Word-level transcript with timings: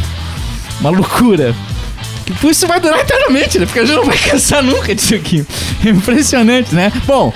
Uma 0.81 0.91
loucura. 0.91 1.55
Que 2.25 2.49
isso 2.49 2.67
vai 2.67 2.81
durar 2.81 3.01
eternamente, 3.01 3.59
né? 3.59 3.67
Porque 3.67 3.79
a 3.79 3.85
gente 3.85 3.97
não 3.97 4.05
vai 4.05 4.19
cansar 4.19 4.63
nunca 4.63 4.95
disso 4.95 5.15
aqui. 5.15 5.47
Impressionante, 5.87 6.75
né? 6.75 6.93
Bom, 7.07 7.33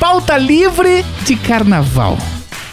pauta 0.00 0.36
livre 0.36 1.04
de 1.24 1.36
carnaval. 1.36 2.18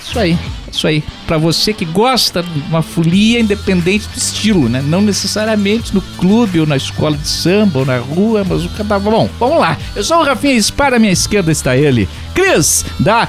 Isso 0.02 0.18
aí, 0.18 0.38
isso 0.78 0.88
aí. 0.88 1.04
Pra 1.28 1.38
você 1.38 1.74
que 1.74 1.86
gosta 1.86 2.42
de 2.44 2.60
uma 2.70 2.82
folia 2.82 3.40
independente 3.40 4.08
do 4.08 4.18
estilo, 4.18 4.70
né? 4.70 4.84
Não 4.86 5.02
necessariamente 5.02 5.94
no 5.94 6.02
clube 6.18 6.60
ou 6.60 6.66
na 6.68 6.78
escola 6.78 7.18
de 7.18 7.28
samba 7.28 7.80
ou 7.80 7.86
na 7.86 7.98
rua, 7.98 8.46
mas 8.48 8.66
o 8.66 8.70
carnaval. 8.70 9.12
Bom, 9.12 9.30
vamos 9.40 9.60
lá. 9.60 9.78
Eu 9.96 10.04
sou 10.04 10.18
o 10.18 10.24
Rafinha 10.24 10.60
Spar, 10.62 10.94
à 10.94 11.00
minha 11.00 11.12
esquerda 11.14 11.52
está 11.52 11.76
ele, 11.76 12.08
Cris, 12.34 12.86
da 13.00 13.28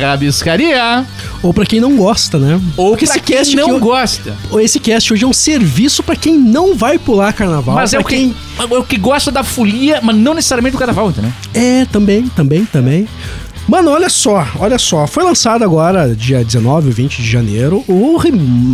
Rabiscaria. 0.00 1.04
Ou 1.42 1.54
pra 1.54 1.64
quem 1.64 1.80
não 1.80 1.96
gosta, 1.96 2.38
né? 2.38 2.60
Ou 2.76 2.90
Porque 2.90 3.06
pra 3.06 3.14
esse 3.16 3.24
quem 3.24 3.36
cast 3.36 3.56
não 3.56 3.70
aqui, 3.72 3.80
gosta. 3.80 4.36
esse 4.60 4.78
cast 4.78 5.12
hoje 5.12 5.24
é 5.24 5.26
um 5.26 5.32
serviço 5.32 6.02
pra 6.02 6.14
quem 6.14 6.38
não 6.38 6.74
vai 6.74 6.98
pular 6.98 7.32
carnaval. 7.32 7.74
Mas 7.74 7.94
é 7.94 7.98
o, 7.98 8.04
que, 8.04 8.34
é 8.58 8.64
o 8.64 8.84
que 8.84 8.96
gosta 8.98 9.30
da 9.30 9.42
folia, 9.42 10.00
mas 10.02 10.16
não 10.16 10.34
necessariamente 10.34 10.76
do 10.76 10.78
carnaval, 10.78 11.08
entendeu? 11.10 11.32
É, 11.54 11.86
também, 11.86 12.26
também, 12.28 12.64
também. 12.66 13.08
Mano, 13.68 13.90
olha 13.90 14.08
só, 14.08 14.46
olha 14.58 14.78
só. 14.78 15.06
Foi 15.06 15.22
lançado 15.22 15.62
agora, 15.62 16.14
dia 16.14 16.44
19 16.44 16.88
ou 16.88 16.92
20 16.92 17.22
de 17.22 17.30
janeiro, 17.30 17.84
o, 17.86 18.16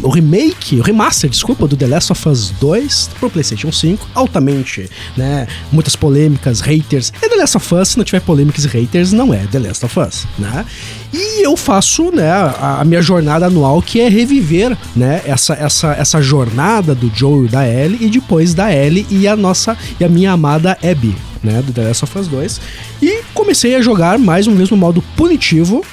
o 0.03 0.11
remake, 0.11 0.79
o 0.79 0.83
remaster, 0.83 1.29
desculpa, 1.29 1.67
do 1.69 1.77
The 1.77 1.87
Last 1.87 2.13
of 2.13 2.29
Us 2.29 2.51
2 2.61 3.11
pro 3.21 3.29
PlayStation 3.29 3.71
5. 3.71 4.09
Altamente, 4.15 4.89
né? 5.17 5.47
Muitas 5.71 5.95
polêmicas, 5.95 6.61
haters. 6.61 7.13
É 7.21 7.29
The 7.29 7.37
Last 7.37 7.57
of 7.57 7.75
Us, 7.75 7.89
se 7.91 7.99
não 7.99 8.05
tiver 8.05 8.21
polêmicas 8.21 8.65
e 8.65 8.69
haters, 8.69 9.13
não 9.13 9.35
é 9.35 9.47
The 9.47 9.59
Last 9.59 9.85
of 9.85 10.01
Us, 10.01 10.27
né? 10.39 10.65
E 11.13 11.45
eu 11.45 11.57
faço, 11.57 12.11
né, 12.15 12.31
a, 12.31 12.81
a 12.81 12.85
minha 12.85 13.03
jornada 13.03 13.47
anual, 13.47 13.81
que 13.81 14.01
é 14.01 14.09
reviver, 14.09 14.77
né, 14.95 15.23
essa, 15.27 15.55
essa, 15.55 15.93
essa 15.93 16.21
jornada 16.21 16.95
do 16.95 17.11
Joel 17.15 17.47
e 17.47 17.49
da 17.49 17.67
Ellie, 17.67 17.99
e 18.01 18.09
depois 18.09 18.55
da 18.55 18.73
Ellie 18.73 19.07
e 19.11 19.27
a 19.27 19.37
nossa, 19.37 19.77
e 19.99 20.05
a 20.05 20.09
minha 20.09 20.33
amada 20.33 20.77
Abby, 20.83 21.15
né, 21.43 21.63
do 21.63 21.73
The 21.73 21.83
Last 21.83 22.05
of 22.05 22.19
Us 22.19 22.29
2. 22.29 22.61
E 23.03 23.21
comecei 23.33 23.75
a 23.77 23.81
jogar 23.81 24.19
mais 24.19 24.47
uma 24.47 24.57
vez 24.57 24.71
no 24.71 24.77
modo 24.77 25.03
punitivo. 25.17 25.85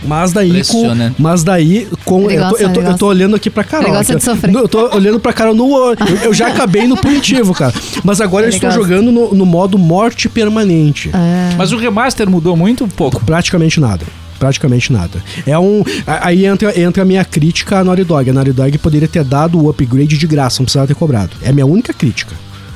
Mas 0.00 0.32
daí 0.32 0.64
com. 0.64 0.86
Mas 1.18 1.42
daí 1.42 1.88
com. 2.04 2.30
Eu 2.30 2.50
tô, 2.50 2.56
eu, 2.56 2.72
tô, 2.72 2.80
eu 2.82 2.96
tô 2.96 3.06
olhando 3.08 3.34
aqui 3.34 3.50
pra 3.50 3.64
Carol. 3.64 3.96
Aqui, 3.96 4.12
de 4.12 4.16
ó. 4.16 4.20
sofrer. 4.20 4.54
Eu 4.54 4.68
tô 4.68 4.94
olhando 4.94 5.18
pra 5.18 5.32
Carol 5.32 5.54
no. 5.54 5.66
Eu, 5.66 5.96
eu 6.26 6.34
já 6.34 6.46
acabei 6.46 6.86
no 6.86 6.96
punitivo, 6.96 7.52
cara. 7.52 7.74
Mas 8.04 8.20
agora 8.20 8.46
eu 8.46 8.50
estou 8.50 8.70
gosta. 8.70 8.80
jogando 8.80 9.10
no, 9.10 9.34
no 9.34 9.44
modo 9.44 9.76
morte 9.76 10.28
permanente. 10.28 11.10
Mas 11.56 11.72
o 11.72 11.76
remaster 11.76 12.30
mudou 12.30 12.56
muito 12.56 12.84
um 12.84 12.88
pouco. 12.88 13.24
Praticamente 13.24 13.80
nada. 13.80 14.06
Praticamente 14.38 14.92
nada. 14.92 15.22
É 15.46 15.58
um. 15.58 15.82
Aí 16.06 16.46
entra, 16.46 16.78
entra 16.80 17.02
a 17.02 17.06
minha 17.06 17.24
crítica 17.24 17.78
à 17.78 17.84
Naughty 17.84 18.04
Dog. 18.04 18.30
A 18.30 18.32
Naughty 18.32 18.52
Dog 18.52 18.78
poderia 18.78 19.08
ter 19.08 19.24
dado 19.24 19.58
o 19.60 19.68
upgrade 19.68 20.16
de 20.16 20.26
graça, 20.26 20.60
não 20.60 20.64
precisava 20.64 20.86
ter 20.86 20.94
cobrado. 20.94 21.30
É 21.42 21.50
a 21.50 21.52
minha 21.52 21.66
única 21.66 21.92
crítica. 21.92 22.34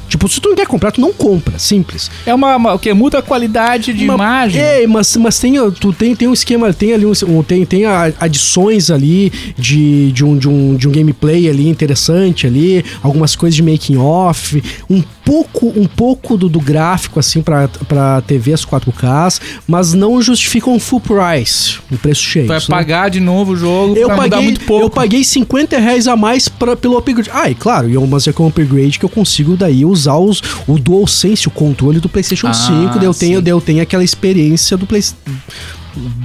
Tipo, 0.09 0.29
se 0.29 0.39
tu 0.43 0.51
não 0.51 0.57
quer 0.57 0.67
comprar, 0.67 0.93
tu 0.93 1.01
não 1.01 1.11
compra. 1.11 1.59
Simples. 1.59 2.11
É 2.27 2.35
uma, 2.35 2.55
uma- 2.57 2.75
o 2.75 2.79
que 2.79 2.93
muda 2.93 3.21
a 3.21 3.23
qualidade 3.23 3.95
de 3.95 4.05
Uma- 4.05 4.13
imagem. 4.15 4.61
É, 4.61 4.87
mas, 4.87 5.17
mas 5.17 5.39
tem, 5.39 5.55
tu 5.81 5.91
tem, 5.91 6.15
tem 6.15 6.29
um 6.29 6.35
esquema, 6.35 6.71
tem 6.71 6.93
ali 6.93 7.07
um, 7.07 7.43
tem, 7.43 7.65
tem 7.65 7.85
adições 8.21 8.91
ali 8.91 9.33
de, 9.57 10.13
de, 10.13 10.23
um, 10.23 10.37
de, 10.37 10.49
um, 10.49 10.75
de 10.77 10.87
um 10.87 10.93
gameplay 10.93 11.49
ali 11.49 11.67
interessante 11.67 12.47
ali, 12.47 12.85
algumas 13.03 13.35
coisas 13.35 13.57
de 13.57 13.63
making 13.63 13.97
off, 13.97 14.63
um 14.91 15.03
pouco 15.25 15.69
um 15.77 15.87
pouco 15.87 16.37
do, 16.37 16.49
do 16.49 16.61
gráfico 16.61 17.19
assim 17.19 17.43
pra, 17.43 17.69
pra 17.69 18.21
TVs 18.23 18.65
4K, 18.65 19.41
mas 19.67 19.93
não 19.93 20.21
justificam 20.21 20.75
um 20.75 20.81
full 20.81 21.01
price, 21.01 21.79
um 21.91 21.97
preço 21.97 22.23
cheio. 22.23 22.47
Vai 22.47 22.59
não- 22.59 22.67
pagar 22.67 23.11
de 23.11 23.21
novo 23.21 23.53
o 23.53 23.57
jogo 23.57 23.97
eu 23.97 24.09
paguei, 24.09 24.41
muito 24.43 24.61
pouco. 24.65 24.85
eu 24.87 24.91
paguei 24.91 25.25
50 25.25 25.79
reais 25.79 26.07
a 26.07 26.17
mais 26.17 26.49
pra, 26.49 26.77
pelo 26.77 26.97
upgrade. 26.97 27.31
Ah, 27.33 27.49
e 27.51 27.55
claro, 27.55 27.89
e 27.89 28.03
mas 28.07 28.27
é 28.27 28.33
com 28.33 28.45
o 28.45 28.49
upgrade 28.49 28.99
que 28.99 29.05
eu 29.05 29.09
consigo 29.09 29.57
daí 29.57 29.85
usar 29.85 30.17
os, 30.17 30.43
o 30.67 30.79
DualSense, 30.79 31.49
o 31.49 31.51
controle 31.51 32.01
do 32.01 32.09
PlayStation 32.09 32.49
Ah, 32.49 32.55
5. 32.55 32.99
Daí 32.99 33.05
eu 33.05 33.15
tenho, 33.15 33.41
daí 33.41 33.53
eu 33.53 33.61
tenho 33.61 33.83
aquela 33.83 34.05
experiência 34.05 34.77
do 34.77 34.87
Play, 34.87 35.03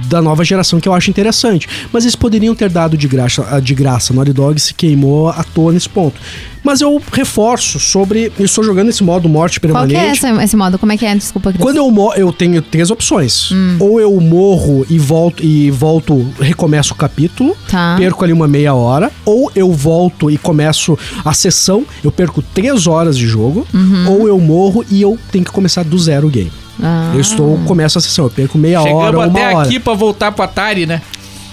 da 0.08 0.20
nova 0.22 0.44
geração 0.44 0.80
que 0.80 0.88
eu 0.88 0.94
acho 0.94 1.10
interessante. 1.10 1.68
Mas 1.92 2.04
eles 2.04 2.16
poderiam 2.16 2.54
ter 2.54 2.68
dado 2.70 2.96
de 2.96 3.06
graça, 3.08 3.60
de 3.60 3.74
graça. 3.74 4.12
Naughty 4.14 4.32
Dog 4.32 4.58
se 4.60 4.74
queimou 4.74 5.28
à 5.28 5.42
toa 5.44 5.72
nesse 5.72 5.88
ponto. 5.88 6.20
Mas 6.64 6.80
eu 6.80 7.00
reforço 7.12 7.78
sobre. 7.78 8.32
Eu 8.38 8.44
estou 8.44 8.62
jogando 8.64 8.88
esse 8.90 9.02
modo 9.02 9.28
morte 9.28 9.60
Qual 9.60 9.72
permanente. 9.86 10.00
que 10.20 10.26
é 10.26 10.30
essa- 10.30 10.42
esse 10.44 10.56
modo? 10.56 10.76
Como 10.78 10.90
é 10.92 10.96
que 10.96 11.06
é? 11.06 11.14
Desculpa, 11.14 11.50
Cris. 11.52 11.62
Quando 11.62 11.76
eu 11.76 11.88
morro, 11.90 12.14
eu 12.14 12.32
tenho 12.32 12.60
três 12.60 12.90
opções. 12.90 13.50
Hum. 13.52 13.76
Ou 13.78 14.00
eu 14.00 14.20
morro 14.20 14.84
e 14.90 14.98
volto 14.98 15.42
e 15.42 15.70
volto, 15.70 16.26
recomeço 16.40 16.92
o 16.92 16.96
capítulo, 16.96 17.56
Tá. 17.70 17.94
perco 17.96 18.24
ali 18.24 18.32
uma 18.32 18.48
meia 18.48 18.74
hora, 18.74 19.10
ou 19.24 19.50
eu 19.54 19.72
volto 19.72 20.30
e 20.30 20.36
começo 20.36 20.98
a 21.24 21.32
sessão, 21.32 21.84
eu 22.02 22.10
perco 22.10 22.42
três 22.42 22.86
horas 22.86 23.16
de 23.16 23.26
jogo, 23.26 23.66
Uhum. 23.72 24.10
ou 24.10 24.28
eu 24.28 24.38
morro 24.40 24.84
e 24.90 25.00
eu 25.00 25.16
tenho 25.30 25.44
que 25.44 25.52
começar 25.52 25.84
do 25.84 25.96
zero 25.98 26.26
o 26.26 26.30
game. 26.30 26.50
Ah. 26.82 27.12
Eu 27.14 27.20
estou, 27.20 27.58
começo 27.66 27.98
a 27.98 28.00
sessão, 28.00 28.26
eu 28.26 28.30
perco 28.30 28.56
meia 28.58 28.80
Chegamos 28.80 29.02
hora, 29.04 29.16
uma 29.18 29.26
até 29.26 29.54
hora. 29.54 29.66
aqui 29.66 29.80
pra 29.80 29.94
voltar 29.94 30.32
pro 30.32 30.44
Atari, 30.44 30.86
né? 30.86 31.02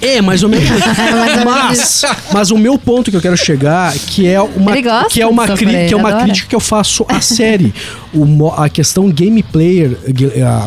É, 0.01 0.21
mais 0.21 0.43
ou 0.43 0.49
menos. 0.49 0.67
mas, 1.43 2.03
mas 2.31 2.51
o 2.51 2.57
meu 2.57 2.77
ponto 2.77 3.09
que 3.09 3.17
eu 3.17 3.21
quero 3.21 3.35
chegar 3.37 3.93
que 3.93 4.27
é 4.27 4.39
uma 4.41 4.79
gosta 4.79 5.09
que 5.09 5.21
é 5.21 5.25
uma, 5.25 5.47
cri- 5.47 5.87
que 5.87 5.93
é 5.93 5.97
uma 5.97 6.21
crítica 6.21 6.49
que 6.49 6.55
eu 6.55 6.59
faço 6.59 7.05
à 7.07 7.21
série. 7.21 7.73
O, 8.13 8.49
a 8.51 8.69
questão 8.69 9.09
gameplay, 9.09 9.97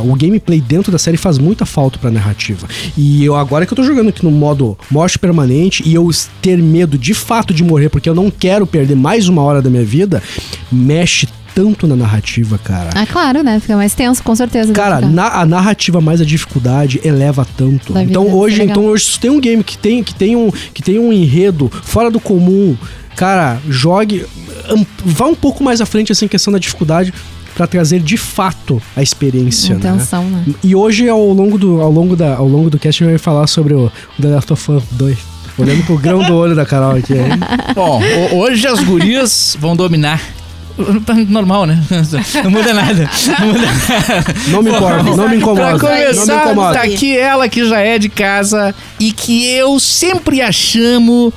o 0.05 0.17
gameplay 0.17 0.61
dentro 0.61 0.91
da 0.91 0.99
série 0.99 1.17
faz 1.17 1.39
muita 1.39 1.65
falta 1.67 1.99
pra 1.99 2.11
narrativa. 2.11 2.67
E 2.97 3.25
eu 3.25 3.37
agora 3.37 3.65
que 3.67 3.73
eu 3.73 3.77
tô 3.77 3.85
jogando 3.85 4.09
aqui 4.09 4.25
no 4.25 4.31
modo 4.31 4.77
morte 4.91 5.19
permanente 5.19 5.83
e 5.87 5.95
eu 5.95 6.09
ter 6.43 6.57
medo 6.59 6.97
de 6.99 7.15
fato 7.15 7.53
de 7.55 7.63
morrer 7.63 7.91
porque 7.91 8.09
eu 8.09 8.15
não 8.15 8.31
quero 8.31 8.67
perder 8.67 8.97
mais 8.97 9.29
uma 9.29 9.43
hora 9.43 9.61
da 9.63 9.71
minha 9.71 9.85
vida, 9.85 10.23
mexe 10.73 11.29
tanto 11.59 11.89
na 11.89 11.97
narrativa, 11.97 12.57
cara. 12.57 12.91
Ah, 12.95 13.05
claro, 13.05 13.43
né? 13.43 13.59
Fica 13.59 13.75
mais 13.77 13.93
tenso, 13.93 14.23
com 14.23 14.33
certeza. 14.37 14.73
Cara, 14.73 15.01
na- 15.01 15.41
a 15.41 15.45
narrativa 15.45 16.01
mais 16.01 16.21
a 16.21 16.25
dificuldade 16.25 17.01
eleva 17.03 17.45
tanto. 17.57 17.93
Vir, 17.93 18.03
então 18.05 18.33
hoje, 18.33 18.59
legal. 18.59 18.77
então 18.77 18.85
hoje 18.91 19.07
se 19.07 19.19
tem 19.19 19.29
um 19.29 19.41
game 19.41 19.65
que 19.65 19.77
tem 19.77 20.05
que 20.05 20.15
tem 20.15 20.37
um 20.37 20.53
que 20.73 20.81
tem 20.81 21.01
um 21.01 21.13
enredo 21.13 21.69
fora 21.83 22.13
do 22.13 22.21
comum, 22.21 22.77
cara, 23.17 23.59
jogue 23.69 24.25
am- 24.69 24.87
vá 25.05 25.27
um 25.27 25.35
pouco 25.35 25.65
mais 25.65 25.81
à 25.81 25.87
frente 25.87 26.13
assim 26.13 26.29
questão 26.29 26.53
da 26.53 26.61
dificuldade 26.61 27.13
pra 27.57 27.67
trazer 27.67 27.99
de 27.99 28.17
fato 28.17 28.81
a 28.97 29.03
experiência, 29.03 29.75
né? 29.75 29.81
Intenção, 29.81 30.23
né? 30.31 30.45
E 30.63 30.77
hoje 30.77 31.09
ao 31.09 31.33
longo 31.33 31.59
do 31.59 31.81
ao 31.81 31.91
longo 31.91 32.15
da 32.15 32.37
ao 32.37 32.47
longo 32.47 32.71
do 32.71 32.79
cast 32.79 33.03
a 33.03 33.07
gente 33.07 33.15
vai 33.15 33.19
falar 33.19 33.49
sobre 33.49 33.75
o, 33.75 33.91
o 34.17 34.23
The 34.23 34.29
Last 34.29 34.53
of 34.53 34.71
Us 34.71 34.85
2. 34.93 35.19
Olhando 35.59 35.85
pro 35.87 35.99
grão 35.99 36.23
do 36.23 36.35
olho 36.37 36.55
da 36.55 36.65
Carol 36.65 36.93
aqui. 36.97 37.15
hein? 37.15 37.31
Bom, 37.75 38.01
ho- 38.01 38.37
hoje 38.37 38.65
as 38.65 38.79
gurias 38.79 39.57
vão 39.61 39.75
dominar. 39.75 40.23
Normal, 41.29 41.67
né? 41.67 41.83
Não 42.45 42.51
muda 42.51 42.73
nada. 42.75 43.11
Não 43.41 43.47
muda 43.49 43.59
nada. 43.61 44.35
Não 44.49 44.63
me 44.63 44.71
importa, 44.71 45.03
não 45.03 45.29
me 45.29 45.37
incomoda. 45.37 45.79
Pra 45.79 45.89
Não 45.89 45.97
me 45.97 46.05
começar, 46.05 46.45
incomoda. 46.45 46.75
tá 46.79 46.83
aqui 46.85 47.17
ela 47.17 47.49
que 47.49 47.65
já 47.69 47.81
é 47.81 47.99
de 47.99 48.09
casa 48.09 48.75
e 49.01 49.13
que 49.13 49.47
eu 49.51 49.79
sempre 49.81 50.41
a 50.41 50.53
chamo 50.53 51.33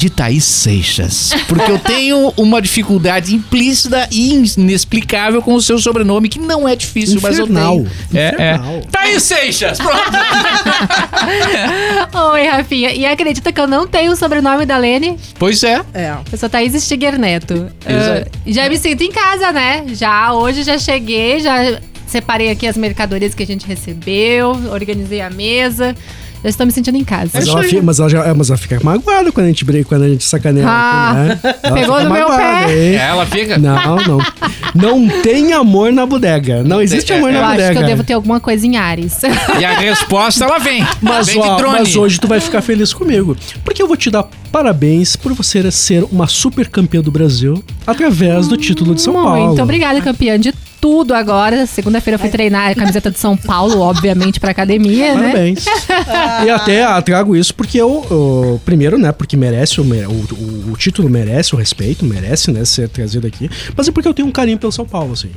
de 0.00 0.08
Thaís 0.08 0.44
Seixas. 0.44 1.30
Porque 1.46 1.70
eu 1.70 1.78
tenho 1.78 2.32
uma 2.38 2.62
dificuldade 2.62 3.34
implícita 3.34 4.08
e 4.10 4.32
inexplicável 4.56 5.42
com 5.42 5.52
o 5.52 5.60
seu 5.60 5.78
sobrenome, 5.78 6.26
que 6.30 6.38
não 6.38 6.66
é 6.66 6.74
difícil, 6.74 7.18
Infernal. 7.18 7.80
mas 7.80 7.86
eu 7.86 7.92
tenho. 8.10 8.22
É, 8.22 8.34
é. 8.38 8.58
Thaís 8.90 9.22
Seixas! 9.22 9.76
Pronto! 9.76 10.00
Oi, 12.32 12.46
Rafinha. 12.46 12.94
E 12.94 13.04
acredita 13.04 13.52
que 13.52 13.60
eu 13.60 13.66
não 13.66 13.86
tenho 13.86 14.12
o 14.12 14.16
sobrenome 14.16 14.64
da 14.64 14.78
Lene? 14.78 15.18
pois 15.38 15.62
é. 15.62 15.82
É. 15.92 16.16
Eu 16.32 16.38
sou 16.38 16.48
Thaís 16.48 16.72
Stiger 16.82 17.18
Neto. 17.18 17.70
Exato. 17.86 18.30
Ah, 18.34 18.38
já 18.46 18.70
me 18.70 18.78
sinto 18.78 19.02
em 19.02 19.12
casa, 19.12 19.52
né? 19.52 19.84
Já 19.92 20.32
hoje 20.32 20.62
já 20.62 20.78
cheguei, 20.78 21.40
já 21.40 21.78
separei 22.06 22.50
aqui 22.50 22.66
as 22.66 22.78
mercadorias 22.78 23.34
que 23.34 23.42
a 23.42 23.46
gente 23.46 23.66
recebeu, 23.66 24.52
organizei 24.72 25.20
a 25.20 25.28
mesa. 25.28 25.94
Eu 26.42 26.48
estou 26.48 26.64
me 26.64 26.72
sentindo 26.72 26.96
em 26.96 27.04
casa. 27.04 27.32
Mas 27.34 27.46
ela, 27.46 27.62
fica, 27.62 27.82
mas, 27.82 28.00
ela 28.00 28.08
já, 28.08 28.24
é, 28.24 28.32
mas 28.32 28.48
ela 28.48 28.56
fica 28.56 28.80
magoada 28.82 29.30
quando 29.30 29.44
a 29.44 29.48
gente 29.48 29.64
briga, 29.64 29.84
quando 29.84 30.04
a 30.04 30.08
gente 30.08 30.24
sacaneia. 30.24 30.66
Ah, 30.66 31.12
né? 31.14 31.40
Ela 31.62 31.74
pegou 31.74 32.02
no 32.02 32.10
meu 32.10 32.26
pé. 32.28 32.62
hein? 32.72 32.94
É, 32.96 33.08
ela 33.08 33.26
fica. 33.26 33.58
Não, 33.58 33.96
não. 33.96 34.18
Não 34.74 35.22
tem 35.22 35.52
amor 35.52 35.92
na 35.92 36.06
bodega. 36.06 36.62
Não 36.62 36.80
existe 36.80 37.12
amor 37.12 37.30
Eu 37.30 37.40
na 37.40 37.48
acho 37.48 37.56
bodega. 37.56 37.74
que 37.74 37.82
eu 37.82 37.86
devo 37.86 38.04
ter 38.04 38.12
alguma 38.14 38.40
coisa 38.40 38.66
em 38.66 38.76
Ares. 38.76 39.20
E 39.60 39.64
a 39.64 39.78
resposta, 39.78 40.44
ela 40.44 40.58
vem. 40.58 40.86
Mas, 41.02 41.26
vem 41.26 41.40
de 41.40 41.46
ó, 41.48 41.56
drone. 41.56 41.78
mas 41.80 41.96
hoje 41.96 42.18
tu 42.18 42.26
vai 42.26 42.40
ficar 42.40 42.62
feliz 42.62 42.92
comigo. 42.94 43.36
Porque 43.64 43.82
eu 43.82 43.86
vou 43.86 43.96
te 43.96 44.10
dar 44.10 44.24
parabéns 44.50 45.16
por 45.16 45.32
você 45.34 45.70
ser 45.70 46.04
uma 46.10 46.26
super 46.26 46.68
campeã 46.68 47.02
do 47.02 47.10
Brasil 47.10 47.62
através 47.86 48.48
do 48.48 48.56
título 48.56 48.94
de 48.94 49.02
São 49.02 49.12
Paulo. 49.12 49.48
Muito 49.48 49.62
obrigada, 49.62 50.00
campeã 50.00 50.38
de 50.38 50.54
tudo 50.80 51.12
agora. 51.14 51.66
Segunda-feira 51.66 52.14
eu 52.14 52.18
fui 52.20 52.28
treinar 52.30 52.70
a 52.70 52.74
camiseta 52.74 53.10
de 53.10 53.18
São 53.18 53.36
Paulo, 53.36 53.80
obviamente, 53.82 54.40
pra 54.40 54.50
academia, 54.50 55.14
né? 55.14 55.20
Parabéns. 55.30 55.64
e 56.46 56.50
até 56.50 56.82
ah, 56.84 57.00
trago 57.02 57.36
isso 57.36 57.54
porque 57.54 57.78
eu, 57.80 58.06
eu- 58.10 58.60
primeiro, 58.64 58.98
né, 58.98 59.12
porque 59.12 59.36
merece 59.36 59.80
o, 59.80 59.84
mere- 59.84 60.06
o, 60.06 60.10
o- 60.10 60.72
o 60.72 60.76
título 60.76 61.08
merece 61.10 61.54
o 61.54 61.58
respeito, 61.58 62.04
merece, 62.04 62.50
né, 62.50 62.64
ser 62.64 62.88
trazido 62.88 63.26
aqui, 63.26 63.50
mas 63.76 63.88
é 63.88 63.92
porque 63.92 64.08
eu 64.08 64.14
tenho 64.14 64.26
um 64.28 64.32
carinho 64.32 64.58
pelo 64.58 64.72
São 64.72 64.86
Paulo, 64.86 65.12
assim. 65.12 65.30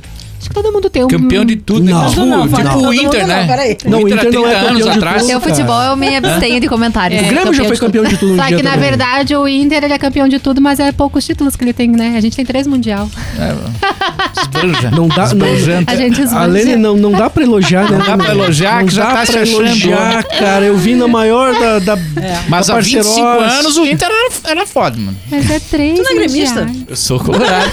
Acho 0.44 0.50
que 0.50 0.54
todo 0.54 0.70
mundo 0.70 0.90
tem 0.90 1.02
um. 1.02 1.08
Campeão 1.08 1.42
de 1.42 1.56
tudo, 1.56 1.82
Não. 1.82 2.02
né? 2.02 2.08
Tipo, 2.10 2.26
Não, 2.26 2.46
tipo 2.46 2.62
não, 2.62 2.76
o 2.76 2.80
todo 2.82 2.92
Inter, 2.92 3.26
né? 3.26 3.46
não, 3.86 4.00
o 4.00 4.02
o 4.02 4.06
Inter 4.06 4.18
Inter 4.18 4.32
não 4.32 4.44
30 4.44 4.50
é 4.50 4.54
campeão 4.60 4.74
de 4.74 4.88
atrás. 4.90 5.22
tudo. 5.22 5.32
Eu, 5.32 5.40
futebol, 5.40 5.82
eu 5.82 5.96
me 5.96 6.16
abstenho 6.16 6.60
de 6.60 6.68
comentários. 6.68 7.22
o 7.22 7.24
Grêmio 7.24 7.54
já 7.54 7.64
foi 7.64 7.76
campeão 7.78 8.04
de 8.04 8.18
tudo 8.18 8.34
um 8.34 8.36
Só 8.36 8.44
dia 8.44 8.56
que, 8.58 8.62
na 8.62 8.76
verdade, 8.76 9.34
o 9.34 9.48
Inter 9.48 9.84
ele 9.84 9.94
é 9.94 9.98
campeão 9.98 10.28
de 10.28 10.38
tudo, 10.38 10.60
mas 10.60 10.78
é 10.80 10.92
poucos 10.92 11.24
títulos 11.24 11.56
que 11.56 11.64
ele 11.64 11.72
tem, 11.72 11.88
né? 11.88 12.14
A 12.18 12.20
gente 12.20 12.36
tem 12.36 12.44
três 12.44 12.66
mundial. 12.66 13.08
Esbanja. 14.42 14.90
Não 14.90 15.08
dá, 15.08 15.34
não. 15.34 15.46
A 15.86 15.96
gente 15.96 16.20
a 16.20 16.24
esbanja. 16.24 16.46
Lene 16.46 16.76
não, 16.76 16.94
não 16.94 17.12
dá 17.12 17.30
pra 17.30 17.42
elogiar, 17.42 17.90
né? 17.90 17.96
Não 17.96 18.04
dá 18.04 18.18
pra 18.22 18.34
elogiar, 18.34 18.80
Não 18.80 18.86
que 18.86 18.94
já 18.94 19.04
dá 19.06 19.14
tá 19.14 19.26
se 19.26 19.38
elogiar, 19.38 20.24
cara. 20.24 20.66
Eu 20.66 20.76
vim 20.76 20.94
na 20.94 21.08
maior 21.08 21.58
da, 21.58 21.78
da, 21.78 21.98
Mas 22.48 22.66
da 22.66 22.76
há 22.76 22.80
25 22.80 23.18
parceiros. 23.18 23.54
anos 23.60 23.76
o 23.78 23.86
Inter 23.86 24.08
era, 24.08 24.50
era 24.50 24.66
foda, 24.66 24.98
mano. 24.98 25.16
Mas 25.30 25.50
é 25.50 25.58
três 25.58 25.98
Tu 25.98 26.02
não 26.02 26.10
é 26.10 26.14
gremista? 26.14 26.66
Eu 26.86 26.96
sou 26.96 27.18
colorado. 27.18 27.70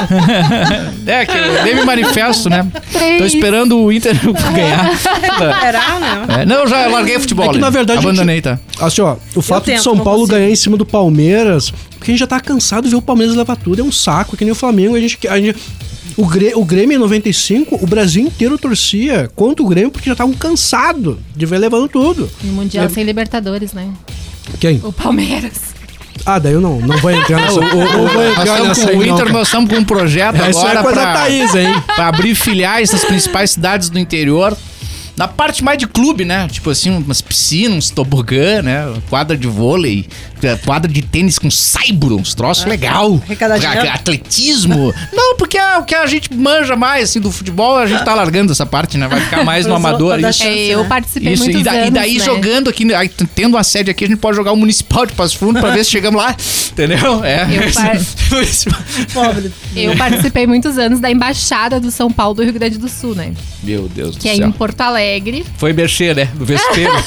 é, 1.06 1.26
que 1.26 1.36
eu 1.36 1.64
nem 1.64 1.74
me 1.76 1.84
manifesto, 1.84 2.13
né? 2.48 2.66
Três. 2.92 3.18
Tô 3.18 3.24
esperando 3.24 3.78
o 3.78 3.92
Inter 3.92 4.14
ganhar. 4.54 4.96
Será, 4.98 5.98
né? 6.00 6.42
É, 6.42 6.46
não, 6.46 6.66
já 6.66 6.86
larguei 6.86 7.18
futebol. 7.18 7.46
É 7.50 7.52
que, 7.54 7.58
na 7.58 7.70
verdade, 7.70 7.98
Abandonei, 8.00 8.40
tá? 8.40 8.58
Assim, 8.80 9.02
ó, 9.02 9.16
o 9.34 9.42
fato 9.42 9.64
de 9.66 9.72
tento, 9.72 9.82
São 9.82 9.94
não 9.94 10.04
Paulo 10.04 10.26
ganhar 10.26 10.48
em 10.50 10.56
cima 10.56 10.76
do 10.76 10.86
Palmeiras, 10.86 11.70
porque 11.98 12.10
a 12.10 12.12
gente 12.12 12.20
já 12.20 12.26
tá 12.26 12.40
cansado 12.40 12.84
de 12.84 12.90
ver 12.90 12.96
o 12.96 13.02
Palmeiras 13.02 13.34
levar 13.36 13.56
tudo, 13.56 13.80
é 13.80 13.84
um 13.84 13.92
saco, 13.92 14.34
é 14.34 14.38
que 14.38 14.44
nem 14.44 14.52
o 14.52 14.56
Flamengo, 14.56 14.94
a 14.94 15.00
gente, 15.00 15.18
a 15.28 15.36
gente 15.38 15.58
o, 16.16 16.26
Grê- 16.26 16.52
o 16.54 16.64
Grêmio 16.64 16.94
em 16.94 16.98
95, 16.98 17.78
o 17.82 17.86
Brasil 17.86 18.22
inteiro 18.24 18.56
torcia 18.58 19.28
contra 19.34 19.64
o 19.64 19.68
Grêmio 19.68 19.90
porque 19.90 20.06
já 20.08 20.12
estavam 20.12 20.32
cansados 20.34 21.16
de 21.34 21.46
ver 21.46 21.58
levando 21.58 21.88
tudo. 21.88 22.30
E 22.42 22.46
mundial 22.46 22.84
É. 22.86 22.88
sem 22.88 23.02
Libertadores, 23.04 23.72
né? 23.72 23.88
Quem? 24.60 24.80
O 24.84 24.92
Palmeiras. 24.92 25.73
Ah, 26.26 26.38
daí 26.38 26.52
eu 26.52 26.60
não, 26.60 26.80
não 26.80 26.96
vou 26.98 27.10
entrar 27.10 27.40
nessa. 27.40 27.60
não 27.60 28.06
vou 28.08 28.24
Nós 28.24 28.38
entrar 28.38 28.62
nessa 28.62 28.86
com 28.86 28.92
o 28.92 28.96
não, 28.96 29.02
Inter, 29.04 29.16
cara. 29.16 29.32
nós 29.32 29.48
estamos 29.48 29.70
com 29.70 29.76
um 29.76 29.84
projeto 29.84 30.36
é 30.36 30.48
agora 30.48 30.82
hein? 31.56 31.82
pra 31.94 32.08
abrir 32.08 32.34
filiais 32.34 32.92
nas 32.92 33.04
principais 33.04 33.50
cidades 33.52 33.88
do 33.88 33.98
interior. 33.98 34.56
Na 35.16 35.28
parte 35.28 35.62
mais 35.62 35.78
de 35.78 35.86
clube, 35.86 36.24
né? 36.24 36.48
Tipo 36.50 36.70
assim, 36.70 36.90
umas 36.90 37.20
piscinas, 37.20 37.76
uns 37.76 37.90
tobogã, 37.90 38.60
né? 38.62 38.92
Quadra 39.08 39.36
de 39.36 39.46
vôlei, 39.46 40.06
eh, 40.42 40.56
quadra 40.64 40.90
de 40.90 41.02
tênis 41.02 41.38
com 41.38 41.48
saibro, 41.50 42.16
uns 42.16 42.34
troços 42.34 42.64
legal. 42.64 43.22
Pra- 43.38 43.56
dinheiro. 43.58 43.88
Atletismo. 43.90 44.92
Não, 45.12 45.36
porque 45.36 45.56
é 45.56 45.78
o 45.78 45.84
que 45.84 45.94
a 45.94 46.04
gente 46.06 46.34
manja 46.34 46.74
mais, 46.74 47.10
assim, 47.10 47.20
do 47.20 47.30
futebol, 47.30 47.76
a 47.78 47.86
gente 47.86 48.04
tá 48.04 48.12
largando 48.12 48.50
essa 48.50 48.66
parte, 48.66 48.98
né? 48.98 49.06
Vai 49.06 49.20
ficar 49.20 49.44
mais 49.46 49.66
no 49.66 49.74
amador. 49.74 50.18
Isso. 50.18 50.32
chance, 50.40 50.48
É, 50.48 50.66
eu 50.74 50.82
né? 50.82 50.88
participei 50.88 51.32
Isso, 51.32 51.44
muitos 51.44 51.60
e, 51.60 51.64
da- 51.64 51.74
e 51.74 51.78
anos, 51.78 51.94
daí 51.94 52.18
né? 52.18 52.24
jogando 52.24 52.68
aqui, 52.70 52.92
aí, 52.94 53.08
tendo 53.08 53.56
a 53.56 53.62
sede 53.62 53.90
aqui, 53.92 54.04
a 54.04 54.08
gente 54.08 54.18
pode 54.18 54.36
jogar 54.36 54.50
o 54.52 54.56
Municipal 54.56 55.06
de 55.06 55.12
Passo 55.12 55.38
Fundo 55.38 55.60
pra 55.60 55.70
ver 55.70 55.84
se 55.84 55.90
chegamos 55.92 56.20
lá, 56.20 56.34
entendeu? 56.72 57.24
É. 57.24 57.44
Eu 57.44 57.70
par- 57.72 58.00
Pobre. 59.12 59.52
Eu 59.76 59.96
participei 59.96 60.46
muitos 60.46 60.76
anos 60.76 60.98
da 60.98 61.10
embaixada 61.10 61.78
do 61.78 61.90
São 61.90 62.10
Paulo 62.10 62.34
do 62.34 62.42
Rio 62.42 62.52
Grande 62.52 62.78
do 62.78 62.88
Sul, 62.88 63.14
né? 63.14 63.32
Meu 63.62 63.88
Deus 63.88 64.16
Que 64.16 64.22
do 64.22 64.28
é 64.28 64.36
céu. 64.36 64.48
em 64.48 64.52
Porto 64.52 64.80
Alegre. 64.80 65.03
Foi 65.58 65.72
mexer, 65.72 66.14
né? 66.16 66.28
No 66.38 66.44
vespeiro. 66.44 66.92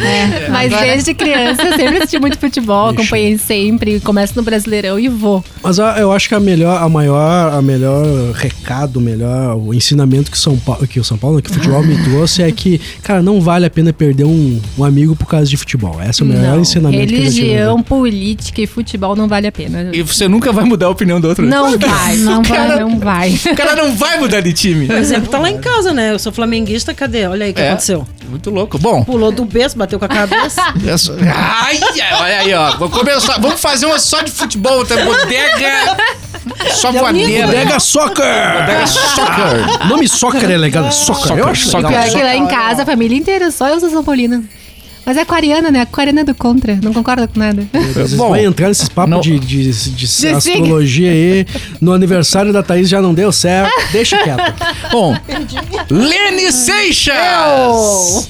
É, 0.00 0.48
mas 0.50 0.70
desde 0.70 1.14
criança 1.14 1.62
eu 1.62 1.76
sempre 1.76 1.96
assisti 1.98 2.18
muito 2.18 2.38
futebol, 2.38 2.88
acompanhei 2.90 3.36
sempre, 3.38 4.00
começo 4.00 4.32
no 4.36 4.42
Brasileirão 4.42 4.98
e 4.98 5.08
vou. 5.08 5.44
Mas 5.62 5.78
a- 5.78 5.98
eu 5.98 6.12
acho 6.12 6.28
que 6.28 6.34
a 6.34 6.40
melhor, 6.40 6.82
a 6.82 6.88
maior, 6.88 7.52
a 7.54 7.60
melhor 7.62 8.04
recado, 8.34 8.96
o 8.98 9.00
melhor, 9.00 9.56
o 9.56 9.72
ensinamento 9.74 10.30
que 10.30 10.38
São 10.38 10.56
Paulo, 10.58 10.86
que 10.86 10.98
o 11.00 11.04
São 11.04 11.16
Paulo, 11.18 11.40
que 11.42 11.50
o 11.50 11.54
futebol 11.54 11.82
me 11.82 11.96
trouxe 12.04 12.42
é 12.42 12.50
que, 12.52 12.80
cara, 13.02 13.22
não 13.22 13.40
vale 13.40 13.66
a 13.66 13.70
pena 13.70 13.92
perder 13.92 14.24
um, 14.24 14.60
um 14.78 14.84
amigo 14.84 15.14
por 15.16 15.26
causa 15.26 15.46
de 15.46 15.56
futebol. 15.56 16.00
Esse 16.02 16.22
é 16.22 16.24
o 16.24 16.28
melhor 16.28 16.54
Não, 16.54 16.60
ensinamento 16.60 17.06
que 17.08 17.14
eu 17.14 17.18
religião, 17.20 17.82
política 17.82 18.60
e 18.62 18.66
futebol 18.66 19.14
não 19.16 19.28
vale 19.28 19.46
a 19.46 19.52
pena. 19.52 19.90
e 19.92 20.02
você 20.02 20.28
nunca 20.28 20.52
vai 20.52 20.64
mudar 20.64 20.86
a 20.86 20.90
opinião 20.90 21.20
do 21.20 21.28
outro. 21.28 21.44
né? 21.44 21.50
Não 21.54 21.78
vai, 21.78 22.16
não 22.16 22.42
vai, 22.42 22.78
não 22.80 22.98
vai. 22.98 23.30
O 23.52 23.56
cara 23.56 23.74
não 23.76 23.94
vai 23.94 24.18
mudar 24.18 24.40
de 24.40 24.52
time. 24.52 24.86
Por 24.86 24.96
exemplo, 24.96 25.28
tá 25.28 25.38
lá 25.38 25.50
em 25.50 25.58
casa, 25.58 25.92
né? 25.92 26.12
Eu 26.12 26.18
sou 26.18 26.32
flamenguista, 26.32 26.94
cadê? 26.94 27.17
Olha 27.26 27.44
aí 27.46 27.50
o 27.50 27.54
que 27.54 27.60
É. 27.60 27.68
aconteceu. 27.68 28.06
Muito 28.28 28.50
louco. 28.50 28.78
Bom, 28.78 29.02
Pulou 29.04 29.32
do 29.32 29.44
berço, 29.44 29.76
bateu 29.78 29.98
com 29.98 30.04
a 30.04 30.08
cabeça. 30.08 30.62
essa- 30.86 31.14
ai, 31.14 31.80
ai, 31.82 32.20
olha 32.20 32.38
aí, 32.40 32.54
ó. 32.54 32.70
Vamos 32.76 32.96
começar. 32.98 33.38
Vamos 33.40 33.58
fazer 33.60 33.86
uma 33.86 33.98
só 33.98 34.20
de 34.20 34.30
futebol, 34.30 34.84
tá? 34.84 34.96
Bodega. 35.02 35.96
Só 36.74 36.92
voadeira. 36.92 37.46
Bodega 37.46 37.80
Soccer! 37.80 38.52
Bodega 38.60 38.86
Soccer. 38.86 39.86
Nome 39.88 40.08
Soccer 40.08 40.50
é 40.50 40.56
legal, 40.56 40.84
é 40.86 40.90
Soccer. 40.90 41.36
Eu 41.38 41.48
acho 41.48 41.70
Soccer. 41.70 41.88
legal. 41.88 42.02
Pior 42.04 42.12
que 42.18 42.22
lá 42.22 42.36
em 42.36 42.46
casa, 42.46 42.82
a 42.82 42.86
família 42.86 43.16
inteira, 43.16 43.50
só 43.50 43.68
eu 43.68 43.80
sou 43.80 43.88
São 43.90 44.04
Paulina. 44.04 44.42
Mas 45.08 45.16
é 45.16 45.22
aquariana, 45.22 45.70
né? 45.70 45.80
Aquariana 45.80 46.20
é 46.20 46.24
do 46.24 46.34
contra, 46.34 46.78
não 46.82 46.92
concorda 46.92 47.26
com 47.26 47.38
nada. 47.38 47.66
Vocês 47.72 48.12
Bom, 48.12 48.28
vão 48.28 48.36
entrar 48.36 48.68
nesses 48.68 48.90
papos 48.90 49.22
de, 49.22 49.38
de, 49.38 49.72
de 49.72 50.06
De 50.06 50.28
astrologia 50.28 51.10
aí. 51.10 51.46
No 51.80 51.94
aniversário 51.94 52.52
da 52.52 52.62
Thaís 52.62 52.90
já 52.90 53.00
não 53.00 53.14
deu 53.14 53.32
certo. 53.32 53.72
Deixa 53.90 54.22
quieto. 54.22 54.52
Bom, 54.92 55.16
Lene 55.88 56.52
Seixas. 56.52 58.28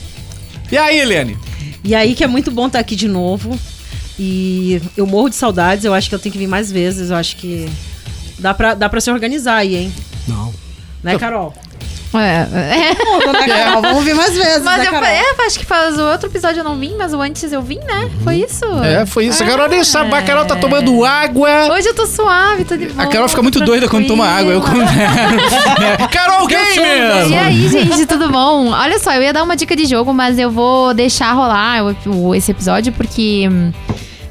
E 0.71 0.79
aí, 0.79 1.05
Lene? 1.05 1.37
E 1.83 1.97
aí 1.97 2.15
que 2.15 2.23
é 2.23 2.29
muito 2.29 2.53
bom 2.53 2.69
estar 2.69 2.79
aqui 2.79 2.95
de 2.95 3.09
novo. 3.09 3.59
E 4.17 4.81
eu 4.97 5.05
morro 5.05 5.31
de 5.31 5.35
saudades, 5.35 5.85
eu 5.85 5.93
acho 5.93 6.09
que 6.09 6.15
eu 6.15 6.19
tenho 6.21 6.33
que 6.33 6.39
vir 6.39 6.47
mais 6.47 6.71
vezes. 6.71 7.11
Eu 7.11 7.17
acho 7.17 7.39
que 7.39 7.69
dá 8.39 8.55
pra, 8.55 8.75
dá 8.75 8.89
pra 8.89 9.01
se 9.01 9.11
organizar 9.11 9.57
aí, 9.57 9.75
hein? 9.75 9.93
Não. 10.29 10.55
Né, 11.03 11.19
Carol? 11.19 11.53
É, 12.15 12.91
é. 12.91 12.95
Pô, 12.95 13.33
né, 13.33 13.47
Carol? 13.47 13.83
Vamos 13.83 14.05
vir 14.05 14.15
mais 14.15 14.35
vezes, 14.35 14.63
Mas 14.63 14.79
né, 14.79 14.87
eu, 14.87 14.91
Carol? 14.93 15.09
é, 15.09 15.23
acho 15.47 15.59
que 15.59 15.67
faz 15.67 15.99
o 15.99 16.03
outro 16.03 16.29
episódio 16.29 16.61
eu 16.61 16.65
não 16.65 16.77
vim, 16.79 16.95
mas 16.97 17.13
o 17.13 17.21
antes 17.21 17.53
eu 17.53 17.61
vim, 17.61 17.79
né? 17.87 18.11
Foi 18.25 18.37
isso? 18.37 18.65
É, 18.83 19.05
foi 19.05 19.27
isso. 19.27 19.43
A 19.43 19.47
Carol 19.47 19.69
nem 19.69 19.85
sabe, 19.85 20.15
a 20.15 20.23
Carol 20.23 20.47
tá 20.47 20.57
tomando 20.57 21.05
água. 21.05 21.71
Hoje 21.73 21.89
eu 21.89 21.95
tô 21.95 22.07
suave, 22.07 22.65
tô 22.65 22.77
de 22.77 22.87
boa. 22.87 23.05
A 23.05 23.07
Carol 23.09 23.29
fica 23.29 23.43
muito 23.43 23.61
doida 23.61 23.89
quando 23.89 24.07
toma 24.07 24.27
água. 24.27 24.53
Eu. 24.53 24.63
É. 24.63 26.07
Carol 26.09 26.47
Gamer! 26.47 27.29
E 27.29 27.35
aí, 27.35 27.69
gente, 27.69 28.07
tudo 28.07 28.31
bom? 28.31 28.71
Olha 28.71 28.99
só, 28.99 29.13
eu 29.13 29.23
ia 29.23 29.33
dar 29.33 29.43
uma 29.43 29.57
dica 29.57 29.77
de 29.77 29.85
jogo, 29.85 30.15
mas 30.15 30.39
eu 30.39 30.51
vou 30.51 30.95
deixar 30.95 31.33
rolar 31.33 31.81
esse 32.35 32.51
episódio, 32.51 32.93
porque 32.93 33.47
hum, 33.51 33.71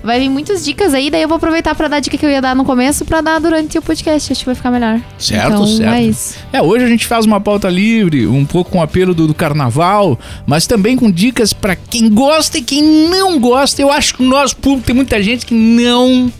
vai 0.07 0.19
vir 0.19 0.29
muitas 0.29 0.63
dicas 0.65 0.93
aí, 0.93 1.11
daí 1.11 1.21
eu 1.21 1.27
vou 1.27 1.35
aproveitar 1.35 1.75
pra 1.75 1.87
dar 1.87 1.97
a 1.97 1.99
dica 1.99 2.17
que 2.17 2.25
eu 2.25 2.29
ia 2.29 2.41
dar 2.41 2.55
no 2.55 2.65
começo 2.65 3.05
pra 3.05 3.21
dar 3.21 3.39
durante 3.39 3.77
o 3.77 3.81
podcast. 3.81 4.31
Acho 4.31 4.39
que 4.39 4.45
vai 4.45 4.55
ficar 4.55 4.71
melhor. 4.71 4.99
Certo, 5.19 5.47
então, 5.47 5.67
certo. 5.67 5.93
É 5.93 6.03
isso. 6.03 6.35
É, 6.51 6.61
hoje 6.61 6.85
a 6.85 6.87
gente 6.87 7.05
faz 7.05 7.25
uma 7.25 7.39
pauta 7.39 7.69
livre, 7.69 8.25
um 8.25 8.45
pouco 8.45 8.71
com 8.71 8.81
apelo 8.81 9.13
do, 9.13 9.27
do 9.27 9.33
carnaval, 9.33 10.17
mas 10.47 10.65
também 10.65 10.95
com 10.95 11.11
dicas 11.11 11.53
pra 11.53 11.75
quem 11.75 12.09
gosta 12.09 12.57
e 12.57 12.61
quem 12.61 12.81
não 13.09 13.39
gosta. 13.39 13.81
Eu 13.81 13.91
acho 13.91 14.15
que 14.15 14.23
o 14.23 14.25
nosso 14.25 14.55
público 14.55 14.87
tem 14.87 14.95
muita 14.95 15.21
gente 15.21 15.45
que 15.45 15.53
não 15.53 16.31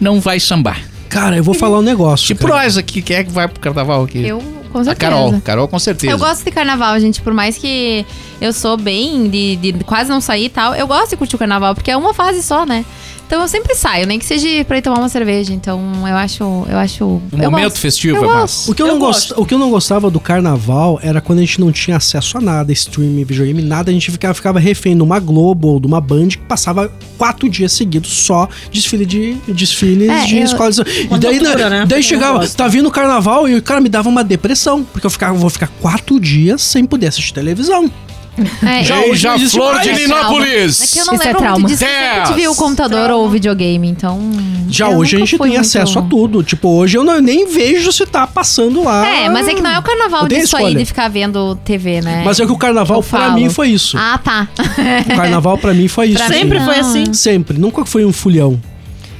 não 0.00 0.20
vai 0.20 0.40
sambar. 0.40 0.80
Cara, 1.08 1.36
eu 1.36 1.44
vou 1.44 1.54
falar 1.54 1.78
um 1.78 1.82
negócio. 1.82 2.26
Tipo 2.26 2.48
nós 2.48 2.78
aqui, 2.78 3.02
quem 3.02 3.16
é 3.16 3.24
que 3.24 3.30
vai 3.30 3.46
pro 3.46 3.60
carnaval 3.60 4.02
aqui? 4.02 4.26
Eu, 4.26 4.42
com 4.72 4.78
A 4.78 4.84
certeza. 4.84 5.10
Carol, 5.10 5.40
Carol 5.42 5.68
com 5.68 5.78
certeza. 5.78 6.12
Eu 6.12 6.18
gosto 6.18 6.42
de 6.42 6.50
carnaval, 6.50 6.98
gente. 6.98 7.20
Por 7.20 7.34
mais 7.34 7.58
que 7.58 8.06
eu 8.40 8.52
sou 8.52 8.78
bem 8.78 9.28
de, 9.28 9.56
de 9.56 9.72
quase 9.84 10.08
não 10.08 10.20
sair 10.20 10.46
e 10.46 10.48
tal, 10.48 10.74
eu 10.74 10.86
gosto 10.86 11.10
de 11.10 11.16
curtir 11.18 11.36
o 11.36 11.38
carnaval, 11.38 11.74
porque 11.74 11.90
é 11.90 11.96
uma 11.96 12.14
fase 12.14 12.42
só, 12.42 12.64
né? 12.64 12.84
Então 13.32 13.40
eu 13.40 13.48
sempre 13.48 13.74
saio, 13.74 14.06
nem 14.06 14.18
que 14.18 14.26
seja 14.26 14.62
pra 14.66 14.76
ir 14.76 14.82
tomar 14.82 14.98
uma 14.98 15.08
cerveja. 15.08 15.54
Então 15.54 15.80
eu 16.06 16.14
acho. 16.14 16.44
Eu 16.68 16.76
acho. 16.76 17.02
O 17.06 17.22
eu 17.32 17.50
momento 17.50 17.64
gosto. 17.70 17.78
festivo 17.80 18.16
Eu 18.18 18.24
é 18.24 18.34
massa. 18.34 18.70
O 18.70 18.74
que, 18.74 18.82
eu 18.82 18.86
Eu 18.86 18.92
não 18.92 18.98
gosto. 19.00 19.28
gost... 19.28 19.40
o 19.40 19.46
que 19.46 19.54
eu 19.54 19.58
não 19.58 19.70
gostava 19.70 20.10
do 20.10 20.20
carnaval 20.20 21.00
era 21.02 21.18
quando 21.18 21.38
a 21.38 21.40
gente 21.40 21.58
não 21.58 21.72
tinha 21.72 21.96
acesso 21.96 22.36
a 22.36 22.42
nada, 22.42 22.70
streaming, 22.74 23.24
videogame, 23.24 23.62
nada. 23.62 23.90
A 23.90 23.94
gente 23.94 24.10
ficava, 24.10 24.34
ficava 24.34 24.60
refém 24.60 24.94
numa 24.94 25.18
Globo 25.18 25.68
ou 25.68 25.80
de 25.80 25.86
uma 25.86 25.98
Band 25.98 26.28
que 26.28 26.36
passava 26.40 26.92
quatro 27.16 27.48
dias 27.48 27.72
seguidos 27.72 28.12
só 28.12 28.46
desfile 28.70 29.06
de 29.06 29.32
desfiles 29.48 30.10
É, 30.10 30.26
de 30.26 30.36
eu- 30.36 30.44
escolas. 30.44 30.76
E 30.76 31.06
Uma 31.06 31.18
daí, 31.18 31.38
tortura, 31.40 31.70
né? 31.70 31.86
daí 31.88 32.00
Eu 32.00 32.02
chegava, 32.02 32.46
tá 32.48 32.68
vindo 32.68 32.86
o 32.86 32.92
carnaval 32.92 33.48
e 33.48 33.54
o 33.56 33.62
cara 33.62 33.80
me 33.80 33.88
dava 33.88 34.10
uma 34.10 34.22
depressão, 34.22 34.84
porque 34.84 35.06
eu 35.06 35.10
ficava, 35.10 35.32
vou 35.38 35.48
ficar 35.48 35.68
quatro 35.80 36.20
dias 36.20 36.60
sem 36.60 36.84
poder 36.84 37.06
assistir 37.06 37.32
televisão. 37.32 37.90
É, 38.66 38.82
Já 38.82 38.96
eu- 39.02 39.10
hoje 39.10 39.20
Já 39.20 39.34
existe 39.36 39.56
flor 39.58 39.74
mais. 39.74 39.82
de 39.84 39.90
É 39.90 39.94
Linópolis. 39.94 40.90
que 40.92 40.98
eu 41.00 41.04
não 41.04 41.14
Isso 41.14 41.22
é 41.22 41.26
lembro 41.26 41.40
trauma. 41.42 41.58
muito 41.58 41.68
disso. 41.72 41.84
porque 41.84 41.94
A 42.04 42.24
gente 42.24 42.34
viu 42.36 42.50
o 42.52 42.56
computador 42.56 43.10
ou 43.10 43.26
o 43.26 43.28
videogame, 43.28 43.86
então. 43.88 44.18
Já 44.70 44.86
eu 44.90 44.96
hoje 44.96 45.16
a 45.16 45.18
nunca 45.18 45.26
gente 45.26 45.38
fui 45.38 45.48
tem 45.50 45.58
muito- 45.58 45.66
acesso 45.68 45.98
a 45.98 46.02
tudo. 46.02 46.42
Tipo, 46.42 46.68
hoje 46.70 46.96
eu 46.96 47.04
não- 47.04 47.20
nem 47.20 47.46
vejo 47.46 47.92
se 47.92 48.06
tá 48.06 48.26
passando 48.26 48.82
lá. 48.84 49.06
É, 49.06 49.28
mas 49.28 49.46
é 49.48 49.52
que 49.54 49.60
não 49.60 49.70
é 49.70 49.78
o 49.78 49.82
carnaval 49.82 50.22
Eu 50.22 50.28
tenho 50.28 50.40
disso 50.40 50.56
aí 50.56 50.62
escolha. 50.64 50.78
de 50.78 50.84
ficar 50.86 51.08
vendo 51.08 51.54
TV, 51.56 52.00
né? 52.00 52.22
Mas 52.24 52.40
é 52.40 52.46
que 52.46 52.52
o 52.52 52.56
carnaval 52.56 52.98
Eu 52.98 53.02
pra 53.02 53.20
falo. 53.20 53.34
mim 53.34 53.50
foi 53.50 53.68
isso. 53.68 53.98
Ah, 53.98 54.18
tá. 54.22 54.48
O 55.12 55.16
carnaval 55.16 55.58
pra 55.58 55.74
mim 55.74 55.86
foi 55.88 56.06
isso. 56.08 56.24
Pra 56.24 56.28
Sempre 56.34 56.58
foi 56.60 56.78
assim. 56.78 57.12
Sempre. 57.12 57.58
Nunca 57.58 57.84
foi 57.84 58.04
um 58.04 58.12
fulhão. 58.14 58.58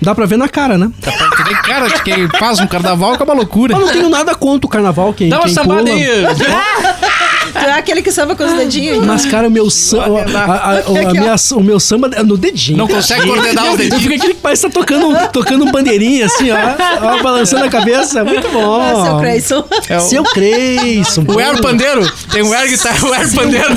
Dá 0.00 0.14
pra 0.14 0.24
ver 0.26 0.36
na 0.38 0.48
cara, 0.48 0.76
né? 0.78 0.90
Tá 1.00 1.12
pra- 1.12 1.28
tu 1.36 1.44
tem 1.44 1.54
cara 1.62 1.86
de 1.88 2.02
quem 2.02 2.28
faz 2.38 2.58
um 2.58 2.66
carnaval 2.66 3.14
que 3.16 3.22
é 3.22 3.24
uma 3.24 3.34
loucura. 3.34 3.74
Eu 3.74 3.80
não 3.80 3.88
tenho 3.92 4.08
nada 4.08 4.34
contra 4.34 4.66
o 4.66 4.70
carnaval, 4.70 5.12
quem, 5.12 5.28
Dá 5.28 5.36
uma 5.36 5.44
quem 5.44 5.52
sambada 5.54 5.82
pula. 5.82 5.94
aí. 5.94 6.02
Tu 7.52 7.58
é 7.58 7.72
aquele 7.72 8.02
que 8.02 8.10
samba 8.10 8.34
com 8.34 8.44
os 8.44 8.52
dedinhos. 8.52 9.04
Mas, 9.06 9.24
cara, 9.26 9.48
o 9.48 9.50
meu 9.50 9.68
samba. 9.70 10.22
A, 10.22 10.40
a- 10.44 10.72
a- 10.74 10.78
a 10.78 11.12
minha- 11.12 11.34
o 11.54 11.60
meu 11.62 11.78
samba 11.80 12.10
é 12.14 12.22
no 12.22 12.36
dedinho. 12.36 12.78
Não 12.78 12.88
consegue 12.88 13.26
coordenar 13.26 13.70
os 13.72 13.76
dedinhos. 13.78 14.02
fico 14.02 14.14
aquele 14.14 14.34
que 14.34 14.40
parece 14.40 14.66
que 14.66 14.72
tá 14.72 14.80
tocando, 14.80 15.28
tocando 15.32 15.64
um 15.64 15.70
bandeirinha, 15.72 16.26
assim, 16.26 16.50
ó, 16.50 16.56
ó. 17.18 17.22
Balançando 17.22 17.64
a 17.64 17.68
cabeça. 17.68 18.24
Muito 18.24 18.48
bom. 18.50 18.80
Ah, 18.80 19.04
seu 19.04 19.18
Creyson. 19.18 19.64
É 19.88 19.96
o- 19.96 20.00
Seu 20.00 20.22
Creyson. 20.24 21.24
O 21.28 21.38
Air 21.38 21.60
Pandeiro. 21.60 22.12
Tem 22.30 22.42
o 22.42 22.52
Air 22.52 22.68
Guitar, 22.70 23.04
o 23.04 23.12
Air 23.12 23.32
Pandeiro. 23.34 23.74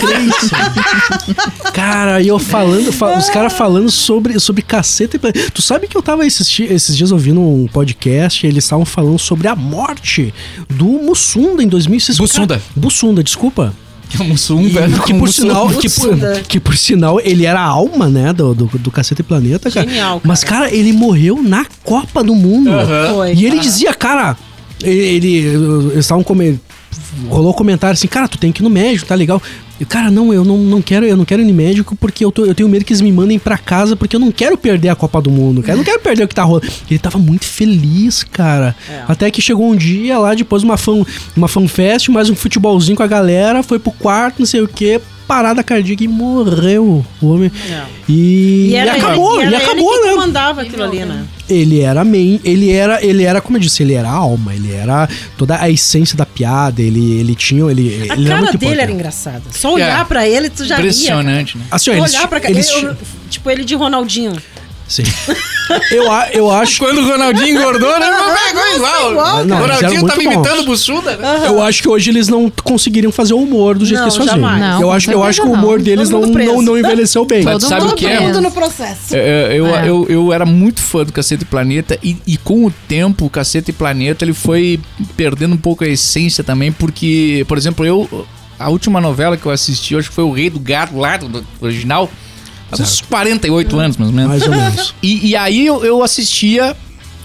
Cara, 1.74 2.22
e 2.22 2.28
eu 2.28 2.40
falando, 2.40 2.92
fa- 2.92 3.18
os 3.18 3.30
caras 3.30 3.54
falando 3.54 3.90
sobre, 3.92 4.40
sobre 4.40 4.62
caceta 4.62 5.18
e. 5.18 5.50
Tu 5.52 5.62
sabe 5.62 5.88
que 5.88 5.98
eu 5.98 6.02
tava 6.02 6.26
esses, 6.26 6.60
esses 6.60 6.96
dias 6.96 7.12
ouvindo 7.12 7.42
um 7.42 7.68
podcast 7.68 8.46
e 8.46 8.50
eles 8.50 8.64
estavam 8.64 8.86
falando 8.86 9.20
sobre 9.20 9.48
a 9.48 9.56
morte 9.56 10.34
do 10.70 10.86
Mussunda 10.86 11.64
em 11.64 11.68
2006. 11.68 12.18
Bussunda. 12.18 12.56
Cara, 12.56 12.66
Bussunda, 12.76 13.24
desculpa. 13.24 13.65
É 14.20 14.24
um 14.24 14.28
Mussum, 14.28 14.70
velho. 14.70 15.02
que 15.02 15.14
com 15.14 15.20
por 15.20 15.30
sinal, 15.32 15.68
que 15.70 15.90
por, 15.90 16.42
que 16.48 16.60
por 16.60 16.78
sinal 16.78 17.20
ele 17.24 17.46
era 17.46 17.60
a 17.60 17.66
alma, 17.66 18.08
né, 18.08 18.34
do, 18.34 18.54
do, 18.54 18.66
do 18.66 18.92
Caceta 18.92 19.22
e 19.22 19.24
Planeta, 19.24 19.70
cara. 19.72 19.88
Genial, 19.88 20.20
cara. 20.20 20.22
Mas, 20.24 20.44
cara, 20.44 20.74
ele 20.74 20.94
morreu 20.94 21.42
na 21.42 21.66
Copa 21.84 22.24
do 22.24 22.36
Mundo. 22.36 22.72
Foi. 23.14 23.34
E 23.34 23.46
ele 23.46 23.60
dizia, 23.60 23.94
cara, 23.94 24.38
ele, 24.84 25.38
eles 25.38 25.98
estavam 25.98 26.24
comendo. 26.24 26.60
Rolou 27.30 27.54
comentário 27.54 27.94
assim, 27.94 28.08
cara, 28.08 28.28
tu 28.28 28.38
tem 28.38 28.52
que 28.52 28.62
ir 28.62 28.64
no 28.64 28.70
médico, 28.70 29.08
tá 29.08 29.16
legal. 29.16 29.42
E, 29.80 29.84
cara, 29.86 30.10
não, 30.10 30.34
eu 30.34 30.46
não, 30.46 30.58
não 30.58 30.82
quero, 30.82 31.06
eu 31.06 31.18
não 31.18 31.26
quero 31.26 31.42
ir 31.42 31.46
no 31.46 31.54
médico 31.54 31.96
porque 31.98 32.24
eu, 32.24 32.32
tô- 32.32 32.46
eu 32.46 32.56
tenho 32.56 32.70
medo 32.70 32.86
que 32.86 32.94
eles 32.94 33.02
me 33.02 33.12
mandem 33.12 33.38
pra 33.38 33.58
casa 33.58 33.96
porque 33.96 34.16
eu 34.16 34.20
não 34.20 34.32
quero 34.32 34.58
perder 34.58 34.90
a 34.90 34.96
Copa 34.96 35.22
do 35.22 35.30
Mundo, 35.30 35.62
cara. 35.62 35.74
Eu 35.74 35.78
não 35.78 35.84
quero 35.84 36.00
perder 36.00 36.24
o 36.24 36.28
que 36.28 36.36
tá 36.36 36.44
rolando. 36.44 36.66
Ele 36.90 36.98
tava 37.00 37.18
muito 37.18 37.46
feliz, 37.46 38.24
cara. 38.24 38.76
É. 38.90 39.04
Até 39.08 39.30
que 39.30 39.42
chegou 39.42 39.70
um 39.70 39.76
dia 39.76 40.18
lá, 40.18 40.34
depois 40.34 40.64
uma 40.64 40.78
fan, 40.78 41.04
uma 41.36 41.48
fanfest, 41.48 42.08
mais 42.10 42.30
um 42.30 42.36
futebolzinho 42.36 42.96
com 42.96 43.04
a 43.04 43.08
galera, 43.08 43.62
foi 43.64 43.78
pro 43.80 43.92
quarto, 43.92 44.40
não 44.40 44.46
sei 44.46 44.62
o 44.62 44.68
que, 44.68 45.02
parada 45.28 45.64
cardíaca 45.64 46.04
e 46.04 46.08
morreu 46.08 47.06
o 47.22 47.28
homem. 47.28 47.52
É. 47.70 47.84
E, 48.08 48.70
E, 48.72 48.76
era 48.76 48.96
e 48.96 49.00
acabou, 49.00 49.42
ele, 49.42 49.52
e 49.52 49.56
era 49.56 49.64
acabou, 49.66 49.94
ele 49.96 50.06
né? 50.06 50.12
comandava 50.14 50.62
aquilo 50.62 50.84
ali, 50.84 51.00
né? 51.06 51.26
Ele 51.48 51.80
era 51.82 52.04
main, 52.04 52.40
ele 52.44 52.72
era, 52.72 53.04
ele 53.06 53.24
era, 53.24 53.40
como 53.42 53.58
eu 53.58 53.62
disse, 53.62 53.84
ele 53.84 53.94
era 53.94 54.10
a 54.10 54.14
alma, 54.14 54.54
ele 54.54 54.72
era 54.74 55.08
toda 55.38 55.60
a 55.62 55.70
essência 55.70 56.18
da 56.18 56.26
piada, 56.26 56.82
ele, 56.82 57.20
ele 57.20 57.36
tinha, 57.36 57.70
ele, 57.70 58.08
A 58.10 58.14
ele 58.16 58.26
era 58.26 58.30
cara 58.30 58.42
muito 58.42 58.58
dele 58.58 58.82
era 58.82 58.92
engraçada. 58.92 59.44
Só 59.52 59.74
olhar 59.74 60.02
É. 60.02 60.04
pra 60.06 60.28
ele, 60.28 60.50
tu 60.50 60.66
já 60.66 60.76
ria. 60.78 60.86
Impressionante, 60.86 61.58
né? 61.58 61.64
Assim, 61.70 61.92
ó, 61.92 62.02
Olhar 62.04 62.28
pra 62.28 62.40
cá. 62.40 62.50
eles, 62.50 62.68
eu- 62.72 62.96
tipo, 63.30 63.50
ele 63.50 63.64
de 63.64 63.76
Ronaldinho. 63.76 64.34
Sim. 64.88 65.04
eu, 65.92 66.12
a- 66.12 66.30
eu 66.32 66.52
acho, 66.52 66.80
Quando 66.80 67.00
o 67.00 67.08
Ronaldinho 67.08 67.60
engordou, 67.60 68.00
né? 68.00 68.06
Pegou 68.48 68.76
igual. 68.76 69.12
igual, 69.12 69.44
o 69.44 69.48
cara. 69.48 69.62
Ronaldinho 69.62 70.06
tava 70.08 70.22
muito 70.22 70.22
imitando 70.22 70.56
bons. 70.58 70.64
o 70.64 70.66
Bussunda, 70.66 71.18
né? 71.18 71.44
eu 71.48 71.62
acho 71.62 71.82
que 71.82 71.90
hoje 71.90 72.10
eles 72.10 72.28
não 72.28 72.50
conseguiriam 72.64 73.12
fazer 73.12 73.34
o 73.34 73.40
humor 73.40 73.78
do 73.78 73.86
jeito 73.86 74.02
Não, 74.02 74.10
que 74.10 74.16
eles 74.18 74.30
faziam. 74.32 74.58
Não, 74.60 74.82
eu 74.82 74.92
acho, 74.92 75.12
eu 75.12 75.24
acho 75.24 75.42
que 75.42 75.48
o 75.48 75.52
humor 75.52 75.78
não. 75.78 75.84
deles 75.84 76.10
não, 76.10 76.22
não, 76.22 76.62
não 76.62 76.78
envelheceu 76.78 77.26
bem. 77.26 77.44
Mas 77.44 77.60
Todo 77.60 77.70
sabe 77.70 77.86
o 77.88 77.94
que 77.96 78.06
é? 78.06 78.32
no 78.34 78.52
processo. 78.52 79.16
É, 79.16 79.58
Eu, 79.58 79.66
É. 79.68 79.90
eu, 79.90 80.06
eu 80.10 80.34
era 80.34 80.46
muito 80.46 80.82
fã 80.82 81.04
do 81.04 81.12
Cacete 81.12 81.44
e 81.44 81.46
Planeta 81.46 81.98
e, 82.04 82.18
e 82.28 82.38
com 82.38 82.66
o 82.66 82.72
tempo 82.88 83.26
o 83.26 83.30
Cacete 83.30 83.72
e 83.72 83.74
Planeta 83.74 84.24
ele 84.24 84.34
foi 84.34 84.80
perdendo 85.18 85.54
um 85.56 85.58
pouco 85.58 85.84
a 85.84 85.88
essência 85.88 86.44
também, 86.44 86.72
porque, 86.72 87.44
por 87.48 87.58
exemplo, 87.58 87.86
eu 87.86 88.26
a 88.58 88.70
última 88.70 89.02
novela 89.02 89.36
que 89.36 89.46
eu 89.46 89.52
assisti, 89.52 89.94
eu 89.94 90.00
acho 90.00 90.10
que 90.10 90.16
foi 90.16 90.24
O 90.24 90.32
Rei 90.32 90.50
do 90.50 90.60
Gato 90.60 90.98
lá, 90.98 91.18
do 91.18 91.46
original, 91.60 92.10
há 92.80 92.84
uns 92.84 93.02
48 93.02 93.80
anos 93.80 93.98
mais 93.98 94.10
ou 94.10 94.16
menos. 94.16 94.30
Mais 94.30 94.44
ou 94.44 94.50
menos. 94.50 94.96
E, 95.02 95.30
e 95.30 95.36
aí 95.36 95.66
eu, 95.66 95.84
eu 95.86 96.04
assistia, 96.04 96.76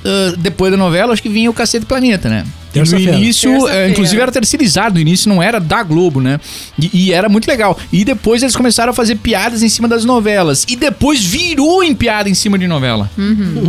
ah, 0.05 0.35
depois 0.39 0.71
da 0.71 0.77
novela, 0.77 1.13
acho 1.13 1.23
que 1.23 1.29
vinha 1.29 1.51
o 1.51 1.55
Cacete 1.55 1.87
Planeta, 1.87 2.29
né? 2.29 2.45
No 2.73 3.01
início, 3.01 3.69
eh, 3.69 3.89
inclusive 3.91 4.23
era 4.23 4.31
terceirizado, 4.31 4.95
no 4.95 5.01
início 5.01 5.29
não 5.29 5.43
era 5.43 5.59
da 5.59 5.83
Globo, 5.83 6.21
né? 6.21 6.39
E, 6.79 7.07
e 7.07 7.13
era 7.13 7.29
muito 7.29 7.49
legal. 7.49 7.77
E 7.93 8.05
depois 8.05 8.43
eles 8.45 8.55
começaram 8.55 8.91
a 8.91 8.95
fazer 8.95 9.17
piadas 9.17 9.65
em 9.65 9.69
cima 9.69 9.89
das 9.89 10.05
novelas. 10.05 10.65
E 10.69 10.77
depois 10.77 11.21
virou 11.25 11.83
em 11.83 11.93
piada 11.93 12.29
em 12.29 12.35
cima 12.35 12.57
de 12.57 12.69
novela. 12.69 13.11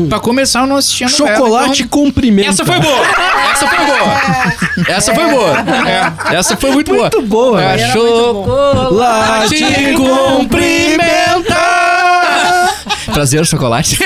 Pra 0.08 0.20
começar, 0.20 0.62
eu 0.62 0.68
não 0.68 0.76
assistia 0.76 1.08
novela. 1.10 1.36
Chocolate 1.36 1.82
então- 1.84 2.04
com 2.04 2.12
pimenta. 2.12 2.50
Essa 2.50 2.64
foi 2.64 2.80
boa! 2.80 3.06
Essa 3.52 3.68
foi 3.68 3.86
boa! 3.86 4.96
Essa 4.96 5.16
foi 5.16 5.30
boa! 5.32 5.58
É, 5.90 6.36
essa 6.36 6.58
foi 6.58 6.72
muito, 6.72 6.94
Muito 6.94 7.22
boa. 7.24 7.60
É, 7.60 7.82
Era 7.82 7.94
chocolate 7.94 9.58
Chocolate 9.58 9.94
com 9.96 10.48
pimenta! 13.22 13.42
Prazer, 13.42 13.46
chocolate. 13.46 13.98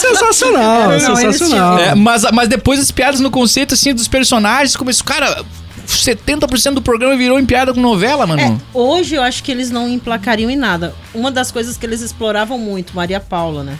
Sensacional, 0.00 0.90
Não, 0.90 1.16
sensacional. 1.16 1.78
É, 1.78 1.94
mas, 1.94 2.22
mas 2.32 2.48
depois 2.48 2.80
as 2.80 2.90
piadas 2.90 3.20
no 3.20 3.30
conceito, 3.30 3.74
assim, 3.74 3.94
dos 3.94 4.08
personagens, 4.08 4.76
começou, 4.76 5.04
cara, 5.04 5.44
70% 5.86 6.74
do 6.74 6.82
programa 6.82 7.16
virou 7.16 7.38
em 7.38 7.46
piada 7.46 7.72
com 7.72 7.80
novela, 7.80 8.26
mano. 8.26 8.40
É, 8.40 8.56
hoje 8.76 9.14
eu 9.14 9.22
acho 9.22 9.42
que 9.42 9.50
eles 9.50 9.70
não 9.70 9.88
emplacariam 9.88 10.50
em 10.50 10.56
nada. 10.56 10.94
Uma 11.14 11.30
das 11.30 11.50
coisas 11.50 11.76
que 11.76 11.84
eles 11.86 12.00
exploravam 12.00 12.58
muito, 12.58 12.94
Maria 12.94 13.20
Paula, 13.20 13.62
né? 13.62 13.78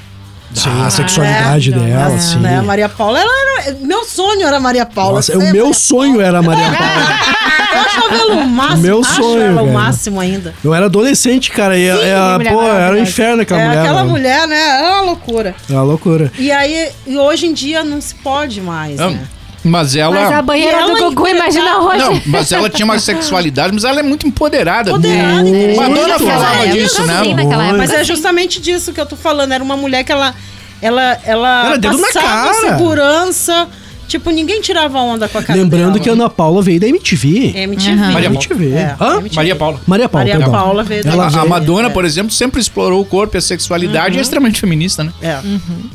Sim, 0.54 0.82
a 0.84 0.90
sexualidade 0.90 1.72
É, 1.72 1.76
dela, 1.78 2.14
é, 2.14 2.18
sim. 2.18 2.38
Né? 2.38 2.58
A 2.58 2.62
Maria 2.62 2.88
Paula, 2.88 3.18
ela 3.20 3.30
era. 3.60 3.76
Meu 3.80 4.04
sonho 4.04 4.46
era 4.46 4.60
Maria 4.60 4.84
Paula. 4.86 5.16
Nossa, 5.16 5.36
o 5.36 5.40
meu 5.40 5.66
Maria 5.66 5.74
sonho 5.74 6.20
era 6.20 6.38
a 6.38 6.42
Maria 6.42 6.64
Paula. 6.70 6.78
Paula. 6.78 7.42
Eu 7.72 7.80
achava 7.80 8.14
ela 8.14 8.34
o 8.34 8.46
máximo. 8.48 8.82
Meu 8.82 9.00
acho 9.00 9.14
sonho, 9.14 9.42
ela 9.42 9.62
o 9.62 9.72
máximo 9.72 10.20
ainda. 10.20 10.54
Eu 10.62 10.74
era 10.74 10.86
adolescente, 10.86 11.50
cara, 11.50 11.76
e 11.78 11.90
Sim, 11.90 12.04
ela, 12.06 12.36
mulher 12.36 12.52
pô, 12.52 12.62
era 12.62 12.94
um 12.94 12.98
inferno 12.98 13.42
aquela 13.42 13.60
é, 13.62 13.66
mulher. 13.66 13.80
aquela 13.80 13.98
mano. 14.00 14.10
mulher, 14.10 14.46
né? 14.46 14.60
É 14.60 14.90
uma 14.90 15.00
loucura. 15.02 15.54
É 15.70 15.72
uma 15.72 15.82
loucura. 15.82 16.30
E 16.38 16.52
aí, 16.52 16.90
e 17.06 17.16
hoje 17.16 17.46
em 17.46 17.52
dia 17.54 17.82
não 17.82 18.00
se 18.00 18.14
pode 18.16 18.60
mais, 18.60 18.98
né? 18.98 19.20
Mas 19.64 19.94
ela. 19.94 20.14
Mas 20.14 20.32
a 20.32 20.42
banheira 20.42 20.78
ela 20.78 20.94
do 20.94 20.98
Gugu, 21.10 21.28
imagina 21.28 21.78
hoje. 21.78 21.98
Não, 21.98 22.22
mas 22.26 22.50
ela 22.50 22.68
tinha 22.68 22.84
uma 22.84 22.98
sexualidade, 22.98 23.72
mas 23.72 23.84
ela 23.84 24.00
é 24.00 24.02
muito 24.02 24.26
empoderada. 24.26 24.90
Empoderada, 24.90 25.42
Muito. 25.42 25.76
Madonna 25.76 26.18
falava 26.18 26.54
época, 26.64 26.72
disso, 26.72 27.04
né? 27.04 27.22
época, 27.28 27.72
Mas 27.76 27.92
é 27.92 28.04
justamente 28.04 28.60
disso 28.60 28.92
que 28.92 29.00
eu 29.00 29.06
tô 29.06 29.16
falando. 29.16 29.52
Era 29.52 29.62
uma 29.62 29.76
mulher 29.76 30.04
que 30.04 30.12
ela. 30.12 30.34
Ela, 30.80 31.16
ela 31.24 31.78
na 31.78 31.90
passava 31.98 32.52
cara. 32.52 32.54
segurança. 32.54 33.68
Tipo, 34.12 34.30
ninguém 34.30 34.60
tirava 34.60 34.98
onda 35.00 35.26
com 35.28 35.38
a 35.38 35.42
cara 35.42 35.58
Lembrando 35.58 35.92
dela. 35.92 36.00
que 36.00 36.08
a 36.08 36.12
Ana 36.12 36.28
Paula 36.28 36.60
veio 36.62 36.78
da 36.78 36.86
MTV. 36.86 37.52
MTV. 37.56 37.92
Aham. 37.92 38.12
Maria 38.12 38.26
MTV. 38.28 38.72
É, 38.72 38.96
Hã? 39.00 39.16
MTV. 39.18 39.36
Maria 39.36 39.56
Paula. 39.56 39.80
Maria 39.86 40.08
Paula, 40.08 40.24
Maria 40.26 40.36
perdão. 40.38 40.52
Paula 40.52 40.82
veio 40.84 41.08
Ela 41.08 41.26
A, 41.28 41.40
a 41.40 41.46
Madonna, 41.46 41.88
é. 41.88 41.90
por 41.90 42.04
exemplo, 42.04 42.30
sempre 42.30 42.60
explorou 42.60 43.00
o 43.00 43.04
corpo 43.04 43.36
e 43.36 43.38
a 43.38 43.40
sexualidade 43.40 44.16
e 44.16 44.18
é 44.18 44.22
extremamente 44.22 44.60
feminista, 44.60 45.02
né? 45.02 45.12
É. 45.22 45.38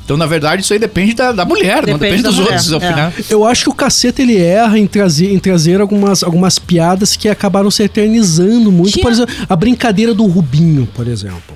Então, 0.04 0.18
na 0.18 0.26
verdade, 0.26 0.64
isso 0.64 0.74
aí 0.74 0.80
depende 0.80 1.14
da, 1.14 1.32
da 1.32 1.46
mulher, 1.46 1.86
não 1.88 1.98
depende 1.98 2.00
Depende 2.00 2.24
da 2.24 2.30
dos 2.30 2.38
mulher, 2.40 2.52
outros 2.54 2.72
é. 2.72 2.76
opinar. 2.76 3.14
Eu 3.30 3.46
acho 3.46 3.64
que 3.66 3.70
o 3.70 3.74
cacete 3.74 4.22
ele 4.22 4.38
erra 4.38 4.80
em 4.80 4.88
trazer, 4.88 5.32
em 5.32 5.38
trazer 5.40 5.80
algumas, 5.80 6.24
algumas 6.24 6.58
piadas 6.58 7.16
que 7.16 7.30
acabaram 7.30 7.70
se 7.70 7.84
eternizando 7.84 8.72
muito. 8.72 8.94
Tinha- 8.94 9.04
Por 9.04 9.12
exemplo, 9.12 9.36
a 9.48 9.56
brincadeira 9.56 10.14
do 10.14 10.26
Rubinho, 10.26 10.88
por 10.96 11.08
exemplo. 11.08 11.56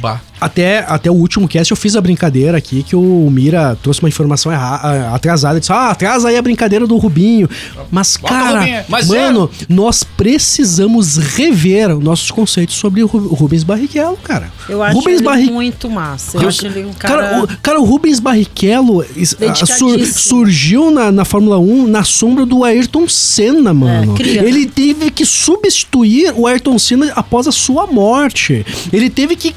Bah. 0.00 0.20
Até, 0.42 0.84
até 0.88 1.10
o 1.10 1.14
último 1.14 1.46
cast 1.46 1.70
eu 1.70 1.76
fiz 1.76 1.94
a 1.96 2.00
brincadeira 2.00 2.58
aqui 2.58 2.82
que 2.82 2.96
o 2.96 3.28
Mira 3.30 3.76
trouxe 3.82 4.00
uma 4.02 4.08
informação 4.08 4.50
errada, 4.52 5.10
atrasada. 5.14 5.60
Disse, 5.60 5.72
ah, 5.72 5.90
atrasa 5.90 6.28
aí 6.28 6.36
a 6.36 6.42
brincadeira 6.42 6.86
do 6.86 6.96
Rubinho. 6.96 7.48
Mas, 7.90 8.16
Bota 8.16 8.34
cara. 8.34 8.84
Mas 8.88 9.08
mano, 9.08 9.48
nós 9.68 10.02
precisamos 10.02 11.16
rever 11.16 11.96
nossos 11.98 12.30
conceitos 12.30 12.74
sobre 12.76 13.02
o 13.02 13.06
Ru- 13.06 13.28
o 13.30 13.34
Rubens 13.34 13.62
Barrichello, 13.62 14.16
cara. 14.22 14.50
Eu 14.68 14.82
acho 14.82 14.96
Rubens 14.98 15.16
ele 15.16 15.24
Barri- 15.24 15.50
muito 15.50 15.88
massa. 15.88 16.36
Eu, 16.36 16.42
Eu- 16.42 16.48
acho 16.48 16.66
ele 16.66 16.84
um 16.84 16.92
cara... 16.92 17.12
Cara, 17.22 17.42
o, 17.44 17.48
cara, 17.62 17.80
o 17.80 17.84
Rubens 17.84 18.18
Barrichello 18.18 19.02
ah, 19.02 19.66
sur- 19.66 20.04
surgiu 20.06 20.90
na, 20.90 21.12
na 21.12 21.24
Fórmula 21.24 21.58
1 21.58 21.86
na 21.86 22.02
sombra 22.04 22.44
do 22.44 22.64
Ayrton 22.64 23.08
Senna, 23.08 23.72
mano. 23.72 24.14
cria. 24.14 24.42
Ele 24.42 24.66
teve 24.66 25.10
que 25.10 25.24
substituir 25.24 26.32
o 26.36 26.46
Ayrton 26.46 26.78
Senna 26.78 27.12
após 27.14 27.46
a 27.46 27.52
sua 27.52 27.86
morte. 27.86 28.64
Ele 28.92 29.08
teve 29.08 29.36
que 29.36 29.54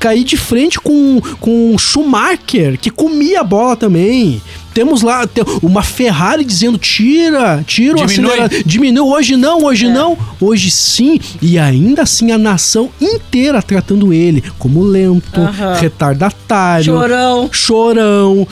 cair 0.00 0.24
de 0.24 0.36
frente 0.36 0.80
com, 0.80 1.20
com 1.38 1.72
o 1.74 1.78
Schumacher, 1.78 2.76
que 2.80 2.90
comia 2.90 3.40
a 3.42 3.44
bola 3.44 3.76
também. 3.76 4.42
Temos 4.74 5.02
lá 5.02 5.28
uma 5.62 5.82
Ferrari 5.82 6.44
dizendo: 6.44 6.78
tira, 6.78 7.62
tira 7.66 7.94
o 7.98 8.06
Diminui. 8.06 8.30
acelerador. 8.32 8.62
Diminui, 8.64 9.00
hoje 9.08 9.36
não, 9.36 9.64
hoje 9.64 9.88
não, 9.88 10.16
hoje 10.40 10.70
sim. 10.70 11.20
E 11.42 11.58
ainda 11.58 12.02
assim 12.02 12.30
a 12.32 12.38
nação 12.38 12.88
inteira 13.00 13.60
tratando 13.62 14.12
ele 14.12 14.42
como 14.58 14.82
lento, 14.82 15.40
Aham. 15.40 15.74
retardatário, 15.74 16.84
Chorão. 16.84 17.48
chorão. 17.52 18.46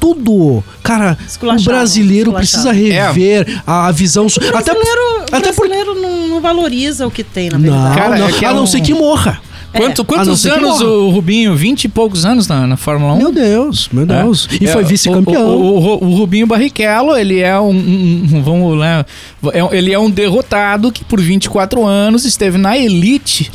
Tudo. 0.00 0.62
Cara, 0.82 1.16
o 1.42 1.62
brasileiro 1.64 2.30
precisa 2.34 2.70
rever 2.72 3.62
a, 3.66 3.86
a 3.88 3.90
visão. 3.90 4.26
Até, 4.26 4.74
brasileiro- 4.74 5.24
o 5.32 5.36
Até 5.36 5.50
por- 5.52 5.66
brasileiro 5.66 5.94
não, 6.00 6.28
não 6.28 6.40
valoriza 6.42 7.06
o 7.06 7.10
que 7.10 7.24
tem, 7.24 7.48
na 7.48 7.56
Não, 7.58 7.72
verdade. 7.72 7.96
Cara, 7.96 8.18
não, 8.18 8.28
é 8.28 8.32
que 8.32 8.44
é 8.44 8.48
a 8.48 8.52
não 8.52 8.64
um- 8.64 8.66
ser 8.66 8.82
que 8.82 8.92
morra. 8.92 9.40
Quanto- 9.76 9.98
não 9.98 10.04
quantos 10.04 10.46
anos 10.46 10.80
o 10.80 11.10
Rubinho? 11.10 11.54
20 11.54 11.84
e 11.84 11.88
poucos 11.88 12.24
anos 12.24 12.46
na, 12.48 12.66
na 12.66 12.76
Fórmula 12.76 13.14
1? 13.14 13.18
Meu 13.18 13.32
Deus, 13.32 13.88
meu 13.92 14.04
É. 14.04 14.06
Deus. 14.22 14.48
E 14.60 14.64
É, 14.66 14.68
foi 14.68 14.82
o- 14.82 14.86
vice-campeão. 14.86 15.48
O, 15.56 15.78
o- 15.78 16.04
o 16.04 16.14
Rubinho 16.16 16.46
Barrichello, 16.46 17.16
ele 17.16 17.40
é 17.40 17.58
um, 17.58 17.70
um- 17.70 18.28
um- 18.34 18.42
vamos 18.42 18.78
lá, 18.78 19.04
é- 19.52 19.76
ele 19.76 19.92
é 19.92 19.98
um 19.98 20.08
derrotado 20.10 20.90
que 20.92 21.04
por 21.04 21.20
24 21.20 21.84
anos 21.84 22.24
esteve 22.24 22.56
na 22.58 22.78
elite 22.78 23.50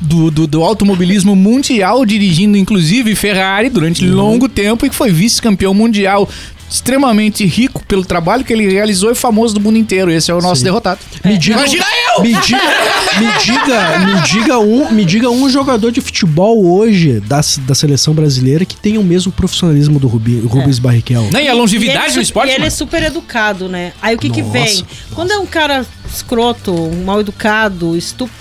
do, 0.00 0.30
do, 0.30 0.46
do 0.46 0.62
automobilismo 0.62 1.34
mundial, 1.34 2.04
dirigindo 2.04 2.56
inclusive 2.56 3.14
Ferrari 3.14 3.70
durante 3.70 4.04
Uhum. 4.06 4.14
longo 4.14 4.48
tempo 4.48 4.84
e 4.84 4.90
que 4.90 4.94
foi 4.94 5.10
vice-campeão 5.10 5.72
mundial. 5.72 6.28
Extremamente 6.68 7.44
rico 7.46 7.84
pelo 7.86 8.04
trabalho 8.04 8.44
que 8.44 8.52
ele 8.52 8.68
realizou 8.68 9.10
e 9.10 9.14
famoso 9.14 9.54
do 9.54 9.60
mundo 9.60 9.78
inteiro. 9.78 10.10
Esse 10.10 10.30
é 10.30 10.34
o 10.34 10.40
nosso 10.40 10.56
Sim. 10.56 10.64
derrotado. 10.64 10.98
Me 11.24 11.38
diga, 11.38 11.56
Imagina 11.58 11.84
eu! 12.16 12.22
Me 12.22 12.34
diga, 12.40 12.58
me 13.20 13.44
diga, 13.44 13.98
me 14.00 14.20
diga 14.22 14.58
um, 14.58 14.90
me 14.90 15.04
diga 15.04 15.30
um 15.30 15.48
jogador 15.48 15.92
de 15.92 16.00
futebol 16.00 16.66
hoje 16.66 17.20
da, 17.20 17.40
da 17.66 17.74
seleção 17.74 18.14
brasileira 18.14 18.64
que 18.64 18.76
tenha 18.76 18.98
o 19.00 19.04
mesmo 19.04 19.30
profissionalismo 19.30 19.98
do 20.00 20.08
Rubi, 20.08 20.40
Rubens 20.40 20.78
Barrichello. 20.78 21.30
Nem 21.30 21.46
a 21.48 21.50
ele, 21.52 21.60
longevidade 21.60 21.98
é 21.98 22.08
no 22.08 22.12
su- 22.14 22.20
esporte. 22.20 22.48
e 22.48 22.52
ele 22.52 22.56
é 22.56 22.60
mano. 22.60 22.70
super 22.72 23.02
educado, 23.02 23.68
né? 23.68 23.92
Aí 24.02 24.14
o 24.16 24.18
que 24.18 24.28
que 24.30 24.42
Nossa, 24.42 24.52
vem? 24.52 24.84
Quando 25.14 25.30
é 25.32 25.38
um 25.38 25.46
cara 25.46 25.86
escroto, 26.12 26.72
um 26.72 27.04
mal 27.04 27.20
educado, 27.20 27.96
estúpido, 27.96 28.36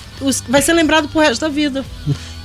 vai 0.49 0.61
ser 0.61 0.73
lembrado 0.73 1.07
pro 1.09 1.19
resto 1.21 1.41
da 1.41 1.49
vida. 1.49 1.85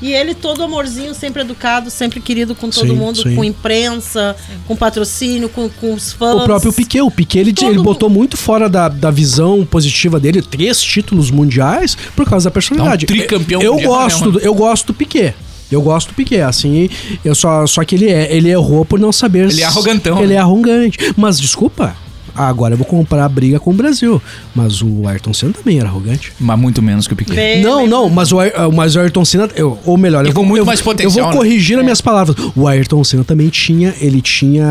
E 0.02 0.12
ele 0.12 0.34
todo 0.34 0.62
amorzinho, 0.62 1.14
sempre 1.14 1.42
educado, 1.42 1.90
sempre 1.90 2.20
querido 2.20 2.54
com 2.54 2.70
todo 2.70 2.86
Sim, 2.88 2.94
mundo, 2.96 3.22
sim. 3.22 3.36
com 3.36 3.44
imprensa, 3.44 4.34
com 4.66 4.74
patrocínio, 4.74 5.48
com, 5.48 5.68
com 5.68 5.92
os 5.92 6.12
fãs. 6.12 6.40
O 6.40 6.44
próprio 6.44 6.72
Piquet, 6.72 7.02
o 7.02 7.10
Piquet 7.10 7.40
ele, 7.40 7.52
Todo 7.52 7.66
ele 7.68 7.76
mundo- 7.76 7.84
botou 7.84 8.08
muito 8.08 8.36
fora 8.36 8.68
da, 8.68 8.88
da 8.88 9.10
visão 9.10 9.64
positiva 9.66 10.18
dele, 10.18 10.40
três 10.40 10.80
títulos 10.82 11.30
mundiais 11.30 11.96
por 12.16 12.24
causa 12.28 12.44
da 12.48 12.50
personalidade. 12.50 13.04
Um 13.04 13.08
tricampeão 13.08 13.60
eu 13.60 13.74
mundial, 13.74 13.92
gosto, 13.92 14.26
né, 14.26 14.32
do, 14.32 14.38
eu 14.40 14.54
gosto 14.54 14.86
do 14.86 14.94
Piquet. 14.94 15.34
Eu 15.70 15.80
gosto 15.82 16.08
do 16.08 16.14
Piquet, 16.14 16.40
assim, 16.40 16.88
eu 17.24 17.32
só, 17.34 17.64
só 17.66 17.84
que 17.84 17.94
ele 17.94 18.10
é, 18.10 18.34
ele 18.34 18.48
errou 18.50 18.84
por 18.84 18.98
não 18.98 19.12
saber. 19.12 19.48
Ele 19.50 19.60
é 19.60 19.64
arrogantão, 19.64 20.18
Ele 20.18 20.28
né? 20.28 20.34
é 20.34 20.38
arrogante. 20.38 20.98
Mas 21.16 21.38
desculpa, 21.38 21.94
agora 22.34 22.74
eu 22.74 22.78
vou 22.78 22.86
comprar 22.86 23.24
a 23.24 23.28
briga 23.28 23.58
com 23.60 23.70
o 23.70 23.74
Brasil. 23.74 24.20
Mas 24.54 24.82
o 24.82 25.06
Ayrton 25.06 25.32
Senna 25.32 25.52
também 25.52 25.78
era 25.78 25.88
arrogante. 25.88 26.32
Mas 26.38 26.58
muito 26.58 26.80
menos 26.82 27.06
que 27.06 27.12
o 27.12 27.16
Piquet. 27.16 27.34
Bem, 27.34 27.62
Não, 27.62 27.78
bem- 27.80 27.88
não, 27.88 28.08
mas 28.08 28.32
o, 28.32 28.38
Ay- 28.40 28.52
mas 28.74 28.96
o 28.96 29.00
Ayrton 29.00 29.24
Senna, 29.24 29.48
eu- 29.54 29.78
ou 29.84 29.96
melhor, 29.96 30.24
eu 30.24 30.32
com 30.32 30.40
vou, 30.40 30.44
muito 30.44 30.60
eu, 30.62 30.66
mais 30.66 30.80
eu 30.80 30.84
potencial, 30.84 31.24
vou 31.26 31.32
né? 31.32 31.38
corrigir 31.38 31.76
as 31.78 31.82
minhas 31.84 32.00
palavras. 32.00 32.36
O 32.56 32.66
Ayrton 32.66 33.02
Senna 33.04 33.24
também 33.24 33.48
tinha, 33.48 33.94
ele 34.00 34.20
tinha 34.20 34.66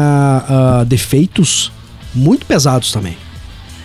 ah, 0.47 0.83
defeitos 0.87 1.71
muito 2.13 2.45
pesados 2.45 2.91
também. 2.91 3.15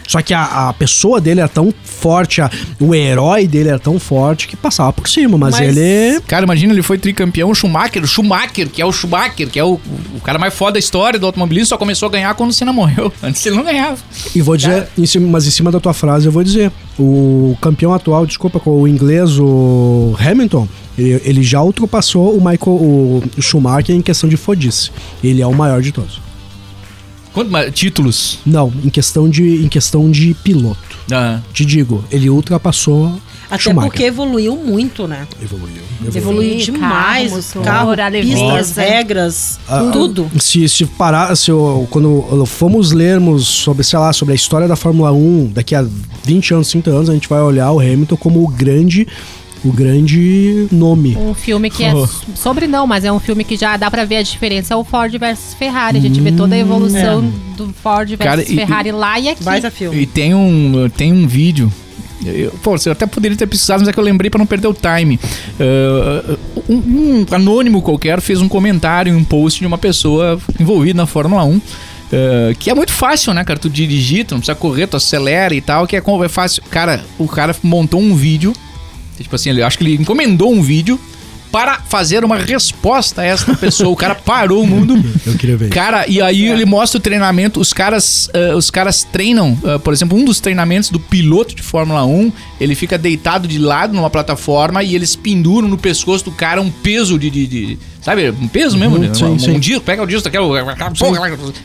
Só 0.07 0.21
que 0.21 0.35
a, 0.35 0.69
a 0.69 0.73
pessoa 0.73 1.21
dele 1.21 1.41
era 1.41 1.49
tão 1.49 1.73
forte, 1.83 2.41
a- 2.43 2.51
o 2.79 2.95
herói 2.95 3.47
dele 3.47 3.71
era 3.71 3.79
tão 3.79 3.99
forte 3.99 4.47
que 4.47 4.55
passava 4.57 4.93
por 4.93 5.09
cima, 5.09 5.39
mas, 5.39 5.59
Mas- 5.59 5.77
ele 5.77 6.21
Cara, 6.27 6.45
imagina, 6.45 6.73
ele 6.73 6.83
foi 6.83 6.99
tricampeão, 6.99 7.51
o 7.51 7.55
Schumacher, 7.55 8.03
o 8.03 8.07
Schumacher, 8.07 8.69
que 8.69 8.83
é 8.83 8.87
o 8.87 8.93
Schumacher, 8.93 9.49
que 9.49 9.59
é 9.59 9.65
o, 9.65 9.81
o 10.15 10.21
cara 10.23 10.39
mais 10.39 10.53
foda 10.55 10.73
da 10.73 10.79
história 10.79 11.19
do 11.19 11.27
automobilismo, 11.27 11.67
só 11.69 11.79
começou 11.79 12.09
a 12.09 12.13
ganhar 12.13 12.35
quando 12.35 12.51
o 12.51 12.53
Senna 12.53 12.73
morreu. 12.73 13.13
Antes 13.23 13.45
ele 13.47 13.57
não 13.57 13.65
ganhava. 13.65 13.97
E 14.35 14.41
vou 14.43 14.57
dizer, 14.57 14.89
em 14.99 15.07
cima- 15.07 15.29
mas 15.29 15.47
em 15.47 15.51
cima 15.51 15.71
da 15.73 15.81
tua 15.81 15.95
frase 15.95 16.27
eu 16.27 16.33
vou 16.33 16.45
dizer, 16.45 16.71
o 16.99 17.57
campeão 17.61 17.93
atual, 17.95 18.27
desculpa, 18.27 18.61
com 18.61 18.71
o 18.83 18.87
inglês, 18.89 19.39
o 19.39 20.15
Hamilton, 20.21 20.69
ele, 20.99 21.21
ele 21.25 21.43
já 21.43 21.63
ultrapassou 21.63 22.33
o 22.37 22.39
Michael, 22.39 22.59
o 22.77 23.23
Schumacher 23.41 23.95
em 23.97 24.03
questão 24.03 24.29
de 24.29 24.37
fodice. 24.37 24.91
Ele 25.23 25.41
é 25.43 25.47
o 25.47 25.53
maior 25.55 25.81
de 25.81 25.91
todos. 25.93 26.21
Quantos 27.35 27.53
mais- 27.53 27.75
títulos? 27.75 28.39
Não, 28.47 28.73
em 28.85 28.89
questão 28.89 29.29
de, 29.29 29.65
em 29.65 29.69
questão 29.69 30.11
de 30.11 30.33
piloto. 30.43 30.79
Ah, 31.13 31.41
Te 31.53 31.65
digo, 31.67 32.03
ele 32.11 32.31
ultrapassou 32.31 33.15
Até 33.51 33.65
Schumacher. 33.65 33.91
porque 33.91 34.05
evoluiu 34.05 34.57
muito, 34.57 35.07
né? 35.07 35.27
Evoluiu. 35.43 35.83
Evoluiu 36.15 36.61
Sim, 36.61 36.73
demais. 36.73 37.29
carro, 37.31 37.39
os 37.41 37.55
motor, 37.55 37.65
carros, 37.65 37.99
a 37.99 38.11
pistas, 38.11 38.77
regras, 38.77 39.59
Ah, 39.69 39.91
tudo. 39.93 40.31
Se, 40.41 40.67
se 40.69 40.87
parar, 40.87 41.37
se 41.37 41.51
eu, 41.51 41.87
quando 41.91 42.47
fomos 42.47 42.93
lermos 42.93 43.47
sobre, 43.47 43.85
sei 43.85 43.99
lá, 43.99 44.13
sobre 44.15 44.33
a 44.33 44.35
história 44.35 44.67
da 44.67 44.77
Fórmula 44.77 45.13
1, 45.13 45.51
daqui 45.53 45.75
a 45.75 45.85
20 46.25 46.55
anos, 46.55 46.69
30 46.71 46.91
anos, 46.91 47.11
a 47.11 47.15
gente 47.15 47.29
vai 47.29 47.41
olhar 47.43 47.71
o 47.73 47.81
Hamilton 47.81 48.17
como 48.17 48.43
o 48.43 48.49
grande, 48.49 49.07
o 49.65 49.73
grande 49.73 50.69
nome. 50.71 51.17
Um 51.17 51.33
filme 51.35 51.71
que 51.71 51.83
é 51.85 51.95
Oh. 51.95 52.07
sobre 52.35 52.67
não, 52.67 52.87
mas 52.87 53.05
é 53.05 53.11
um 53.13 53.19
filme 53.21 53.45
que 53.45 53.57
já 53.57 53.77
dá 53.77 53.91
pra 53.91 54.05
ver 54.05 54.17
a 54.17 54.23
diferença. 54.23 54.75
É 54.75 54.77
o 54.77 54.85
Ford 54.85 55.13
versus 55.19 55.55
Ferrari. 55.55 55.99
A 55.99 56.01
gente 56.01 56.21
vê 56.21 56.31
toda 56.33 56.55
a 56.55 56.59
evolução 56.59 57.23
do 57.57 57.73
Ford 57.83 58.09
versus 58.09 58.25
Cara, 58.25 58.43
e- 58.43 58.55
Ferrari 58.55 58.93
lá 58.93 59.19
e 59.19 59.29
aqui. 59.29 59.43
Baita 59.43 59.71
filme. 59.71 60.01
e 60.03 60.07
tem 60.07 60.35
um, 60.35 60.89
tem 60.97 61.13
um 61.13 61.27
vídeo. 61.27 61.73
Eu, 62.25 62.53
pô, 62.63 62.77
você 62.79 62.89
até 62.91 63.05
poderia 63.07 63.37
ter 63.37 63.47
precisado, 63.47 63.81
mas 63.81 63.89
é 63.89 63.93
que 63.93 63.99
eu 63.99 64.05
lembrei 64.05 64.31
pra 64.31 64.39
não 64.39 64.47
perder 64.47 64.69
o 64.69 64.75
time. 64.75 65.19
Ah, 65.61 66.37
um, 66.69 66.75
um 66.77 67.27
anônimo 67.31 67.83
qualquer 67.83 68.21
fez 68.21 68.41
um 68.41 68.49
comentário 68.49 69.13
em 69.13 69.17
um 69.17 69.25
post 69.25 69.61
de 69.61 69.67
uma 69.67 69.79
pessoa 69.79 70.39
envolvida 70.59 70.97
na 70.97 71.07
Fórmula 71.07 71.45
1. 71.45 71.61
ah, 72.13 72.55
que 72.59 72.71
é 72.71 72.75
muito 72.75 72.93
fácil, 72.93 73.35
né, 73.35 73.45
cara? 73.45 73.59
Tu 73.59 73.69
dirigir, 73.69 74.25
tu 74.25 74.33
não 74.35 74.41
precisa 74.41 74.55
correr, 74.55 74.87
tu 74.87 74.97
acelera 74.97 75.55
e 75.55 75.61
tal, 75.61 75.87
que 75.87 75.97
é, 75.97 76.01
como 76.01 76.23
é 76.25 76.29
fácil. 76.29 76.63
Cara, 76.71 77.05
o 77.19 77.27
cara 77.29 77.55
montou 77.63 78.01
um 78.01 78.15
vídeo. 78.15 78.53
Tipo 79.23 79.35
assim, 79.37 79.51
ele, 79.51 79.63
acho 79.63 79.79
que 79.79 79.85
ele 79.85 79.95
encomendou 79.95 80.53
um 80.53 80.63
vídeo 80.63 80.99
para 81.55 81.79
fazer 81.79 82.25
uma 82.25 82.37
resposta 82.37 83.23
a 83.23 83.25
essa 83.25 83.55
pessoa. 83.55 83.89
O 83.89 83.95
cara 83.95 84.17
parou 84.17 84.65
o 84.65 84.67
mundo. 84.67 85.01
Eu 85.25 85.37
queria 85.37 85.57
ver. 85.57 85.69
Cara, 85.69 86.05
e 86.09 86.21
aí 86.21 86.49
ele 86.49 86.65
mostra 86.65 86.99
o 86.99 87.01
treinamento. 87.01 87.61
Os 87.61 87.73
caras, 87.73 88.29
ah, 88.35 88.57
os 88.57 88.73
caras 88.73 89.05
treinam, 89.05 89.57
ah, 89.65 89.79
por 89.79 89.93
exemplo, 89.93 90.19
um 90.19 90.25
dos 90.25 90.41
treinamentos 90.41 90.91
do 90.91 90.99
piloto 90.99 91.55
de 91.55 91.63
Fórmula 91.63 92.05
1, 92.05 92.33
ele 92.61 92.75
fica 92.75 92.99
deitado 92.99 93.47
de 93.47 93.61
lado 93.61 93.95
numa 93.95 94.11
plataforma 94.11 94.83
e 94.83 94.97
eles 94.97 95.15
penduram 95.15 95.69
no 95.69 95.79
pescoço 95.79 96.25
do 96.25 96.33
cara 96.33 96.61
um 96.61 96.73
peso 96.73 97.17
de. 97.17 97.31
de- 97.31 97.47
de- 97.47 97.79
sabe? 98.03 98.29
Um 98.31 98.49
peso 98.49 98.77
mesmo, 98.77 98.99
né? 98.99 99.15
sim, 99.15 99.25
um, 99.25 99.39
sim. 99.39 99.53
um 99.53 99.59
disco, 99.61 99.81
pega 99.83 100.03
o 100.03 100.07
disco 100.07 100.25
daquela. 100.25 100.47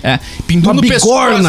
É, 0.03 0.19
pendura 0.45 0.73
Uma 0.73 0.81
no 0.83 0.87
pescoço. 0.87 1.43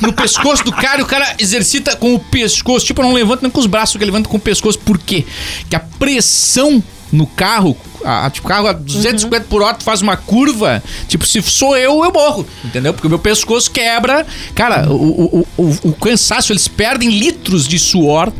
no 0.00 0.12
pescoço 0.12 0.64
do 0.64 0.72
cara 0.72 1.00
e 1.00 1.02
o 1.02 1.06
cara 1.06 1.34
exercita 1.36 1.96
com 1.96 2.14
o 2.14 2.18
pescoço. 2.20 2.86
Tipo, 2.86 3.02
não 3.02 3.12
levanta 3.12 3.42
nem 3.42 3.50
com 3.50 3.58
os 3.58 3.66
braços, 3.66 3.96
que 3.96 4.04
ele 4.04 4.12
levanta 4.12 4.28
com 4.28 4.36
o 4.36 4.40
pescoço. 4.40 4.78
Por 4.78 4.98
quê? 4.98 5.26
Que 5.68 5.74
a 5.74 5.80
pressão 5.80 6.80
no 7.12 7.26
carro, 7.26 7.76
a, 8.04 8.28
tipo, 8.30 8.48
carro 8.48 8.66
a 8.66 8.72
250 8.72 9.46
por 9.48 9.62
hora, 9.62 9.74
tu 9.76 9.84
faz 9.84 10.02
uma 10.02 10.16
curva, 10.16 10.82
tipo, 11.08 11.24
se 11.26 11.40
sou 11.42 11.76
eu, 11.76 12.04
eu 12.04 12.12
morro, 12.12 12.46
entendeu? 12.64 12.92
Porque 12.92 13.06
o 13.06 13.10
meu 13.10 13.18
pescoço 13.18 13.70
quebra. 13.70 14.26
Cara, 14.54 14.90
o, 14.90 14.94
o, 14.94 15.46
o, 15.56 15.62
o- 15.62 15.78
o 15.84 15.92
cansaço, 15.92 16.52
eles 16.52 16.66
perdem 16.68 17.08
litros 17.10 17.66
de 17.68 17.78
suor, 17.78 18.32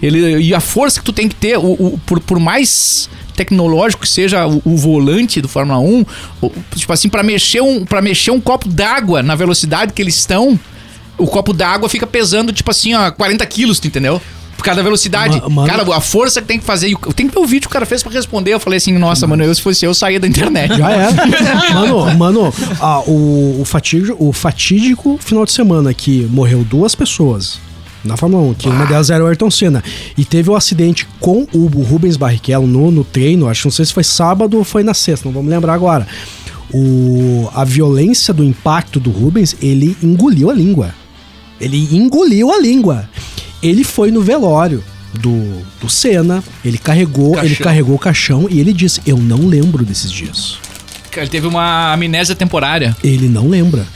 ele, 0.00 0.38
e 0.40 0.54
a 0.54 0.60
força 0.60 1.00
que 1.00 1.04
tu 1.04 1.12
tem 1.12 1.28
que 1.28 1.34
ter, 1.34 1.56
o, 1.58 1.72
o- 1.72 2.00
por, 2.06 2.20
por 2.20 2.38
mais 2.38 3.08
tecnológico 3.36 4.02
que 4.02 4.08
seja 4.08 4.46
o, 4.46 4.60
o 4.64 4.76
volante 4.76 5.40
do 5.40 5.48
Fórmula 5.48 5.78
1, 5.80 6.04
o- 6.42 6.52
tipo 6.76 6.92
assim, 6.92 7.08
para 7.08 7.22
mexer 7.22 7.60
um 7.62 7.84
para 7.84 8.00
mexer 8.02 8.30
um 8.30 8.40
copo 8.40 8.68
d'água 8.68 9.22
na 9.22 9.34
velocidade 9.34 9.92
que 9.92 10.00
eles 10.02 10.16
estão, 10.16 10.58
o 11.18 11.26
copo 11.26 11.52
d'água 11.52 11.88
fica 11.88 12.06
pesando, 12.06 12.52
tipo 12.52 12.70
assim, 12.70 12.94
ó, 12.94 13.10
40 13.10 13.44
quilos, 13.46 13.80
tu 13.80 13.86
entendeu? 13.88 14.20
Por 14.56 14.64
causa 14.64 14.76
da 14.76 14.82
velocidade. 14.82 15.40
Mano- 15.50 15.66
Cara, 15.66 15.96
a 15.96 16.00
força 16.00 16.40
que 16.40 16.46
tem 16.48 16.58
que 16.58 16.64
fazer. 16.64 16.94
Tem 17.16 17.26
que 17.26 17.34
ver 17.34 17.40
o 17.40 17.46
vídeo 17.46 17.62
que 17.62 17.66
o 17.68 17.70
cara 17.70 17.86
fez 17.86 18.02
pra 18.02 18.12
responder. 18.12 18.52
Eu 18.54 18.60
falei 18.60 18.76
assim, 18.76 18.96
nossa, 18.96 19.26
mano, 19.26 19.42
eu, 19.42 19.54
se 19.54 19.60
fosse 19.60 19.84
eu, 19.84 19.92
saía 19.92 20.20
da 20.20 20.26
internet. 20.26 20.76
Já 20.76 20.90
era. 20.90 21.12
mano, 21.74 22.14
mano, 22.16 22.54
ah, 22.80 23.00
o, 23.00 23.60
o, 23.60 23.64
fatídico, 23.64 24.16
o 24.24 24.32
fatídico 24.32 25.18
final 25.20 25.44
de 25.44 25.52
semana 25.52 25.92
que 25.92 26.26
morreu 26.30 26.64
duas 26.64 26.94
pessoas 26.94 27.58
na 28.04 28.16
Fórmula 28.16 28.42
1, 28.50 28.54
que 28.54 28.68
uma 28.68 28.84
delas 28.86 29.10
era 29.10 29.22
o 29.22 29.26
Ayrton 29.26 29.50
Senna. 29.50 29.82
E 30.16 30.24
teve 30.24 30.50
o 30.50 30.52
um 30.52 30.56
acidente 30.56 31.06
com 31.20 31.46
o 31.52 31.66
Rubens 31.82 32.16
Barrichello 32.16 32.66
no, 32.66 32.90
no 32.90 33.04
treino, 33.04 33.48
acho 33.48 33.62
que 33.62 33.66
não 33.66 33.72
sei 33.72 33.84
se 33.84 33.92
foi 33.92 34.04
sábado 34.04 34.58
ou 34.58 34.64
foi 34.64 34.82
na 34.82 34.94
sexta, 34.94 35.26
não 35.26 35.32
vamos 35.32 35.50
lembrar 35.50 35.74
agora. 35.74 36.06
O, 36.72 37.48
a 37.54 37.64
violência 37.64 38.32
do 38.32 38.42
impacto 38.42 38.98
do 38.98 39.10
Rubens, 39.10 39.56
ele 39.60 39.96
engoliu 40.02 40.50
a 40.50 40.54
língua. 40.54 40.94
Ele 41.60 41.96
engoliu 41.96 42.50
a 42.50 42.58
língua. 42.58 43.08
Ele 43.62 43.84
foi 43.84 44.10
no 44.10 44.20
velório 44.20 44.82
do, 45.14 45.62
do 45.80 45.88
Senna, 45.88 46.42
ele 46.64 46.78
carregou, 46.78 47.36
ele 47.38 47.48
Caixão. 47.48 47.64
carregou 47.64 47.94
o 47.94 47.98
caixão 47.98 48.46
e 48.50 48.58
ele 48.60 48.72
disse: 48.72 49.00
Eu 49.06 49.16
não 49.16 49.46
lembro 49.46 49.84
desses 49.84 50.10
dias. 50.10 50.58
Ele 51.20 51.28
teve 51.28 51.46
uma 51.46 51.92
amnésia 51.92 52.34
temporária. 52.34 52.96
Ele 53.02 53.28
não 53.28 53.48
lembra. 53.48 53.86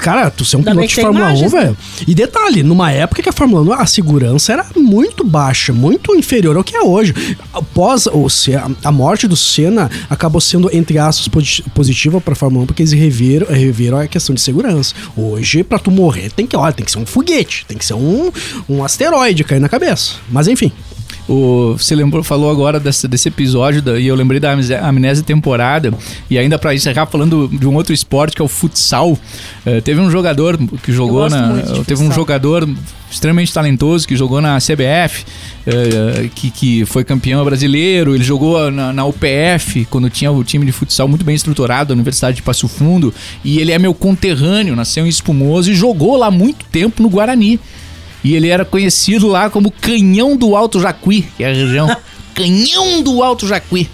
Cara, 0.00 0.30
tu 0.30 0.44
ser 0.44 0.56
um 0.56 0.60
Ainda 0.60 0.70
piloto 0.72 0.88
de 0.88 0.94
Fórmula 0.94 1.26
1, 1.26 1.28
imagens, 1.28 1.52
né? 1.52 1.60
velho. 1.60 1.76
E 2.06 2.14
detalhe, 2.14 2.62
numa 2.62 2.90
época 2.92 3.22
que 3.22 3.28
a 3.28 3.32
Fórmula 3.32 3.62
1, 3.76 3.80
a 3.80 3.86
segurança 3.86 4.52
era 4.52 4.66
muito 4.76 5.24
baixa, 5.24 5.72
muito 5.72 6.14
inferior 6.14 6.56
ao 6.56 6.64
que 6.64 6.76
é 6.76 6.80
hoje. 6.82 7.14
Após 7.52 8.06
o, 8.06 8.28
Se- 8.28 8.54
a 8.54 8.92
morte 8.92 9.26
do 9.26 9.36
Senna, 9.36 9.90
acabou 10.08 10.40
sendo, 10.40 10.70
entre 10.74 10.98
aspas, 10.98 11.28
posi- 11.28 11.64
positiva 11.74 12.20
pra 12.20 12.34
Fórmula 12.34 12.64
1, 12.64 12.66
porque 12.66 12.82
eles 12.82 12.92
reviram, 12.92 13.46
reviram 13.48 13.98
a 13.98 14.06
questão 14.06 14.34
de 14.34 14.40
segurança. 14.40 14.94
Hoje, 15.16 15.62
pra 15.62 15.78
tu 15.78 15.90
morrer, 15.90 16.30
tem 16.30 16.46
que, 16.46 16.56
olha, 16.56 16.72
tem 16.72 16.84
que 16.84 16.92
ser 16.92 16.98
um 16.98 17.06
foguete, 17.06 17.64
tem 17.66 17.76
que 17.76 17.84
ser 17.84 17.94
um, 17.94 18.30
um 18.68 18.84
asteroide 18.84 19.44
cair 19.44 19.60
na 19.60 19.68
cabeça. 19.68 20.14
Mas 20.30 20.46
enfim. 20.48 20.70
O, 21.32 21.76
você 21.78 21.94
lembrou, 21.94 22.24
falou 22.24 22.50
agora 22.50 22.80
desse, 22.80 23.06
desse 23.06 23.28
episódio 23.28 23.80
da- 23.80 23.98
e 24.00 24.06
eu 24.08 24.16
lembrei 24.16 24.40
da 24.40 24.50
amnésia, 24.82 25.22
temporada. 25.24 25.94
E 26.28 26.36
ainda 26.36 26.58
pra 26.58 26.74
encerrar 26.74 27.06
falando 27.06 27.46
de 27.48 27.68
um 27.68 27.74
outro 27.76 27.92
esporte 27.94 28.34
que 28.34 28.42
é 28.42 28.44
o 28.44 28.48
futsal. 28.48 29.16
Eh, 29.64 29.80
teve 29.80 30.00
um 30.00 30.10
jogador 30.10 30.58
que 30.82 30.90
jogou 30.92 31.28
na. 31.30 31.52
Teve 31.84 32.02
um 32.02 32.10
jogador 32.12 32.68
extremamente 33.10 33.52
talentoso 33.52 34.06
que 34.08 34.16
jogou 34.16 34.40
na 34.40 34.58
CBF, 34.58 35.24
eh, 35.66 36.28
que, 36.34 36.50
que 36.50 36.84
foi 36.84 37.04
campeão 37.04 37.44
brasileiro. 37.44 38.14
Ele 38.14 38.24
jogou 38.24 38.68
na, 38.70 38.92
na 38.92 39.04
UPF, 39.04 39.86
quando 39.88 40.10
tinha 40.10 40.32
o 40.32 40.42
time 40.42 40.66
de 40.66 40.72
futsal 40.72 41.06
muito 41.06 41.24
bem 41.24 41.34
estruturado, 41.36 41.88
da 41.90 41.94
Universidade 41.94 42.36
de 42.36 42.42
Passo 42.42 42.66
Fundo. 42.66 43.14
E 43.44 43.58
ele 43.60 43.70
é 43.70 43.78
meu 43.78 43.94
conterrâneo, 43.94 44.74
nasceu 44.74 45.06
em 45.06 45.08
Espumoso 45.08 45.70
e 45.70 45.74
jogou 45.76 46.16
lá 46.16 46.28
muito 46.30 46.64
tempo 46.72 47.00
no 47.02 47.08
Guarani. 47.08 47.60
E 48.22 48.34
ele 48.34 48.48
era 48.48 48.64
conhecido 48.64 49.26
lá 49.28 49.48
como 49.50 49.70
Canhão 49.70 50.36
do 50.36 50.54
Alto 50.54 50.80
Jacuí, 50.80 51.26
que 51.36 51.44
é 51.44 51.50
a 51.50 51.54
região. 51.54 51.94
Canhão 52.34 53.02
do 53.02 53.22
Alto 53.22 53.46
Jacuí. 53.46 53.88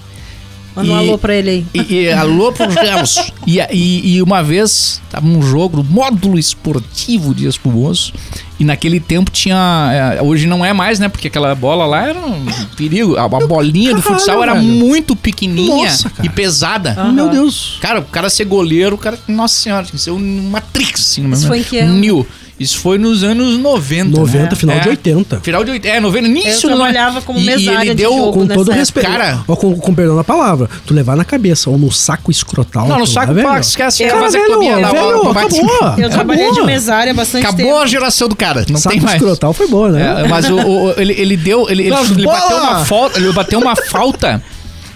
Manda 0.74 0.90
um 0.92 0.94
E- 0.94 0.98
alô 1.08 1.16
pra 1.18 1.34
ele 1.34 1.50
aí. 1.50 1.66
E, 1.72 1.94
e 1.94 2.12
alô 2.12 2.52
pros 2.52 2.74
Gels. 2.76 3.32
E, 3.46 3.58
e, 3.72 4.16
e 4.16 4.22
uma 4.22 4.42
vez, 4.42 5.00
tava 5.10 5.26
num 5.26 5.40
jogo, 5.40 5.78
no 5.78 5.84
módulo 5.84 6.38
esportivo 6.38 7.34
de 7.34 7.46
Espumoso, 7.46 8.12
e 8.60 8.64
naquele 8.64 9.00
tempo 9.00 9.30
tinha. 9.30 10.16
é, 10.18 10.22
Hoje 10.22 10.46
não 10.46 10.62
é 10.62 10.74
mais, 10.74 10.98
né? 10.98 11.08
Porque 11.08 11.28
aquela 11.28 11.54
bola 11.54 11.86
lá 11.86 12.08
era 12.08 12.18
um 12.18 12.44
perigo. 12.76 13.16
A 13.16 13.24
a 13.24 13.28
bolinha 13.28 13.94
do 13.94 14.02
Caralho, 14.02 14.18
futsal 14.20 14.42
era 14.42 14.52
velho. 14.54 14.66
muito 14.66 15.16
pequenininha 15.16 15.88
Nossa, 15.90 16.12
e 16.22 16.28
pesada. 16.28 16.94
Meu 17.10 17.30
Deus. 17.30 17.78
Cara, 17.80 18.00
o 18.00 18.04
cara 18.04 18.28
ser 18.28 18.44
goleiro, 18.44 18.96
o 18.96 18.98
cara. 18.98 19.18
Nossa 19.26 19.54
senhora, 19.54 19.84
tinha 19.84 19.96
que 19.96 20.00
ser 20.02 20.10
um 20.10 20.50
Matrix, 20.50 21.00
assim, 21.00 21.22
no 21.22 21.34
Isso 21.34 21.46
foi 21.46 21.60
em 21.60 21.62
que 21.64 21.78
ano? 21.78 21.94
Mil. 21.94 22.26
Isso 22.58 22.78
foi 22.78 22.96
nos 22.96 23.22
anos 23.22 23.58
90. 23.58 24.18
90, 24.18 24.38
né? 24.50 24.56
final 24.56 24.76
É. 24.76 24.80
de 24.80 24.88
80. 24.88 25.40
Final 25.42 25.62
de 25.62 25.70
80. 25.72 25.94
É, 25.96 26.00
90, 26.00 26.26
início 26.26 26.50
Eu 26.68 26.70
do- 26.70 26.76
trabalhava 26.76 27.20
como 27.20 27.38
E- 27.38 27.42
e 27.42 27.44
mesária 27.44 27.80
ele 27.82 27.90
de 27.90 27.94
deu 27.96 28.10
jogo. 28.16 28.32
Com 28.32 28.40
nessa 28.44 28.54
todo 28.54 28.70
respeito. 28.72 29.06
Cara- 29.10 29.44
Ó, 29.46 29.54
com, 29.56 29.76
com 29.76 29.94
perdão 29.94 30.16
da 30.16 30.24
palavra. 30.24 30.70
Tu 30.86 30.94
levar 30.94 31.16
na 31.16 31.24
cabeça 31.24 31.68
ou 31.68 31.76
no 31.76 31.92
saco 31.92 32.30
escrotal. 32.30 32.88
Não, 32.88 32.98
no 33.00 33.06
saco, 33.06 33.26
lá, 33.28 33.32
velho. 33.34 33.46
pá, 33.46 33.60
esquece. 33.60 34.02
Eu- 34.04 34.18
fazer 34.20 34.38
velho, 34.38 34.54
comida 34.54 34.78
na 34.80 34.90
velho, 34.90 35.32
vai- 35.34 35.44
acabou. 35.44 35.94
Eu 35.98 36.08
trabalhei 36.10 36.44
de 36.44 36.50
Acabou. 36.52 36.66
mesária 36.66 37.12
bastante 37.12 37.44
Acabou 37.46 37.66
tempo. 37.66 37.76
a 37.78 37.86
geração 37.86 38.26
do 38.28 38.34
cara, 38.36 38.64
não 38.70 38.80
saco 38.80 38.94
tem 38.94 39.04
mais. 39.04 39.16
escrotal 39.20 39.52
foi 39.52 39.68
boa, 39.68 39.90
né? 39.90 40.22
É, 40.24 40.28
mas 40.28 40.48
o, 40.48 40.56
o- 40.56 40.94
ele, 40.96 41.12
ele 41.12 41.36
deu. 41.36 41.68
Ele, 41.68 41.82
ele, 41.82 41.94
ele 41.94 42.24
bateu 42.26 42.56
uma 42.56 42.84
falta. 42.86 43.18
Ele 43.18 43.32
bateu 43.32 43.58
uma 43.60 43.76
falta 43.76 44.42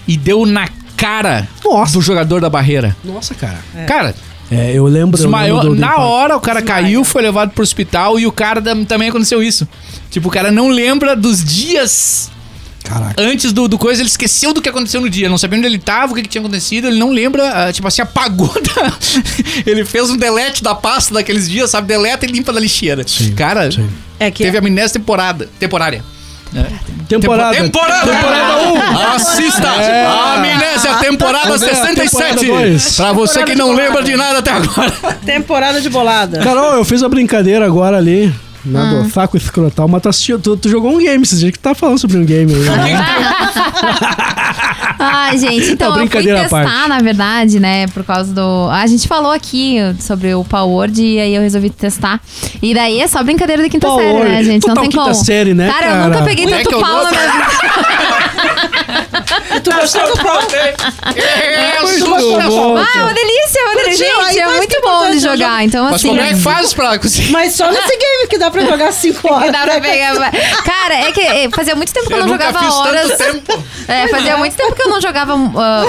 e 0.09 0.17
deu 0.17 0.47
na 0.47 0.67
cara 0.97 1.47
Nossa. 1.63 1.93
do 1.93 2.01
jogador 2.01 2.41
da 2.41 2.49
barreira. 2.49 2.97
Nossa, 3.05 3.35
cara. 3.35 3.59
Cara, 3.87 4.15
É, 4.51 4.73
eu 4.73 4.85
lembro. 4.87 5.17
eu 5.19 5.23
desmaiou. 5.25 5.57
lembro 5.59 5.71
do- 5.71 5.75
do 5.77 5.81
na 5.81 5.87
impacto. 5.89 6.03
hora 6.03 6.37
o 6.37 6.41
cara 6.41 6.61
caiu, 6.63 7.05
foi 7.05 7.23
levado 7.23 7.51
pro 7.51 7.63
hospital 7.63 8.19
e 8.19 8.27
o 8.27 8.33
cara 8.33 8.61
tam- 8.61 8.85
também 8.85 9.09
aconteceu 9.09 9.43
isso. 9.43 9.67
Tipo, 10.11 10.29
o 10.29 10.31
cara 10.31 10.51
não 10.51 10.69
lembra 10.69 11.15
dos 11.15 11.45
dias 11.45 12.31
Caraca. 12.83 13.23
antes 13.23 13.53
do, 13.53 13.69
do 13.69 13.79
coisa, 13.79 14.03
ele 14.03 14.09
esqueceu 14.09 14.53
do 14.53 14.61
que 14.61 14.69
aconteceu 14.69 15.01
no 15.01 15.09
dia. 15.09 15.29
Não 15.29 15.39
sabia 15.39 15.57
onde 15.59 15.67
ele 15.69 15.79
tava, 15.79 16.13
o 16.13 16.17
que, 16.17 16.23
que 16.23 16.29
tinha 16.29 16.41
acontecido, 16.41 16.89
ele 16.89 16.99
não 16.99 17.11
lembra, 17.13 17.69
ah, 17.69 17.73
tipo 17.73 17.87
assim, 17.87 18.03
apagou 18.03 18.53
da... 18.75 18.93
Ele 19.65 19.85
fez 19.85 20.11
um 20.11 20.17
delete 20.17 20.63
da 20.65 20.75
pasta 20.75 21.15
daqueles 21.15 21.49
dias, 21.49 21.71
sabe? 21.71 21.87
Deleta 21.87 22.27
e 22.27 22.29
limpa 22.33 22.53
da 22.53 22.59
lixeira. 22.59 23.05
cara, 23.37 23.71
sim. 23.71 23.89
É 24.19 24.31
que 24.31 24.43
teve 24.43 24.59
amnésia 24.59 24.99
temporada, 24.99 25.49
temporária. 25.59 26.03
Temporada. 27.09 27.57
Temporada! 27.57 28.13
Temporada 28.13 28.57
1. 28.63 29.15
Assista! 29.15 29.69
É. 29.69 30.07
A 30.07 30.35
Amnésia, 30.35 30.95
temporada 31.01 31.59
67! 31.59 32.39
temporada. 32.39 32.77
Pra 32.97 33.13
você 33.13 33.45
que 33.45 33.55
não 33.57 33.73
lembra 33.73 34.03
de 34.03 34.17
nada 34.17 34.39
até 34.39 34.53
agora. 34.53 34.93
temporada 35.25 35.81
de 35.81 35.89
bolada. 35.91 36.39
Carol, 36.39 36.75
eu 36.75 36.85
fiz 36.85 37.03
a 37.03 37.09
brincadeira 37.09 37.67
agora 37.67 37.97
ali. 37.97 38.33
Né, 38.65 38.79
Ah. 38.79 39.03
do 39.03 39.11
saco 39.11 39.37
escrotal, 39.37 39.89
mas 39.89 40.03
tu, 40.03 40.09
assistiu, 40.11 40.39
tu, 40.39 40.57
tu 40.57 40.69
jogou 40.69 40.93
um 40.93 40.99
game, 40.99 41.23
esses 41.23 41.41
dias 41.41 41.53
que 41.53 41.59
tu 41.59 41.63
tá 41.63 41.75
falando 41.75 41.99
sobre 41.99 42.19
um 42.19 42.25
game 42.25 42.53
aí, 42.53 42.61
né? 42.61 43.05
Ai, 44.99 45.39
gente, 45.39 45.71
então 45.73 45.91
Não, 45.93 46.03
eu 46.03 46.09
fui 46.11 46.23
testar, 46.23 46.49
parte. 46.65 46.89
na 46.89 46.99
verdade, 46.99 47.59
né, 47.59 47.87
por 47.89 48.05
causa 48.05 48.35
do... 48.35 48.69
A 48.71 48.87
gente 48.87 49.09
falou 49.09 49.33
aqui 49.33 49.79
sobre 49.99 50.35
o 50.35 50.45
Power 50.45 50.69
Word 50.69 51.03
e 51.03 51.19
aí 51.19 51.35
eu 51.35 51.41
resolvi 51.41 51.71
testar. 51.71 52.21
E 52.61 52.75
daí 52.75 53.01
é 53.01 53.07
só 53.07 53.23
brincadeira 53.23 53.63
da 53.63 53.69
quinta 53.71 53.87
Power 53.87 54.05
série, 54.05 54.29
né, 54.29 54.43
gente? 54.45 54.67
Não 54.67 54.75
Total 54.75 54.83
tem 54.83 54.91
quinta 54.91 55.03
como. 55.05 55.15
série, 55.15 55.55
né, 55.55 55.71
cara? 55.71 55.87
eu 55.87 55.93
cara? 55.93 56.09
nunca 56.09 56.23
peguei 56.25 56.47
tanto 56.47 56.71
eu 56.71 56.81
pau 56.81 57.05
na 57.05 57.11
minha 57.11 57.23
vida. 57.23 57.47
Tu 59.63 59.71
gostou 59.73 60.07
do 60.07 60.23
pau? 60.23 60.39
É, 60.55 61.81
Muito 61.83 61.97
isso, 61.97 62.07
bom. 62.07 62.77
Ah, 62.77 62.99
é 62.99 63.03
uma 63.03 63.13
delícia, 63.15 63.59
é 63.59 63.63
uma 63.65 63.75
delícia. 63.83 64.07
Gente, 64.07 64.39
é 64.39 64.47
muito 64.57 64.81
bom 64.81 65.11
de 65.11 65.17
eu 65.17 65.21
jogar. 65.21 65.65
Então, 65.65 65.85
Mas 65.85 65.95
assim... 65.97 66.09
como 66.09 66.21
é 66.21 66.29
que 66.29 66.37
faz 66.37 66.73
pra 66.73 66.99
conseguir? 66.99 67.31
Mas 67.33 67.55
só 67.55 67.71
nesse 67.71 67.89
game 67.89 68.29
que 68.29 68.39
dá 68.39 68.50
pra 68.51 68.65
jogar 68.65 68.93
5 68.93 69.21
que 69.21 69.33
horas. 69.33 69.53
dá 69.53 69.63
pra 69.63 69.81
pegar. 69.81 70.15
Cara, 70.65 70.95
é 70.95 71.13
que 71.13 71.21
é, 71.21 71.51
fazia 71.51 71.75
muito 71.75 71.93
tempo 71.93 72.07
que 72.07 72.15
eu, 72.15 72.21
não 72.21 72.29
jogava 72.29 72.73
horas. 72.75 73.21
É, 73.89 74.09
fazia 74.09 74.37
muito 74.37 74.57
tempo 74.57 74.75
que 74.75 74.83
eu 74.83 74.89
não 74.89 75.01
jogava, 75.01 75.35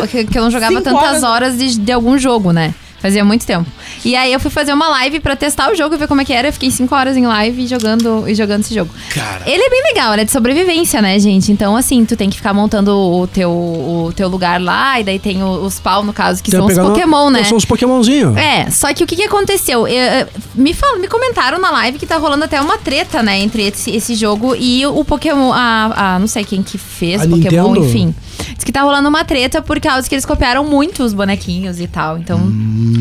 que, 0.10 0.26
que 0.26 0.38
eu 0.38 0.44
não 0.44 0.52
jogava 0.52 0.72
Cinco 0.74 0.84
tantas 0.84 1.24
horas. 1.24 1.24
horas 1.24 1.58
de, 1.58 1.78
de 1.78 1.92
algum 1.92 2.18
jogo, 2.18 2.52
né? 2.52 2.74
Fazia 3.02 3.26
muito 3.26 3.46
tempo. 3.46 3.66
E 4.06 4.16
aí 4.16 4.32
eu 4.32 4.40
fui 4.40 4.52
fazer 4.52 4.74
uma 4.74 4.88
live 4.90 5.20
pra 5.20 5.36
testar 5.36 5.72
o 5.72 5.76
jogo 5.76 5.96
e 5.96 5.98
ver 5.98 6.08
como 6.08 6.22
é 6.22 6.26
que 6.26 6.32
era. 6.34 6.48
Eu 6.50 6.54
fiquei 6.54 6.70
5 6.70 6.94
horas 6.94 7.18
em 7.18 7.26
live 7.26 7.66
jogando, 7.68 8.26
e 8.28 8.36
jogando 8.36 8.62
esse 8.62 8.74
jogo. 8.76 8.92
Cara. 9.14 9.42
Ele 9.46 9.62
é 9.64 9.70
bem 9.70 9.82
legal, 9.94 10.14
ele 10.14 10.22
é 10.22 10.26
de 10.26 10.32
sobrevivência, 10.32 11.02
né, 11.02 11.18
gente? 11.20 11.52
Então, 11.52 11.76
assim, 11.76 12.06
tu 12.06 12.16
tem 12.16 12.30
que 12.30 12.38
ficar 12.38 12.54
montando 12.54 12.96
o 12.96 13.26
teu, 13.28 13.50
o 13.52 14.14
teu 14.16 14.28
lugar 14.30 14.62
lá, 14.62 15.00
e 15.00 15.04
daí 15.04 15.18
tem 15.20 15.42
os 15.44 15.80
pau, 15.80 16.04
no 16.04 16.14
caso, 16.14 16.44
que 16.44 16.52
Tem 16.52 16.60
são 16.60 16.68
os 16.68 16.78
Pokémon, 16.78 17.30
né? 17.32 17.44
São 17.44 17.58
os 17.58 17.66
Pokémonzinhos. 17.66 18.38
É, 18.38 18.70
só 18.70 18.94
que 18.94 19.04
o 19.04 19.08
que, 19.08 19.16
que 19.16 19.24
aconteceu? 19.24 19.88
Eu, 19.88 20.20
eu- 20.20 20.28
me, 20.54 20.74
fal, 20.74 21.00
me 21.00 21.08
comentaram 21.08 21.60
na 21.60 21.72
live 21.72 21.98
que 21.98 22.06
tá 22.06 22.18
rolando 22.18 22.46
até 22.46 22.62
uma 22.62 22.78
treta, 22.78 23.24
né, 23.24 23.40
entre 23.40 23.64
esse, 23.68 23.90
esse 23.90 24.14
jogo 24.16 24.56
e 24.56 24.86
o 24.86 25.04
Pokémon. 25.04 25.52
A, 25.54 26.16
a- 26.16 26.20
não 26.20 26.28
sei 26.28 26.44
quem 26.44 26.62
que 26.62 26.78
fez 26.78 27.22
A 27.22 27.28
Pokémon, 27.28 27.70
Nintendo? 27.74 27.86
enfim. 27.88 28.16
Diz 28.56 28.64
que 28.64 28.72
tá 28.72 28.82
rolando 28.82 29.10
uma 29.10 29.24
treta 29.26 29.62
por 29.62 29.80
causa 29.80 30.08
que 30.08 30.14
eles 30.16 30.26
copiaram 30.26 30.64
muito 30.64 31.04
os 31.04 31.14
bonequinhos 31.14 31.80
e 31.80 31.88
tal. 31.88 32.18
Então. 32.18 32.40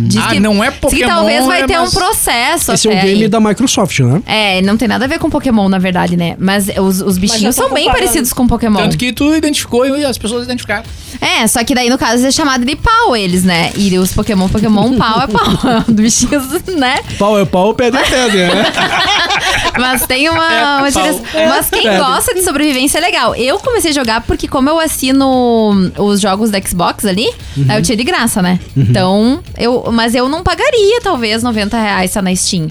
Diz 0.07 0.22
Ah, 0.24 0.29
que, 0.31 0.40
não 0.40 0.62
é 0.62 0.68
diz 0.68 0.74
que 0.76 0.81
Pokémon, 0.81 1.07
talvez 1.09 1.46
vai 1.46 1.62
é, 1.62 1.66
ter 1.66 1.79
um 1.81 1.90
processo. 1.90 2.72
Esse 2.72 2.88
é 2.88 2.90
um 2.90 3.00
game 3.00 3.22
aí. 3.24 3.29
da 3.29 3.40
Microsoft, 3.40 3.98
né? 4.00 4.22
É, 4.26 4.62
não 4.62 4.76
tem 4.76 4.87
nada 4.87 5.05
a 5.05 5.09
ver 5.09 5.18
com 5.18 5.29
Pokémon, 5.31 5.68
na 5.68 5.79
verdade, 5.79 6.16
né? 6.16 6.37
Mas 6.38 6.68
os, 6.79 7.00
os 7.00 7.18
bichinhos 7.18 7.55
são 7.55 7.72
bem 7.72 7.87
parecidos 7.87 8.33
com 8.33 8.46
Pokémon. 8.46 8.79
Tanto 8.79 8.96
que 8.98 9.12
tu 9.12 9.35
identificou 9.35 9.87
e 9.96 10.05
as 10.05 10.16
pessoas 10.18 10.44
identificaram. 10.44 10.85
É, 11.20 11.46
só 11.46 11.62
que 11.64 11.74
daí 11.74 11.90
no 11.90 11.98
caso 11.98 12.24
é 12.26 12.31
chamado 12.31 12.64
de 12.64 12.76
pau 12.76 13.16
eles, 13.16 13.42
né? 13.44 13.72
E 13.76 13.98
os 13.98 14.12
Pokémon, 14.12 14.48
Pokémon, 14.48 14.94
pau 14.98 15.22
é 15.22 15.26
pau. 15.26 15.40
Os 15.88 15.94
bichinhos, 15.94 16.46
né? 16.76 17.00
Pau 17.18 17.38
é 17.38 17.44
pau, 17.44 17.74
pedra 17.74 18.00
é 18.00 18.05
pedra, 18.05 18.55
né? 18.55 18.72
Mas 19.79 20.07
tem 20.07 20.29
uma. 20.29 20.79
uma 20.79 20.90
direção- 20.90 21.22
Mas 21.48 21.70
quem 21.70 21.87
É. 21.87 21.98
gosta 21.98 22.35
de 22.35 22.42
sobrevivência 22.42 22.98
é 22.98 23.00
legal. 23.00 23.35
Eu 23.35 23.59
comecei 23.59 23.90
a 23.90 23.94
jogar 23.94 24.20
porque, 24.22 24.46
como 24.46 24.68
eu 24.68 24.79
assino 24.79 25.90
os 25.98 26.20
jogos 26.20 26.50
da 26.50 26.61
Xbox 26.61 27.05
ali, 27.05 27.29
Uhum. 27.57 27.66
aí 27.68 27.79
eu 27.79 27.83
tinha 27.83 27.96
de 27.96 28.05
graça, 28.05 28.40
né? 28.42 28.59
Então, 28.76 29.40
eu. 29.59 29.79
Mas 29.92 30.14
eu 30.14 30.28
não 30.28 30.42
pagaria, 30.42 31.00
talvez, 31.02 31.42
90 31.42 31.76
reais 31.80 32.12
tá 32.12 32.20
na 32.22 32.34
Steam. 32.34 32.68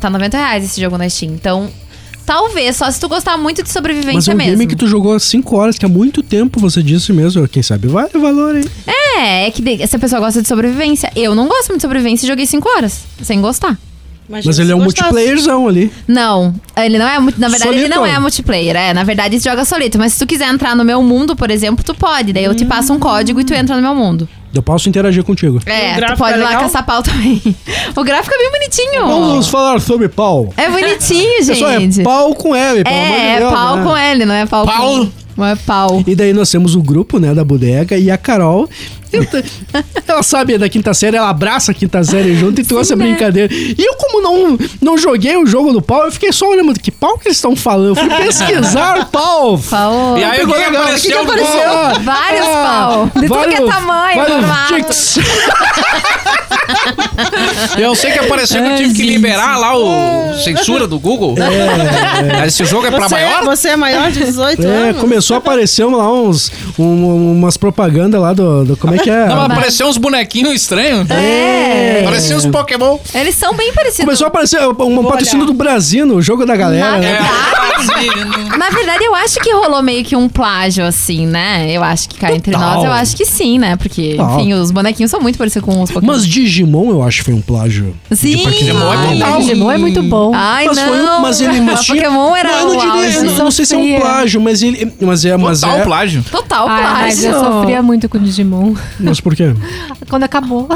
Tá 0.00 0.08
90 0.10 0.36
reais 0.36 0.64
esse 0.64 0.80
jogo 0.80 0.96
na 0.96 1.08
Steam. 1.08 1.32
Então, 1.32 1.68
talvez, 2.24 2.76
só 2.76 2.90
se 2.90 3.00
tu 3.00 3.08
gostar 3.08 3.36
muito 3.36 3.56
de 3.62 3.68
Mas 3.68 3.72
sobrevivência 3.72 4.30
é 4.30 4.34
um 4.34 4.36
mesmo. 4.36 4.52
game 4.52 4.66
que 4.66 4.76
tu 4.76 4.86
jogou 4.86 5.14
há 5.14 5.18
5 5.20 5.56
horas, 5.56 5.78
que 5.78 5.84
há 5.84 5.88
muito 5.88 6.22
tempo 6.22 6.60
você 6.60 6.82
disse 6.82 7.12
mesmo. 7.12 7.46
Quem 7.48 7.62
sabe 7.62 7.88
vale 7.88 8.10
o 8.14 8.20
valor 8.20 8.54
aí. 8.56 8.64
É, 8.86 9.46
é 9.46 9.50
que 9.50 9.60
de- 9.62 9.86
se 9.86 9.96
a 9.96 9.98
pessoa 9.98 10.20
gosta 10.20 10.40
de 10.42 10.46
sobrevivência. 10.48 11.10
Eu 11.16 11.34
não 11.34 11.48
gosto 11.48 11.68
muito 11.68 11.78
de 11.78 11.82
sobrevivência 11.82 12.26
e 12.26 12.28
joguei 12.28 12.46
5 12.46 12.68
horas, 12.68 13.00
sem 13.22 13.40
gostar. 13.40 13.78
Imagina 14.28 14.50
Mas 14.50 14.58
ele 14.58 14.72
é 14.72 14.74
um 14.76 14.84
gostasse. 14.84 15.10
multiplayerzão 15.12 15.66
ali. 15.68 15.90
Não, 16.06 16.54
ele 16.76 16.98
não 16.98 17.06
é. 17.08 17.18
Na 17.18 17.48
verdade, 17.48 17.68
ele 17.68 17.80
Solito? 17.80 17.94
não 17.94 18.04
é 18.06 18.18
multiplayer. 18.18 18.76
É, 18.76 18.92
na 18.92 19.02
verdade, 19.02 19.36
ele 19.36 19.42
joga 19.42 19.64
solito. 19.64 19.96
Mas 19.98 20.12
se 20.12 20.18
tu 20.18 20.26
quiser 20.26 20.48
entrar 20.52 20.76
no 20.76 20.84
meu 20.84 21.02
mundo, 21.02 21.34
por 21.34 21.50
exemplo, 21.50 21.82
tu 21.82 21.94
pode. 21.94 22.32
Daí 22.32 22.44
eu 22.44 22.54
te 22.54 22.64
passo 22.66 22.92
um 22.92 22.98
código 22.98 23.40
e 23.40 23.44
tu 23.44 23.54
entra 23.54 23.74
no 23.76 23.80
meu 23.82 23.94
mundo. 23.94 24.28
Eu 24.54 24.62
posso 24.62 24.88
interagir 24.88 25.22
contigo. 25.24 25.60
É, 25.66 26.00
tu 26.00 26.16
pode 26.16 26.34
é 26.34 26.40
ir 26.40 26.42
lá 26.42 26.56
caçar 26.56 26.84
pau 26.84 27.02
também. 27.02 27.40
o 27.96 28.04
gráfico 28.04 28.34
é 28.34 28.38
bem 28.38 28.50
bonitinho. 28.50 29.06
Vamos 29.06 29.48
falar 29.48 29.80
sobre 29.80 30.08
pau. 30.08 30.52
É 30.56 30.68
bonitinho, 30.68 31.46
Pessoal, 31.46 31.70
é 31.70 31.80
gente. 31.80 32.02
pau 32.02 32.34
com 32.34 32.54
L, 32.54 32.84
pelo 32.84 32.96
amor 32.96 33.06
de 33.08 33.14
É, 33.14 33.34
é 33.34 33.38
Deus, 33.38 33.52
pau 33.52 33.76
né? 33.76 33.84
com 33.84 33.96
L, 33.96 34.24
não 34.26 34.34
é 34.34 34.46
pau, 34.46 34.66
Pau. 34.66 34.76
com... 35.06 35.10
Não 35.38 35.46
é 35.46 35.54
pau. 35.54 36.02
E 36.06 36.14
daí 36.16 36.32
nós 36.32 36.50
temos 36.50 36.74
o 36.74 36.82
grupo, 36.82 37.18
né, 37.20 37.32
da 37.32 37.44
bodega 37.44 37.96
e 37.96 38.10
a 38.10 38.18
Carol. 38.18 38.68
Ela 40.06 40.22
sabe 40.22 40.56
da 40.58 40.68
quinta 40.68 40.92
série, 40.94 41.16
ela 41.16 41.28
abraça 41.30 41.72
a 41.72 41.74
quinta 41.74 42.02
série 42.04 42.34
junto 42.36 42.60
e 42.60 42.64
trouxe 42.64 42.92
a 42.92 42.96
né? 42.96 43.04
brincadeira. 43.06 43.52
E 43.52 43.76
eu, 43.78 43.94
como 43.94 44.20
não, 44.22 44.58
não 44.80 44.98
joguei 44.98 45.36
o 45.36 45.46
jogo 45.46 45.72
do 45.72 45.80
pau, 45.82 46.04
eu 46.04 46.12
fiquei 46.12 46.32
só 46.32 46.48
olhando 46.48 46.72
que 46.78 46.90
pau 46.90 47.18
que 47.18 47.28
eles 47.28 47.36
estão 47.38 47.54
falando. 47.56 47.88
Eu 47.88 47.96
fui 47.96 48.08
pesquisar 48.24 49.06
pau. 49.10 49.58
Pau. 49.58 50.18
E 50.18 50.24
aí, 50.24 50.42
o 50.44 50.46
que 50.48 50.62
apareceu? 50.62 51.10
Que 51.10 51.32
apareceu? 51.32 52.02
Vários 52.02 52.46
pau. 52.46 53.10
De 53.14 53.26
tudo 53.28 53.48
que 53.48 53.54
é 53.54 53.66
tamanho, 53.66 54.42
vários. 54.42 55.18
Eu 57.78 57.94
sei 57.94 58.10
que 58.12 58.18
apareceu 58.18 58.62
que 58.62 58.68
eu 58.68 58.76
tive 58.76 58.94
que 58.94 59.02
liberar 59.02 59.56
lá 59.58 59.76
o 59.76 60.34
censura 60.42 60.86
do 60.86 60.98
Google. 60.98 61.34
É, 61.38 62.46
Esse 62.46 62.64
jogo 62.64 62.86
é 62.86 62.90
pra 62.90 63.08
Você, 63.08 63.14
maior? 63.14 63.44
você 63.44 63.68
é 63.70 63.76
maior 63.76 64.10
de 64.10 64.20
18 64.24 64.62
É, 64.62 64.66
anos? 64.66 65.00
começou 65.00 65.18
começou 65.18 65.34
a 65.34 65.38
aparecer 65.38 65.84
lá 65.84 66.12
uns, 66.12 66.52
um- 66.78 67.32
umas 67.38 67.56
propagandas 67.56 68.20
lá 68.20 68.32
do, 68.32 68.64
do- 68.64 68.76
Como 68.76 68.94
é 69.00 69.02
que 69.02 69.10
é? 69.10 69.26
Não, 69.26 69.36
mas 69.36 69.50
apareceu 69.52 69.86
uns 69.86 69.96
bonequinhos 69.96 70.54
estranhos. 70.54 71.08
É. 71.10 72.02
Parecia 72.04 72.36
uns 72.36 72.46
Pokémon. 72.46 72.98
Eles 73.14 73.34
são 73.34 73.54
bem 73.54 73.72
parecidos. 73.72 74.04
Começou 74.04 74.26
a 74.26 74.28
aparecer 74.28 74.60
um 74.66 75.04
patrocínio 75.04 75.46
do 75.46 75.52
Brasil, 75.54 76.06
o 76.06 76.22
jogo 76.22 76.44
da 76.46 76.56
galera. 76.56 76.92
Na 76.92 76.98
né? 76.98 77.18
É. 77.18 78.56
Na 78.56 78.70
verdade, 78.70 79.04
eu 79.04 79.14
acho 79.14 79.40
que 79.40 79.52
rolou 79.52 79.82
meio 79.82 80.04
que 80.04 80.16
um 80.16 80.28
plágio, 80.28 80.84
assim, 80.84 81.26
né? 81.26 81.70
Eu 81.70 81.82
acho 81.82 82.08
que 82.08 82.18
cá 82.18 82.32
entre 82.32 82.52
nós, 82.52 82.84
eu 82.84 82.92
acho 82.92 83.16
que 83.16 83.24
sim, 83.24 83.58
né? 83.58 83.76
Porque, 83.76 84.14
Total. 84.16 84.40
enfim, 84.40 84.54
os 84.54 84.70
bonequinhos 84.70 85.10
são 85.10 85.20
muito 85.20 85.38
parecidos 85.38 85.66
com 85.66 85.82
os 85.82 85.90
Pokémon. 85.90 86.12
Mas 86.12 86.26
Digimon 86.26 86.90
eu 86.90 87.02
acho 87.02 87.18
que 87.18 87.24
foi 87.24 87.34
um 87.34 87.40
plágio. 87.40 87.94
Sim! 88.10 88.48
Digimon 88.50 88.92
é 88.92 89.14
total. 89.14 89.38
Digimon 89.40 89.70
é 89.70 89.78
muito 89.78 90.02
bom. 90.02 90.32
Ai, 90.34 90.66
mas 90.66 90.78
foi 90.78 90.98
não! 90.98 91.18
um, 91.18 91.22
mas 91.22 91.40
ele 91.40 91.60
mas 91.60 91.80
tinha- 91.82 92.02
Pokémon 92.02 92.36
era 92.36 92.48
não, 92.50 92.58
eu 92.58 92.64
não, 92.66 92.76
diria, 92.76 92.92
auge. 92.92 93.16
eu 93.16 93.24
não, 93.24 93.34
não 93.44 93.50
sei 93.50 93.64
se 93.64 93.74
é 93.74 93.78
um 93.78 94.00
plágio, 94.00 94.40
mas 94.40 94.62
ele 94.62 94.92
mas 95.00 95.24
é, 95.24 95.36
mas 95.36 95.60
Total 95.60 95.78
é. 95.78 95.82
plágio. 95.84 96.24
Total 96.30 96.68
Ai, 96.68 96.82
mas 96.82 97.20
plágio. 97.20 97.30
eu 97.30 97.40
sofria 97.40 97.82
muito 97.82 98.08
com 98.08 98.18
o 98.18 98.20
Digimon. 98.20 98.74
Mas 99.00 99.20
por 99.20 99.34
quê? 99.34 99.54
Quando 100.08 100.24
acabou. 100.24 100.68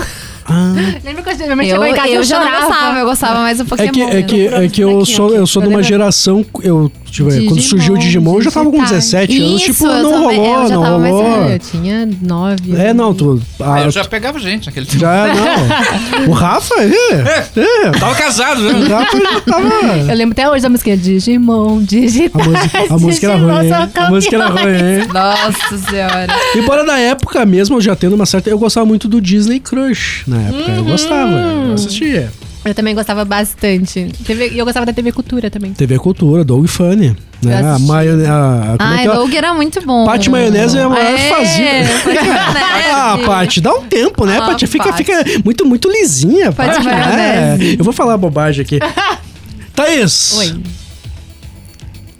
Ah, 0.44 0.72
Lembra 1.04 1.22
quando 1.22 1.38
minha 1.38 1.56
mãe 1.56 1.66
Eu, 1.68 1.72
chegou 1.76 1.86
em 1.86 1.94
casa 1.94 2.08
eu 2.08 2.14
eu 2.16 2.24
já 2.24 2.42
chorava? 2.42 2.66
gostava, 2.66 2.98
eu 2.98 3.04
gostava 3.06 3.40
mais 3.40 3.58
do 3.58 3.64
Pokémon. 3.64 3.88
é 3.88 3.92
que 3.92 4.02
é 4.02 4.22
que 4.22 4.46
é 4.48 4.68
que 4.68 4.80
eu 4.80 5.04
sou 5.06 5.34
eu 5.34 5.46
sou 5.46 5.62
de 5.62 5.68
uma 5.68 5.82
geração 5.82 6.44
eu 6.62 6.90
deixa 7.04 7.22
eu 7.22 7.26
ver, 7.28 7.44
quando 7.44 7.56
Digimon, 7.56 7.68
surgiu 7.68 7.94
o 7.94 7.98
Digimon 7.98 8.34
eu 8.36 8.42
já 8.42 8.50
tava 8.50 8.70
com 8.70 8.78
digitais. 8.78 9.04
17 9.04 9.40
anos, 9.42 9.60
Isso, 9.62 9.72
tipo, 9.72 9.86
eu 9.86 10.02
não 10.02 10.12
também, 10.22 10.38
rolou, 10.38 10.62
eu 10.62 10.68
já 10.68 10.74
não 10.74 10.82
tava 10.82 10.98
mais 10.98 11.12
rolou. 11.14 11.48
Eu 11.50 11.58
tinha 11.58 12.08
nove. 12.22 12.76
É, 12.76 12.92
não, 12.94 13.14
tu 13.14 13.40
Ah, 13.60 13.74
ah, 13.74 13.82
eu 13.82 13.90
já 13.90 14.04
pegava 14.04 14.38
gente 14.38 14.66
naquele 14.66 14.86
tempo. 14.86 14.98
já 14.98 15.26
não. 15.28 16.26
O 16.28 16.32
Rafa, 16.32 16.74
é, 16.82 17.46
é, 17.56 17.90
Tava 17.98 18.14
casado, 18.14 18.60
o 18.60 18.72
né? 18.72 18.86
Rafa 18.88 19.18
já 19.18 19.40
tava 19.40 19.68
Eu 20.10 20.16
lembro 20.16 20.32
até 20.32 20.48
hoje 20.50 20.62
da 20.62 20.68
música 20.68 20.96
Digimon, 20.96 21.78
a 21.78 21.82
digitais. 21.82 22.90
a 22.90 22.98
música 22.98 23.26
era 23.26 23.36
Digimon 23.36 23.58
ruim? 23.58 23.72
A 23.94 24.10
música 24.10 24.36
era 24.36 24.46
ruim, 24.48 24.62
hein? 24.72 25.08
Nossa 25.12 25.78
senhora. 25.78 26.34
Embora 26.56 26.82
na 26.84 26.98
época 26.98 27.44
mesmo, 27.44 27.76
eu 27.76 27.80
já 27.80 27.94
tendo 27.94 28.14
uma 28.14 28.26
certa. 28.26 28.48
Eu 28.50 28.58
gostava 28.58 28.86
muito 28.86 29.06
do 29.08 29.20
Disney 29.20 29.60
Crush 29.60 30.24
na 30.32 30.42
época. 30.42 30.70
Eu 30.72 30.84
gostava, 30.84 31.30
eu 31.32 31.72
assistia. 31.74 32.32
Eu 32.64 32.74
também 32.74 32.94
gostava 32.94 33.24
bastante. 33.24 34.12
TV 34.24 34.50
E 34.50 34.58
eu 34.58 34.64
gostava 34.64 34.86
da 34.86 34.92
TV 34.92 35.10
Cultura 35.10 35.50
também. 35.50 35.72
TV 35.72 35.98
Cultura, 35.98 36.44
Doug 36.44 36.66
Funny. 36.68 37.16
Né? 37.42 37.60
A, 37.60 37.76
maionese. 37.80 38.24
É 38.28 38.76
Ai, 38.78 39.04
é? 39.04 39.12
Doug 39.12 39.34
era 39.34 39.52
muito 39.52 39.84
bom. 39.84 40.06
Pati 40.06 40.30
Maionese 40.30 40.78
é 40.78 40.82
a 40.82 40.88
maior 40.88 41.16
que 41.16 41.28
fazia. 41.28 41.64
Pati 42.04 42.28
Maionese. 42.28 42.62
Ah, 42.94 43.18
Paty, 43.26 43.60
dá 43.60 43.74
um 43.74 43.82
tempo, 43.82 44.24
né, 44.24 44.38
Ah, 44.40 44.46
Paty? 44.46 44.66
Fica, 44.66 44.92
fica 44.92 45.12
muito, 45.44 45.66
muito 45.66 45.90
lisinha, 45.90 46.52
Paty, 46.52 46.84
né? 46.84 47.58
Eu 47.76 47.82
vou 47.82 47.92
falar 47.92 48.16
bobagem 48.16 48.62
aqui. 48.62 48.78
Thaís, 49.74 50.36
Oi. 50.38 50.54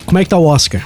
como 0.07 0.19
é 0.19 0.25
que 0.25 0.31
tá 0.31 0.39
o 0.39 0.47
Oscar? 0.47 0.83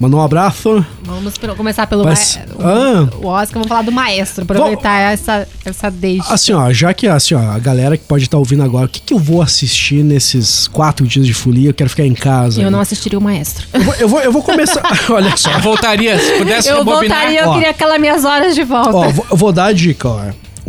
Mandou 0.00 0.20
um 0.20 0.22
abraço. 0.22 0.84
Vamos 1.02 1.34
começar 1.56 1.86
pelo 1.86 2.04
Mas- 2.04 2.38
ma- 2.58 2.64
Ah. 2.64 3.08
o 3.20 3.26
Oscar. 3.26 3.54
Vamos 3.54 3.68
falar 3.68 3.82
do 3.82 3.92
maestro. 3.92 4.42
Aproveitar 4.42 5.12
essa, 5.12 5.48
essa 5.64 5.90
deixa. 5.90 6.32
Assim, 6.32 6.52
ó, 6.52 6.72
já 6.72 6.92
que 6.92 7.06
assim, 7.06 7.34
ó, 7.34 7.38
a 7.52 7.58
galera 7.58 7.96
que 7.96 8.04
pode 8.04 8.24
estar 8.24 8.38
ouvindo 8.38 8.62
agora, 8.62 8.86
o 8.86 8.88
que, 8.88 9.00
que 9.00 9.14
eu 9.14 9.18
vou 9.18 9.40
assistir 9.42 10.02
nesses 10.04 10.66
quatro 10.68 11.06
dias 11.06 11.26
de 11.26 11.32
folia? 11.34 11.70
Eu 11.70 11.74
quero 11.74 11.90
ficar 11.90 12.04
em 12.04 12.14
casa. 12.14 12.60
Eu 12.60 12.70
não 12.70 12.80
assistiria 12.80 13.18
o 13.18 13.22
maestro. 13.22 13.66
Eu 13.72 13.80
vou, 13.82 13.94
eu 13.94 14.08
vou, 14.08 14.20
eu 14.20 14.32
vou 14.32 14.42
começar. 14.42 14.82
Olha 15.10 15.36
só. 15.36 15.50
Eu 15.52 15.60
voltaria, 15.60 16.18
se 16.18 16.32
pudesse 16.38 16.68
Eu 16.68 16.78
rebobinar. 16.78 17.18
voltaria, 17.18 17.40
eu 17.42 17.48
Ó. 17.48 17.54
queria 17.54 17.70
aquelas 17.70 18.00
minhas 18.00 18.24
horas 18.24 18.54
de 18.54 18.64
volta. 18.64 18.90
Ó, 18.96 19.08
vou- 19.10 19.26
eu 19.30 19.36
vou 19.36 19.52
dar 19.52 19.66
a 19.66 19.72
dica, 19.72 20.08
ó. 20.08 20.20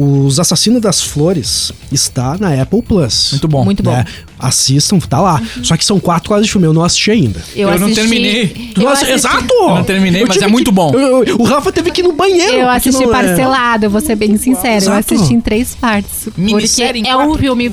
Os 0.01 0.39
Assassinos 0.39 0.81
das 0.81 1.01
Flores 1.01 1.73
está 1.91 2.37
na 2.39 2.61
Apple 2.61 2.81
Plus. 2.81 3.31
Muito 3.31 3.47
bom. 3.49 3.65
Muito 3.65 3.83
bom. 3.83 3.91
né? 3.91 4.05
Assistam, 4.39 4.97
tá 4.99 5.19
lá. 5.19 5.41
Só 5.61 5.75
que 5.75 5.83
são 5.83 5.99
quatro 5.99 6.31
horas 6.33 6.45
de 6.45 6.51
filme, 6.53 6.65
eu 6.65 6.71
não 6.71 6.83
assisti 6.85 7.11
ainda. 7.11 7.41
eu 7.53 7.77
não 7.77 7.93
terminei. 7.93 8.71
Eu 8.79 8.87
assisti, 8.87 9.11
Exato! 9.13 9.53
Eu 9.53 9.75
não 9.75 9.83
terminei, 9.83 10.23
Eu 10.23 10.27
mas 10.27 10.41
é 10.41 10.47
muito 10.47 10.71
que- 10.71 10.75
bom. 10.75 10.93
eu- 10.93 11.23
eu- 11.25 11.35
o 11.37 11.43
Rafa 11.43 11.69
teve 11.73 11.91
que 11.91 11.99
ir 11.99 12.05
no 12.05 12.13
banheiro. 12.13 12.53
Eu 12.53 12.65
porque 12.67 12.77
assisti 12.89 13.03
é- 13.03 13.07
parcelado, 13.07 13.85
eu 13.87 13.89
vou 13.89 13.99
ser 13.99 14.15
bem 14.15 14.37
sincera. 14.37 14.85
Eu 14.85 14.93
assisti 14.93 15.33
em 15.33 15.41
três 15.41 15.75
partes. 15.75 16.23
Porque 16.23 16.39
Minissérie 16.39 17.01
em 17.01 17.07
é 17.09 17.17
um 17.17 17.35
filme 17.35 17.69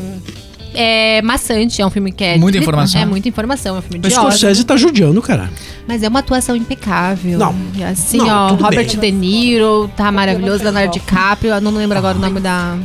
é, 0.76 1.22
maçante, 1.22 1.80
é 1.80 1.86
um 1.86 1.90
filme 1.90 2.12
que 2.12 2.22
é. 2.22 2.36
Muita 2.38 2.58
informação. 2.58 3.00
É 3.00 3.04
muita 3.06 3.28
informação, 3.28 3.76
é 3.76 3.78
um 3.78 3.82
filme 3.82 4.00
Mas 4.02 4.12
de 4.12 4.18
ódio. 4.18 4.30
Scorsese 4.32 4.64
tá 4.64 4.76
judiando, 4.76 5.20
cara. 5.22 5.50
Mas 5.88 6.02
é 6.02 6.08
uma 6.08 6.18
atuação 6.20 6.54
impecável. 6.54 7.38
Não. 7.38 7.54
Assim, 7.90 8.18
Não, 8.18 8.28
ó, 8.28 8.48
Robert 8.54 8.96
bem. 8.98 9.12
De 9.12 9.18
Niro 9.18 9.90
tá 9.96 10.12
maravilhoso, 10.12 10.62
Leonardo 10.62 10.92
DiCaprio, 10.92 11.52
eu 11.54 11.60
não 11.60 11.70
lembro 11.72 11.96
agora 11.96 12.16
o 12.16 12.20
nome 12.20 12.40
da. 12.40 12.76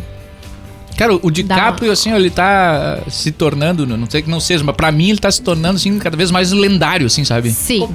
Cara, 0.97 1.17
o 1.19 1.31
DiCaprio, 1.31 1.91
assim, 1.91 2.11
ele 2.13 2.29
tá 2.29 2.99
se 3.09 3.31
tornando, 3.31 3.87
não 3.87 4.07
sei 4.07 4.21
que 4.21 4.29
não 4.29 4.39
seja, 4.39 4.63
mas 4.63 4.75
pra 4.75 4.91
mim 4.91 5.09
ele 5.09 5.17
tá 5.19 5.31
se 5.31 5.41
tornando, 5.41 5.77
assim, 5.77 5.97
cada 5.97 6.15
vez 6.15 6.29
mais 6.29 6.51
lendário, 6.51 7.07
assim, 7.07 7.23
sabe? 7.23 7.49
Sim. 7.49 7.87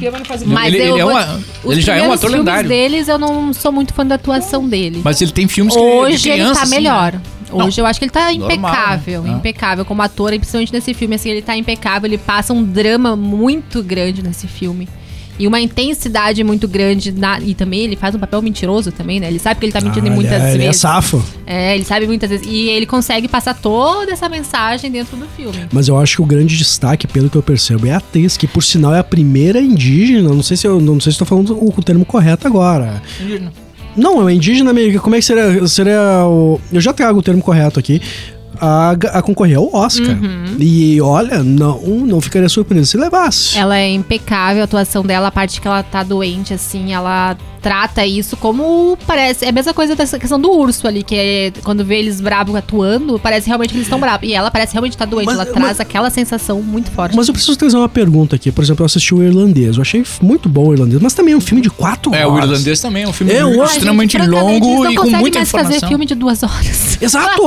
Mas 0.47 0.75
Ele- 0.75 0.83
eu 0.83 0.93
ele 0.95 1.01
é 1.01 1.05
uma- 1.05 1.41
os 1.63 1.73
ele 1.73 1.83
já 1.83 1.95
é 1.95 2.03
um 2.03 2.07
ator 2.11 2.31
filmes 2.31 2.39
lendário. 2.39 2.69
deles, 2.69 3.07
eu 3.07 3.17
não 3.19 3.53
sou 3.53 3.71
muito 3.71 3.95
fã 3.95 4.05
da 4.05 4.17
atuação 4.17 4.67
dele. 4.69 5.03
Mas 5.05 5.21
ele 5.23 5.31
tem 5.31 5.47
filmes 5.47 5.75
que 5.75 5.81
de 5.81 5.87
Hoje 5.87 6.29
ele 6.31 6.37
criança, 6.39 6.55
tá 6.55 6.63
assim, 6.63 6.75
melhor. 6.75 7.13
né? 7.13 7.21
Hoje 7.51 7.81
eu 7.81 7.87
acho 7.87 7.99
que 7.99 8.05
ele 8.05 8.13
tá 8.13 8.33
normal, 8.33 8.49
impecável, 8.73 9.23
né? 9.23 9.31
impecável 9.33 9.85
como 9.85 10.03
ator, 10.03 10.33
e 10.33 10.39
principalmente 10.39 10.73
nesse 10.73 10.93
filme, 10.95 11.15
assim, 11.15 11.31
ele 11.31 11.43
tá 11.43 11.57
impecável, 11.57 12.09
ele 12.09 12.19
passa 12.19 12.53
um 12.53 12.63
drama 12.63 13.15
muito 13.17 13.83
grande 13.83 14.23
nesse 14.23 14.47
filme. 14.47 14.89
E 15.39 15.47
uma 15.47 15.61
intensidade 15.61 16.43
muito 16.43 16.67
grande. 16.67 17.13
na- 17.13 17.39
e 17.41 17.55
também 17.55 17.81
ele 17.83 17.95
faz 17.95 18.15
um 18.15 18.19
papel 18.19 18.41
mentiroso 18.41 18.91
também, 18.91 19.21
né? 19.21 19.29
Ele 19.29 19.39
sabe 19.39 19.61
que 19.61 19.67
ele 19.67 19.73
tá 19.73 19.83
mentindo 19.83 20.07
Ah, 20.09 20.11
muitas 20.11 20.33
ele 20.33 20.43
é, 20.43 20.55
ele 20.55 20.63
é 20.63 20.67
vezes. 20.69 20.81
safo. 20.81 21.23
É, 21.47 21.75
ele 21.75 21.85
sabe 21.85 22.07
muitas 22.07 22.31
vezes. 22.31 22.47
E 22.51 22.71
ele 22.71 22.87
consegue 22.87 23.29
passar 23.29 23.53
toda 23.53 24.11
essa 24.11 24.31
mensagem 24.31 24.91
dentro 24.91 25.15
do 25.15 25.27
filme. 25.37 25.67
Mas 25.71 25.89
eu 25.89 25.99
acho 25.99 26.17
que 26.17 26.23
o 26.23 26.25
grande 26.25 26.57
destaque, 26.57 27.07
pelo 27.07 27.29
que 27.29 27.37
eu 27.37 27.43
percebo, 27.43 27.87
é 27.87 27.91
a 27.93 27.99
atriz, 27.99 28.39
que 28.39 28.47
por 28.47 28.63
sinal 28.65 28.95
é 28.95 28.99
a 29.01 29.05
primeira 29.05 29.61
indígena. 29.61 30.31
Não 30.31 30.43
sei 30.43 30.57
se 30.57 30.67
eu 30.67 30.81
não 30.81 30.95
sei 30.99 31.13
se 31.13 31.17
estou 31.23 31.27
falando 31.27 31.51
o, 31.55 31.69
o 31.69 31.83
termo 31.83 32.07
correto 32.07 32.47
agora. 32.47 33.03
Não, 33.97 34.29
é 34.29 34.33
indígena 34.33 34.71
americana. 34.71 35.01
Como 35.01 35.17
é 35.17 35.19
que 35.19 35.25
seria, 35.25 35.67
seria 35.67 36.25
o. 36.27 36.61
Eu 36.73 36.81
já 36.81 36.93
trago 36.93 37.19
o 37.19 37.23
termo 37.23 37.43
correto 37.43 37.79
aqui. 37.79 38.01
A, 38.59 38.93
a 39.13 39.21
concorrer 39.21 39.59
ao 39.59 39.75
Oscar. 39.75 40.17
Uhum. 40.17 40.57
E 40.59 40.99
olha, 41.03 41.43
não, 41.43 41.79
não 42.07 42.21
ficaria 42.23 42.49
surpreso 42.49 42.87
se 42.87 42.97
levasse. 42.97 43.59
Ela 43.59 43.77
é 43.77 43.91
impecável, 43.91 44.63
a 44.63 44.65
atuação 44.65 45.03
dela, 45.03 45.29
a 45.29 45.31
parte 45.31 45.61
que 45.61 45.69
ela 45.69 45.83
tá 45.83 46.03
doente, 46.03 46.55
assim, 46.55 46.95
ela 46.95 47.37
trata 47.67 48.07
isso 48.07 48.37
como 48.37 48.97
parece. 49.09 49.45
É 49.45 49.49
a 49.49 49.53
mesma 49.53 49.75
coisa 49.75 49.97
dessa 49.97 50.21
questão 50.21 50.39
do 50.41 50.53
urso 50.53 50.87
ali, 50.87 51.03
que 51.03 51.17
é 51.17 51.53
quando 51.65 51.85
vê 51.85 51.99
eles 51.99 52.21
bravos 52.21 52.55
atuando, 52.55 53.19
parece 53.19 53.49
realmente 53.49 53.71
que 53.71 53.77
eles 53.77 53.87
estão 53.87 53.99
bravos. 53.99 54.29
E 54.29 54.33
ela 54.33 54.53
parece 54.53 54.73
realmente 54.73 54.93
estar 54.93 55.05
doente, 55.05 55.27
Mas- 55.27 55.35
ela 55.35 55.45
mas- 55.47 55.55
traz 55.55 55.81
aquela 55.81 56.09
sensação 56.09 56.63
muito 56.63 56.93
forte. 56.93 57.17
Mas 57.17 57.27
eu 57.27 57.35
preciso 57.35 57.57
trazer 57.59 57.77
uma 57.77 57.89
pergunta 57.89 58.37
aqui. 58.37 58.53
Por 58.53 58.63
exemplo, 58.63 58.83
eu 58.83 58.87
assisti 58.87 59.13
o 59.13 59.21
Irlandês. 59.21 59.75
Eu 59.77 59.83
achei 59.83 60.05
muito 60.23 60.49
bom 60.49 60.69
o 60.69 60.73
Irlandês, 60.75 61.03
mas 61.03 61.13
também 61.13 61.35
é 61.35 61.37
um 61.37 61.41
filme 61.41 61.61
de 61.61 61.69
quatro 61.69 62.15
É, 62.15 62.25
horas. 62.25 62.45
o 62.49 62.53
irlandês 62.53 62.81
também 62.81 63.03
é 63.03 63.09
um 63.09 63.13
filme 63.13 63.33
É, 63.33 63.45
gente, 63.45 63.65
extremamente 63.65 64.17
eles 64.17 64.29
longo 64.29 64.89
e 64.89 64.95
com 64.95 65.11
muita 65.11 65.39
mais 65.41 65.51
fazer 65.51 65.65
informação. 65.65 65.89
filme 65.89 66.07
de 66.07 66.15
duas 66.15 66.43
horas. 66.45 66.99
Exato! 67.03 67.43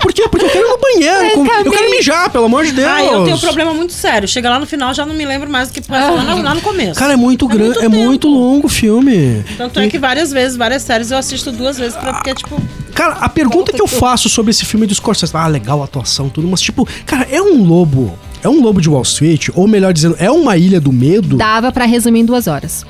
Por 0.00 0.12
quê? 0.12 0.28
Porque 0.30 0.46
eu 0.46 0.50
quero 0.50 0.64
ir 0.66 0.70
no 0.70 0.78
banheiro. 0.78 1.34
com- 1.34 1.46
Eu 1.46 1.72
quero 1.72 1.90
mijar, 1.90 2.30
pelo 2.30 2.44
amor 2.44 2.64
de 2.64 2.70
Deus. 2.72 2.88
Ah, 2.88 3.02
eu 3.04 3.24
tenho 3.24 3.36
um 3.36 3.40
problema 3.40 3.74
muito 3.74 3.92
sério. 3.92 4.28
Chega 4.28 4.48
lá 4.48 4.58
no 4.60 4.66
final, 4.66 4.94
já 4.94 5.04
não 5.04 5.14
me 5.14 5.24
lembro 5.26 5.50
mais 5.50 5.68
do 5.68 5.74
que 5.74 5.80
passou 5.80 6.14
lá, 6.16 6.22
no- 6.22 6.42
lá 6.42 6.54
no 6.54 6.60
começo. 6.60 6.98
Cara, 6.98 7.14
é 7.14 7.16
muito 7.16 7.48
grande, 7.48 7.70
muito 7.80 7.84
é 7.84 7.88
muito 7.88 8.28
longo 8.28 8.66
o 8.66 8.70
filme. 8.70 9.39
Tanto 9.56 9.80
é 9.80 9.88
que 9.88 9.98
várias 9.98 10.30
vezes, 10.32 10.56
várias 10.56 10.82
séries 10.82 11.10
eu 11.10 11.18
assisto 11.18 11.52
duas 11.52 11.78
vezes 11.78 11.96
pra, 11.96 12.14
porque, 12.14 12.34
tipo, 12.34 12.60
Cara, 12.94 13.14
a 13.14 13.28
pergunta 13.28 13.72
que 13.72 13.80
eu 13.80 13.86
faço 13.86 14.28
sobre 14.28 14.50
esse 14.50 14.64
filme 14.64 14.86
do 14.86 14.94
Scorsese, 14.94 15.32
ah, 15.34 15.46
legal 15.46 15.80
a 15.80 15.84
atuação, 15.84 16.28
tudo, 16.28 16.46
mas 16.48 16.60
tipo, 16.60 16.86
cara, 17.06 17.26
é 17.30 17.40
um 17.40 17.62
lobo, 17.64 18.18
é 18.42 18.48
um 18.48 18.60
lobo 18.60 18.80
de 18.80 18.88
Wall 18.88 19.02
Street, 19.02 19.48
ou 19.54 19.66
melhor 19.66 19.92
dizendo, 19.92 20.16
é 20.18 20.30
uma 20.30 20.56
ilha 20.56 20.80
do 20.80 20.92
medo? 20.92 21.36
Dava 21.36 21.72
pra 21.72 21.84
resumir 21.86 22.20
em 22.20 22.24
duas 22.24 22.46
horas. 22.46 22.84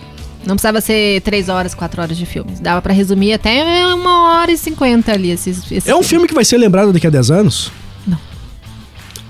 Não 0.44 0.56
precisava 0.56 0.80
ser 0.80 1.20
três 1.20 1.48
horas, 1.48 1.74
quatro 1.74 2.00
horas 2.00 2.16
de 2.16 2.24
filme. 2.24 2.52
Dava 2.60 2.80
pra 2.80 2.92
resumir 2.94 3.34
até 3.34 3.86
uma 3.94 4.40
hora 4.40 4.50
e 4.50 4.56
cinquenta 4.56 5.12
ali. 5.12 5.30
Esses, 5.30 5.70
esse 5.70 5.90
É 5.90 5.94
um 5.94 6.02
filme 6.02 6.26
que 6.26 6.32
vai 6.34 6.44
ser 6.44 6.56
lembrado 6.56 6.92
daqui 6.92 7.06
a 7.06 7.10
10 7.10 7.30
anos? 7.30 7.70
Não. 8.06 8.18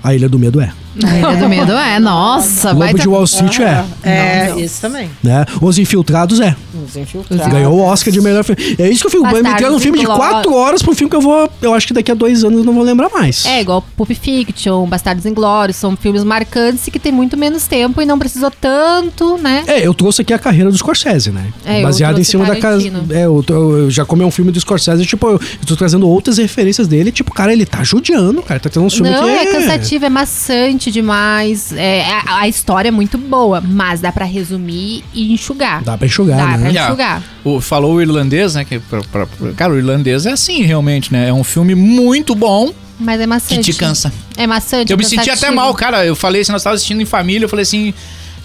A 0.01 0.15
Ilha 0.15 0.29
do 0.29 0.39
Medo 0.39 0.61
é, 0.61 0.71
A 1.03 1.17
Ilha 1.17 1.37
do 1.41 1.47
Medo 1.49 1.71
é, 1.71 1.99
nossa. 1.99 2.69
o 2.69 2.73
Lobo 2.73 2.79
baita- 2.85 2.99
de 3.01 3.07
Wall 3.07 3.23
Street 3.23 3.59
é, 3.59 3.85
é, 4.03 4.53
esse 4.59 4.81
também. 4.81 5.09
né? 5.23 5.45
Os 5.61 5.77
Infiltrados 5.77 6.39
é. 6.39 6.55
Os 6.85 6.95
infiltrados. 6.95 7.47
Ganhou 7.47 7.73
o 7.75 7.81
Oscar 7.81 8.11
de 8.13 8.19
melhor 8.21 8.43
filme. 8.43 8.75
É 8.77 8.89
isso 8.89 9.01
que 9.01 9.07
eu 9.07 9.11
fico, 9.11 9.23
me 9.25 9.31
Bastardos 9.31 9.57
criando 9.57 9.75
um 9.75 9.79
filme 9.79 9.99
de. 9.99 10.05
4 10.05 10.53
horas 10.53 10.81
pra 10.81 10.91
um 10.91 10.95
filme 10.95 11.09
que 11.09 11.15
eu 11.15 11.21
vou, 11.21 11.49
eu 11.61 11.73
acho 11.73 11.87
que 11.87 11.93
daqui 11.93 12.11
a 12.11 12.13
dois 12.13 12.43
anos 12.43 12.59
eu 12.59 12.63
não 12.65 12.73
vou 12.73 12.83
lembrar 12.83 13.09
mais. 13.09 13.45
É, 13.45 13.61
igual 13.61 13.83
Pulp 13.95 14.09
Fiction, 14.11 14.85
Bastardos 14.87 15.25
Inglórios, 15.25 15.77
são 15.77 15.95
filmes 15.95 16.23
marcantes 16.23 16.85
e 16.87 16.91
que 16.91 16.99
tem 16.99 17.11
muito 17.11 17.37
menos 17.37 17.67
tempo 17.67 18.01
e 18.01 18.05
não 18.05 18.17
precisou 18.19 18.51
tanto, 18.51 19.37
né? 19.37 19.63
É, 19.67 19.85
eu 19.85 19.93
trouxe 19.93 20.21
aqui 20.21 20.33
a 20.33 20.39
carreira 20.39 20.69
do 20.71 20.77
Scorsese, 20.77 21.31
né? 21.31 21.45
É, 21.65 21.79
eu 21.79 21.83
Baseado 21.83 22.11
em 22.13 22.15
trouxe 22.15 22.31
cima 22.31 22.45
da 22.45 22.55
casa. 22.57 22.77
Tarantino. 22.83 23.05
É, 23.15 23.25
eu, 23.25 23.43
eu 23.47 23.89
já 23.91 24.03
como 24.05 24.23
é 24.23 24.25
um 24.25 24.31
filme 24.31 24.51
do 24.51 24.59
Scorsese, 24.59 25.05
tipo, 25.05 25.27
eu, 25.27 25.33
eu 25.33 25.65
tô 25.67 25.75
trazendo 25.75 26.07
outras 26.07 26.37
referências 26.37 26.87
dele, 26.87 27.11
tipo, 27.11 27.33
cara, 27.33 27.53
ele 27.53 27.65
tá 27.65 27.83
judiando, 27.83 28.41
cara, 28.41 28.59
tá 28.59 28.69
tendo 28.69 28.85
um 28.85 28.89
filme 28.89 29.09
Não, 29.09 29.23
que 29.23 29.29
é 29.29 29.45
cansativo, 29.51 30.05
é 30.05 30.09
maçante 30.09 30.80
demais. 30.89 31.71
É, 31.73 32.03
a, 32.09 32.39
a 32.39 32.47
história 32.47 32.87
é 32.87 32.91
muito 32.91 33.17
boa, 33.17 33.61
mas 33.61 33.99
dá 33.99 34.11
pra 34.11 34.25
resumir 34.25 35.03
e 35.13 35.33
enxugar. 35.33 35.83
Dá 35.83 35.97
pra 35.97 36.07
enxugar, 36.07 36.37
Dá 36.37 36.45
né? 36.57 36.57
pra 36.59 36.67
Yeah. 36.69 36.87
enxugar. 36.89 37.23
O, 37.43 37.59
falou 37.61 37.95
o 37.95 38.01
irlandês, 38.01 38.55
né? 38.55 38.63
Que 38.65 38.79
pra- 38.79 39.01
pra- 39.11 39.25
pra- 39.27 39.51
cara, 39.53 39.73
o 39.73 39.77
irlandês 39.77 40.25
é 40.25 40.31
assim, 40.31 40.63
realmente, 40.63 41.11
né? 41.13 41.27
É 41.29 41.33
um 41.33 41.43
filme 41.43 41.75
muito 41.75 42.33
bom 42.33 42.73
Mas 42.97 43.19
é 43.19 43.23
que 43.23 43.27
maçante. 43.27 43.73
te 43.73 43.77
cansa. 43.77 44.11
É 44.37 44.47
maçante. 44.47 44.91
Eu 44.91 44.97
me 44.97 45.03
cansativo. 45.03 45.25
senti 45.35 45.45
até 45.45 45.53
mal, 45.53 45.73
cara. 45.75 46.05
Eu 46.05 46.15
falei 46.15 46.41
assim, 46.41 46.51
nós 46.53 46.63
tava 46.63 46.75
assistindo 46.75 47.01
em 47.01 47.05
família, 47.05 47.45
eu 47.45 47.49
falei 47.49 47.63
assim, 47.63 47.93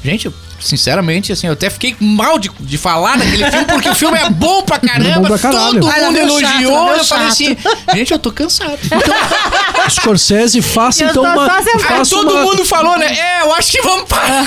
gente, 0.04 0.26
eu 0.26 0.34
sinceramente, 0.60 1.32
assim, 1.32 1.46
eu 1.46 1.52
até 1.52 1.68
fiquei 1.70 1.94
mal 2.00 2.38
de, 2.38 2.50
de 2.60 2.78
falar 2.78 3.16
daquele 3.18 3.50
filme, 3.50 3.64
porque 3.66 3.88
o 3.88 3.94
filme 3.94 4.18
é 4.18 4.30
bom 4.30 4.62
pra 4.62 4.78
caramba. 4.78 5.08
É 5.08 5.30
bom 5.30 5.38
pra. 5.38 5.50
Todo 5.50 5.86
mundo 5.86 6.16
elogiou. 6.18 6.90
eu 6.94 7.04
falei 7.04 7.28
assim, 7.28 7.56
gente, 7.94 8.12
eu 8.12 8.18
tô 8.18 8.30
cansado. 8.32 8.78
Então, 9.76 9.90
Scorsese, 9.90 10.60
faça 10.62 11.04
Eu 11.04 11.10
então 11.10 11.22
uma. 11.22 11.46
aí 11.58 11.64
todo 12.08 12.30
uma- 12.32 12.42
mundo 12.42 12.64
falou, 12.64 12.98
né? 12.98 13.06
É, 13.06 13.42
eu 13.42 13.54
acho 13.54 13.70
que 13.72 13.82
vamos 13.82 14.04
parar. 14.08 14.44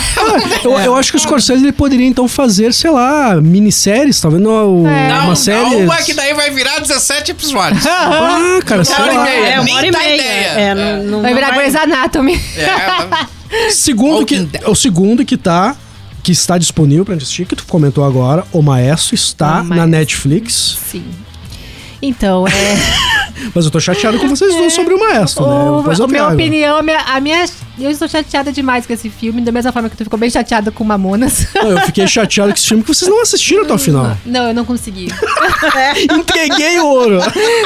Eu, 0.63 0.77
eu 0.79 0.95
acho 0.95 1.11
que 1.11 1.17
o 1.17 1.19
Scorsese 1.19 1.63
ele 1.63 1.71
poderia 1.71 2.05
então 2.05 2.27
fazer, 2.27 2.73
sei 2.73 2.89
lá, 2.89 3.35
minisséries, 3.39 4.19
talvez 4.19 4.41
não, 4.43 4.83
Não, 4.83 5.25
uma 5.25 5.35
série. 5.35 5.61
não, 5.61 5.77
uma 5.79 5.97
que 5.97 6.13
daí 6.13 6.33
vai 6.33 6.49
virar 6.49 6.79
17 6.79 7.31
episódios. 7.31 7.83
Ah, 7.89 8.59
cara, 8.65 8.83
sei 8.83 8.95
Uma 8.95 9.13
lá. 9.13 9.29
É, 9.29 9.59
uma 9.59 9.75
hora 9.75 9.87
e 9.87 9.91
meia. 9.91 10.15
ideia. 10.15 10.47
É, 10.47 10.75
não, 10.75 11.03
não, 11.03 11.21
Vai 11.21 11.31
não 11.31 11.39
virar 11.39 11.55
Grey's 11.55 11.75
Anatomy. 11.75 12.41
É, 12.57 13.69
Segundo 13.71 14.25
que, 14.25 14.47
o 14.65 14.75
segundo 14.75 15.25
que 15.25 15.37
tá 15.37 15.75
que 16.29 16.33
está 16.33 16.59
disponível 16.59 17.03
pra 17.03 17.15
assistir, 17.15 17.47
que 17.47 17.55
tu 17.55 17.65
comentou 17.65 18.03
agora, 18.03 18.45
O 18.53 18.61
Maestro 18.61 19.15
está 19.15 19.53
O 19.53 19.57
na 19.57 19.63
Maestro. 19.63 19.87
Netflix. 19.89 20.77
Sim. 20.91 21.03
Então, 21.99 22.47
é. 22.47 22.51
Mas 23.55 23.65
eu 23.65 23.71
tô 23.71 23.79
chateado 23.79 24.19
com 24.19 24.27
vocês 24.27 24.53
dois 24.53 24.73
sobre 24.73 24.93
o 24.93 24.99
Maestro, 24.99 25.47
né? 25.47 25.53
o, 25.53 25.91
eu 25.91 26.03
a 26.03 26.07
minha 26.07 26.27
opinião, 26.27 26.77
a 26.77 26.83
minha, 26.83 26.99
a 26.99 27.19
minha. 27.19 27.45
Eu 27.79 27.89
estou 27.89 28.07
chateada 28.07 28.51
demais 28.51 28.85
com 28.85 28.93
esse 28.93 29.09
filme, 29.09 29.41
da 29.41 29.51
mesma 29.51 29.71
forma 29.71 29.89
que 29.89 29.97
tu 29.97 30.03
ficou 30.03 30.19
bem 30.19 30.29
chateada 30.29 30.69
com 30.71 30.83
Mamonas. 30.83 31.47
Não, 31.55 31.71
eu 31.71 31.79
fiquei 31.81 32.05
chateado 32.05 32.51
com 32.51 32.57
esse 32.57 32.67
filme 32.67 32.83
que 32.83 32.93
vocês 32.93 33.09
não 33.09 33.21
assistiram 33.21 33.63
até 33.63 33.73
o 33.73 33.77
final. 33.79 34.15
Não, 34.23 34.49
eu 34.49 34.53
não 34.53 34.65
consegui. 34.65 35.07
Entreguei 36.11 36.79
o 36.79 36.85
ouro. 36.85 37.19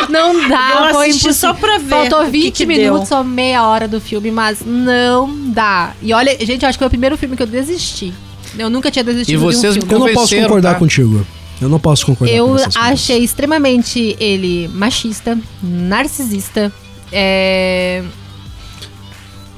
Não 0.10 0.48
dá, 0.48 0.88
Eu 0.88 0.94
foi 0.94 1.08
impossível. 1.10 1.34
só 1.34 1.54
pra 1.54 1.78
ver 1.80 1.90
Faltou 1.90 2.22
o 2.22 2.26
que 2.26 2.32
20 2.32 2.52
que 2.54 2.66
minutos 2.66 3.10
deu. 3.10 3.18
ou 3.18 3.24
meia 3.26 3.68
hora 3.68 3.88
do 3.90 4.00
filme, 4.00 4.32
mas 4.32 4.60
não 4.66 5.30
dá. 5.52 5.92
E 6.02 6.14
olha, 6.14 6.38
gente, 6.46 6.64
eu 6.64 6.70
acho 6.70 6.78
que 6.78 6.82
foi 6.84 6.88
o 6.88 6.92
primeiro 6.92 7.18
filme 7.18 7.36
que 7.36 7.44
eu 7.44 7.48
desisti. 7.48 8.14
Eu 8.58 8.70
nunca 8.70 8.92
tinha 8.92 9.04
desistido 9.04 9.34
E 9.36 9.38
vocês 9.38 9.74
de 9.74 9.80
um 9.80 9.84
me 9.84 9.88
filme. 9.90 10.04
Eu 10.04 10.08
não 10.08 10.14
posso 10.14 10.36
concordar 10.36 10.74
tá? 10.74 10.80
contigo. 10.80 11.28
Eu 11.62 11.70
não 11.70 11.80
posso 11.80 12.06
concordar 12.06 12.34
Eu 12.34 12.48
com 12.48 12.56
essas 12.56 12.74
coisas. 12.76 12.92
achei 12.92 13.24
extremamente 13.24 14.16
ele 14.20 14.68
machista, 14.74 15.38
narcisista. 15.62 16.72
É... 17.12 18.04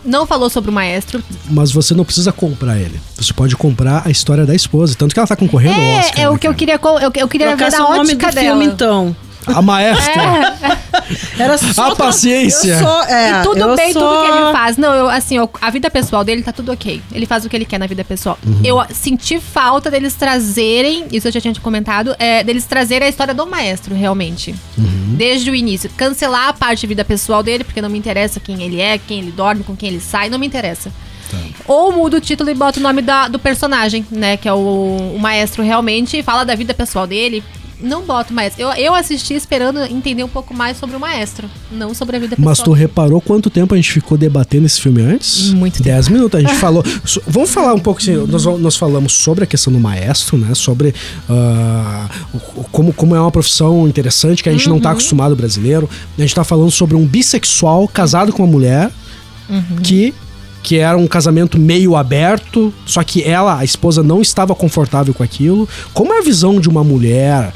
Não 0.03 0.27
falou 0.27 0.49
sobre 0.51 0.69
o 0.69 0.73
maestro. 0.73 1.23
Mas 1.49 1.71
você 1.71 1.95
não 1.95 2.05
precisa 2.05 2.31
comprar 2.31 2.77
ele. 2.79 2.99
Você 3.17 3.33
pode 3.33 3.55
comprar 3.55 4.03
a 4.05 4.11
história 4.11 4.45
da 4.45 4.53
esposa. 4.53 4.93
Tanto 4.95 5.13
que 5.15 5.19
ela 5.19 5.27
tá 5.27 5.35
concorrendo 5.35 5.73
ao 5.75 5.81
É, 5.81 5.99
Oscar. 5.99 6.19
é 6.25 6.29
o 6.29 6.33
né, 6.33 6.37
que 6.39 6.47
eu 6.47 6.51
cara? 6.51 6.57
queria, 6.59 6.77
co- 6.79 6.99
eu, 6.99 7.11
eu 7.15 7.27
queria 7.27 7.47
ver 7.47 7.55
Trocasse 7.57 7.77
da 7.77 7.85
o 7.85 7.95
nome 7.97 8.13
do 8.13 8.23
ótica 8.25 8.31
dela. 8.31 8.47
filme, 8.59 8.65
então. 8.71 9.15
A 9.47 9.61
maestra. 9.61 10.55
Era 11.37 11.57
só 11.57 11.91
A 11.91 11.95
paciência. 11.95 12.73
Eu 12.73 12.79
sou, 12.79 13.03
é, 13.03 13.29
E 13.31 13.43
tudo 13.43 13.59
eu 13.59 13.75
bem, 13.75 13.93
sou- 13.93 14.01
tudo 14.01 14.25
que 14.25 14.31
ele 14.31 14.51
faz. 14.51 14.77
Não, 14.77 14.93
eu, 14.93 15.09
assim, 15.09 15.37
eu- 15.37 15.49
a 15.61 15.69
vida 15.69 15.89
pessoal 15.89 16.23
dele 16.23 16.41
tá 16.41 16.51
tudo 16.51 16.71
ok. 16.71 17.01
Ele 17.11 17.25
faz 17.25 17.45
o 17.45 17.49
que 17.49 17.55
ele 17.55 17.65
quer 17.65 17.77
na 17.77 17.87
vida 17.87 18.03
pessoal. 18.03 18.37
Uhum. 18.45 18.61
Eu 18.63 18.83
senti 18.91 19.39
falta 19.39 19.91
deles 19.91 20.13
trazerem, 20.15 21.05
isso 21.11 21.27
eu 21.27 21.31
já 21.31 21.41
tinha 21.41 21.53
te 21.53 21.61
comentado, 21.61 22.15
é, 22.17 22.43
deles 22.43 22.65
trazerem 22.65 23.05
a 23.07 23.09
história 23.09 23.33
do 23.33 23.45
maestro, 23.45 23.93
realmente. 23.95 24.55
Uhum. 24.77 25.15
Desde 25.17 25.49
o 25.51 25.55
início. 25.55 25.89
Cancelar 25.95 26.49
a 26.49 26.53
parte 26.53 26.81
de 26.81 26.87
vida 26.87 27.05
pessoal 27.05 27.43
dele, 27.43 27.63
porque 27.63 27.81
não 27.81 27.89
me 27.89 27.97
interessa 27.97 28.39
quem 28.39 28.61
ele 28.63 28.79
é, 28.81 28.97
quem 28.97 29.19
ele 29.19 29.31
dorme, 29.31 29.63
com 29.63 29.75
quem 29.75 29.89
ele 29.89 29.99
sai, 30.01 30.29
não 30.29 30.39
me 30.39 30.47
interessa. 30.47 30.91
Tá. 31.29 31.37
Ou 31.67 31.91
muda 31.91 32.17
o 32.17 32.21
título 32.21 32.49
e 32.49 32.53
bota 32.53 32.79
o 32.79 32.83
nome 32.83 33.01
da- 33.01 33.27
do 33.27 33.39
personagem, 33.39 34.05
né? 34.11 34.37
Que 34.37 34.47
é 34.47 34.53
o, 34.53 35.13
o 35.15 35.19
maestro 35.19 35.63
realmente, 35.63 36.17
e 36.17 36.23
fala 36.23 36.43
da 36.45 36.53
vida 36.55 36.73
pessoal 36.73 37.07
dele. 37.07 37.43
Não 37.81 38.03
bota 38.03 38.31
o 38.31 38.35
maestro. 38.35 38.61
Eu, 38.61 38.69
eu 38.73 38.93
assisti 38.95 39.33
esperando 39.33 39.79
entender 39.83 40.23
um 40.23 40.27
pouco 40.29 40.53
mais 40.53 40.77
sobre 40.77 40.95
o 40.95 40.99
maestro, 40.99 41.49
não 41.71 41.93
sobre 41.93 42.15
a 42.15 42.19
vida 42.19 42.35
pessoal. 42.35 42.49
Mas 42.49 42.59
tu 42.59 42.71
reparou 42.71 43.19
quanto 43.19 43.49
tempo 43.49 43.73
a 43.73 43.77
gente 43.77 43.91
ficou 43.91 44.17
debatendo 44.17 44.65
esse 44.65 44.79
filme 44.79 45.01
antes? 45.01 45.51
Muito 45.53 45.83
Dez 45.83 46.07
minutos. 46.07 46.39
A 46.39 46.41
gente 46.41 46.55
falou. 46.59 46.83
so- 47.03 47.21
vamos 47.27 47.49
falar 47.49 47.73
um 47.73 47.79
pouco 47.79 47.99
assim. 48.01 48.15
Nós, 48.27 48.45
nós 48.45 48.75
falamos 48.77 49.13
sobre 49.13 49.43
a 49.43 49.47
questão 49.47 49.71
do 49.73 49.79
maestro, 49.79 50.37
né? 50.37 50.53
Sobre 50.55 50.93
o- 52.33 52.63
como, 52.71 52.93
como 52.93 53.15
é 53.15 53.19
uma 53.19 53.31
profissão 53.31 53.87
interessante 53.87 54.41
que 54.43 54.49
a 54.49 54.51
gente 54.51 54.67
não 54.67 54.75
Uhum. 54.75 54.81
tá 54.81 54.91
acostumado 54.91 55.35
brasileiro. 55.35 55.89
A 56.17 56.21
gente 56.21 56.33
tá 56.33 56.43
falando 56.43 56.71
sobre 56.71 56.95
um 56.95 57.05
bissexual 57.05 57.87
casado 57.87 58.31
com 58.33 58.43
uma 58.43 58.51
mulher 58.51 58.89
Uhum. 59.49 59.61
que. 59.83 60.13
Que 60.65 60.79
era 60.79 60.97
um 60.97 61.05
casamento 61.05 61.59
meio 61.59 61.95
aberto, 61.95 62.73
só 62.87 63.03
que 63.03 63.21
ela, 63.21 63.59
a 63.59 63.63
esposa, 63.63 64.01
não 64.01 64.19
estava 64.19 64.55
confortável 64.55 65.13
com 65.13 65.21
aquilo. 65.21 65.69
Como 65.93 66.11
é 66.11 66.17
a 66.17 66.21
visão 66.23 66.59
de 66.59 66.67
uma 66.67 66.83
mulher 66.83 67.53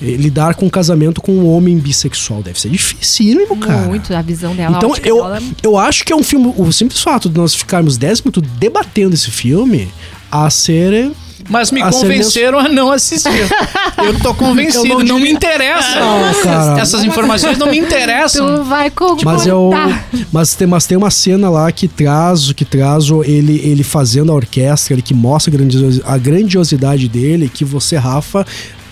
eh, 0.00 0.16
lidar 0.16 0.54
com 0.54 0.64
um 0.64 0.70
casamento 0.70 1.20
com 1.20 1.32
um 1.32 1.54
homem 1.54 1.76
bissexual? 1.76 2.42
Deve 2.42 2.58
ser 2.58 2.70
dificílimo, 2.70 3.58
cara. 3.58 3.86
Muito, 3.86 4.14
a 4.14 4.22
visão 4.22 4.56
dela. 4.56 4.74
Então, 4.74 4.94
eu, 5.04 5.16
dela. 5.16 5.42
eu 5.62 5.76
acho 5.76 6.02
que 6.02 6.14
é 6.14 6.16
um 6.16 6.22
filme. 6.22 6.54
O 6.56 6.72
simples 6.72 7.02
fato 7.02 7.28
de 7.28 7.36
nós 7.36 7.54
ficarmos 7.54 7.98
10 7.98 8.22
minutos 8.22 8.42
debatendo 8.58 9.14
esse 9.14 9.30
filme 9.30 9.90
a 10.32 10.48
ser. 10.48 11.12
Mas 11.48 11.70
me 11.70 11.80
convenceram 12.02 12.58
a 12.58 12.68
não 12.68 12.90
assistir. 12.90 13.30
Eu 13.98 14.18
tô 14.20 14.32
convencido, 14.34 14.86
Eu 14.86 14.98
não, 14.98 15.04
não 15.06 15.18
me 15.20 15.30
interessa. 15.30 15.98
Cara. 16.42 16.80
Essas 16.80 17.04
informações 17.04 17.56
não 17.58 17.68
me 17.70 17.78
interessam. 17.78 18.56
Tu 18.56 18.64
vai 18.64 18.90
concordar. 18.90 19.24
Mas, 19.32 19.46
eu, 19.46 19.70
mas, 20.32 20.54
tem, 20.54 20.66
mas 20.66 20.86
tem 20.86 20.96
uma 20.98 21.10
cena 21.10 21.48
lá 21.48 21.70
que 21.70 21.86
traz, 21.88 22.52
que 22.52 22.64
traz 22.64 23.10
o- 23.10 23.22
ele, 23.24 23.60
ele 23.64 23.82
fazendo 23.82 24.32
a 24.32 24.34
orquestra, 24.34 24.94
ele 24.94 25.02
que 25.02 25.14
mostra 25.14 25.52
a 26.04 26.18
grandiosidade 26.18 27.08
dele, 27.08 27.48
que 27.52 27.64
você, 27.64 27.96
Rafa, 27.96 28.44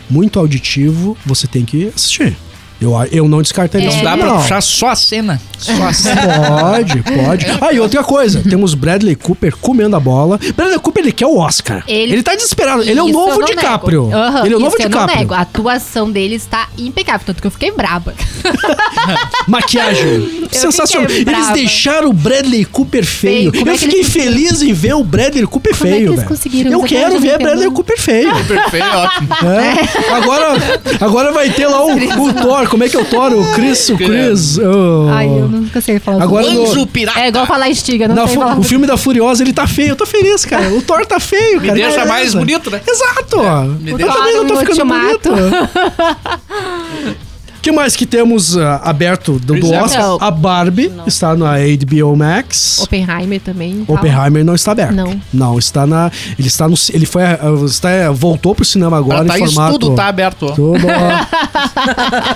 muito 0.08 0.38
auditivo, 0.38 1.16
você 1.24 1.46
tem 1.46 1.64
que 1.64 1.90
assistir. 1.94 2.36
Eu, 2.84 2.92
eu 3.10 3.28
não 3.28 3.40
descartaria 3.42 3.86
Não 3.88 3.94
esse 3.94 4.04
dá 4.04 4.16
pra 4.16 4.26
não. 4.26 4.36
puxar 4.40 4.60
só 4.60 4.88
a 4.88 4.96
cena. 4.96 5.40
Só 5.58 5.72
a 5.84 5.92
cena. 5.92 6.22
Pode, 6.60 7.02
pode. 7.02 7.46
Ah, 7.64 7.72
e 7.72 7.80
outra 7.80 8.02
coisa, 8.04 8.42
temos 8.42 8.74
Bradley 8.74 9.14
Cooper 9.16 9.56
comendo 9.56 9.96
a 9.96 10.00
bola. 10.00 10.38
Bradley 10.54 10.78
Cooper, 10.78 11.02
ele 11.04 11.12
quer 11.12 11.26
o 11.26 11.38
Oscar. 11.38 11.82
Ele, 11.88 12.14
Ele- 12.14 12.22
tá 12.22 12.34
desesperado. 12.34 12.82
Ele 12.82 12.98
é 12.98 13.02
o 13.02 13.08
novo 13.08 13.38
não 13.40 13.46
DiCaprio. 13.46 14.10
Aham, 14.12 14.44
Ele 14.44 14.54
é 14.54 14.56
o 14.56 14.60
novo 14.60 14.76
eu 14.76 14.80
não 14.82 14.88
DiCaprio. 14.88 15.18
nego. 15.18 15.34
A 15.34 15.40
atuação 15.40 16.10
dele 16.10 16.34
está 16.34 16.68
impecável, 16.76 17.22
tanto 17.26 17.40
que 17.40 17.46
eu 17.46 17.50
fiquei 17.50 17.70
braba. 17.70 18.12
Maquiagem. 19.48 20.46
Sensacional. 20.50 21.08
Eles 21.10 21.48
deixaram 21.52 22.10
o 22.10 22.12
Bradley 22.12 22.64
Cooper 22.64 23.04
feio. 23.04 23.50
Feio. 23.52 23.66
Eu 23.66 23.72
é 23.72 23.76
que 23.76 23.84
fiquei 23.86 24.04
feliz 24.04 24.62
em 24.62 24.72
ver 24.72 24.94
o 24.94 25.04
Bradley 25.04 25.46
Cooper 25.46 25.74
Como 25.76 25.86
é 25.88 25.90
que 25.90 25.96
feio, 25.96 26.08
eles 26.08 26.16
velho. 26.16 26.28
conseguiram? 26.28 26.70
Eu 26.72 26.80
Mas 26.80 26.90
quero 26.90 27.18
ver 27.20 27.32
não 27.32 27.38
Bradley 27.38 27.54
entendo. 27.66 27.72
Cooper 27.74 27.98
feio. 28.00 28.44
Perfeito, 28.44 28.86
ótimo. 28.96 29.28
É. 29.48 29.74
Agora, 30.14 30.54
agora 31.00 31.32
vai 31.32 31.50
ter 31.50 31.66
lá 31.66 31.84
o, 31.84 31.92
o 31.94 32.32
Thor. 32.34 32.68
Como 32.74 32.82
é 32.82 32.88
que 32.88 32.96
é 32.96 33.00
o 33.00 33.04
Thor? 33.04 33.32
O 33.32 33.52
Chris. 33.54 33.88
O 33.88 33.96
Chris. 33.96 34.58
o- 34.58 35.08
Ai, 35.12 35.26
eu 35.28 35.46
nunca 35.48 35.80
sei 35.80 36.00
falar. 36.00 36.24
Agora 36.24 36.50
no- 36.50 36.64
Anjo 36.66 36.84
pirata. 36.88 37.20
É 37.20 37.28
igual 37.28 37.46
falar 37.46 37.70
estiga, 37.70 38.08
não 38.08 38.16
na 38.16 38.26
sei 38.26 38.34
fu- 38.34 38.40
falar. 38.40 38.58
o 38.58 38.62
filme 38.64 38.84
da 38.84 38.96
Furiosa, 38.96 39.44
ele 39.44 39.52
tá 39.52 39.64
feio. 39.66 39.90
Eu 39.90 39.96
tô 39.96 40.04
feliz, 40.04 40.44
cara. 40.44 40.68
O 40.70 40.82
Thor 40.82 41.06
tá 41.06 41.20
feio, 41.20 41.60
Me 41.60 41.68
cara. 41.68 41.74
deixa 41.78 41.90
Beleza. 41.92 42.08
mais 42.08 42.34
bonito, 42.34 42.70
né? 42.72 42.80
Exato. 42.84 43.36
me 43.80 43.92
eu 43.92 43.96
deixa- 43.96 44.12
também 44.12 44.34
não 44.34 44.46
tô 44.46 44.56
ficando 44.56 44.84
bonito. 44.86 45.30
que 47.64 47.72
mais 47.72 47.96
que 47.96 48.04
temos 48.04 48.58
ah, 48.58 48.82
aberto 48.84 49.38
do, 49.38 49.58
do 49.58 49.72
é. 49.72 49.82
Oscar? 49.82 50.02
Não. 50.02 50.18
A 50.20 50.30
Barbie 50.30 50.92
está 51.06 51.34
na 51.34 51.54
HBO 51.56 52.14
Max. 52.14 52.78
Oppenheimer 52.80 53.40
também. 53.40 53.86
tá? 53.86 53.92
Oppenheimer 53.94 54.44
não 54.44 54.54
está 54.54 54.72
aberto. 54.72 54.92
Não. 54.92 55.18
Não, 55.32 55.58
está 55.58 55.86
na. 55.86 56.12
Ele 56.38 56.46
está 56.46 56.68
no. 56.68 56.74
Ele 56.92 57.06
foi. 57.06 57.22
ah, 57.22 57.38
Está, 57.64 58.10
voltou 58.12 58.54
pro 58.54 58.66
cinema 58.66 58.98
agora 58.98 59.24
tá 59.24 59.38
em 59.38 59.44
isso 59.44 59.54
formato. 59.54 59.78
tudo, 59.78 59.94
tá 59.96 60.08
aberto. 60.08 60.52
Tudo. 60.54 60.84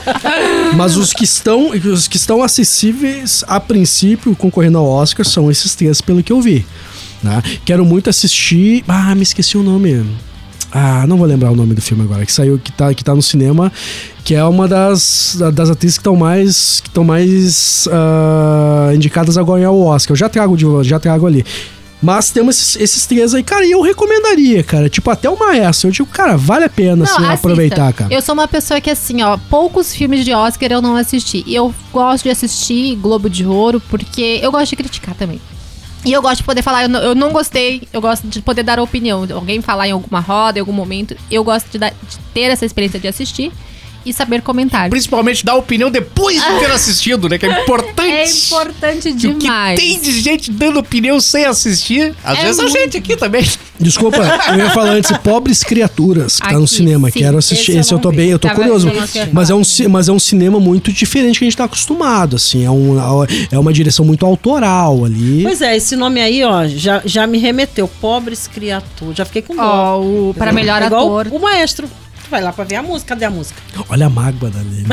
Mas 0.75 0.97
os 0.97 1.13
que 1.13 1.25
estão. 1.25 1.73
Os 1.73 2.09
que 2.09 2.17
estão 2.17 2.43
acessíveis 2.43 3.45
a 3.47 3.61
princípio 3.61 4.35
concorrendo 4.35 4.79
ao 4.79 4.87
Oscar 4.87 5.27
são 5.27 5.51
esses 5.51 5.75
três, 5.75 6.01
pelo 6.01 6.23
que 6.23 6.33
eu 6.33 6.41
vi. 6.41 6.65
Né? 7.23 7.43
Quero 7.67 7.85
muito 7.85 8.09
assistir. 8.09 8.83
Ah, 8.89 9.15
me 9.15 9.25
esqueci 9.25 9.59
o 9.59 9.63
nome. 9.63 10.07
Ah, 10.71 11.07
não 11.07 11.17
vou 11.17 11.27
lembrar 11.27 11.51
o 11.51 11.57
nome 11.57 11.75
do 11.75 11.81
filme 11.81 12.03
agora, 12.03 12.27
que 12.27 12.33
saiu, 12.33 12.59
que 12.59 12.71
tá, 12.71 12.93
que 12.93 13.03
tá 13.03 13.15
no 13.15 13.23
cinema, 13.23 13.73
que 14.25 14.35
é 14.35 14.45
uma 14.45 14.69
das, 14.69 15.39
das 15.55 15.71
atrizes 15.71 15.97
que 15.97 16.03
estão 16.03 16.15
mais, 16.15 16.83
que 16.83 17.01
mais 17.01 17.89
ah, 17.91 18.91
indicadas 18.95 19.39
a 19.39 19.43
ganhar 19.43 19.71
o 19.71 19.87
Oscar. 19.87 20.13
Eu 20.13 20.19
já 20.19 20.29
trago, 20.29 20.57
de, 20.57 20.67
já 20.85 20.99
trago 20.99 21.27
ali. 21.27 21.45
Mas 22.01 22.31
temos 22.31 22.57
esses, 22.57 22.77
esses 22.77 23.07
três 23.07 23.35
aí, 23.35 23.43
cara, 23.43 23.65
e 23.65 23.73
eu 23.73 23.81
recomendaria, 23.81 24.63
cara. 24.63 24.89
Tipo, 24.89 25.11
até 25.11 25.29
o 25.29 25.37
Maestro. 25.37 25.89
Eu 25.89 25.93
digo, 25.93 26.09
cara, 26.09 26.37
vale 26.37 26.65
a 26.65 26.69
pena, 26.69 27.05
assim, 27.05 27.15
assista. 27.15 27.35
aproveitar, 27.35 27.93
cara. 27.93 28.15
Eu 28.15 28.23
sou 28.23 28.35
uma 28.35 28.47
pessoa 28.47 28.81
que, 28.81 28.89
assim, 28.89 29.23
ó, 29.23 29.37
poucos 29.51 29.93
filmes 29.93 30.25
de 30.25 30.33
Oscar 30.33 30.71
eu 30.71 30.81
não 30.81 30.95
assisti. 30.95 31.43
E 31.45 31.55
eu 31.55 31.75
gosto 31.93 32.25
de 32.25 32.31
assistir 32.31 32.95
Globo 32.97 33.29
de 33.29 33.45
Ouro 33.45 33.83
porque 33.89 34.39
eu 34.41 34.53
gosto 34.53 34.71
de 34.71 34.77
criticar 34.77 35.15
também. 35.17 35.41
E 36.05 36.13
eu 36.13 36.23
gosto 36.23 36.39
de 36.39 36.45
poder 36.45 36.63
falar, 36.63 36.85
eu 36.85 36.89
não, 36.89 37.01
eu 37.01 37.15
não 37.15 37.33
gostei, 37.33 37.83
eu 37.93 38.01
gosto 38.01 38.27
de 38.27 38.41
poder 38.41 38.63
dar 38.63 38.79
opinião. 38.79 39.27
Alguém 39.35 39.61
falar 39.61 39.89
em 39.89 39.93
alguma 39.93 40.21
roda, 40.21 40.59
em 40.59 40.61
algum 40.61 40.73
momento, 40.73 41.17
eu 41.31 41.43
gosto 41.43 41.69
de, 41.71 41.79
dar- 41.79 41.91
de 41.91 42.19
ter 42.33 42.43
essa 42.51 42.65
experiência 42.65 43.01
de 43.01 43.09
assistir 43.09 43.53
e 44.05 44.13
saber 44.13 44.43
comentar. 44.43 44.89
Principalmente 44.91 45.45
dar 45.45 45.55
opinião 45.57 45.91
depois 45.91 46.41
de 46.43 46.59
ter 46.61 46.71
assistido, 46.73 47.29
né? 47.29 47.39
Que 47.39 47.47
é 47.47 47.63
importante. 47.63 48.01
É 48.11 48.25
importante 48.31 49.09
E 49.09 49.13
o 49.13 49.35
que 49.35 49.39
demais. 49.47 49.79
tem 49.81 50.01
de 50.01 50.21
gente 50.21 50.51
dando 50.51 50.79
opinião 50.79 51.21
sem 51.21 51.45
assistir? 51.45 52.15
Às 52.25 52.39
É 52.39 52.43
vezes 52.43 52.59
a 52.59 52.63
muito. 52.63 52.79
gente 52.79 52.97
aqui 52.97 53.17
também. 53.17 53.47
Desculpa, 53.81 54.19
eu 54.49 54.57
ia 54.59 54.71
falar 54.71 54.91
antes, 54.91 55.17
Pobres 55.19 55.63
Criaturas, 55.63 56.41
que 56.41 56.47
tá 56.49 56.53
no 56.55 56.65
Aqui, 56.65 56.75
cinema. 56.75 57.11
sim. 57.11 57.19
Quero 57.21 57.39
assistir. 57.39 57.73
Esse 57.73 57.81
Esse, 57.81 57.93
eu 57.93 57.99
eu 57.99 58.03
tô 58.03 58.11
bem, 58.11 58.31
eu 58.31 58.39
tô 58.39 58.49
Tava 58.49 58.61
curioso. 58.61 58.89
aqui. 58.89 59.29
Mas 59.33 59.51
é, 59.51 59.55
um, 59.55 59.63
mas 59.91 60.09
é 60.09 60.13
um 60.13 60.19
cinema 60.19 60.59
muito 60.59 60.93
diferente 60.93 61.39
que 61.39 61.45
a 61.45 61.47
gente 61.47 61.57
tá 61.57 61.65
acostumado, 61.65 62.37
assim. 62.37 62.65
É, 62.65 62.71
um, 62.71 62.97
é 63.53 63.59
uma 63.59 63.73
direção 63.73 64.05
muito 64.05 64.25
autoral 64.27 65.05
ali. 65.05 65.43
Pois 65.45 65.61
é, 65.63 65.77
esse 65.77 65.95
nome 65.97 66.21
aí, 66.21 66.43
ó, 66.45 66.67
já, 66.67 67.03
já 67.05 67.27
me 67.27 67.39
remeteu. 67.39 67.87
Pobres 68.01 68.47
criaturas. 68.49 69.17
Já 69.17 69.25
fiquei 69.25 69.43
com 69.43 69.55
dó. 69.55 70.01
Ó, 70.01 70.33
para 70.33 70.53
melhor 70.53 70.83
É 70.83 70.87
igual 70.87 71.19
ator. 71.19 71.33
O 71.35 71.39
maestro. 71.41 71.89
Tu 72.29 72.31
vai 72.31 72.43
lá 72.43 72.53
pra 72.53 72.63
ver 72.65 72.77
a 72.77 72.83
música. 72.83 73.09
Cadê 73.15 73.25
a 73.25 73.31
música? 73.31 73.59
Olha 73.89 74.05
a 74.07 74.11
mágoa 74.11 74.51
da 74.51 74.59
Lene. 74.59 74.85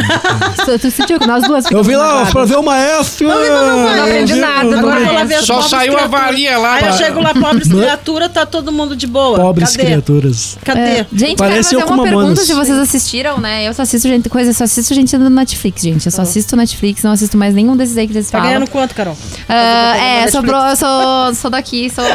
Tu, 0.79 0.87
sentiu 0.89 1.19
que 1.19 1.27
nós 1.27 1.43
duas 1.45 1.69
Eu 1.69 1.83
vi 1.83 1.93
lá 1.93 2.25
pra 2.27 2.45
ver 2.45 2.55
o 2.55 2.63
maestro. 2.63 3.27
Não 3.27 4.03
aprendi 4.03 4.35
nada, 4.35 4.63
não 4.81 4.87
lá 4.87 5.23
ver 5.25 5.35
as 5.35 5.45
Só 5.45 5.61
saiu 5.61 5.99
a 5.99 6.07
varinha 6.07 6.57
lá. 6.57 6.75
Aí 6.75 6.85
eu 6.87 6.93
chego 6.93 7.19
lá, 7.21 7.33
pobres 7.33 7.67
criaturas, 7.71 8.31
tá 8.31 8.45
todo 8.45 8.71
mundo 8.71 8.95
de 8.95 9.05
boa. 9.05 9.37
Pobres 9.37 9.71
Cadê? 9.75 9.85
criaturas. 9.89 10.57
Cadê? 10.63 10.79
É, 10.79 11.05
gente, 11.13 11.37
Parece 11.37 11.71
quero 11.75 11.81
fazer 11.81 11.93
uma 11.93 12.03
pergunta 12.03 12.41
se 12.41 12.53
vocês 12.53 12.77
assistiram, 12.77 13.37
né? 13.37 13.67
Eu 13.67 13.73
só 13.73 13.81
assisto 13.81 14.07
gente, 14.07 14.29
coisa, 14.29 14.53
só 14.53 14.63
assisto 14.63 14.93
gente 14.93 15.17
do 15.17 15.29
Netflix, 15.29 15.81
gente. 15.81 16.05
Eu 16.05 16.11
só 16.13 16.21
assisto 16.21 16.55
Netflix, 16.55 17.03
não 17.03 17.11
assisto 17.11 17.37
mais 17.37 17.53
nenhum 17.53 17.75
desses 17.75 17.97
aí 17.97 18.07
que 18.07 18.13
eles 18.13 18.29
Tá 18.31 18.37
falam. 18.37 18.47
ganhando 18.53 18.69
quanto, 18.69 18.95
Carol? 18.95 19.17
Ah, 19.49 19.93
Fazendo 19.93 20.05
é, 20.05 20.27
sou, 20.31 20.41
eu 20.69 20.75
sou, 20.77 21.35
sou 21.35 21.51
daqui, 21.51 21.89
sou, 21.89 22.05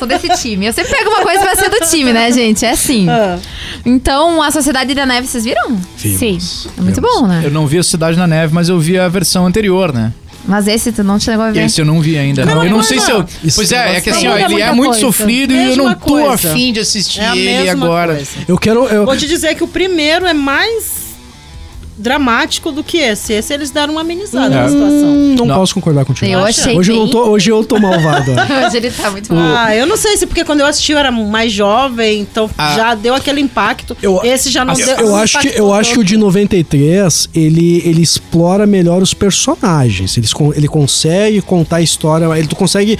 sou 0.00 0.08
desse 0.08 0.28
time. 0.30 0.66
Eu 0.66 0.72
sempre 0.72 0.90
pego 0.90 1.10
uma 1.10 1.22
coisa 1.22 1.40
pra 1.42 1.54
ser 1.54 1.68
do 1.70 1.78
time, 1.86 2.12
né, 2.12 2.32
gente? 2.32 2.64
É 2.64 2.70
assim. 2.72 3.08
Ah, 3.08 3.38
Então, 3.86 4.42
a 4.42 4.50
Sociedade 4.64 4.94
da 4.94 5.04
Neve, 5.04 5.26
vocês 5.26 5.44
viram? 5.44 5.78
Vimos. 5.98 6.68
É 6.78 6.80
muito 6.80 6.98
bom, 6.98 7.26
né? 7.26 7.42
Eu 7.44 7.50
não 7.50 7.66
vi 7.66 7.78
a 7.78 7.82
Cidade 7.82 8.16
na 8.16 8.26
Neve, 8.26 8.54
mas 8.54 8.70
eu 8.70 8.80
vi 8.80 8.98
a 8.98 9.06
versão 9.08 9.44
anterior, 9.46 9.92
né? 9.92 10.10
Mas 10.46 10.66
esse 10.66 10.90
tu 10.90 11.04
não 11.04 11.20
chegou 11.20 11.44
a 11.44 11.50
ver. 11.50 11.64
Esse 11.66 11.82
eu 11.82 11.84
não 11.84 12.00
vi 12.00 12.16
ainda. 12.16 12.42
eu 12.42 12.70
não 12.70 12.82
sei 12.82 12.98
se 12.98 13.10
eu. 13.10 13.22
Isso 13.44 13.56
Pois 13.56 13.70
é, 13.72 13.96
é 13.96 14.00
que 14.00 14.08
assim, 14.08 14.24
Não 14.26 14.32
ó, 14.32 14.38
muda 14.38 14.44
ele 14.52 14.54
é 14.62 14.64
muita 14.66 14.74
muito 14.74 14.88
coisa. 14.92 15.00
sofrido 15.00 15.52
e 15.52 15.56
eu 15.56 15.66
Mesma 15.68 15.84
não 15.84 15.94
tô 15.94 16.00
coisa. 16.00 16.48
afim 16.50 16.72
de 16.72 16.80
assistir 16.80 17.20
é 17.20 17.26
a 17.28 17.36
ele 17.36 17.62
mesma 17.66 17.84
agora. 17.84 18.14
coisa. 18.14 18.30
Eu 18.48 18.56
quero. 18.58 18.86
Eu, 18.86 19.04
Vou 19.04 19.14
te 19.16 19.26
dizer 19.26 19.54
que 19.54 19.62
o 19.64 19.68
primeiro 19.68 20.24
é 20.26 20.32
mais 20.32 21.03
dramático 21.96 22.70
do 22.72 22.82
que 22.82 22.98
esse. 22.98 23.32
Esse 23.32 23.52
eles 23.54 23.70
deram 23.70 23.94
uma 23.94 24.00
amenizada 24.00 24.48
na 24.54 24.68
situação. 24.68 25.08
Hum, 25.08 25.34
não, 25.38 25.46
Não. 25.46 25.54
posso 25.56 25.74
concordar 25.74 26.04
contigo. 26.04 26.30
Eu 26.30 26.44
achei 26.44 26.76
Hoje 26.76 26.90
eu, 26.90 26.96
bem... 26.96 27.04
não 27.04 27.10
tô, 27.10 27.28
hoje 27.30 27.50
eu 27.50 27.64
tô 27.64 27.78
malvado. 27.78 28.32
ó. 28.32 28.34
Hoje 28.66 28.76
ele 28.78 28.90
tá 28.90 29.10
muito 29.10 29.32
bom. 29.32 29.40
Ah, 29.40 29.74
eu 29.74 29.86
não 29.86 29.96
sei 29.96 30.16
se 30.16 30.26
porque 30.26 30.44
quando 30.44 30.60
eu 30.60 30.66
assisti 30.66 30.92
eu 30.92 30.98
era 30.98 31.10
mais 31.10 31.52
jovem, 31.52 32.20
então 32.20 32.50
Ah. 32.58 32.74
já 32.74 32.94
deu 32.94 33.14
aquele 33.14 33.40
impacto. 33.40 33.96
Eu- 34.02 34.20
Esse 34.24 34.50
já 34.50 34.64
não 34.64 34.74
Eu, 34.78 34.86
deu. 34.86 34.96
eu 35.06 35.16
acho 35.16 35.38
que, 35.40 35.48
eu 35.48 35.72
acho 35.72 35.92
que 35.94 35.98
o 36.00 36.04
de 36.04 36.16
93 36.16 37.28
ele, 37.34 37.82
ele 37.84 38.02
explora 38.02 38.66
melhor 38.66 39.02
os 39.02 39.14
personagens. 39.14 40.16
Eles, 40.16 40.32
ele 40.56 40.68
consegue 40.68 41.40
contar 41.42 41.76
a 41.76 41.82
história, 41.82 42.26
ele 42.38 42.46
tu 42.48 42.56
consegue 42.56 42.98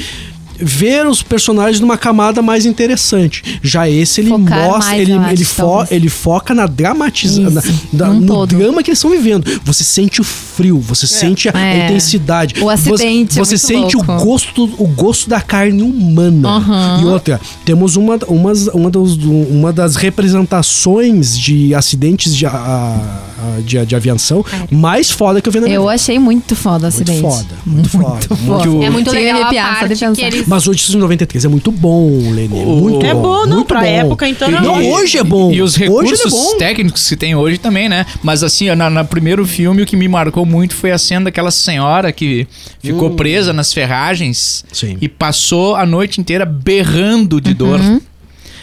ver 0.59 1.07
os 1.07 1.23
personagens 1.23 1.81
numa 1.81 1.97
camada 1.97 2.41
mais 2.43 2.65
interessante. 2.67 3.43
Já 3.63 3.89
esse 3.89 4.21
ele 4.21 4.31
Focar 4.31 4.65
mostra, 4.67 4.97
ele, 4.97 5.13
ele, 5.13 5.45
fo- 5.45 5.63
talvez. 5.63 5.93
ele 5.93 6.09
foca 6.09 6.55
na 6.55 6.67
dramatização, 6.67 7.73
no 8.21 8.27
todo. 8.27 8.57
drama 8.57 8.83
que 8.83 8.91
eles 8.91 8.99
estão 8.99 9.11
vivendo. 9.11 9.45
Você 9.65 9.83
sente 9.85 10.21
o 10.21 10.25
frio, 10.25 10.79
você 10.81 11.07
sente 11.07 11.49
a, 11.49 11.53
a 11.55 11.61
É. 11.61 11.85
intensidade. 11.87 12.55
O 12.63 12.69
acidente, 12.71 13.35
Você, 13.35 13.55
é 13.55 13.59
você 13.59 13.77
muito 13.77 13.91
sente 13.93 13.97
louco. 13.97 14.13
o 14.13 14.25
gosto, 14.25 14.65
o 14.79 14.87
gosto 14.87 15.29
da 15.29 15.41
carne 15.41 15.83
humana. 15.83 16.49
Aham. 16.49 17.01
E 17.03 17.05
outra, 17.07 17.41
temos 17.65 17.97
uma, 17.97 18.19
umas, 18.29 18.67
uma, 18.69 18.91
dos, 18.91 19.17
uma 19.17 19.73
das 19.73 19.97
representações 19.97 21.39
de 21.39 21.75
acidentes 21.75 22.35
de, 22.35 22.47
a- 22.47 22.51
a- 22.51 23.61
de, 23.65 23.85
de 23.85 23.95
aviação 23.97 24.45
mais 24.71 25.11
foda 25.11 25.41
que 25.41 25.49
eu 25.49 25.53
vi 25.53 25.61
na 25.61 25.67
minha 25.67 25.77
Eu 25.77 25.83
vida. 25.83 25.95
achei 25.95 26.19
muito 26.19 26.55
foda 26.57 26.89
o 26.89 26.93
Muito 26.93 26.95
acidente. 26.95 27.21
foda, 27.21 27.47
muito 27.67 27.89
foda. 27.89 28.21
foda. 28.37 28.37
Muito- 28.67 28.83
É 28.85 28.91
muito 28.91 29.11
legal 29.11 29.43
a 29.43 29.53
parte 29.53 29.95
que 30.15 30.23
eles... 30.23 30.44
Mas 30.47 30.67
hoje 30.69 30.91
de 30.91 30.97
93 30.97 31.45
é 31.45 31.49
muito 31.49 31.71
bom, 31.73 32.09
Lene. 32.33 32.55
O- 32.65 32.77
Muito 32.77 33.05
É 33.07 33.15
bom. 33.15 33.23
bom, 33.23 33.47
não, 33.47 33.57
muito 33.57 33.67
pra 33.69 33.81
bom. 33.81 33.87
época, 33.87 34.29
então, 34.29 34.51
Não, 34.51 34.61
não. 34.63 34.91
hoje 34.93 35.19
é 35.19 35.23
bom. 35.25 35.53
E 35.53 35.61
os 35.63 35.77
é 35.77 35.81
recursos 35.85 36.31
bom. 36.33 36.59
técnicos 36.59 37.09
que 37.09 37.17
tem 37.17 37.35
hoje 37.35 37.59
também, 37.59 37.89
né? 37.89 38.07
Mas 38.23 38.43
assim, 38.43 38.67
na, 38.75 38.89
na 38.91 39.05
primeiro 39.05 39.45
filme, 39.47 39.83
o 39.83 39.87
que 39.87 39.97
me 39.97 40.09
marcou 40.09 40.45
muito 40.47 40.75
foi 40.75 40.91
a 40.93 40.99
cena 40.99 41.27
daquela 41.27 41.51
senhora 41.51 42.13
que 42.13 42.47
ficou 42.83 43.11
presa 43.11 43.53
nas 43.53 43.73
ferragens 43.73 44.65
Sim. 44.73 44.97
e 45.01 45.09
passou 45.09 45.75
a 45.77 45.85
noite 45.87 46.21
inteira 46.21 46.45
berrando 46.45 47.41
de 47.41 47.55
dor. 47.55 47.81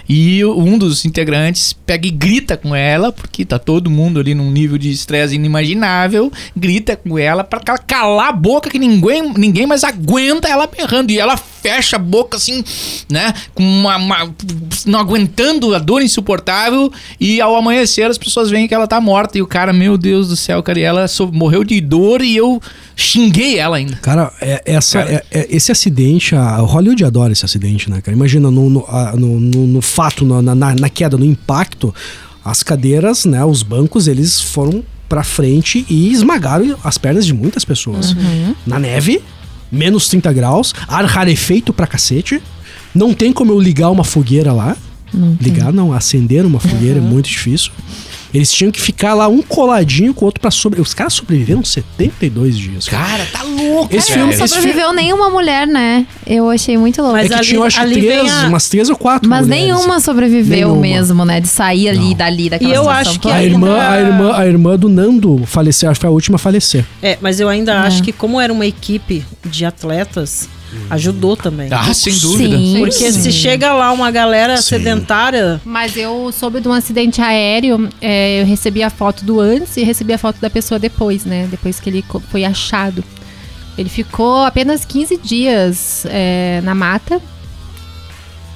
E 0.09 0.43
um 0.43 0.77
dos 0.77 1.05
integrantes 1.05 1.71
pega 1.71 2.05
e 2.05 2.11
grita 2.11 2.57
com 2.57 2.75
ela, 2.75 3.13
porque 3.13 3.45
tá 3.45 3.57
todo 3.57 3.89
mundo 3.89 4.19
ali 4.19 4.33
num 4.35 4.51
nível 4.51 4.77
de 4.77 4.91
estresse 4.91 5.35
inimaginável, 5.35 6.29
grita 6.57 6.97
com 6.97 7.17
ela 7.17 7.45
pra 7.45 7.61
ela 7.65 7.77
calar 7.77 8.29
a 8.29 8.31
boca 8.33 8.69
que 8.69 8.77
ninguém, 8.79 9.31
ninguém 9.37 9.65
mais 9.65 9.85
aguenta 9.85 10.49
ela 10.49 10.67
berrando. 10.67 11.11
E 11.11 11.19
ela 11.19 11.37
fecha 11.61 11.95
a 11.95 11.99
boca 11.99 12.37
assim, 12.37 12.63
né? 13.09 13.33
Com 13.53 13.63
uma, 13.63 13.97
uma- 13.97 14.33
não 14.85 14.99
aguentando 14.99 15.73
a 15.75 15.79
dor 15.79 16.01
insuportável. 16.01 16.91
E 17.19 17.39
ao 17.41 17.55
amanhecer 17.55 18.09
as 18.09 18.17
pessoas 18.17 18.49
veem 18.49 18.67
que 18.67 18.73
ela 18.73 18.87
tá 18.87 18.99
morta. 18.99 19.37
E 19.37 19.41
o 19.41 19.47
cara, 19.47 19.71
meu 19.71 19.97
Deus 19.97 20.29
do 20.29 20.35
céu, 20.35 20.61
cara, 20.63 20.79
e 20.79 20.83
ela 20.83 21.07
so- 21.07 21.31
morreu 21.31 21.63
de 21.63 21.79
dor 21.81 22.21
e 22.21 22.35
eu 22.35 22.61
xinguei 22.95 23.57
ela 23.57 23.77
ainda. 23.77 23.95
Cara, 23.97 24.31
é- 24.41 24.61
essa, 24.65 24.99
Cara. 25.03 25.11
é- 25.31 25.39
é- 25.39 25.47
esse 25.49 25.71
acidente, 25.71 26.35
a 26.35 26.57
Hollywood 26.57 27.03
adora 27.03 27.31
esse 27.33 27.45
acidente, 27.45 27.89
né, 27.89 28.01
cara? 28.01 28.15
Imagina 28.15 28.49
no, 28.51 28.69
no, 28.69 28.85
a- 28.87 29.13
no- 29.15 29.39
no- 29.39 29.67
no 29.67 29.81
fato, 29.81 30.25
na, 30.25 30.41
na- 30.55 30.75
na 30.75 30.89
queda, 30.89 31.17
no 31.17 31.25
impacto, 31.25 31.93
as 32.43 32.63
cadeiras, 32.63 33.25
né, 33.25 33.43
os 33.45 33.61
bancos, 33.63 34.07
eles 34.07 34.41
foram 34.41 34.83
pra 35.07 35.23
frente 35.23 35.85
e 35.89 36.11
esmagaram 36.11 36.75
as 36.83 36.97
pernas 36.97 37.25
de 37.25 37.33
muitas 37.33 37.65
pessoas. 37.65 38.15
Na 38.65 38.79
neve, 38.79 39.21
menos 39.71 40.07
30 40.09 40.33
graus, 40.33 40.73
ar 40.87 41.05
rarefeito 41.05 41.73
pra 41.73 41.87
cacete. 41.87 42.41
Não 42.93 43.13
tem 43.13 43.31
como 43.31 43.51
eu 43.51 43.59
ligar 43.59 43.89
uma 43.89 44.03
fogueira 44.03 44.51
lá. 44.51 44.75
ligar, 45.41 45.73
não, 45.73 45.93
acender 45.93 46.45
uma 46.45 46.59
fogueira 46.59 46.99
é 46.99 47.01
muito 47.01 47.29
difícil. 47.29 47.71
Eles 48.33 48.51
tinham 48.51 48.71
que 48.71 48.79
ficar 48.81 49.13
lá 49.13 49.27
um 49.27 49.41
coladinho 49.41 50.13
com 50.13 50.23
o 50.23 50.25
outro 50.25 50.39
pra 50.41 50.49
sobreviver. 50.51 50.87
Os 50.87 50.93
caras 50.93 51.13
sobreviveram 51.13 51.63
72 51.63 52.57
dias. 52.57 52.87
cara. 52.87 53.01
Cara, 53.11 53.25
tá 53.31 53.43
louco, 53.43 53.93
Esse 53.95 54.09
velho. 54.13 54.27
filme- 54.27 54.37
Não 54.37 54.47
sobreviveu 54.47 54.93
nenhuma 54.93 55.29
mulher, 55.29 55.67
né? 55.67 56.05
Eu 56.25 56.49
achei 56.49 56.77
muito 56.77 57.01
louco. 57.01 57.17
Mas 57.17 57.25
É 57.25 57.29
que 57.29 57.33
ali- 57.35 57.45
tinham, 57.47 57.63
acho 57.63 57.81
três, 57.81 58.31
a- 58.31 58.47
umas 58.47 58.69
três 58.69 58.89
ou 58.89 58.95
quatro 58.95 59.29
Mas 59.29 59.41
mulheres. 59.47 59.65
nenhuma 59.65 59.99
sobreviveu 59.99 60.67
Nenhuma. 60.69 60.81
mesmo, 60.81 61.25
né? 61.25 61.41
De 61.41 61.47
sair 61.47 61.89
ali, 61.89 61.99
Não. 61.99 62.13
dali, 62.13 62.49
daquela 62.49 62.71
E 62.71 62.73
eu 62.73 62.81
situação 62.83 63.01
acho 63.11 63.19
que. 63.19 63.29
A 63.31 63.43
irmã, 63.43 63.73
ainda- 63.73 63.89
a, 63.91 63.99
irmã, 64.01 64.33
a 64.37 64.47
irmã 64.47 64.77
do 64.77 64.87
Nando 64.87 65.43
faleceu, 65.45 65.89
acho 65.89 65.99
que 65.99 66.01
foi 66.01 66.09
a 66.09 66.13
última 66.13 66.35
a 66.35 66.39
falecer. 66.39 66.85
É, 67.01 67.17
mas 67.21 67.39
eu 67.39 67.49
ainda 67.49 67.73
É. 67.73 67.77
acho 67.87 68.01
que 68.03 68.11
como 68.11 68.39
era 68.39 68.51
uma 68.53 68.65
equipe 68.65 69.25
de 69.45 69.65
atletas, 69.65 70.47
ajudou 70.89 71.35
também. 71.35 71.69
Ah, 71.71 71.93
sem 71.93 72.17
dúvida. 72.17 72.57
Sim. 72.57 72.79
Porque 72.79 73.11
se 73.11 73.31
chega 73.31 73.73
lá 73.73 73.91
uma 73.91 74.11
galera 74.11 74.57
Sim. 74.57 74.63
sedentária, 74.63 75.61
Mas 75.65 75.95
eu 75.97 76.31
soube 76.31 76.59
de 76.59 76.67
um 76.67 76.73
acidente 76.73 77.21
aéreo, 77.21 77.89
é, 78.01 78.41
eu 78.41 78.45
recebi 78.45 78.83
a 78.83 78.89
foto 78.89 79.23
do 79.25 79.39
antes 79.39 79.77
e 79.77 79.83
recebi 79.83 80.13
a 80.13 80.17
foto 80.17 80.39
da 80.39 80.49
pessoa 80.49 80.79
depois, 80.79 81.25
né? 81.25 81.47
Depois 81.49 81.79
que 81.79 81.89
ele 81.89 82.03
foi 82.29 82.43
achado. 82.43 83.03
Ele 83.77 83.89
ficou 83.89 84.43
apenas 84.43 84.85
15 84.85 85.17
dias 85.17 86.05
é, 86.07 86.61
na 86.63 86.75
mata. 86.75 87.21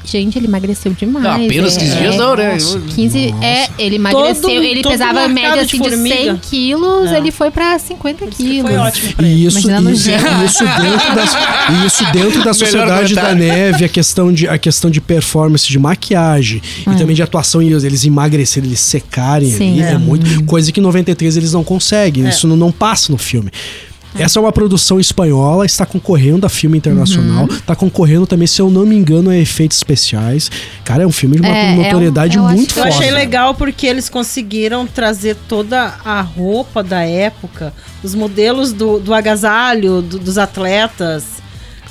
Gente, 0.05 0.37
ele 0.37 0.47
emagreceu 0.47 0.93
demais. 0.93 1.23
Não, 1.25 1.45
apenas 1.45 1.75
é, 1.75 1.79
15 1.79 1.95
dias 1.97 2.15
é, 2.15 2.17
não, 2.17 2.35
né? 2.35 2.53
Nossa. 2.53 2.79
15, 2.95 3.35
é, 3.41 3.69
ele 3.79 3.95
emagreceu, 3.95 4.41
Todo- 4.41 4.51
ele 4.51 4.81
todo 4.81 4.91
pesava 4.91 5.27
média 5.27 5.53
de 5.53 5.59
assim 5.59 5.81
de, 5.81 5.89
formiga. 5.89 6.15
100 6.15 6.37
quilos, 6.37 7.11
É. 7.11 7.17
ele 7.17 7.31
foi 7.31 7.51
pra 7.51 7.77
50 7.79 8.25
isso 8.25 8.37
quilos. 8.37 8.69
foi 8.69 8.77
ótimo 8.79 9.13
pra 9.13 9.27
ele. 9.27 9.35
E 9.35 9.45
isso, 9.45 9.57
isso, 9.59 9.67
gente. 9.67 10.45
isso 10.45 10.63
dentro 10.63 11.15
das, 11.15 11.35
isso 11.85 12.11
dentro 12.11 12.43
da 12.43 12.53
sociedade 12.55 13.15
da 13.15 13.33
neve, 13.35 13.85
a 13.85 13.89
questão 13.89 14.31
de, 14.31 14.47
a 14.47 14.57
questão 14.57 14.89
de 14.89 15.01
performance, 15.01 15.67
de 15.67 15.79
maquiagem 15.79 16.61
e 16.81 16.95
também 16.97 17.15
de 17.15 17.23
atuação 17.23 17.61
e 17.61 17.71
eles 17.73 18.05
emagrecerem, 18.05 18.69
eles 18.69 18.79
secarem 18.79 19.49
Sim. 19.51 19.73
ali, 19.73 19.81
é. 19.81 19.91
É. 19.93 19.97
muito 19.97 20.43
coisa 20.45 20.71
que 20.71 20.79
em 20.79 20.83
93 20.83 21.37
eles 21.37 21.53
não 21.53 21.63
conseguem, 21.63 22.25
É. 22.25 22.29
isso 22.29 22.47
não, 22.47 22.55
não 22.55 22.71
passa 22.71 23.11
no 23.11 23.17
filme. 23.17 23.49
Essa 24.17 24.39
é 24.39 24.41
uma 24.41 24.51
produção 24.51 24.99
espanhola, 24.99 25.65
está 25.65 25.85
concorrendo 25.85 26.45
a 26.45 26.49
filme 26.49 26.77
internacional, 26.77 27.45
está 27.45 27.75
concorrendo 27.75 28.25
também, 28.25 28.47
se 28.47 28.61
eu 28.61 28.69
não 28.69 28.85
me 28.85 28.95
engano, 28.95 29.29
a 29.29 29.37
efeitos 29.37 29.77
especiais. 29.77 30.49
Cara, 30.83 31.03
é 31.03 31.07
um 31.07 31.11
filme 31.11 31.35
de 31.35 31.41
uma 31.41 31.55
É, 31.55 31.67
é 31.67 31.71
um- 31.73 31.83
notoriedade 31.83 32.37
eu 32.37 32.45
acho 32.45 32.55
muito 32.55 32.73
que 32.73 32.79
Eu 32.79 32.83
forte. 32.83 32.97
achei 32.97 33.11
legal 33.11 33.53
porque 33.55 33.85
eles 33.85 34.07
conseguiram 34.07 34.87
trazer 34.87 35.35
toda 35.49 35.95
a 36.05 36.21
roupa 36.21 36.81
da 36.81 37.01
época, 37.01 37.73
os 38.03 38.15
modelos 38.15 38.71
do, 38.71 38.99
do 38.99 39.13
agasalho 39.13 40.01
do- 40.01 40.17
dos 40.19 40.37
atletas, 40.37 41.34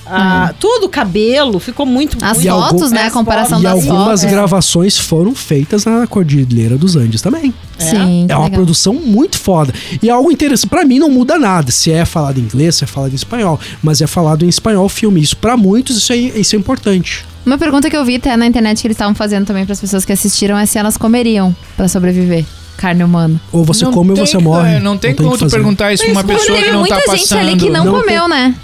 a- 0.07 0.55
tudo, 0.59 0.87
o 0.87 0.89
cabelo, 0.89 1.59
ficou 1.59 1.85
muito 1.87 2.17
As 2.23 2.39
E 2.45 2.49
fotos, 2.49 2.83
algum- 2.83 2.95
né? 2.95 3.03
A 3.07 3.11
comparação 3.11 3.61
E 3.61 3.63
das 3.63 3.73
algumas 3.73 4.21
fotos. 4.21 4.25
gravações 4.25 4.99
foram 4.99 5.35
feitas 5.35 5.85
na 5.85 6.07
Cordilheira 6.07 6.77
dos 6.77 6.97
Andes 6.97 7.21
também. 7.23 7.53
Sim, 7.79 8.27
É 8.29 8.35
uma 8.37 8.45
legal. 8.45 8.51
produção 8.51 8.95
muito 8.95 9.39
foda. 9.39 9.73
E 10.03 10.09
é 10.09 10.13
algo 10.13 10.31
interessante. 10.31 10.69
Pra 10.71 10.85
mim 10.85 10.99
não 10.99 11.11
muda 11.11 11.39
nada. 11.39 11.71
Se 11.73 11.91
é 11.91 12.05
falado 12.05 12.39
em 12.39 12.43
inglês, 12.43 12.77
se 12.77 12.85
é 12.85 12.87
falado 12.87 13.13
em 13.13 13.17
espanhol. 13.17 13.59
Mas 13.83 14.01
é 14.01 14.07
falado 14.07 14.45
em 14.45 14.49
espanhol 14.49 14.85
o 14.87 14.89
filme. 14.89 15.21
Isso 15.21 15.37
pra 15.37 15.57
muitos, 15.57 15.97
isso, 15.97 16.13
aí, 16.13 16.33
isso 16.37 16.55
é 16.55 16.59
importante. 16.59 17.25
Uma 17.45 17.59
pergunta 17.59 17.91
que 17.91 17.97
eu 17.97 18.05
vi 18.05 18.17
até 18.17 18.35
na 18.37 18.47
internet 18.47 18.81
que 18.81 18.87
eles 18.87 18.95
estavam 18.95 19.15
fazendo 19.15 19.45
também 19.45 19.65
para 19.67 19.73
as 19.75 19.81
pessoas 19.81 20.05
que 20.05 20.13
assistiram 20.13 20.57
é 20.57 20.65
se 20.67 20.79
elas 20.79 20.97
comeriam 20.97 21.55
para 21.77 21.89
sobreviver. 21.89 22.45
carne 22.77 23.05
humana. 23.05 23.41
Ou 23.53 23.65
você 23.65 23.85
Não 23.85 23.93
come 23.93 24.11
ou 24.11 24.17
tem, 24.17 24.27
você 24.27 24.37
morre. 24.39 24.69
cara, 24.73 24.81
Não 24.81 24.99
tem 24.99 25.15
como 25.15 25.29
o 25.29 25.33
que 25.39 25.45
tu 25.45 25.51
perguntar 25.51 25.93
isso 25.93 26.03
pra 26.03 26.13
uma 26.13 26.25
pessoa 26.25 26.59
que 26.61 26.71
não 26.73 26.81
muita 26.81 26.97
tá 26.97 27.01
gente 27.13 27.21
passando. 27.21 27.39
ali 27.39 27.57
que 27.57 27.71
não, 27.71 27.85
Não 27.85 28.01
comeu, 28.01 28.27
né? 28.29 28.55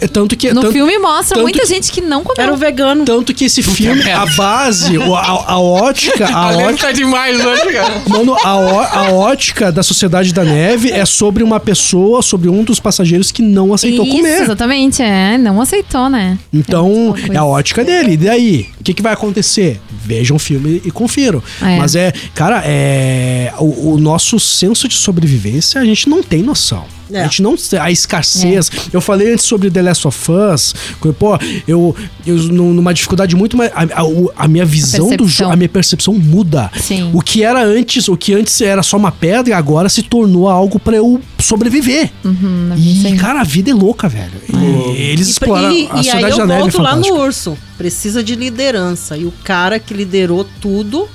É 0.00 0.06
tanto 0.08 0.36
que. 0.36 0.52
No 0.52 0.60
tanto, 0.62 0.72
filme 0.72 0.98
mostra 0.98 1.40
muita 1.40 1.60
que- 1.60 1.66
gente 1.66 1.90
que 1.92 2.00
não 2.00 2.22
comeu. 2.24 2.42
Era 2.42 2.52
o 2.52 2.56
vegano. 2.56 3.04
tanto 3.04 3.32
que 3.34 3.44
esse 3.46 3.62
filme, 3.62 4.02
a 4.10 4.26
base, 4.26 4.96
a, 4.96 5.52
a 5.52 5.58
ótica, 5.58 6.26
a 6.26 6.50
A 6.50 6.56
ótica. 6.58 6.86
tá 6.88 6.92
demais 6.92 7.44
hoje, 7.44 7.72
cara. 7.72 8.02
Mano, 8.08 8.34
a, 8.42 8.56
ó- 8.56 8.82
a 8.82 9.10
ótica 9.12 9.70
da 9.72 9.82
Sociedade 9.82 10.32
da 10.32 10.44
Neve 10.44 10.90
é 10.90 11.04
sobre 11.04 11.42
uma 11.42 11.58
pessoa, 11.60 12.22
sobre 12.22 12.48
um 12.48 12.62
dos 12.64 12.78
passageiros 12.80 13.30
que 13.30 13.42
não 13.42 13.72
aceitou 13.74 14.04
Isso, 14.06 14.16
comer. 14.16 14.42
exatamente. 14.42 15.02
É, 15.02 15.38
não 15.38 15.60
aceitou, 15.60 16.08
né? 16.08 16.38
Então, 16.52 16.90
uma 16.92 17.12
coisa. 17.14 17.32
é 17.32 17.36
a 17.36 17.44
ótica 17.44 17.84
dele. 17.84 18.12
E 18.12 18.16
daí? 18.16 18.66
O 18.80 18.84
que, 18.84 18.94
que 18.94 19.02
vai 19.02 19.12
acontecer? 19.12 19.80
Vejam 20.04 20.36
o 20.36 20.40
filme 20.40 20.80
e 20.84 20.90
confiram. 20.90 21.42
É. 21.60 21.76
Mas 21.76 21.94
é, 21.96 22.12
cara, 22.34 22.62
é. 22.64 23.52
O, 23.58 23.94
o 23.94 23.98
nosso 23.98 24.38
senso 24.38 24.86
de 24.88 24.94
sobrevivência, 24.94 25.80
a 25.80 25.84
gente 25.84 26.08
não 26.08 26.22
tem 26.22 26.42
noção. 26.42 26.84
É. 27.10 27.20
A 27.20 27.22
gente 27.24 27.40
não. 27.42 27.54
A 27.80 27.90
escassez. 27.90 28.70
Eu 28.92 29.00
falei 29.00 29.32
antes 29.32 29.44
sobre 29.44 29.70
The 29.70 29.80
Last 29.82 30.08
of 30.08 30.32
Us. 30.32 30.74
que, 31.00 31.12
Pô, 31.12 31.38
eu, 31.66 31.94
eu 32.26 32.34
num- 32.36 32.72
numa 32.74 32.92
dificuldade 32.92 33.36
muito 33.36 33.56
mais. 33.56 33.70
A, 33.74 33.82
a- 34.02 34.44
a 34.44 34.48
minha 34.48 34.64
visão 34.64 35.04
do 35.04 35.10
Percepção. 35.10 35.28
jogo, 35.28 35.52
a 35.52 35.56
minha 35.56 35.68
percepção 35.68 36.14
muda. 36.14 36.70
Sim. 36.80 37.10
O 37.14 37.20
que 37.20 37.44
era 37.44 37.64
antes, 37.64 38.08
o 38.08 38.16
que 38.16 38.34
antes 38.34 38.60
era 38.60 38.82
só 38.82 38.96
uma 38.96 39.12
pedra, 39.12 39.56
agora 39.56 39.88
se 39.88 40.02
tornou 40.02 40.48
algo 40.48 40.80
pra 40.80 40.96
eu 40.96 41.20
sobreviver. 41.38 42.10
Uhum, 42.24 42.74
E, 42.76 43.02
sim. 43.02 43.16
cara, 43.16 43.40
a 43.40 43.44
vida 43.44 43.70
é 43.70 43.74
louca, 43.74 44.08
velho. 44.08 44.32
E 44.52 45.00
eles 45.12 45.28
E, 45.28 45.30
exploraram 45.30 45.72
e, 45.72 45.88
a 45.90 46.02
e 46.02 46.10
aí 46.10 46.22
eu 46.30 46.36
da 46.38 46.46
Neve. 46.46 46.58
é 46.58 46.62
volto 46.62 46.82
lá 46.82 46.96
no 46.96 47.06
urso. 47.20 47.56
Precisa 47.78 48.22
de 48.22 48.34
liderança. 48.34 49.16
E 49.16 49.24
o 49.24 49.32
cara 49.44 49.78
que 49.78 49.94
liderou 49.94 50.44
tudo, 50.60 51.08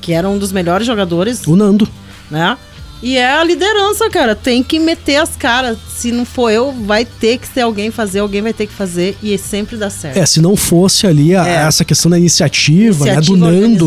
que 0.00 0.12
era 0.14 0.28
um 0.28 0.38
dos 0.38 0.52
melhores 0.52 0.86
jogadores, 0.86 1.46
O 1.46 1.54
Nando. 1.54 1.86
né? 2.30 2.56
E 3.00 3.16
é 3.16 3.32
a 3.32 3.44
liderança, 3.44 4.10
cara. 4.10 4.34
Tem 4.34 4.60
que 4.62 4.78
meter 4.80 5.16
as 5.16 5.36
caras. 5.36 5.78
Se 5.88 6.10
não 6.10 6.24
for 6.24 6.50
eu, 6.50 6.72
vai 6.72 7.04
ter 7.04 7.38
que 7.38 7.46
ser 7.46 7.60
alguém 7.60 7.90
fazer, 7.92 8.18
alguém 8.18 8.42
vai 8.42 8.52
ter 8.52 8.66
que 8.66 8.72
fazer. 8.72 9.16
E 9.22 9.38
sempre 9.38 9.76
dá 9.76 9.88
certo. 9.88 10.16
É, 10.16 10.26
se 10.26 10.40
não 10.40 10.56
fosse 10.56 11.06
ali 11.06 11.34
a- 11.36 11.46
É. 11.46 11.54
essa 11.66 11.84
questão 11.84 12.10
da 12.10 12.18
iniciativa, 12.18 13.04
né, 13.04 13.20
do 13.20 13.36
Iniciativa, 13.36 13.86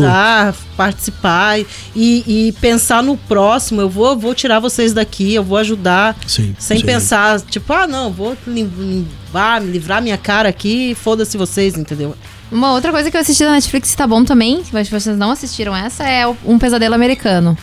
participar 0.76 1.58
e, 1.60 1.66
e 1.94 2.52
pensar 2.60 3.02
no 3.02 3.16
próximo. 3.16 3.80
Eu 3.82 3.88
vou, 3.90 4.16
vou 4.18 4.34
tirar 4.34 4.60
vocês 4.60 4.92
daqui, 4.94 5.34
eu 5.34 5.44
vou 5.44 5.58
ajudar. 5.58 6.16
Sim, 6.26 6.54
Sem 6.58 6.78
sim. 6.80 6.86
pensar, 6.86 7.40
tipo, 7.42 7.70
ah, 7.72 7.86
não, 7.86 8.10
vou 8.10 8.34
livrar, 8.46 9.62
livrar 9.62 10.02
minha 10.02 10.16
cara 10.18 10.48
aqui, 10.48 10.94
foda-se 11.00 11.36
vocês, 11.36 11.76
entendeu? 11.76 12.14
Uma 12.50 12.72
outra 12.72 12.90
coisa 12.90 13.10
que 13.10 13.16
eu 13.16 13.20
assisti 13.20 13.44
na 13.44 13.52
Netflix 13.52 13.94
tá 13.94 14.06
bom 14.06 14.24
também, 14.24 14.62
mas 14.72 14.88
vocês 14.88 15.16
não 15.16 15.30
assistiram 15.30 15.74
essa, 15.76 16.04
é 16.04 16.26
o- 16.26 16.36
Um 16.44 16.58
Pesadelo 16.58 16.94
Americano. 16.94 17.56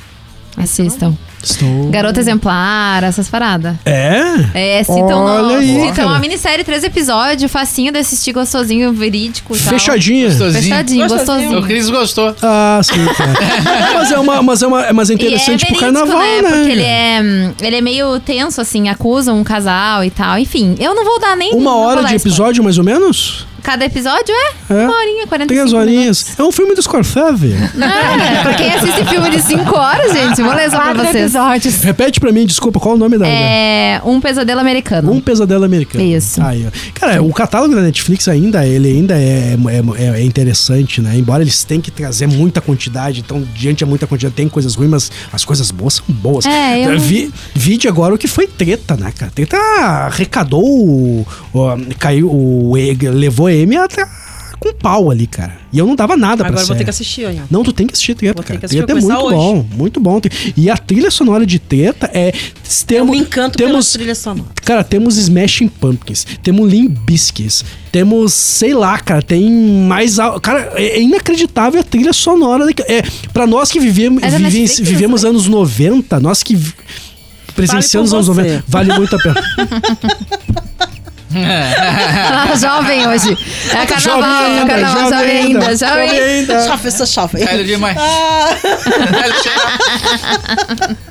Assistam. 0.58 1.16
Estou... 1.42 1.90
Garota 1.90 2.20
Exemplar, 2.20 3.04
essas 3.04 3.30
paradas. 3.30 3.76
É? 3.86 4.22
É, 4.54 4.84
citam, 4.84 5.24
Olha 5.24 5.42
no, 5.42 5.56
aí, 5.56 5.68
citam 5.68 5.94
cara. 5.94 6.08
uma 6.08 6.20
minissérie, 6.20 6.66
três 6.66 6.84
episódios, 6.84 7.52
facinho 7.52 7.92
de 7.92 8.00
assistir, 8.00 8.34
gostosinho, 8.34 8.92
verídico 8.92 9.56
e 9.56 9.60
tal. 9.60 9.74
Fechadinha. 9.74 10.28
Gostosinho. 10.28 10.64
Fechadinho, 10.64 11.08
Gostosinho. 11.08 11.28
gostosinho. 11.28 11.60
O 11.60 11.64
Cris 11.64 11.90
gostou. 11.90 12.36
Ah, 12.42 12.82
sim, 12.84 13.06
cara. 13.16 13.34
mas, 13.96 14.12
é 14.12 14.20
uma, 14.20 14.42
mas, 14.42 14.62
é 14.62 14.68
uma, 14.68 14.94
mas 14.94 15.10
é 15.10 15.14
interessante 15.14 15.64
e 15.64 15.66
é 15.66 15.68
pro 15.68 15.80
verídico, 15.80 16.08
carnaval, 16.08 16.42
né? 16.42 16.50
Porque 16.50 16.72
ele 16.72 16.84
é, 16.84 17.54
ele 17.62 17.76
é 17.76 17.82
meio 17.82 18.20
tenso, 18.20 18.60
assim, 18.60 18.90
acusam 18.90 19.40
um 19.40 19.44
casal 19.44 20.04
e 20.04 20.12
tal. 20.12 20.38
Enfim, 20.38 20.76
eu 20.80 20.94
não 20.94 21.06
vou 21.06 21.20
dar 21.20 21.36
nem. 21.36 21.54
Uma 21.54 21.76
hora 21.76 22.02
de 22.02 22.16
spoiler. 22.16 22.22
episódio, 22.22 22.64
mais 22.64 22.78
ou 22.78 22.84
menos? 22.84 23.48
Cada 23.64 23.86
episódio 23.86 24.34
é, 24.34 24.74
É. 24.74 24.86
uma 24.88 24.98
horinha, 24.98 25.28
45 25.28 25.48
Três 25.48 25.74
horinhas. 25.74 26.40
É 26.40 26.44
um 26.44 26.52
filme 26.52 26.74
do 26.76 26.82
Scorsese. 26.82 27.54
É, 27.54 28.42
pra 28.44 28.54
quem 28.54 28.74
assiste 28.74 29.06
filme 29.06 29.30
de 29.30 29.42
5 29.42 29.76
horas, 29.78 30.12
gente, 30.14 30.42
vou 30.42 30.54
ler 30.54 30.70
só 30.70 30.80
pra 30.80 30.94
vocês. 30.94 31.16
episódios. 31.36 31.82
Repete 31.82 32.20
pra 32.20 32.32
mim, 32.32 32.46
desculpa, 32.46 32.80
qual 32.80 32.94
é 32.94 32.96
o 32.96 33.00
nome 33.00 33.18
da... 33.18 33.28
É 33.28 34.02
Um 34.06 34.20
Pesadelo 34.22 34.60
Americano. 34.60 35.12
Um 35.12 35.20
pesadelo 35.22 35.64
americano. 35.66 36.04
Isso. 36.04 36.42
Aí, 36.42 36.66
ó. 36.68 36.72
Cara, 36.94 37.22
o 37.22 37.32
catálogo 37.34 37.76
da 37.76 37.82
Netflix 37.82 38.28
ainda, 38.28 38.66
ele 38.66 38.90
ainda 38.90 39.16
é, 39.18 39.56
é, 39.68 40.04
é- 40.04 40.20
é 40.22 40.24
interessante, 40.24 41.02
né? 41.02 41.16
Embora 41.16 41.44
eles 41.44 41.64
tenham 41.64 41.82
que 41.82 41.92
trazer 41.92 42.28
muita 42.28 42.62
quantidade, 42.62 43.22
então, 43.22 43.46
diante 43.56 43.80
de 43.80 43.86
muita 43.86 44.08
quantidade, 44.08 44.36
tem 44.36 44.48
coisas 44.50 44.76
ruins, 44.76 44.90
mas 44.90 45.12
as 45.32 45.44
coisas 45.46 45.72
boas 45.72 45.96
são 45.96 46.06
boas. 46.08 46.46
É, 46.46 46.86
eu- 46.88 47.00
Vi, 47.00 47.32
vide 47.54 47.88
agora 47.88 48.14
o 48.14 48.18
que 48.18 48.28
foi 48.28 48.46
treta, 48.48 48.96
né, 48.96 49.12
cara? 49.18 49.32
Treta 49.34 49.58
arrecadou, 49.58 50.64
o, 50.64 51.26
o- 51.54 51.78
caiu, 51.98 52.30
o, 52.30 52.74
levou 53.14 53.49
a 53.50 53.54
M 53.54 53.76
até 53.78 54.08
com 54.60 54.74
pau 54.74 55.10
ali, 55.10 55.26
cara. 55.26 55.58
E 55.72 55.80
eu 55.80 55.88
não 55.88 55.96
dava 55.96 56.18
nada 56.18 56.38
pra 56.44 56.48
Agora 56.48 56.64
eu 56.64 56.68
vou 56.68 56.76
ter 56.76 56.84
que 56.84 56.90
assistir, 56.90 57.26
olha. 57.26 57.44
Não, 57.50 57.64
tu 57.64 57.72
tem 57.72 57.88
que 57.88 57.94
assistir 57.94 58.14
Treta, 58.14 58.34
Vou 58.34 58.44
ter 58.44 58.48
cara. 58.48 58.60
que 58.60 58.66
assistir, 58.66 58.84
é 58.84 58.94
muito 58.94 59.08
começar 59.08 59.36
bom, 59.38 59.66
muito 59.74 60.00
bom. 60.02 60.20
E 60.58 60.70
a 60.70 60.76
trilha 60.76 61.10
sonora 61.10 61.46
de 61.46 61.60
Treta 61.60 62.12
é... 62.14 62.28
Eu 62.30 62.34
Temos, 62.86 63.12
me 63.18 63.24
encanto 63.24 63.58
temos, 63.58 63.90
trilha 63.94 64.14
sonora. 64.14 64.50
Cara, 64.66 64.84
temos 64.84 65.16
Smashing 65.18 65.70
Pumpkins, 65.70 66.26
temos 66.44 66.70
Limp 66.70 66.92
Bizkits, 67.06 67.64
temos, 67.90 68.34
sei 68.34 68.74
lá, 68.74 69.00
cara, 69.00 69.22
tem 69.22 69.50
mais. 69.50 70.18
Cara, 70.42 70.74
é 70.76 70.98
é 70.98 71.02
inacreditável 71.02 71.80
a 71.80 71.84
trilha 71.84 72.12
sonora. 72.12 72.66
É, 72.86 73.02
pra 73.32 73.48
nós 73.48 73.72
que 73.72 73.80
vivemos, 73.80 74.22
É 74.22 74.30
da 74.30 74.38
vive- 74.40 74.60
Netflix, 74.60 74.80
vivemos 74.80 75.24
anos 75.24 75.48
90, 75.48 76.20
nós 76.20 76.44
que 76.44 76.58
presenciamos 77.56 78.10
por 78.10 78.18
anos 78.18 78.28
você. 78.28 78.42
90, 78.42 78.64
vale 78.68 78.94
muito 78.94 79.16
a 79.16 79.20
pena. 79.20 79.36
Ah, 81.36 82.56
jovem 82.58 83.08
hoje. 83.08 83.38
É 83.72 83.86
carnaval, 83.86 84.22
Jovem 84.22 84.30
é 84.30 84.60
ainda, 84.60 84.66
carnaval, 84.66 85.04
jovem 85.04 85.20
jovem 85.20 85.38
ainda, 85.38 85.60
ainda, 85.60 85.78
jovem. 85.78 86.08
jovem 86.08 86.20
ainda. 86.24 86.68
Chave, 86.68 86.88
essa 86.88 87.06
chave. 87.06 87.46
Velho 87.46 87.66
demais. 87.66 87.98
Cheio. 89.44 90.98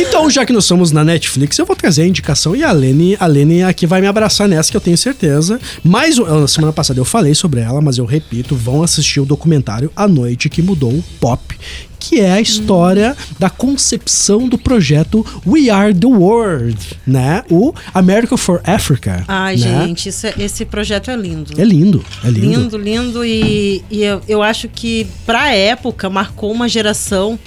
Então, 0.00 0.28
já 0.28 0.44
que 0.44 0.52
nós 0.52 0.64
somos 0.64 0.92
na 0.92 1.02
Netflix, 1.02 1.58
eu 1.58 1.64
vou 1.64 1.74
trazer 1.74 2.02
a 2.02 2.06
indicação 2.06 2.54
e 2.54 2.62
a 2.62 2.70
Lene, 2.72 3.16
a 3.18 3.26
Lene 3.26 3.62
aqui 3.62 3.86
vai 3.86 4.00
me 4.00 4.06
abraçar 4.06 4.46
nessa, 4.46 4.70
que 4.70 4.76
eu 4.76 4.80
tenho 4.80 4.98
certeza. 4.98 5.58
Mais 5.82 6.18
na 6.18 6.46
semana 6.46 6.72
passada 6.72 7.00
eu 7.00 7.04
falei 7.04 7.34
sobre 7.34 7.60
ela, 7.60 7.80
mas 7.80 7.96
eu 7.98 8.04
repito, 8.04 8.54
vão 8.54 8.82
assistir 8.82 9.20
o 9.20 9.24
documentário 9.24 9.90
A 9.96 10.06
Noite 10.06 10.48
que 10.48 10.60
Mudou 10.60 10.92
o 10.92 11.04
Pop, 11.18 11.58
que 12.02 12.18
é 12.20 12.32
a 12.32 12.40
história 12.40 13.16
da 13.38 13.48
concepção 13.48 14.48
do 14.48 14.58
projeto 14.58 15.24
We 15.46 15.70
Are 15.70 15.94
the 15.94 16.06
World, 16.08 16.76
né? 17.06 17.44
O 17.48 17.72
America 17.94 18.36
for 18.36 18.60
Africa. 18.64 19.24
Ai, 19.28 19.56
né? 19.56 19.86
gente, 19.86 20.08
é- 20.08 20.34
esse 20.38 20.64
projeto 20.64 21.10
é 21.12 21.16
lindo. 21.16 21.52
É 21.60 21.64
lindo, 21.64 22.04
é 22.24 22.28
lindo. 22.28 22.46
Lindo, 22.60 22.76
lindo. 22.76 23.24
E, 23.24 23.84
e 23.88 24.02
eu, 24.02 24.20
eu 24.26 24.42
acho 24.42 24.68
que 24.68 25.06
pra 25.24 25.54
época 25.54 26.10
marcou 26.10 26.50
uma 26.50 26.68
geração. 26.68 27.38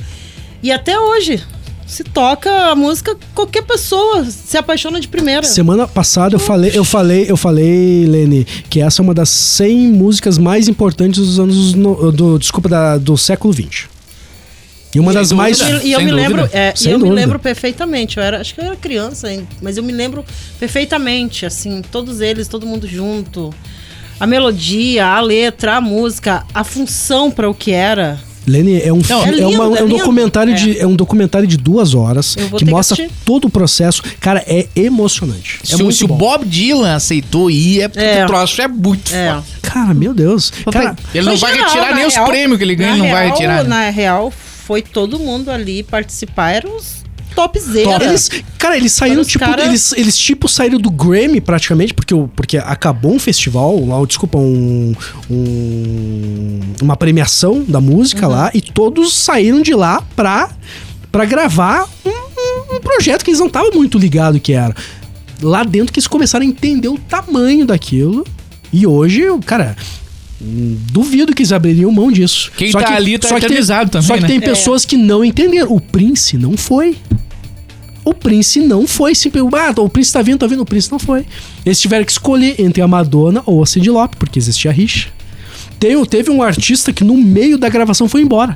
E 0.64 0.72
até 0.72 0.98
hoje. 0.98 1.44
Se 1.86 2.04
toca 2.04 2.50
a 2.72 2.76
música, 2.76 3.16
qualquer 3.36 3.62
pessoa 3.62 4.26
se 4.26 4.58
apaixona 4.58 5.00
de 5.00 5.08
primeira. 5.08 5.44
Semana 5.44 5.88
passada 5.88 6.34
eu 6.34 6.40
falei, 6.40 6.72
eu 6.74 6.84
falei, 6.84 7.26
eu 7.30 7.38
falei, 7.38 8.08
Lene, 8.08 8.44
que 8.72 8.82
essa 8.82 9.02
é 9.02 9.04
uma 9.04 9.14
das 9.14 9.30
100 9.30 9.90
músicas 9.90 10.40
mais 10.40 10.68
importantes 10.68 11.20
dos 11.20 11.40
anos 11.40 11.76
no- 11.76 12.12
do, 12.12 12.40
desculpa, 12.40 12.68
da- 12.68 12.98
do 12.98 13.16
século 13.16 13.54
20. 13.54 13.88
E 14.96 15.00
uma 15.00 15.12
das 15.14 15.32
mais 15.32 15.60
E, 15.60 15.88
e 15.88 15.92
eu 15.92 16.02
me 16.02 16.12
lembro, 16.12 16.50
é, 16.54 16.74
e 16.80 16.88
eu 16.90 16.98
me 17.00 17.10
lembro 17.10 17.38
perfeitamente. 17.38 18.18
Eu 18.18 18.24
era, 18.24 18.40
acho 18.40 18.56
que 18.56 18.62
eu 18.62 18.66
era 18.66 18.76
criança, 18.78 19.28
mas 19.62 19.76
eu 19.78 19.84
me 19.84 19.92
lembro 19.92 20.24
perfeitamente, 20.60 21.46
assim, 21.46 21.82
todos 21.92 22.22
eles, 22.22 22.48
todo 22.48 22.66
mundo 22.66 22.88
junto. 22.88 23.54
A 24.20 24.26
melodia, 24.26 25.06
a 25.06 25.20
letra, 25.20 25.76
a 25.76 25.82
música, 25.82 26.44
a 26.54 26.64
função 26.64 27.30
para 27.30 27.50
o 27.50 27.54
que 27.54 27.72
era. 27.72 28.18
Lene 28.48 28.80
é 28.80 28.94
um, 28.94 29.02
Não, 29.10 29.24
é 29.26 29.28
é, 29.40 29.48
uma- 29.48 29.66
lindo, 29.66 29.76
é 29.76 29.80
é 29.80 29.84
um 29.84 29.88
documentário 29.90 30.54
É. 30.54 30.56
de 30.56 30.80
é 30.80 30.86
um 30.88 30.96
documentário 30.96 31.48
de 31.48 31.58
duas 31.58 31.96
horas 31.96 32.36
que 32.36 32.48
que 32.58 32.66
mostra 32.66 32.94
assistir. 32.96 33.12
todo 33.26 33.46
o 33.46 33.50
processo. 33.50 34.04
Cara, 34.20 34.44
é 34.48 34.68
emocionante. 34.76 35.60
É 35.64 35.66
Se, 35.66 35.76
o- 35.76 35.80
muito 35.80 35.96
se 35.98 36.06
o 36.06 36.08
bom. 36.08 36.16
Bob 36.18 36.46
Dylan 36.46 36.94
aceitou 36.96 37.50
ir, 37.50 37.82
é 37.82 37.88
porque 37.88 38.04
É. 38.06 38.24
o 38.24 38.28
troço 38.28 38.62
é 38.62 38.68
muito 38.68 39.14
É. 39.14 39.30
foda. 39.34 39.44
Cara, 39.64 39.94
meu 39.96 40.14
Deus. 40.14 40.52
Cara, 40.72 40.96
Ele 41.14 41.26
não 41.26 41.38
vai 41.38 41.54
geral, 41.54 41.68
retirar 41.70 41.96
nem 41.96 42.06
os 42.06 42.14
real- 42.14 42.28
prêmios 42.28 42.58
que 42.60 42.64
ele 42.64 42.76
ganha, 42.76 42.96
não 42.96 43.10
vai 43.10 43.26
real- 43.26 43.34
retirar. 43.36 43.64
né? 43.64 43.70
Na 43.70 43.90
real, 43.90 44.32
foi 44.66 44.82
todo 44.82 45.20
mundo 45.20 45.50
ali 45.50 45.84
participar, 45.84 46.52
eram 46.52 46.76
os 46.78 47.04
topzeiras. 47.36 48.02
Eles, 48.02 48.30
cara, 48.58 48.78
eles 48.78 48.92
saíram, 48.94 49.24
tipo, 49.26 49.44
cara- 49.46 49.66
eles, 49.66 49.92
eles 49.94 50.18
tipo 50.18 50.48
saíram 50.48 50.80
do 50.80 50.90
Grammy 50.90 51.42
praticamente, 51.42 51.94
porque, 51.94 52.14
o- 52.14 52.30
porque 52.30 52.58
acabou 52.58 53.14
um 53.14 53.20
festival, 53.20 53.86
lá, 53.86 54.04
desculpa, 54.06 54.38
um, 54.38 54.96
um- 55.30 56.60
uma 56.82 56.96
premiação 56.96 57.64
da 57.68 57.80
música 57.82 58.26
Uhum. 58.28 58.34
lá, 58.34 58.52
e 58.54 58.62
todos 58.62 59.14
saíram 59.14 59.62
de 59.62 59.74
lá 59.74 60.02
pra, 60.16 60.50
pra 61.12 61.26
gravar 61.26 61.88
um, 62.06 62.10
um- 62.10 62.76
um 62.78 62.80
projeto 62.80 63.24
que 63.24 63.30
eles 63.32 63.40
não 63.40 63.48
estavam 63.48 63.72
muito 63.74 63.98
ligados 63.98 64.40
que 64.42 64.54
era. 64.54 64.74
Lá 65.42 65.64
dentro 65.64 65.92
que 65.94 66.00
eles 66.00 66.08
começaram 66.08 66.46
a 66.46 66.48
entender 66.50 66.88
o 66.88 66.98
tamanho 66.98 67.66
daquilo, 67.66 68.26
e 68.72 68.88
hoje, 68.88 69.24
cara... 69.46 69.76
Duvido 70.40 71.34
que 71.34 71.42
eles 71.42 71.52
abririam 71.52 71.92
mão 71.92 72.12
disso. 72.12 72.52
Quem 72.58 72.72
tá 72.72 72.94
ali 72.96 73.18
tá 73.18 73.30
só 73.30 73.36
que 73.36 73.42
tem- 73.42 73.46
eternizado 73.48 73.90
também, 73.90 74.08
Só 74.08 74.16
que 74.16 74.22
né? 74.22 74.28
tem 74.28 74.40
pessoas 74.40 74.86
que 74.86 74.98
não 74.98 75.24
entenderam. 75.24 75.72
O 75.74 75.80
Prince 75.80 76.38
não 76.38 76.58
foi. 76.58 76.98
O 78.04 78.14
Prince 78.14 78.60
não 78.60 78.86
foi 78.86 79.16
simplesmente. 79.16 79.56
Ah, 79.56 79.74
o 79.82 79.90
Prince 79.90 80.12
tá 80.14 80.22
vindo, 80.22 80.38
tá 80.40 80.46
vindo. 80.48 80.62
O 80.62 80.66
Prince 80.66 80.92
não 80.92 81.00
foi. 81.00 81.26
Eles 81.66 81.80
tiveram 81.80 82.06
que 82.06 82.12
escolher 82.12 82.56
entre 82.60 82.82
a 82.82 82.88
Madonna 82.88 83.42
ou 83.46 83.64
a 83.64 83.66
Cyndi 83.66 83.90
Lauper, 83.90 84.18
porque 84.20 84.38
existia 84.38 84.72
rixa. 84.72 85.08
Tem, 85.80 86.04
teve 86.06 86.30
um 86.30 86.44
artista 86.44 86.94
que 86.94 87.04
no 87.04 87.16
meio 87.18 87.58
da 87.58 87.68
gravação 87.70 88.08
foi 88.08 88.22
embora. 88.22 88.56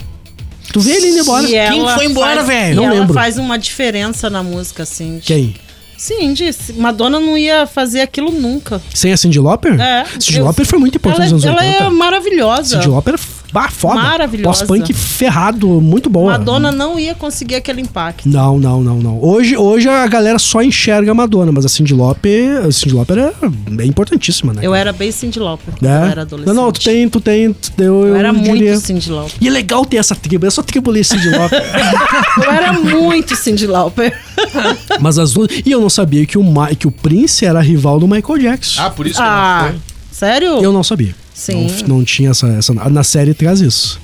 Tu 0.71 0.80
vê 0.82 0.91
ele 0.91 1.07
indo 1.09 1.19
embora. 1.19 1.49
E 1.49 1.55
ela 1.55 1.95
foi 1.95 2.05
embora, 2.05 2.36
faz- 2.36 2.47
velho? 2.47 2.73
E 2.73 2.75
Não 2.75 2.86
ela 2.86 2.93
lembro. 2.99 3.13
faz 3.13 3.38
uma 3.39 3.57
diferença 3.57 4.30
na 4.30 4.43
música, 4.43 4.84
assim. 4.84 5.19
Quem? 5.23 5.55
Sim, 5.99 6.33
disse. 6.33 6.71
Madonna 6.73 7.19
não 7.19 7.37
ia 7.37 7.67
fazer 7.67 7.99
aquilo 7.99 8.31
nunca. 8.31 8.81
Sem 8.93 9.11
a 9.11 9.17
Cindy 9.17 9.37
Lauper? 9.37 9.77
É. 9.79 10.05
Cindy 10.17 10.37
eu- 10.37 10.45
Lauper 10.45 10.65
foi 10.65 10.79
muito 10.79 10.95
importante 10.95 11.23
Ela, 11.23 11.31
nos 11.33 11.45
anos 11.45 11.59
ela 11.61 11.67
80. 11.69 11.83
é 11.83 11.89
maravilhosa. 11.89 12.75
Cindy 12.77 12.87
Lauper, 12.89 13.19
bah, 13.51 13.69
foda. 13.69 13.95
Maravilhosa. 14.01 14.65
Pós-punk 14.65 14.93
ferrado, 14.93 15.67
muito 15.81 16.09
boa. 16.09 16.31
Madonna 16.33 16.71
não 16.71 16.99
ia 16.99 17.15
conseguir 17.15 17.55
aquele 17.55 17.81
impacto. 17.81 18.27
Não, 18.27 18.57
não, 18.59 18.81
não, 18.83 18.95
não. 18.97 19.23
Hoje, 19.23 19.55
hoje 19.57 19.87
a 19.89 20.05
galera 20.07 20.37
só 20.39 20.61
enxerga 20.61 21.11
a 21.11 21.13
Madonna, 21.13 21.51
mas 21.51 21.65
a 21.65 21.69
Cindy 21.69 21.93
Lauper, 21.93 22.65
a 22.65 22.71
Cindy 22.71 22.95
Lauper 22.95 23.17
é, 23.17 23.33
é 23.81 23.85
importantíssima, 23.85 24.53
né? 24.53 24.61
Eu 24.63 24.73
era 24.75 24.91
bem 24.93 25.11
Cindy 25.11 25.39
Lauper 25.39 25.73
quando 25.77 25.89
É? 25.91 25.97
eu 25.97 26.03
era 26.05 26.21
adolescente. 26.21 26.55
Não, 26.55 26.63
não, 26.65 26.71
tu 26.71 26.79
tem, 26.81 27.09
tu 27.09 27.19
tem. 27.21 27.53
tu- 27.53 27.71
Eu, 27.77 28.07
Eu 28.07 28.15
era 28.15 28.31
diria. 28.33 28.49
muito 28.53 28.79
Cindy 28.85 29.09
Lauper. 29.11 29.35
E 29.41 29.47
é 29.47 29.51
legal 29.51 29.85
ter 29.85 29.97
essa 29.97 30.15
tribo. 30.15 30.45
Eu 30.45 30.51
sou 30.51 30.63
tribo 30.63 30.89
ali, 30.91 31.03
Cindy 31.03 31.29
Lauper. 31.29 31.61
Eu 32.43 32.51
era 32.51 32.73
muito 32.73 33.35
Cindy 33.35 33.67
Lauper. 33.67 34.17
mas 34.99 35.17
as 35.17 35.33
duas. 35.33 35.49
E 35.65 35.71
eu 35.71 35.81
não 35.81 35.89
sabia 35.89 36.25
que 36.25 36.37
o, 36.37 36.43
Ma- 36.43 36.73
que 36.75 36.87
o 36.87 36.91
Prince 36.91 37.45
era 37.45 37.59
rival 37.61 37.99
do 37.99 38.07
Michael 38.07 38.39
Jackson. 38.39 38.81
Ah, 38.81 38.89
por 38.89 39.05
isso 39.05 39.15
que 39.17 39.21
Ah, 39.21 39.59
não 39.63 39.69
foi. 39.71 39.79
sério? 40.11 40.47
Eu 40.63 40.71
não 40.71 40.83
sabia. 40.83 41.13
Sim. 41.39 41.67
Não, 41.87 41.97
não 41.99 42.03
tinha 42.03 42.31
essa, 42.31 42.47
essa. 42.49 42.73
Na 42.73 43.01
série 43.01 43.33
traz 43.33 43.61
isso. 43.61 43.99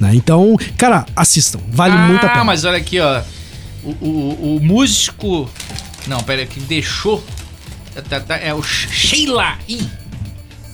Né? 0.00 0.14
Então, 0.14 0.56
cara, 0.78 1.04
assistam. 1.14 1.60
Vale 1.68 1.92
ah, 1.94 2.08
muito 2.08 2.24
a 2.24 2.30
pena. 2.30 2.44
mas 2.44 2.64
olha 2.64 2.78
aqui, 2.78 2.98
ó. 2.98 3.22
O, 3.84 3.90
o, 4.00 4.56
o 4.56 4.60
músico. 4.64 5.50
Não, 6.06 6.18
pera 6.22 6.40
aí, 6.40 6.46
que 6.46 6.58
deixou. 6.60 7.22
tá- 8.08 8.20
tá- 8.20 8.36
É 8.38 8.54
o 8.54 8.62
Sheila. 8.62 9.58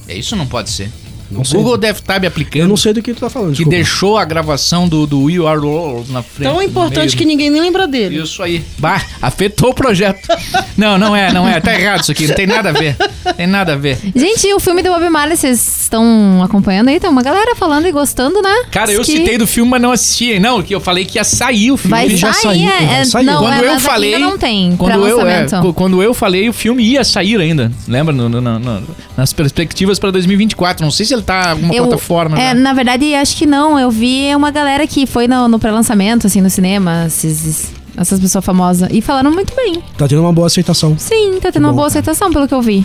É 0.07 0.15
isso 0.15 0.37
não 0.37 0.47
pode 0.47 0.71
ser. 0.71 0.89
Não 1.33 1.43
o 1.43 1.45
sei. 1.45 1.59
Google 1.59 1.77
deve 1.77 1.99
estar 2.01 2.21
me 2.21 2.27
aplicando. 2.27 2.63
Eu 2.63 2.69
não 2.69 2.77
sei 2.77 2.93
do 2.93 3.03
que 3.03 3.13
tu 3.15 3.21
tá 3.21 3.31
falando. 3.31 3.51
Que 3.51 3.57
desculpa. 3.59 3.77
deixou 3.77 4.19
a 4.19 4.25
gravação 4.25 4.89
do, 4.89 5.07
do 5.07 5.25
We 5.25 5.35
Are 5.49 5.59
World 5.61 6.13
na 6.13 6.23
frente. 6.23 6.49
Tão 6.49 6.63
importante 6.63 7.17
que 7.17 7.25
ninguém 7.25 7.51
nem 7.51 7.61
lembra 7.63 7.87
dele. 7.87 8.21
Isso 8.23 8.43
aí. 8.43 8.63
Bah, 8.79 9.01
afetou 9.21 9.71
o 9.71 9.75
projeto. 9.75 10.29
Não, 10.77 10.99
não 10.99 11.15
é, 11.15 11.33
não 11.33 11.47
é. 11.49 11.61
Tá 11.61 11.79
errado 11.79 12.03
isso 12.03 12.13
aqui. 12.13 12.27
Não 12.27 12.35
tem 12.35 12.47
nada 12.47 12.71
a 12.71 12.73
ver. 12.73 12.97
Tem 13.37 13.47
nada 13.47 13.73
a 13.75 13.77
ver. 13.77 13.99
Gente, 14.15 14.53
o 14.55 14.61
filme 14.61 14.83
do 14.83 14.91
Bob 14.91 15.09
Marley, 15.09 15.37
vocês 15.37 15.83
estão 15.83 16.43
acompanhando 16.43 16.89
aí? 16.89 16.99
Tem 17.01 17.09
uma 17.11 17.23
galera 17.23 17.55
falando 17.57 17.87
e 17.87 17.93
gostando, 17.93 18.41
né? 18.43 18.65
Cara, 18.71 18.93
eu 18.93 19.01
que 19.01 19.13
citei 19.13 19.39
do 19.39 19.47
filme, 19.47 19.71
mas 19.71 19.81
não 19.83 19.93
assisti. 19.93 20.39
Não, 20.39 20.63
que 20.63 20.75
eu 20.75 20.81
falei 20.81 21.05
que 21.05 21.19
ia 21.19 21.25
sair 21.25 21.71
o 21.71 21.77
filme. 21.77 21.91
Vai 21.97 22.07
Ele 22.07 22.17
já 22.17 22.33
sair, 22.33 22.43
saiu, 22.67 22.69
é, 22.71 22.87
vai 22.87 23.01
é, 23.01 23.05
sair. 23.05 23.25
não, 23.25 23.39
quando 23.43 23.53
é, 23.55 23.67
eu 23.69 23.75
mas 23.75 23.83
falei. 23.83 24.15
ainda 24.15 24.27
não 24.27 24.39
tem 24.39 24.77
quando 24.77 25.07
eu, 25.07 25.27
é, 25.27 25.47
quando 25.75 26.03
eu 26.03 26.15
falei, 26.15 26.49
o 26.49 26.53
filme 26.53 26.83
ia 26.83 27.05
sair 27.05 27.41
ainda. 27.41 27.71
Lembra? 27.87 28.13
No- 28.13 28.29
no- 28.29 28.41
no- 28.41 28.59
no- 28.59 28.83
nas 29.17 29.33
perspectivas 29.33 29.99
pra 29.99 30.11
2024. 30.11 30.85
Não 30.85 30.91
sei 30.91 31.07
se 31.07 31.15
ele 31.15 31.22
tá 31.23 31.51
alguma 31.51 31.75
Eu- 31.75 31.85
plataforma. 31.87 32.39
É, 32.41 32.53
né? 32.55 32.61
na 32.61 32.73
verdade, 32.73 33.15
acho 33.15 33.37
que 33.37 33.47
não. 33.47 33.79
Eu 33.79 33.91
vi 33.91 34.35
uma 34.35 34.51
galera 34.51 34.87
que 34.87 35.07
foi 35.07 35.27
no, 35.29 35.49
no 35.49 35.59
pré-lançamento, 35.59 36.27
assim, 36.27 36.41
no 36.41 36.51
cinema, 36.51 37.05
esses- 37.07 37.71
essas 37.97 38.19
pessoas 38.21 38.45
famosas. 38.45 38.89
E 38.93 39.01
falaram 39.01 39.31
muito 39.31 39.55
bem. 39.55 39.83
Tá 39.97 40.07
tendo 40.09 40.21
uma 40.23 40.33
boa 40.33 40.47
aceitação. 40.47 40.97
Sim, 40.99 41.39
tá 41.41 41.53
tendo 41.53 41.63
bom, 41.63 41.69
uma 41.69 41.75
boa 41.75 41.89
cara. 41.89 42.01
aceitação, 42.01 42.33
pelo 42.33 42.47
que 42.49 42.55
eu 42.55 42.63
vi. 42.63 42.85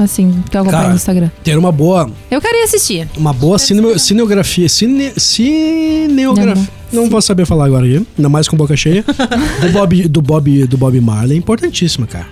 Assim, 0.00 0.30
que 0.48 0.56
eu 0.56 0.60
acompanho 0.60 0.80
Cara, 0.82 0.88
no 0.90 0.94
Instagram. 0.96 1.28
Ter 1.42 1.58
uma 1.58 1.72
boa, 1.72 2.08
Eu 2.30 2.40
queria 2.40 2.62
assistir. 2.62 3.08
uma 3.16 3.32
boa 3.32 3.58
cine, 3.58 3.98
cineografia. 3.98 4.68
Cine, 4.68 5.12
cineografia. 5.16 6.68
Não 6.92 7.08
vou 7.10 7.20
saber 7.20 7.46
falar 7.46 7.66
agora 7.66 7.84
aí, 7.84 8.06
ainda 8.16 8.28
mais 8.28 8.46
com 8.48 8.56
boca 8.56 8.76
cheia. 8.76 9.04
do, 9.60 9.72
Bob, 9.72 10.08
do, 10.08 10.22
Bob, 10.22 10.66
do 10.66 10.78
Bob 10.78 11.00
Marley 11.00 11.34
é 11.34 11.38
importantíssima, 11.38 12.06
cara. 12.06 12.26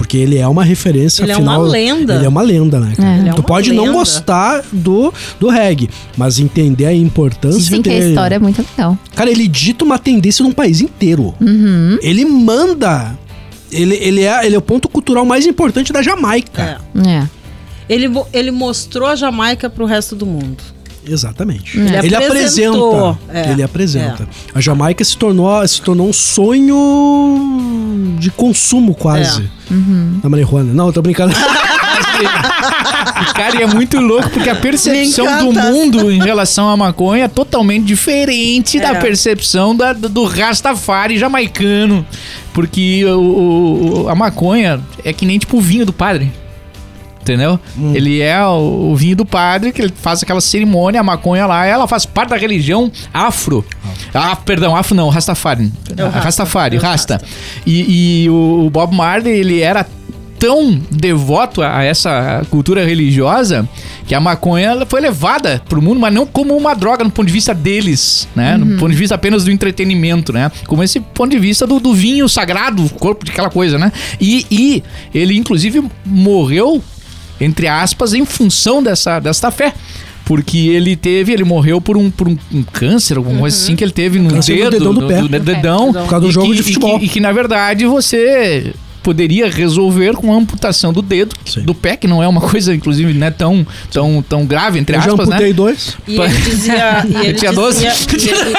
Porque 0.00 0.16
ele 0.16 0.38
é 0.38 0.48
uma 0.48 0.64
referência, 0.64 1.22
Ele 1.22 1.32
é 1.32 1.34
afinal, 1.34 1.60
uma 1.60 1.68
lenda. 1.70 2.14
Ele 2.14 2.24
é 2.24 2.28
uma 2.30 2.40
lenda, 2.40 2.80
né? 2.80 2.94
cara? 2.96 3.16
É. 3.16 3.18
Ele 3.18 3.28
é 3.28 3.32
tu 3.34 3.40
uma 3.42 3.46
pode 3.46 3.70
não 3.70 3.84
lenda. 3.84 3.98
gostar 3.98 4.64
do, 4.72 5.12
do 5.38 5.50
reggae, 5.50 5.90
mas 6.16 6.38
entender 6.38 6.86
a 6.86 6.94
importância 6.94 7.60
Dizem 7.60 7.82
que 7.82 7.90
a 7.90 7.92
dele. 7.92 8.08
história 8.08 8.36
é 8.36 8.38
muito 8.38 8.64
legal. 8.70 8.96
Cara, 9.14 9.30
ele 9.30 9.46
dita 9.46 9.84
uma 9.84 9.98
tendência 9.98 10.42
num 10.42 10.52
país 10.52 10.80
inteiro. 10.80 11.34
Uhum. 11.38 11.98
Ele 12.00 12.24
manda. 12.24 13.14
Ele, 13.70 13.94
ele, 13.96 14.22
é, 14.22 14.46
ele 14.46 14.54
é 14.54 14.58
o 14.58 14.62
ponto 14.62 14.88
cultural 14.88 15.26
mais 15.26 15.44
importante 15.44 15.92
da 15.92 16.00
Jamaica. 16.00 16.80
É. 16.96 17.08
É. 17.10 17.28
Ele, 17.86 18.06
ele 18.32 18.50
mostrou 18.50 19.06
a 19.06 19.14
Jamaica 19.14 19.68
pro 19.68 19.84
resto 19.84 20.16
do 20.16 20.24
mundo. 20.24 20.62
Exatamente. 21.06 21.78
Ele 21.78 21.96
Ele, 22.06 22.14
apresenta. 22.16 23.18
é, 23.32 23.50
ele 23.50 23.62
apresenta. 23.62 24.28
A 24.54 24.60
Jamaica 24.60 25.02
se 25.04 25.16
tornou, 25.16 25.66
se 25.66 25.80
tornou 25.82 26.08
um 26.08 26.12
sonho 26.12 28.16
de 28.18 28.30
consumo 28.30 28.94
quase. 28.94 29.48
Uhum. 29.70 30.20
Da 30.22 30.28
marihuana. 30.28 30.72
Não, 30.72 30.86
eu 30.88 30.92
tô 30.92 31.02
brincando. 31.02 31.34
Cara, 33.34 33.56
e 33.58 33.62
é 33.62 33.66
muito 33.66 33.98
louco 33.98 34.28
porque 34.30 34.50
a 34.50 34.54
percepção 34.54 35.52
do 35.52 35.60
mundo 35.60 36.10
em 36.10 36.18
relação 36.20 36.68
à 36.68 36.76
maconha 36.76 37.24
é 37.24 37.28
totalmente 37.28 37.84
diferente 37.84 38.78
da 38.78 38.90
É. 38.90 38.94
percepção 39.00 39.74
da- 39.74 39.92
do 39.92 40.24
Rastafari 40.24 41.18
jamaicano. 41.18 42.04
Porque 42.52 43.04
o, 43.06 44.02
o- 44.04 44.08
a 44.08 44.14
maconha 44.14 44.80
é 45.04 45.12
que 45.12 45.24
nem 45.24 45.38
tipo 45.38 45.56
o 45.56 45.60
vinho 45.60 45.86
do 45.86 45.92
padre. 45.92 46.30
Entendeu? 47.20 47.60
Ele 47.94 48.20
é 48.20 48.42
o, 48.44 48.90
o 48.92 48.96
vinho 48.96 49.14
do 49.14 49.26
padre, 49.26 49.72
que 49.72 49.82
ele 49.82 49.92
faz 49.94 50.22
aquela 50.22 50.40
cerimônia, 50.40 51.00
a 51.00 51.04
maconha 51.04 51.46
lá, 51.46 51.66
ela 51.66 51.86
faz 51.86 52.06
parte 52.06 52.30
da 52.30 52.36
religião 52.36 52.90
afro. 53.12 53.64
Ah, 54.14 54.34
perdão, 54.34 54.74
afro 54.74 54.94
não, 54.94 55.08
Rastafari. 55.10 55.70
Rasta, 55.96 56.18
Rastafari, 56.18 56.76
o 56.78 56.80
Rasta. 56.80 57.20
E, 57.66 58.24
e 58.24 58.30
o, 58.30 58.66
o 58.66 58.70
Bob 58.70 58.94
Marley, 58.94 59.32
ele 59.32 59.60
era 59.60 59.86
tão 60.40 60.80
devoto 60.90 61.60
a 61.62 61.84
essa 61.84 62.44
cultura 62.48 62.82
religiosa 62.82 63.68
que 64.06 64.14
a 64.14 64.20
maconha 64.20 64.70
ela 64.70 64.86
foi 64.86 65.00
levada 65.00 65.62
pro 65.68 65.82
mundo, 65.82 66.00
mas 66.00 66.12
não 66.12 66.26
como 66.26 66.56
uma 66.56 66.74
droga 66.74 67.04
no 67.04 67.10
ponto 67.10 67.26
de 67.26 67.32
vista 67.32 67.54
deles, 67.54 68.26
né? 68.34 68.56
No 68.56 68.78
ponto 68.78 68.90
de 68.90 68.96
vista 68.96 69.14
apenas 69.14 69.44
do 69.44 69.52
entretenimento, 69.52 70.32
né? 70.32 70.50
Como 70.66 70.82
esse 70.82 70.98
ponto 70.98 71.30
de 71.30 71.38
vista 71.38 71.66
do, 71.66 71.78
do 71.78 71.94
vinho 71.94 72.28
sagrado, 72.28 72.84
o 72.84 72.88
corpo 72.88 73.24
de 73.24 73.30
aquela 73.30 73.50
coisa, 73.50 73.78
né? 73.78 73.92
E, 74.18 74.46
e 74.50 74.82
ele, 75.14 75.36
inclusive, 75.36 75.84
morreu, 76.04 76.82
entre 77.40 77.66
aspas, 77.66 78.12
em 78.14 78.24
função 78.24 78.82
dessa, 78.82 79.18
dessa 79.20 79.50
fé. 79.50 79.72
Porque 80.24 80.58
ele 80.68 80.94
teve, 80.94 81.32
ele 81.32 81.42
morreu 81.42 81.80
por 81.80 81.96
um, 81.96 82.08
por 82.08 82.28
um, 82.28 82.36
um 82.52 82.62
câncer, 82.62 83.16
alguma 83.16 83.40
coisa 83.40 83.56
assim 83.56 83.74
que 83.74 83.82
ele 83.82 83.90
teve 83.90 84.20
no 84.20 84.30
Câncer 84.30 84.52
no 84.56 84.70
dedo, 84.70 84.70
dedão 84.78 84.94
do 84.94 85.06
pé. 85.08 85.22
do 85.22 85.28
dedão. 85.40 85.92
Por 85.92 86.06
causa 86.06 86.26
do 86.26 86.30
jogo 86.30 86.46
que- 86.48 86.54
de 86.54 86.60
e 86.60 86.64
que- 86.64 86.72
futebol. 86.74 86.98
E 87.02 87.08
que, 87.08 87.18
na 87.20 87.32
verdade, 87.32 87.84
você 87.86 88.72
poderia 89.02 89.50
resolver 89.50 90.14
com 90.14 90.32
a 90.32 90.36
amputação 90.36 90.92
do 90.92 91.00
dedo, 91.02 91.34
Sim. 91.46 91.62
do 91.62 91.74
pé, 91.74 91.96
que 91.96 92.06
não 92.06 92.22
é 92.22 92.28
uma 92.28 92.40
coisa, 92.40 92.74
inclusive, 92.74 93.12
né, 93.14 93.30
tão, 93.30 93.66
tão, 93.90 94.22
tão 94.26 94.44
grave, 94.46 94.78
entre 94.78 94.96
eu 94.96 95.00
já 95.00 95.08
aspas, 95.08 95.28
amputei 95.28 95.48
né? 95.48 95.52
dois. 95.54 95.96
E 96.06 96.18
ele 96.20 96.28
dizia. 96.40 97.04
E 97.08 97.16
ele 97.26 97.34
tinha 97.34 97.52
12? 97.52 97.86
dizia- 98.06 98.34
e 98.34 98.38
ele- 98.40 98.50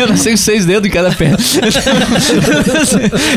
Eu 0.00 0.08
não 0.08 0.16
sei 0.16 0.34
os 0.34 0.40
seis 0.40 0.66
dedos 0.66 0.88
em 0.88 0.92
cada 0.92 1.10
pé. 1.10 1.30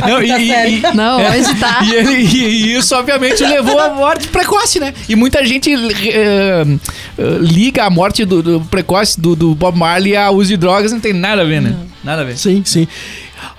não, 0.07 0.21
e, 0.21 0.31
e- 0.31 0.79
e- 0.79 0.95
Não, 0.95 1.19
É. 1.19 1.37
hoje 1.39 1.55
tá. 1.55 1.79
E, 1.83 1.93
ele- 1.95 2.15
e- 2.15 2.47
e 2.47 2.75
isso, 2.77 2.95
obviamente, 2.95 3.43
levou 3.43 3.79
à 3.79 3.89
morte 3.93 4.27
precoce, 4.27 4.79
né? 4.79 4.93
E 5.07 5.15
muita 5.15 5.45
gente 5.45 5.71
eh, 5.73 6.63
liga 7.41 7.85
a 7.85 7.89
morte 7.89 8.25
do, 8.25 8.41
do 8.41 8.61
precoce 8.61 9.19
do, 9.19 9.35
do 9.35 9.55
Bob 9.55 9.77
Marley 9.77 10.15
a 10.15 10.31
uso 10.31 10.49
de 10.49 10.57
drogas, 10.57 10.91
não 10.91 10.99
tem 10.99 11.13
nada 11.13 11.41
a 11.41 11.45
ver, 11.45 11.61
né? 11.61 11.75
Nada 12.03 12.21
a 12.21 12.25
ver. 12.25 12.37
Sim, 12.37 12.61
sim. 12.65 12.87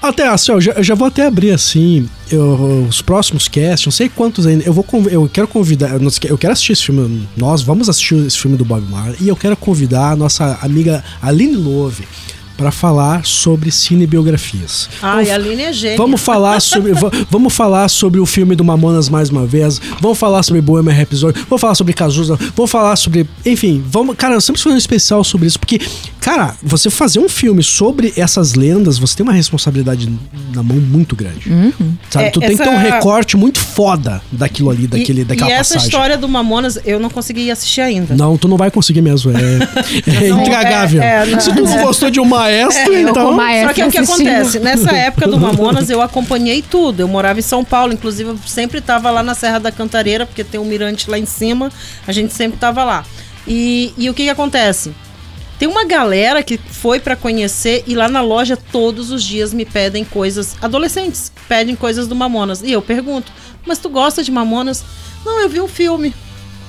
Até, 0.00 0.28
assim, 0.28 0.52
eu 0.52 0.60
já, 0.60 0.72
eu 0.72 0.82
já 0.82 0.94
vou 0.94 1.06
até 1.08 1.26
abrir 1.26 1.50
assim 1.52 2.08
eu- 2.30 2.86
os 2.88 3.02
próximos 3.02 3.48
casts, 3.48 3.86
não 3.86 3.92
sei 3.92 4.08
quantos 4.08 4.46
ainda. 4.46 4.64
Eu 4.64 4.72
vou 4.72 4.84
eu 5.10 5.28
quero 5.32 5.48
convidar, 5.48 5.90
eu 6.28 6.38
quero 6.38 6.52
assistir 6.52 6.72
esse 6.72 6.84
filme. 6.84 7.28
Nós 7.36 7.62
vamos 7.62 7.88
assistir 7.88 8.14
esse 8.26 8.38
filme 8.38 8.56
do 8.56 8.64
Bob 8.64 8.82
Marley 8.90 9.16
e 9.20 9.28
eu 9.28 9.36
quero 9.36 9.56
convidar 9.56 10.12
a 10.12 10.16
nossa 10.16 10.58
amiga 10.62 11.02
Aline 11.22 11.56
Love 11.56 12.04
para 12.60 12.70
falar 12.70 13.24
sobre 13.24 13.70
cinebiografias. 13.70 14.90
Ai, 15.00 15.30
a 15.30 15.34
Aline 15.34 15.62
é 15.62 15.72
gênia. 15.72 15.96
Vamos 15.96 16.20
falar 16.20 16.60
sobre 16.60 16.92
va- 16.92 17.10
vamos 17.30 17.54
falar 17.54 17.88
sobre 17.88 18.20
o 18.20 18.26
filme 18.26 18.54
do 18.54 18.62
Mamonas 18.62 19.08
mais 19.08 19.30
uma 19.30 19.46
vez. 19.46 19.80
Vamos 19.98 20.18
falar 20.18 20.42
sobre 20.42 20.60
Bohemian 20.60 20.92
Rhapsody. 20.92 21.40
Vamos 21.48 21.58
falar 21.58 21.74
sobre 21.74 21.94
Cazuza. 21.94 22.38
Vamos 22.54 22.70
falar 22.70 22.96
sobre, 22.96 23.26
enfim, 23.46 23.82
vamos, 23.86 24.14
cara, 24.14 24.34
eu 24.34 24.42
sempre 24.42 24.60
fazer 24.60 24.74
um 24.74 24.78
especial 24.78 25.24
sobre 25.24 25.46
isso 25.46 25.58
porque, 25.58 25.80
cara, 26.20 26.54
você 26.62 26.90
fazer 26.90 27.18
um 27.18 27.30
filme 27.30 27.62
sobre 27.62 28.12
essas 28.14 28.54
lendas, 28.54 28.98
você 28.98 29.16
tem 29.16 29.24
uma 29.24 29.32
responsabilidade 29.32 30.12
na 30.54 30.62
mão 30.62 30.76
muito 30.76 31.16
grande. 31.16 31.50
Sabe? 32.10 32.26
É, 32.26 32.30
tu 32.30 32.40
tem 32.40 32.50
que 32.50 32.62
ter 32.62 32.68
um 32.68 32.72
essa- 32.78 32.94
recorte 32.96 33.38
muito 33.38 33.58
foda 33.58 34.20
daquilo 34.30 34.68
ali, 34.68 34.86
daquele, 34.86 35.22
e, 35.22 35.24
daquela 35.24 35.48
e 35.48 35.52
essa 35.54 35.74
passagem. 35.74 35.88
história 35.88 36.18
do 36.18 36.28
Mamonas, 36.28 36.78
eu 36.84 37.00
não 37.00 37.08
consegui 37.08 37.50
assistir 37.50 37.80
ainda. 37.80 38.14
Não, 38.14 38.36
tu 38.36 38.46
não 38.48 38.58
vai 38.58 38.70
conseguir 38.70 39.00
mesmo. 39.00 39.30
É, 39.32 39.36
é 40.26 40.28
Não, 40.28 40.42
intragável. 40.42 41.00
é- 41.02 41.22
é, 41.22 41.26
não. 41.26 41.40
Se 41.40 41.54
tu 41.54 41.62
não 41.62 41.82
gostou 41.84 42.10
de 42.10 42.20
um 42.20 42.24
maestro, 42.50 42.92
É, 42.94 43.02
eu 43.04 43.08
então. 43.08 43.32
maestro. 43.32 43.68
Só 43.68 43.74
que 43.74 43.84
o 43.84 43.90
que 43.90 43.98
acontece? 43.98 44.58
Nessa 44.60 44.90
época 44.96 45.26
do 45.28 45.38
Mamonas, 45.38 45.88
eu 45.90 46.00
acompanhei 46.02 46.62
tudo. 46.62 47.00
Eu 47.00 47.08
morava 47.08 47.38
em 47.38 47.42
São 47.42 47.64
Paulo, 47.64 47.92
inclusive 47.92 48.30
eu 48.30 48.38
sempre 48.46 48.78
estava 48.78 49.10
lá 49.10 49.22
na 49.22 49.34
Serra 49.34 49.58
da 49.58 49.70
Cantareira, 49.72 50.26
porque 50.26 50.44
tem 50.44 50.58
um 50.60 50.64
mirante 50.64 51.08
lá 51.10 51.18
em 51.18 51.26
cima, 51.26 51.70
a 52.06 52.12
gente 52.12 52.32
sempre 52.34 52.56
estava 52.56 52.84
lá. 52.84 53.04
E, 53.46 53.92
e 53.96 54.08
o 54.10 54.14
que, 54.14 54.24
que 54.24 54.30
acontece? 54.30 54.92
Tem 55.58 55.68
uma 55.68 55.84
galera 55.84 56.42
que 56.42 56.58
foi 56.58 56.98
para 57.00 57.14
conhecer 57.14 57.84
e 57.86 57.94
lá 57.94 58.08
na 58.08 58.22
loja 58.22 58.56
todos 58.56 59.10
os 59.10 59.22
dias 59.22 59.52
me 59.52 59.64
pedem 59.66 60.04
coisas. 60.04 60.56
Adolescentes 60.62 61.30
pedem 61.48 61.76
coisas 61.76 62.06
do 62.08 62.14
Mamonas. 62.14 62.62
E 62.62 62.72
eu 62.72 62.80
pergunto, 62.80 63.30
mas 63.66 63.78
tu 63.78 63.90
gosta 63.90 64.22
de 64.22 64.30
Mamonas? 64.30 64.82
Não, 65.24 65.38
eu 65.40 65.50
vi 65.50 65.60
um 65.60 65.68
filme. 65.68 66.14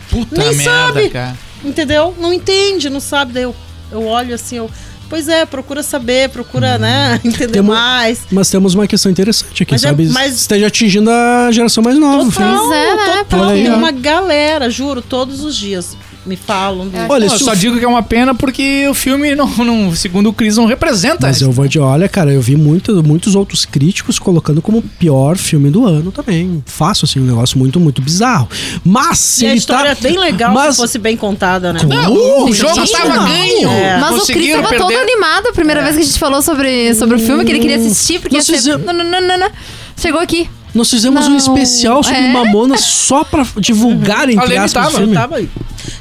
Puta 0.09 0.35
Nem 0.37 0.53
merda, 0.55 0.93
sabe. 0.93 1.09
cara. 1.09 1.37
entendeu? 1.63 2.13
Não 2.19 2.33
entende, 2.33 2.89
não 2.89 2.99
sabe. 2.99 3.31
Daí 3.31 3.43
eu, 3.43 3.55
eu 3.93 4.05
olho 4.05 4.35
assim, 4.35 4.57
eu. 4.57 4.69
Pois 5.11 5.27
é, 5.27 5.45
procura 5.45 5.83
saber, 5.83 6.29
procura, 6.29 6.77
né, 6.77 7.19
entender 7.25 7.51
Temos- 7.51 7.75
mais. 7.75 8.19
Mas 8.31 8.49
temos 8.49 8.73
uma 8.75 8.87
questão 8.87 9.11
interessante 9.11 9.61
aqui, 9.61 9.73
Mas 9.73 9.83
é- 9.83 9.87
sabe? 9.89 10.07
mas- 10.07 10.35
Esteja 10.37 10.67
atingindo 10.67 11.11
a 11.11 11.51
geração 11.51 11.83
mais 11.83 11.99
nova. 11.99 12.31
Total, 12.31 12.73
é, 12.73 12.95
né? 12.95 13.23
total. 13.25 13.47
Tem 13.51 13.69
uma 13.73 13.91
galera, 13.91 14.69
juro, 14.69 15.01
todos 15.01 15.43
os 15.43 15.55
dias 15.57 15.97
me 16.25 16.35
falam. 16.35 16.87
do- 16.87 16.97
Olha, 17.09 17.27
Pô, 17.27 17.33
eu 17.33 17.39
só 17.39 17.51
o- 17.51 17.55
digo 17.55 17.77
que 17.79 17.83
é 17.85 17.87
uma 17.87 18.03
pena 18.03 18.33
porque 18.35 18.87
o 18.87 18.93
filme, 18.93 19.33
não, 19.35 19.47
não- 19.47 19.95
segundo 19.95 20.29
o 20.29 20.33
Chris, 20.33 20.57
não 20.57 20.65
representa. 20.65 21.27
Mas 21.27 21.41
eu 21.41 21.51
vou 21.51 21.67
de 21.67 21.79
olha, 21.79 22.07
cara, 22.07 22.31
eu 22.31 22.41
vi 22.41 22.55
muito, 22.55 23.03
muitos 23.03 23.35
outros 23.35 23.65
críticos 23.65 24.19
colocando 24.19 24.61
como 24.61 24.77
o 24.79 24.81
pior 24.81 25.35
filme 25.37 25.69
do 25.69 25.85
ano 25.85 26.11
também. 26.11 26.63
Fácil, 26.65 27.05
assim, 27.05 27.19
um 27.19 27.25
negócio 27.25 27.57
muito, 27.57 27.79
muito 27.79 28.01
bizarro. 28.01 28.47
Mas 28.83 29.19
se 29.19 29.45
E 29.45 29.47
a 29.49 29.55
história 29.55 29.95
tá... 29.95 29.99
é 30.07 30.11
bem 30.11 30.19
legal 30.19 30.53
mas- 30.53 30.75
se 30.75 30.81
fosse 30.81 30.99
bem 30.99 31.17
contada, 31.17 31.73
né? 31.73 31.79
Não, 31.87 32.13
Uh, 32.13 32.45
o 32.49 32.53
jogo 32.53 32.85
sim, 32.85 32.93
tava 32.93 33.15
não. 33.15 33.25
ganho. 33.25 33.69
É. 33.69 33.97
Mas 33.99 34.09
o 34.11 34.13
Cris 34.13 34.27
Conseguiram 34.27 34.61
tava 34.63 34.75
todo 34.77 34.87
perder. 34.87 35.03
animado 35.03 35.47
a 35.47 35.53
primeira 35.53 35.81
vez 35.81 35.95
que 35.95 36.01
a 36.01 36.05
gente 36.05 36.19
falou 36.19 36.41
sobre, 36.41 36.93
sobre 36.95 37.15
o 37.15 37.19
filme, 37.19 37.43
que 37.43 37.51
ele 37.51 37.59
queria 37.59 37.77
assistir, 37.77 38.19
porque 38.19 38.35
ia 38.35 38.41
ser... 38.41 38.53
fizemos- 38.53 38.85
Não, 38.85 38.93
não, 38.93 39.03
não, 39.03 39.21
não, 39.21 39.37
não. 39.39 39.49
Chegou 39.97 40.19
aqui. 40.21 40.47
Nós 40.73 40.89
fizemos 40.89 41.27
um 41.27 41.31
Não, 41.31 41.37
especial 41.37 42.01
sobre 42.01 42.19
é? 42.19 42.31
Mamonas 42.31 42.79
só 42.79 43.25
pra 43.25 43.45
divulgar, 43.57 44.29
A 44.29 44.31
entre 44.31 44.55
aspas, 44.55 44.93
o 44.93 44.97
filme. 44.97 45.13
Tava 45.13 45.35
aí. 45.35 45.49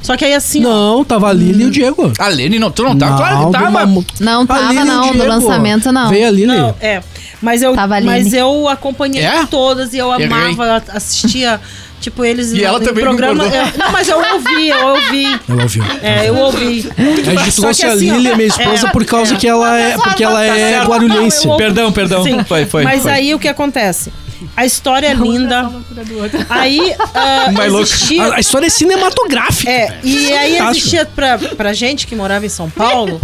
Só 0.02 0.16
que 0.16 0.24
aí 0.24 0.34
assim, 0.34 0.60
Não, 0.60 1.04
tava 1.04 1.28
a 1.28 1.32
Lili 1.32 1.64
e 1.64 1.66
o 1.66 1.70
Diego. 1.70 2.10
A 2.18 2.28
Lene, 2.28 2.58
não, 2.58 2.70
tu 2.70 2.82
não 2.82 2.96
tá? 2.96 3.16
Claro 3.16 3.46
que 3.46 3.52
tava. 3.52 3.70
Mamo- 3.70 4.04
Não 4.18 4.46
tava, 4.46 4.72
Lili 4.72 4.84
não, 4.84 5.12
no 5.14 5.24
lançamento, 5.26 5.92
não. 5.92 6.08
Veio 6.08 6.26
a 6.26 6.30
Lili. 6.30 6.46
Não, 6.46 6.74
é. 6.80 7.02
Mas 7.42 7.62
eu, 7.62 7.74
Tava 7.74 8.00
mas 8.02 8.32
eu 8.34 8.68
acompanhei 8.68 9.22
É? 9.24 9.46
todas 9.46 9.94
e 9.94 9.98
eu 9.98 10.12
Errei. 10.12 10.26
amava, 10.26 10.82
assistia, 10.92 11.58
tipo, 11.98 12.22
eles 12.22 12.52
E 12.52 12.62
ela 12.62 12.78
também 12.80 13.02
programa. 13.04 13.44
concordou. 13.44 13.66
eu- 13.66 13.78
não, 13.78 13.92
mas 13.92 14.08
eu 14.08 14.18
ouvi, 14.18 14.68
eu 14.68 14.86
ouvi. 14.88 15.40
Ela 15.48 15.62
ouviu. 15.62 15.84
É, 16.02 16.28
eu 16.28 16.36
ouvi. 16.36 16.90
A 16.98 17.42
gente 17.44 17.56
trouxe 17.56 17.86
a 17.86 17.92
assim, 17.92 18.10
Lili, 18.10 18.34
minha 18.36 18.48
esposa, 18.48 18.88
é, 18.88 18.90
por 18.90 19.04
causa 19.06 19.34
é. 19.34 19.38
que 19.38 19.48
ela 19.48 19.74
é, 19.78 19.96
porque 19.96 20.22
ela 20.24 20.44
é 20.44 20.54
certo. 20.72 20.88
guarulhense. 20.90 21.46
Não, 21.46 21.56
Perdão, 21.56 21.92
perdão. 21.92 22.22
Sim. 22.24 22.44
Foi, 22.44 22.66
foi. 22.66 22.84
Mas 22.84 23.02
foi. 23.02 23.12
aí 23.12 23.34
o 23.34 23.38
que 23.38 23.48
acontece? 23.48 24.12
A 24.56 24.64
história 24.66 25.08
é 25.08 25.14
linda. 25.14 25.70
Aí 26.48 26.78
louco. 27.68 27.82
existia. 27.82 28.24
A, 28.24 28.36
a 28.36 28.40
história 28.40 28.66
é 28.66 28.70
cinematográfica. 28.70 29.70
É, 29.70 29.98
e 30.02 30.32
aí 30.32 30.52
Fantástico. 30.58 30.78
existia 30.78 31.06
pra, 31.06 31.38
pra 31.38 31.72
gente 31.72 32.06
que 32.06 32.14
morava 32.14 32.44
em 32.46 32.48
São 32.48 32.68
Paulo, 32.70 33.20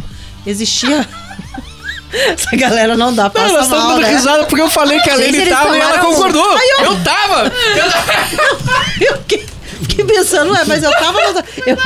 existia. 0.46 1.06
Essa 2.12 2.56
galera 2.56 2.96
não 2.96 3.12
dá 3.12 3.30
Não, 3.34 3.42
nós 3.42 3.64
estamos 3.64 3.70
mal, 3.70 3.88
dando 3.88 4.02
né? 4.02 4.10
risada 4.10 4.44
porque 4.44 4.62
eu 4.62 4.70
falei 4.70 5.00
que 5.00 5.10
a 5.10 5.16
Lene 5.16 5.44
tava 5.46 5.76
e 5.76 5.80
ela 5.80 5.98
concordou. 5.98 6.58
Eu 6.80 7.02
tava. 7.02 7.52
Eu 9.00 9.18
fiquei, 9.18 9.46
fiquei 9.82 10.04
pensando, 10.04 10.52
ué, 10.52 10.64
mas 10.64 10.82
eu 10.82 10.90
tava. 10.92 11.18
Eu... 11.20 11.76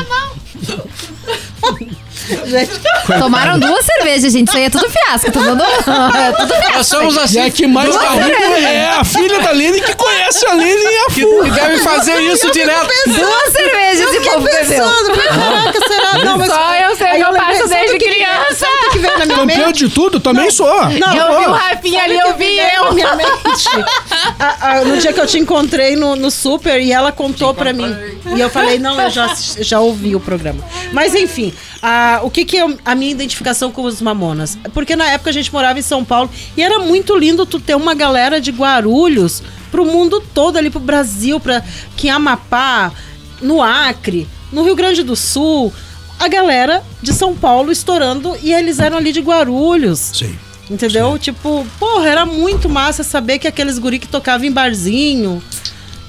Gente, 2.47 2.71
Tomaram 3.19 3.59
duas 3.59 3.85
cervejas, 3.85 4.33
gente. 4.33 4.49
Isso 4.49 4.57
aí 4.57 4.65
é 4.65 4.71
tudo 4.71 4.89
fiasco. 4.89 5.31
Tô 5.33 5.41
dando... 5.41 5.63
É 5.63 6.33
tudo 6.33 6.55
fiasco. 6.55 6.73
Nós 6.77 6.87
somos 6.87 7.15
E 7.17 7.19
assim. 7.21 7.41
a 7.41 7.51
que 7.51 7.67
mais 7.67 7.95
tá 7.95 8.11
rindo 8.11 8.67
é 8.67 8.91
a 8.91 9.05
filha 9.05 9.41
da 9.41 9.53
Lili 9.53 9.81
que 9.81 9.95
conhece 9.95 10.47
a 10.47 10.55
Lili 10.55 10.83
e 10.83 10.97
a 11.07 11.11
Fu. 11.11 11.45
que 11.45 11.51
deve 11.51 11.79
fazer 11.79 12.21
isso 12.21 12.51
direto. 12.53 12.89
Duas 13.07 13.53
cervejas 13.53 14.11
esse 14.15 14.21
povo 14.21 14.41
bebeu. 14.45 14.61
pensando, 14.61 15.13
caraca, 15.13 15.81
será? 15.89 16.25
Não, 16.25 16.39
mas 16.39 16.49
Só 16.49 16.75
eu 16.75 16.97
sei 16.97 17.07
aí 17.07 17.23
que 17.23 17.29
eu 17.29 17.35
sabe 17.35 17.69
desde 17.69 17.99
que- 17.99 18.05
criança. 18.11 18.67
Que 18.93 18.99
veio 18.99 19.19
na 19.19 19.27
minha 19.27 19.39
Campeão 19.39 19.67
mente? 19.67 19.87
de 19.87 19.95
tudo, 19.95 20.21
também 20.21 20.51
sou. 20.51 20.67
Não, 20.91 21.15
Eu 21.15 21.39
vi 21.41 21.47
o 21.47 21.53
Rafinha 21.53 22.03
ali, 22.05 22.19
eu 22.19 22.35
vi 22.37 22.59
eu. 22.59 22.85
na 22.85 22.93
minha 22.93 23.15
mente? 23.17 23.69
A- 24.39 24.57
a- 24.79 24.85
no 24.85 24.97
dia 24.97 25.13
que 25.13 25.21
eu 25.21 25.27
te 25.27 25.39
encontrei 25.39 25.97
no, 25.97 26.17
no 26.17 26.31
super 26.31 26.81
e 26.81 26.93
ela 26.93 27.13
contou 27.13 27.53
pra 27.55 27.73
mim. 27.73 27.95
E 28.35 28.41
eu 28.41 28.49
falei, 28.51 28.79
não, 28.79 29.01
eu 29.01 29.11
já, 29.11 29.27
assisti- 29.27 29.63
já 29.63 29.81
ouvi 29.81 30.15
o 30.17 30.21
programa. 30.21 30.63
Mas 30.93 31.15
enfim, 31.15 31.53
a- 31.83 32.21
o 32.23 32.31
que 32.31 32.45
que 32.45 32.59
é 32.59 32.67
a 32.85 32.95
minha 32.95 33.11
identificação 33.11 33.71
com 33.71 33.83
os 33.83 34.01
Mamonas? 34.01 34.59
Porque 34.75 34.95
na 34.97 35.07
época 35.11 35.31
a 35.31 35.33
gente 35.33 35.53
morava 35.53 35.79
em 35.79 35.83
São 35.83 36.05
Paulo 36.05 36.31
e 36.57 36.63
era 36.63 36.79
muito 36.79 37.17
lindo 37.17 37.47
tu 37.47 37.59
ter 37.61 37.75
uma 37.75 37.95
galera 37.95 38.41
de 38.41 38.51
Guarulhos 38.51 39.43
pro 39.71 39.85
mundo 39.87 40.21
todo 40.35 40.57
ali, 40.57 40.69
pro 40.71 40.81
Brasil, 40.81 41.39
pra 41.41 41.63
que 41.97 42.09
Amapá, 42.09 42.93
no 43.41 43.63
Acre, 43.63 44.29
no 44.53 44.63
Rio 44.63 44.75
Grande 44.77 45.03
do 45.03 45.17
Sul. 45.17 45.73
A 46.19 46.29
galera 46.29 46.83
de 47.01 47.15
São 47.15 47.35
Paulo 47.35 47.73
estourando 47.73 48.37
e 48.43 48.53
eles 48.53 48.79
eram 48.79 48.99
ali 48.99 49.11
de 49.13 49.21
Guarulhos. 49.21 50.11
Sim. 50.13 50.39
Entendeu? 50.71 51.19
Tipo, 51.19 51.67
porra, 51.81 52.07
era 52.09 52.27
muito 52.27 52.69
massa 52.69 53.03
saber 53.03 53.39
que 53.39 53.49
aqueles 53.49 53.79
guri 53.79 53.99
que 53.99 54.07
tocavam 54.07 54.47
em 54.47 54.53
barzinho. 54.53 55.43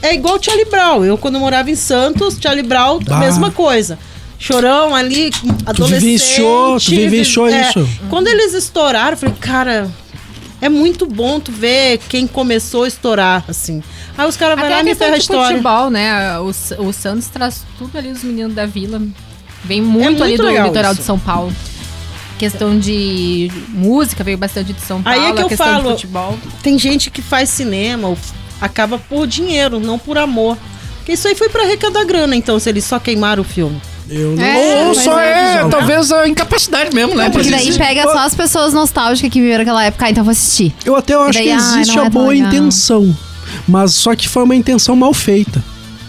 É 0.01 0.13
igual 0.13 0.36
o 0.38 0.43
Charlie 0.43 0.65
Brown. 0.65 1.05
Eu, 1.05 1.17
quando 1.17 1.39
morava 1.39 1.72
em 1.72 1.76
Santos, 1.76 2.38
Charlie 2.41 2.61
Brown, 2.67 2.99
Bah. 2.99 3.19
mesma 3.19 3.49
coisa. 3.51 3.97
Chorão 4.41 4.95
ali, 4.95 5.29
adolescente. 5.67 5.99
vivenciou, 5.99 6.79
tu 6.79 6.89
vivenciou 6.89 7.47
é. 7.47 7.61
isso. 7.61 7.87
Quando 8.09 8.27
eles 8.27 8.55
estouraram, 8.55 9.11
eu 9.11 9.17
falei, 9.17 9.35
cara, 9.39 9.87
é 10.59 10.67
muito 10.67 11.05
bom 11.05 11.39
tu 11.39 11.51
ver 11.51 11.99
quem 12.09 12.25
começou 12.25 12.85
a 12.85 12.87
estourar, 12.87 13.45
assim. 13.47 13.83
Aí 14.17 14.27
os 14.27 14.35
caras 14.35 14.59
vão 14.59 14.67
lá 14.67 14.81
e 14.81 14.83
me 14.83 14.95
ferram 14.95 15.13
a 15.13 15.17
história. 15.17 15.57
futebol, 15.57 15.91
né? 15.91 16.39
O, 16.39 16.49
o 16.87 16.91
Santos 16.91 17.27
traz 17.27 17.63
tudo 17.77 17.95
ali, 17.95 18.11
os 18.11 18.23
meninos 18.23 18.55
da 18.55 18.65
vila. 18.65 18.99
Vem 19.63 19.79
muito, 19.79 20.05
muito 20.05 20.23
ali 20.23 20.37
do 20.37 20.49
litoral 20.49 20.93
isso. 20.93 21.01
de 21.01 21.05
São 21.05 21.19
Paulo. 21.19 21.53
Questão 22.39 22.79
de 22.79 23.51
música 23.67 24.23
veio 24.23 24.39
bastante 24.39 24.73
de 24.73 24.81
São 24.81 25.03
Aí 25.05 25.19
Paulo. 25.19 25.33
é 25.33 25.33
que 25.33 25.41
eu 25.43 25.47
questão 25.49 25.67
falo. 25.67 25.83
de 25.83 25.89
futebol. 25.89 26.39
Tem 26.63 26.79
gente 26.79 27.11
que 27.11 27.21
faz 27.21 27.47
cinema, 27.49 28.11
acaba 28.59 28.97
por 28.97 29.27
dinheiro, 29.27 29.79
não 29.79 29.99
por 29.99 30.17
amor. 30.17 30.57
Porque 30.97 31.11
isso 31.11 31.27
aí 31.27 31.35
foi 31.35 31.49
pra 31.49 31.61
arrecadar 31.61 32.03
grana, 32.05 32.35
então, 32.35 32.57
se 32.59 32.67
eles 32.67 32.83
só 32.83 32.99
queimaram 32.99 33.41
o 33.41 33.45
filme. 33.45 33.79
Eu 34.10 34.36
não 34.36 34.43
É, 34.43 34.88
Ou 34.88 34.95
só 34.95 35.20
é 35.20 35.56
é, 35.62 35.70
talvez, 35.70 36.12
a 36.12 36.28
incapacidade 36.28 36.93
mesmo, 36.93 37.16
né? 37.16 37.30
Porque 37.30 37.49
de 37.49 37.52
daí 37.52 37.78
pega 37.78 38.04
só 38.04 38.20
as 38.20 38.36
pessoas 38.36 38.74
nostálgicas 38.74 39.32
que 39.32 39.39
viveram 39.41 39.62
aquela 39.62 39.84
época. 39.84 40.06
Ah, 40.06 40.10
então 40.10 40.24
vou 40.24 40.32
assistir. 40.32 40.74
Eu 40.86 40.95
até 40.95 41.14
acho 41.14 41.34
daí, 41.34 41.43
que 41.45 41.52
ai, 41.52 41.58
existe 41.58 41.95
não 41.95 42.04
a 42.04 42.08
é 42.08 42.10
boa 42.10 42.28
legal. 42.30 42.47
intenção. 42.47 43.18
Mas 43.68 43.93
só 43.93 44.16
que 44.16 44.28
foi 44.28 44.43
uma 44.43 44.56
intenção 44.56 44.95
mal 44.95 45.14
feita. 45.14 45.64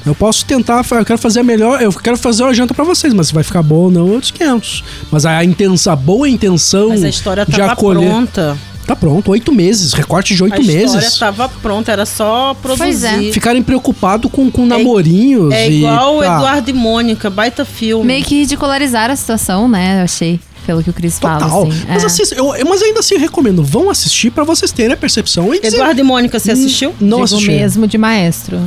Eu 0.04 0.14
posso 0.16 0.44
tentar, 0.44 0.84
eu 0.90 1.04
quero 1.04 1.18
fazer 1.18 1.40
a 1.40 1.44
melhor, 1.44 1.80
eu 1.80 1.92
quero 1.92 2.16
fazer 2.16 2.42
uma 2.42 2.52
janta 2.52 2.74
pra 2.74 2.82
vocês, 2.84 3.14
mas 3.14 3.28
se 3.28 3.34
vai 3.34 3.44
ficar 3.44 3.62
bom 3.62 3.76
ou 3.84 3.90
não, 3.90 4.08
outros 4.10 4.32
500. 4.32 4.82
Mas 5.12 5.24
a 5.24 5.44
intenção, 5.44 5.92
a 5.92 5.96
boa 5.96 6.28
intenção 6.28 6.88
Mas 6.88 7.04
a 7.04 7.08
história 7.08 7.46
de 7.46 7.52
tava 7.56 7.72
acolher. 7.72 8.08
pronta. 8.08 8.58
Tá 8.86 8.96
pronto, 8.96 9.30
oito 9.30 9.52
meses, 9.52 9.92
recorte 9.92 10.34
de 10.34 10.42
A 10.42 10.44
oito 10.44 10.60
história 10.60 10.80
meses. 10.96 11.18
tava 11.18 11.48
pronta, 11.48 11.92
era 11.92 12.04
só 12.04 12.54
Pois 12.60 13.04
é. 13.04 13.10
produzir. 13.12 13.32
Ficarem 13.32 13.62
preocupados 13.62 14.30
com, 14.30 14.50
com 14.50 14.66
namorinhos 14.66 15.52
É 15.52 15.68
e. 15.70 15.78
igual 15.78 16.16
o 16.18 16.20
tá. 16.20 16.36
Eduardo 16.36 16.70
e 16.70 16.72
Mônica, 16.72 17.30
baita 17.30 17.64
filme. 17.64 18.04
Meio 18.04 18.24
que 18.24 18.34
ridicularizaram 18.36 19.14
a 19.14 19.16
situação, 19.16 19.68
né? 19.68 20.00
Eu 20.00 20.04
achei. 20.04 20.40
Pelo 20.66 20.80
que 20.82 20.90
o 20.90 20.92
Cris 20.92 21.18
fala, 21.18 21.44
assim. 21.44 21.84
Mas, 21.88 22.02
É. 22.02 22.06
assista- 22.06 22.34
eu, 22.36 22.46
mas 22.68 22.82
ainda 22.82 23.00
assim, 23.00 23.14
eu 23.14 23.20
recomendo. 23.20 23.64
Vão 23.64 23.90
assistir 23.90 24.30
pra 24.30 24.44
vocês 24.44 24.70
terem 24.70 24.92
a 24.92 24.96
percepção 24.96 25.52
e 25.52 25.60
dizer. 25.60 25.76
Eduardo 25.78 26.00
e 26.00 26.04
Mônica, 26.04 26.38
você 26.38 26.52
assistiu? 26.52 26.94
Não 27.00 27.24
Digo 27.24 27.24
assisti. 27.36 27.46
mesmo 27.50 27.86
de 27.88 27.98
maestro. 27.98 28.60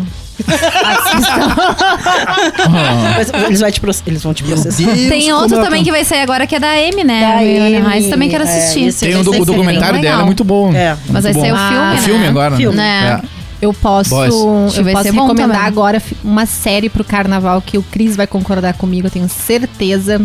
Mas 3.17 3.31
Eles, 3.45 3.59
vai 3.61 3.71
te 3.71 3.79
proce- 3.79 4.03
eles 4.05 4.21
vão 4.23 4.33
te 4.33 4.43
processar. 4.43 4.83
Deus, 4.83 5.09
Tem 5.09 5.21
como 5.29 5.35
outro 5.41 5.55
ela 5.55 5.63
também 5.65 5.81
tá- 5.81 5.85
que 5.85 5.91
vai 5.91 6.03
sair 6.05 6.21
agora, 6.21 6.45
que 6.47 6.55
é 6.55 6.59
da 6.59 6.77
M, 6.77 7.03
né? 7.03 7.21
Da 7.21 7.27
A 7.27 7.37
Amy, 7.39 7.93
Heights, 7.93 8.09
também 8.09 8.29
quero 8.29 8.43
é, 8.43 8.47
assistir. 8.47 8.85
esse- 8.87 9.05
Tem 9.05 9.15
um 9.15 9.21
Esse 9.21 9.25
docu- 9.25 9.35
aí 9.37 9.41
o 9.41 9.45
documentário 9.45 10.01
dela, 10.01 10.21
é 10.21 10.25
muito 10.25 10.43
bom. 10.43 10.73
É. 10.73 10.97
Mas 11.09 11.23
vai 11.23 11.33
ser 11.33 11.39
bom. 11.39 11.45
o 11.45 11.57
filme, 11.57 11.57
Ah, 11.77 11.93
né? 11.93 12.01
filme 12.01 12.27
agora. 12.27 12.55
Filme. 12.55 12.75
Né? 12.77 13.21
É. 13.21 13.35
Eu 13.61 13.73
posso, 13.73 14.09
Boys. 14.09 14.33
Eu 14.33 14.83
posso 14.83 15.03
ser 15.03 15.11
bom 15.13 15.21
recomendar 15.23 15.55
também. 15.55 15.67
agora 15.67 15.99
fi- 15.99 16.15
uma 16.23 16.45
série 16.45 16.89
pro 16.89 17.03
carnaval 17.03 17.61
que 17.61 17.77
o 17.77 17.83
Cris 17.83 18.15
vai 18.15 18.27
concordar 18.27 18.73
comigo, 18.73 19.07
eu 19.07 19.11
tenho 19.11 19.29
certeza. 19.29 20.21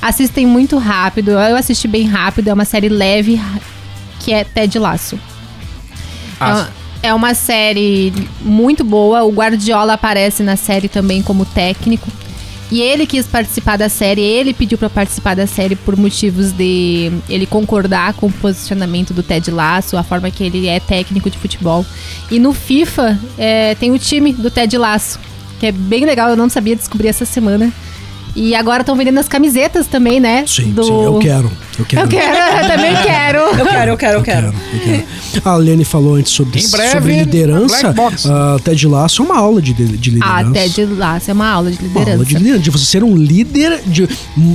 Assistem 0.00 0.46
muito 0.46 0.76
rápido, 0.76 1.30
eu 1.32 1.56
assisti 1.56 1.88
bem 1.88 2.06
rápido, 2.06 2.48
é 2.48 2.52
uma 2.52 2.66
série 2.66 2.90
leve 2.90 3.40
que 4.20 4.32
é 4.32 4.44
Ted 4.44 4.78
Laço. 4.78 5.18
Ah, 6.38 6.66
É 7.04 7.12
uma 7.12 7.34
série 7.34 8.14
muito 8.40 8.82
boa. 8.82 9.24
O 9.24 9.30
Guardiola 9.30 9.92
aparece 9.92 10.42
na 10.42 10.56
série 10.56 10.88
também 10.88 11.20
como 11.20 11.44
técnico. 11.44 12.10
E 12.72 12.80
ele 12.80 13.06
quis 13.06 13.26
participar 13.26 13.76
da 13.76 13.90
série, 13.90 14.22
ele 14.22 14.54
pediu 14.54 14.78
pra 14.78 14.88
participar 14.88 15.36
da 15.36 15.46
série 15.46 15.76
por 15.76 15.98
motivos 15.98 16.50
de 16.50 17.12
ele 17.28 17.44
concordar 17.44 18.14
com 18.14 18.28
o 18.28 18.32
posicionamento 18.32 19.12
do 19.12 19.22
Ted 19.22 19.50
Lasso, 19.50 19.98
a 19.98 20.02
forma 20.02 20.30
que 20.30 20.44
ele 20.44 20.66
é 20.66 20.80
técnico 20.80 21.28
de 21.28 21.36
futebol. 21.36 21.84
E 22.30 22.38
no 22.38 22.54
FIFA 22.54 23.20
é, 23.36 23.74
tem 23.74 23.90
o 23.90 23.98
time 23.98 24.32
do 24.32 24.50
Ted 24.50 24.78
Lasso, 24.78 25.20
que 25.60 25.66
é 25.66 25.72
bem 25.72 26.06
legal, 26.06 26.30
eu 26.30 26.36
não 26.36 26.48
sabia 26.48 26.74
descobrir 26.74 27.08
essa 27.08 27.26
semana. 27.26 27.70
E 28.36 28.54
agora 28.54 28.80
estão 28.82 28.96
vendendo 28.96 29.18
as 29.18 29.28
camisetas 29.28 29.86
também, 29.86 30.18
né? 30.18 30.44
Sim, 30.46 30.70
do... 30.72 30.82
sim, 30.82 31.02
eu 31.04 31.18
quero. 31.20 31.50
Eu 31.78 31.84
quero. 31.84 32.02
Eu 32.02 32.08
quero, 32.08 32.36
eu 32.62 32.68
também 32.68 32.96
quero. 33.02 33.38
Eu 33.54 33.66
quero, 33.66 33.90
eu 33.92 33.96
quero, 33.96 34.18
eu 34.18 34.22
quero. 34.22 34.52
Quero, 34.52 34.54
eu 34.72 34.80
quero. 35.32 35.48
A 35.48 35.56
Lene 35.56 35.84
falou 35.84 36.14
antes 36.14 36.32
sobre, 36.32 36.60
Em 36.60 36.68
breve, 36.70 36.92
sobre 36.92 37.16
liderança. 37.18 37.94
Ah, 38.28 38.56
Ted 38.62 38.86
Lasso 38.86 39.22
é 39.22 39.24
uma 39.24 39.36
aula 39.36 39.60
de, 39.60 39.72
de 39.72 39.84
de 39.96 40.10
liderança. 40.10 40.40
Ah, 40.48 40.52
Ted 40.52 40.84
Lasso 40.94 41.30
é 41.30 41.34
uma 41.34 41.48
aula 41.48 41.70
de 41.70 41.78
Uma 41.78 41.86
liderança. 41.88 42.10
aula 42.12 42.24
de 42.24 42.34
liderança, 42.34 42.62
de 42.62 42.70
você 42.70 42.84
ser 42.84 43.02
um 43.04 43.16
líder, 43.16 43.80
de, 43.86 44.08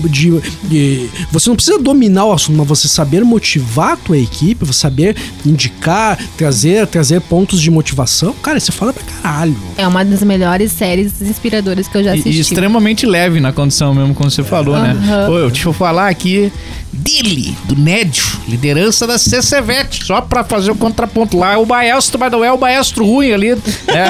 de, 0.10 0.42
de- 0.64 1.10
Você 1.32 1.50
não 1.50 1.56
precisa 1.56 1.78
dominar 1.80 2.26
o 2.26 2.32
assunto, 2.34 2.58
mas 2.58 2.68
você 2.68 2.88
saber 2.88 3.24
motivar 3.26 3.94
a 3.94 3.98
tua 3.98 4.18
equipe, 4.18 4.66
você 4.66 4.80
saber 4.80 5.16
indicar, 5.46 6.18
trazer, 6.38 6.88
trazer 6.88 7.20
pontos 7.22 7.60
de 7.62 7.70
motivação. 7.70 8.34
Cara, 8.42 8.60
você 8.60 8.72
fala 8.72 8.94
pra 8.94 9.04
caralho. 9.22 9.56
É 9.78 9.88
uma 9.88 10.04
das 10.06 10.24
melhores 10.24 10.72
séries 10.72 11.22
inspiradoras 11.22 11.88
que 11.88 11.98
eu 11.98 12.04
já 12.04 12.12
E, 12.16 12.20
assisti. 12.20 12.38
e 12.38 12.42
extremamente 12.42 13.06
leve 13.06 13.40
na 13.40 13.52
condução 13.52 13.69
condição 13.70 13.94
mesmo, 13.94 14.16
como 14.16 14.30
você 14.32 14.44
falou, 14.44 14.78
né? 14.80 14.96
Ô, 15.30 15.48
deixa 15.50 15.70
eu 15.70 15.74
falar 15.74 16.10
aqui 16.10 16.52
dele, 16.92 17.56
do 17.66 17.76
Nédio, 17.76 18.26
liderança 18.48 19.06
da 19.06 19.18
CCVET, 19.20 20.04
só 20.06 20.22
pra 20.22 20.44
fazer 20.44 20.72
o 20.72 20.76
contraponto 20.76 21.38
lá. 21.38 21.54
É 21.54 21.58
o 21.58 21.66
maestro, 21.66 22.20
mas 22.20 22.32
não 22.32 22.44
é 22.44 22.52
o 22.52 22.60
maestro 22.60 23.06
ruim 23.06 23.32
ali. 23.32 23.50
É, 23.90 24.10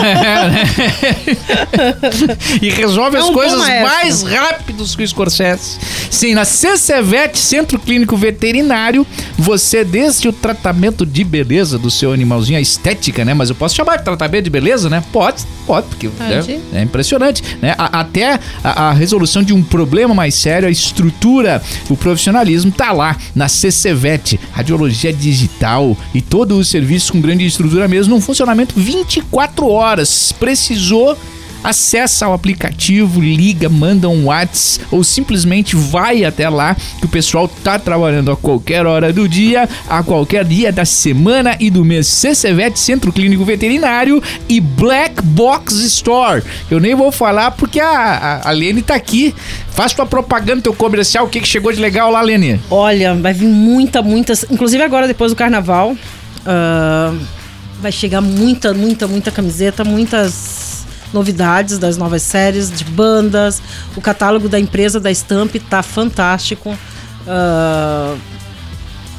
e 2.61 2.69
resolve 2.69 3.17
É 3.17 3.19
as 3.19 3.25
um 3.25 3.27
bom 3.29 3.33
coisas 3.33 3.59
mais 3.59 4.23
rápidos 4.23 4.95
que 4.95 5.03
o 5.03 5.07
Scorsese. 5.07 5.77
Sim, 6.09 6.33
na 6.33 6.45
CCVET, 6.45 7.37
Centro 7.37 7.79
Clínico 7.79 8.15
Veterinário, 8.17 9.05
você, 9.37 9.83
desde 9.83 10.27
o 10.27 10.33
tratamento 10.33 11.05
de 11.05 11.23
beleza 11.23 11.77
do 11.77 11.89
seu 11.89 12.11
animalzinho, 12.13 12.57
a 12.57 12.61
estética, 12.61 13.23
né? 13.23 13.33
Mas 13.33 13.49
eu 13.49 13.55
posso 13.55 13.75
chamar 13.75 13.97
de 13.97 14.03
tratamento 14.03 14.43
de 14.43 14.49
beleza, 14.49 14.89
né? 14.89 15.03
Pode, 15.11 15.43
pode, 15.65 15.87
porque 15.87 16.07
né? 16.19 16.43
é 16.73 16.81
impressionante, 16.83 17.43
né? 17.61 17.75
A- 17.77 17.99
até 18.01 18.39
a, 18.63 18.89
a 18.89 18.91
resolução 18.91 19.43
de 19.43 19.48
um 19.53 19.63
problema 19.63 20.13
mais 20.13 20.35
sério, 20.35 20.67
a 20.67 20.71
estrutura, 20.71 21.61
o 21.89 21.97
profissionalismo 21.97 22.71
tá 22.71 22.91
lá 22.91 23.17
na 23.35 23.47
CCVET, 23.47 24.39
radiologia 24.51 25.13
digital 25.13 25.97
e 26.13 26.21
todo 26.21 26.57
o 26.57 26.63
serviço 26.63 27.13
com 27.13 27.21
grande 27.21 27.45
estrutura 27.45 27.87
mesmo, 27.87 28.13
num 28.13 28.21
funcionamento 28.21 28.73
24 28.77 29.67
horas. 29.67 30.31
Precisou 30.31 31.17
Acessa 31.63 32.27
o 32.27 32.33
aplicativo, 32.33 33.19
liga, 33.19 33.67
manda 33.67 34.07
um 34.07 34.25
WhatsApp 34.25 34.85
ou 34.91 35.03
simplesmente 35.03 35.75
vai 35.75 36.23
até 36.23 36.47
lá 36.47 36.75
que 36.75 37.05
o 37.05 37.09
pessoal 37.09 37.47
tá 37.47 37.77
trabalhando 37.77 38.31
a 38.31 38.37
qualquer 38.37 38.85
hora 38.85 39.11
do 39.11 39.27
dia, 39.27 39.67
a 39.89 40.01
qualquer 40.01 40.45
dia 40.45 40.71
da 40.71 40.85
semana 40.85 41.57
e 41.59 41.69
do 41.69 41.83
mês. 41.83 42.07
CCVET, 42.07 42.79
Centro 42.79 43.11
Clínico 43.11 43.43
Veterinário 43.43 44.23
e 44.47 44.61
Black 44.61 45.21
Box 45.21 45.73
Store. 45.83 46.41
Eu 46.71 46.79
nem 46.79 46.95
vou 46.95 47.11
falar 47.11 47.51
porque 47.51 47.79
a, 47.79 47.89
a, 47.89 48.49
a 48.49 48.51
Lene 48.51 48.81
tá 48.81 48.95
aqui. 48.95 49.35
Faz 49.71 49.93
tua 49.93 50.05
propaganda, 50.05 50.61
teu 50.61 50.73
comercial, 50.73 51.25
o 51.25 51.29
que, 51.29 51.39
que 51.39 51.47
chegou 51.47 51.71
de 51.71 51.79
legal 51.79 52.11
lá, 52.11 52.21
Lene? 52.21 52.59
Olha, 52.69 53.15
vai 53.15 53.33
vir 53.33 53.47
muita, 53.47 54.01
muitas. 54.01 54.45
Inclusive 54.49 54.83
agora, 54.83 55.07
depois 55.07 55.31
do 55.31 55.35
carnaval, 55.35 55.95
ah, 56.45 57.13
vai 57.81 57.91
chegar 57.91 58.21
muita, 58.21 58.73
muita, 58.73 59.07
muita 59.07 59.31
camiseta, 59.31 59.83
muitas 59.83 60.68
novidades 61.13 61.77
das 61.77 61.97
novas 61.97 62.21
séries, 62.21 62.71
de 62.71 62.83
bandas. 62.83 63.61
O 63.95 64.01
catálogo 64.01 64.47
da 64.49 64.59
empresa 64.59 64.99
da 64.99 65.11
Stamp 65.11 65.55
tá 65.69 65.81
fantástico. 65.81 66.77
Ah, 67.27 68.15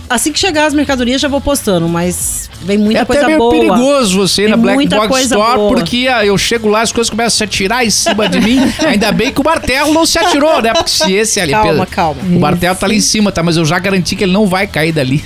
assim 0.08 0.32
que 0.32 0.38
chegar 0.38 0.66
as 0.66 0.74
mercadorias, 0.74 1.20
já 1.20 1.28
vou 1.28 1.40
postando, 1.40 1.88
mas 1.88 2.50
vem 2.62 2.76
muita 2.76 3.00
é 3.00 3.04
coisa 3.04 3.22
até 3.22 3.28
meio 3.28 3.38
boa. 3.38 3.52
perigoso 3.52 4.18
você 4.18 4.44
ir 4.44 4.48
na 4.48 4.56
Black 4.56 4.88
Box 4.88 5.20
Store, 5.22 5.56
boa. 5.56 5.68
porque 5.68 6.08
ah, 6.12 6.26
eu 6.26 6.36
chego 6.36 6.68
lá, 6.68 6.82
as 6.82 6.90
coisas 6.90 7.08
começam 7.08 7.28
a 7.28 7.30
se 7.30 7.44
atirar 7.44 7.86
em 7.86 7.90
cima 7.90 8.28
de 8.28 8.40
mim. 8.40 8.58
Ainda 8.84 9.12
bem 9.12 9.32
que 9.32 9.40
o 9.40 9.44
martelo 9.44 9.94
não 9.94 10.04
se 10.04 10.18
atirou, 10.18 10.60
né? 10.60 10.72
Porque 10.72 10.90
se 10.90 11.12
esse 11.12 11.40
ali... 11.40 11.52
Calma, 11.52 11.86
calma. 11.86 12.20
O 12.22 12.40
martelo 12.40 12.74
tá 12.76 12.86
ali 12.86 12.96
em 12.96 13.00
cima, 13.00 13.30
tá? 13.30 13.42
Mas 13.42 13.56
eu 13.56 13.64
já 13.64 13.78
garanti 13.78 14.16
que 14.16 14.24
ele 14.24 14.32
não 14.32 14.46
vai 14.46 14.66
cair 14.66 14.92
dali. 14.92 15.24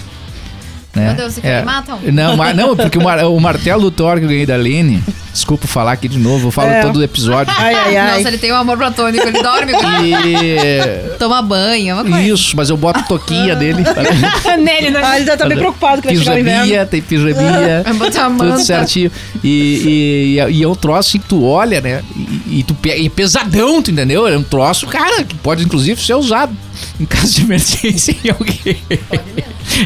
Né? 0.95 1.07
Meu 1.09 1.15
Deus, 1.15 1.35
você 1.35 1.41
quer 1.41 1.61
que 1.61 1.67
matam? 1.67 1.99
Não, 2.13 2.37
mas, 2.37 2.57
não, 2.57 2.75
porque 2.77 2.99
o, 2.99 3.03
mar- 3.03 3.25
o 3.25 3.41
martelo 3.41 3.83
do 3.83 3.91
Thor 3.91 4.19
que 4.19 4.25
eu 4.25 4.29
ganhei 4.29 4.47
da 4.47 4.55
Lene, 4.57 5.03
desculpa 5.33 5.67
falar 5.67 5.93
aqui 5.93 6.07
de 6.09 6.19
novo, 6.19 6.49
eu 6.49 6.51
falo 6.53 6.69
É. 6.71 6.83
todo 6.83 6.97
o 6.99 7.03
episódio. 7.03 7.53
Ai, 7.57 7.75
ai, 7.75 7.97
ai. 7.97 8.17
Nossa, 8.19 8.29
ele 8.29 8.39
tem 8.39 8.53
um 8.53 8.57
amor 8.57 8.77
platônico, 8.79 9.27
ele 9.27 9.43
dorme 9.43 9.73
com 9.73 10.05
E... 10.05 11.17
toma 11.19 11.43
banho, 11.43 11.91
é 11.91 11.95
uma 11.95 12.03
coisa. 12.05 12.21
Isso, 12.21 12.57
mas 12.57 12.71
eu 12.71 12.77
boto 12.77 13.03
toquinha 13.09 13.57
dele. 13.57 13.83
Nele, 14.63 14.91
né? 14.91 15.01
Ah, 15.03 15.17
ele 15.17 15.27
já 15.27 15.37
tá 15.37 15.47
bem 15.49 15.59
preocupado 15.59 16.01
que 16.01 16.09
vai 16.09 16.17
chegar 16.17 16.37
o 16.37 16.39
inverno. 16.39 16.61
Pijaminha, 16.63 16.87
tem 16.87 17.03
pijaminha. 17.03 17.83
Vai 17.85 17.93
botar 17.95 18.27
a 18.27 18.31
Tudo 18.31 18.59
certinho. 18.61 19.11
E, 19.43 20.37
e, 20.39 20.53
e 20.59 20.63
é 20.63 20.69
um 20.69 20.75
troço 20.75 21.09
assim 21.09 21.19
que 21.19 21.27
tu 21.29 21.45
olha, 21.45 21.81
né? 21.81 22.03
E, 22.47 22.61
e 22.61 22.63
tu 22.63 22.73
pe- 22.75 22.97
e 22.97 23.07
é 23.07 23.09
pesadão, 23.11 23.83
tu 23.83 23.91
entendeu? 23.91 24.27
É 24.29 24.39
um 24.39 24.43
troço, 24.45 24.87
cara, 24.87 25.25
que 25.25 25.35
pode 25.37 25.65
inclusive 25.65 26.01
ser 26.01 26.15
usado 26.15 26.57
em 27.01 27.05
caso 27.05 27.33
de 27.35 27.43
emergência 27.43 28.17
em 28.25 28.31
alguém. 28.31 28.79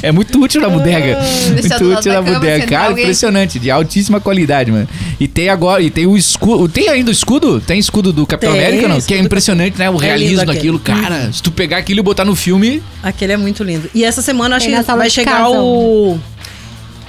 É 0.02 0.12
muito 0.12 0.40
útil 0.40 0.60
na 0.60 0.68
bodega. 0.68 1.16
Do 1.16 1.52
Muito 1.52 1.98
útil 1.98 2.12
na 2.12 2.22
bodega. 2.22 2.66
Cara, 2.66 2.88
alguém. 2.88 3.04
impressionante, 3.04 3.58
de 3.58 3.70
altíssima 3.70 4.20
qualidade, 4.20 4.70
mano. 4.70 4.88
E 5.18 5.26
tem 5.26 5.48
agora, 5.48 5.82
e 5.82 5.90
tem 5.90 6.06
o 6.06 6.16
escudo. 6.16 6.68
Tem 6.68 6.88
ainda 6.88 7.10
o 7.10 7.12
escudo? 7.12 7.60
Tem 7.60 7.78
escudo 7.78 8.12
do 8.12 8.26
Capitão 8.26 8.52
Tem, 8.52 8.60
América, 8.62 8.88
não? 8.88 9.00
Que 9.00 9.14
é 9.14 9.18
impressionante, 9.18 9.78
né? 9.78 9.90
O 9.90 9.96
É 10.02 10.06
realismo 10.06 10.44
daquilo. 10.46 10.78
Cara, 10.78 11.30
se 11.32 11.42
tu 11.42 11.50
pegar 11.50 11.78
aquilo 11.78 12.00
e 12.00 12.02
botar 12.02 12.24
no 12.24 12.34
filme. 12.36 12.82
Aquele 13.02 13.32
é 13.32 13.36
muito 13.36 13.62
lindo. 13.64 13.88
E 13.94 14.04
essa 14.04 14.22
semana 14.22 14.56
acho 14.56 14.66
que 14.66 14.82
vai 14.82 15.10
chegar 15.10 15.44
casa, 15.44 15.60
o 15.60 16.18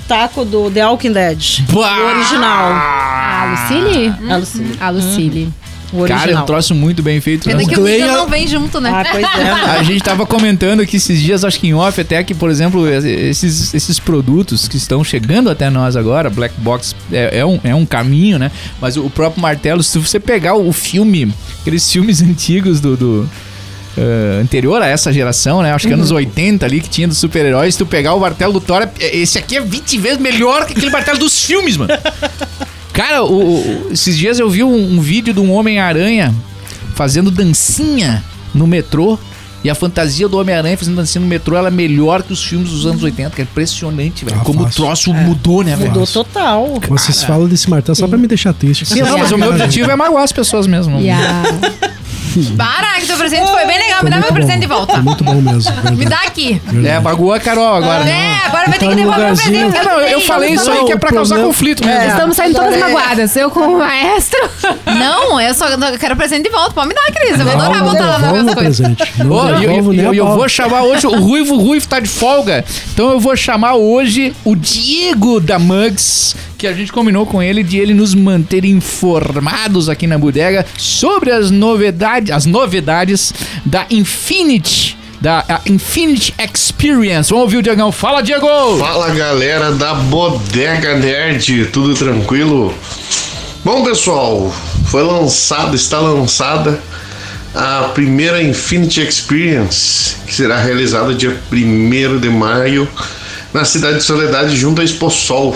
taco 0.07 0.43
do 0.43 0.71
The 0.71 0.85
Walking 0.85 1.11
Dead. 1.11 1.61
Bah! 1.71 1.97
O 1.97 2.17
original. 2.17 2.71
A 2.73 3.45
Lucille? 3.51 4.13
A 4.29 4.37
Lucille. 4.37 4.77
A 4.79 4.89
Lucille. 4.89 5.53
O 5.91 6.01
Cara, 6.07 6.13
é 6.13 6.15
original. 6.23 6.43
um 6.43 6.45
troço 6.45 6.75
muito 6.75 7.01
bem 7.01 7.19
feito. 7.19 7.45
Pena 7.45 7.57
né? 7.57 7.65
que 7.65 7.73
o 7.79 7.81
Glenn- 7.81 8.01
Mika 8.01 8.13
não 8.13 8.29
vem 8.29 8.47
junto, 8.47 8.79
né? 8.79 8.91
Ah, 8.93 9.05
pois 9.11 9.23
é. 9.25 9.49
A 9.79 9.83
gente 9.83 10.03
tava 10.03 10.25
comentando 10.25 10.81
aqui 10.81 10.97
esses 10.97 11.19
dias, 11.19 11.43
acho 11.43 11.59
que 11.59 11.67
em 11.67 11.73
off, 11.73 11.99
até 11.99 12.23
que, 12.23 12.33
por 12.35 12.49
exemplo, 12.51 12.87
esses, 12.87 13.73
esses 13.73 13.99
produtos 13.99 14.67
que 14.67 14.77
estão 14.77 15.03
chegando 15.03 15.49
até 15.49 15.69
nós 15.69 15.95
agora, 15.95 16.29
Black 16.29 16.53
Box 16.59 16.95
é, 17.11 17.39
é 17.39 17.45
um, 17.45 17.59
é 17.63 17.73
um 17.73 17.85
caminho, 17.85 18.37
né? 18.37 18.51
Mas 18.79 18.97
o 18.97 19.09
próprio 19.09 19.41
martelo, 19.41 19.81
se 19.81 19.97
você 19.97 20.19
pegar 20.19 20.55
o 20.55 20.71
filme, 20.71 21.33
aqueles 21.61 21.91
filmes 21.91 22.21
antigos 22.23 22.79
do. 22.79 22.95
do, 22.95 23.29
eh, 23.97 24.39
anterior 24.41 24.81
a 24.81 24.87
essa 24.87 25.11
geração, 25.11 25.61
né? 25.63 25.73
Acho 25.73 25.87
que 25.87 25.93
anos 25.93 26.11
80 26.11 26.65
ali 26.65 26.79
que 26.79 26.87
tinha 26.89 27.07
dos 27.07 27.17
super-heróis. 27.17 27.73
Se 27.73 27.79
tu 27.79 27.85
pegar 27.85 28.13
o 28.13 28.19
martelo 28.19 28.53
do 28.53 28.61
Thor, 28.61 28.87
é- 28.99 29.17
esse 29.17 29.37
aqui 29.39 29.57
é 29.57 29.61
20 29.61 29.97
vezes 29.97 30.19
melhor 30.19 30.65
que 30.65 30.73
aquele 30.73 30.91
martelo 30.91 31.17
dos 31.17 31.43
filmes, 31.43 31.75
mano. 31.75 31.91
Cara, 32.99 33.23
o- 33.23 33.87
o- 33.87 33.87
esses 33.93 34.17
dias 34.17 34.39
eu 34.39 34.49
vi 34.49 34.61
um, 34.61 34.95
um 34.97 34.99
vídeo 34.99 35.33
de 35.33 35.39
um 35.39 35.53
Homem-Aranha 35.53 36.35
fazendo 36.95 37.31
dancinha 37.31 38.21
no 38.53 38.67
metrô. 38.67 39.17
E 39.63 39.69
a 39.69 39.75
fantasia 39.75 40.27
do 40.29 40.37
Homem-Aranha 40.37 40.77
fazendo 40.77 40.95
dancinha 40.97 41.21
no 41.21 41.27
metrô, 41.27 41.55
ela 41.55 41.67
é 41.67 41.71
melhor 41.71 42.23
que 42.23 42.31
os 42.33 42.41
filmes 42.43 42.69
dos 42.71 42.85
anos 42.85 43.01
80, 43.03 43.29
que 43.35 43.41
é 43.41 43.43
impressionante, 43.43 44.23
velho. 44.25 44.37
Ah, 44.39 44.43
Como 44.43 44.63
fácil. 44.63 44.83
o 44.83 44.85
troço 44.85 45.13
mudou, 45.13 45.63
né, 45.63 45.75
velho? 45.77 45.89
Mudou 45.91 46.07
total. 46.07 46.79
Vocês 46.89 47.23
falam 47.23 47.47
desse 47.47 47.69
martelo 47.69 47.95
só 47.95 48.05
pra 48.07 48.17
me 48.17 48.27
deixar 48.27 48.53
triste. 48.53 48.85
Sim, 48.85 49.01
não, 49.01 49.17
mas 49.17 49.31
o 49.31 49.37
meu 49.37 49.49
objetivo 49.49 49.89
é 49.91 49.95
magoar 49.97 50.23
as 50.23 50.31
pessoas 50.33 50.65
mesmo. 50.67 50.97
A... 50.97 50.99
Para, 52.57 52.99
que 52.99 53.07
teu 53.07 53.17
presente 53.17 53.47
foi 53.49 53.65
bem 53.65 53.79
legal. 53.79 54.03
Me 54.03 54.09
dá 54.09 54.17
meu 54.17 54.31
muito 54.31 54.33
presente 54.33 54.55
bom. 54.55 54.59
de 54.61 54.67
volta. 54.67 54.93
Foi 54.93 55.01
muito 55.03 55.23
bom 55.23 55.41
mesmo. 55.41 55.71
Me 55.91 55.95
verdade. 55.97 56.09
dá 56.09 56.27
aqui. 56.27 56.61
É, 56.85 56.99
magoou 56.99 57.33
a 57.33 57.39
Carol 57.39 57.75
agora. 57.75 58.03
né? 58.03 58.39
É, 58.43 58.47
agora 58.47 58.67
vai 58.69 58.79
ter 58.79 58.85
Tá 58.85 58.91
que 58.91 58.95
no 58.95 58.95
devolver 59.11 59.33
o 59.33 59.35
presente. 59.35 59.77
É, 59.77 59.83
não, 59.83 59.99
eu 60.01 60.21
falei 60.21 60.53
isso 60.53 60.71
aí 60.71 60.85
que 60.85 60.91
é 60.93 60.97
pra 60.97 61.09
o 61.09 61.13
causar 61.13 61.35
problema- 61.35 61.53
conflito 61.53 61.85
mesmo. 61.85 62.03
Estamos 62.09 62.35
saindo 62.37 62.55
todas 62.55 62.79
magoadas. 62.79 63.35
Eu 63.35 63.49
com 63.51 63.59
o 63.61 63.77
maestro. 63.77 64.39
Não, 64.85 65.39
eu 65.39 65.53
só 65.53 65.65
quero 65.99 66.15
presente 66.15 66.43
de 66.43 66.49
volta. 66.49 66.71
Pode 66.73 66.87
me 66.87 66.93
dar, 66.93 67.11
Cris. 67.13 67.39
Eu 67.39 67.45
vou 67.45 67.53
adorar 67.53 67.77
não 67.77 67.85
voltar 67.85 68.05
lá 68.05 68.19
nas 68.19 68.31
devolvo 68.31 68.43
minhas 68.43 68.51
o 68.51 68.55
coisas. 68.55 68.77
presente. 68.95 69.23
Não 69.23 69.31
Ó, 69.35 69.59
e 69.59 69.63
eu, 69.65 69.93
eu, 69.93 70.13
eu 70.13 70.27
vou 70.27 70.47
chamar 70.49 70.81
hoje, 70.83 71.07
o 71.07 71.19
Ruivo 71.19 71.57
Ruivo 71.57 71.87
tá 71.87 71.99
de 71.99 72.07
folga, 72.09 72.63
então 72.93 73.09
eu 73.11 73.19
vou 73.19 73.35
chamar 73.35 73.75
hoje 73.75 74.33
o 74.43 74.55
Diego 74.55 75.39
da 75.39 75.57
Mugs, 75.59 76.35
que 76.59 76.67
a 76.67 76.73
gente 76.73 76.91
combinou 76.91 77.25
com 77.25 77.41
ele 77.41 77.63
de 77.63 77.77
ele 77.77 77.93
nos 77.93 78.13
manter 78.13 78.65
informados 78.65 79.87
aqui 79.87 80.05
na 80.05 80.17
bodega 80.17 80.65
sobre 80.77 81.31
as 81.31 81.49
novidades, 81.49 82.31
as 82.31 82.45
novidades 82.45 83.33
da 83.65 83.85
Infinity, 83.89 84.97
da 85.21 85.61
Infinity 85.65 86.35
Experience. 86.37 87.29
Vamos 87.29 87.45
ouvir 87.45 87.57
o 87.57 87.61
Diegão. 87.61 87.93
Fala, 87.93 88.21
Diego! 88.21 88.45
Fala 88.77 89.09
galera 89.11 89.71
da 89.71 89.93
Bodega 89.93 90.97
Nerd, 90.97 91.67
tudo 91.67 91.95
tranquilo? 91.95 92.75
Bom 93.63 93.81
pessoal, 93.85 94.53
foi 94.87 95.03
lançado, 95.03 95.77
está 95.77 96.01
lançada 96.01 96.77
a 97.55 97.83
primeira 97.93 98.43
Infinity 98.43 98.99
Experience, 98.99 100.17
que 100.27 100.33
será 100.35 100.57
realizada 100.57 101.13
dia 101.13 101.39
1 101.49 102.19
de 102.19 102.29
maio 102.29 102.85
na 103.53 103.63
cidade 103.63 103.99
de 103.99 104.03
Soledade, 104.03 104.57
junto 104.57 104.81
à 104.81 104.83
Expo 104.83 105.09
Sol. 105.09 105.55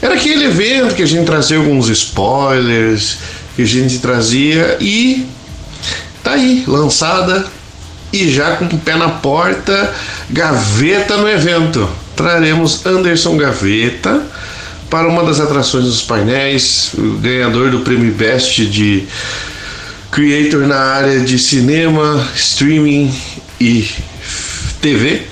Era 0.00 0.14
aquele 0.14 0.44
evento 0.44 0.94
que 0.94 1.02
a 1.02 1.06
gente 1.06 1.26
trazia 1.26 1.56
alguns 1.56 1.88
spoilers, 1.88 3.18
que 3.56 3.62
a 3.62 3.66
gente 3.66 3.98
trazia 3.98 4.76
e 4.80 5.26
tá 6.22 6.32
aí, 6.32 6.64
lançada 6.66 7.44
e 8.12 8.30
já 8.30 8.56
com 8.56 8.64
o 8.64 8.78
pé 8.78 8.96
na 8.96 9.08
porta, 9.08 9.92
Gaveta 10.30 11.16
no 11.16 11.28
evento. 11.28 11.88
Traremos 12.14 12.84
Anderson 12.86 13.36
Gaveta 13.36 14.22
para 14.88 15.08
uma 15.08 15.22
das 15.22 15.40
atrações 15.40 15.84
dos 15.84 16.02
painéis, 16.02 16.92
ganhador 17.20 17.70
do 17.70 17.80
prêmio 17.80 18.12
Best 18.12 18.66
de 18.66 19.06
Creator 20.10 20.66
na 20.66 20.78
área 20.78 21.20
de 21.20 21.38
cinema, 21.38 22.26
streaming 22.34 23.14
e 23.60 23.88
TV. 24.80 25.26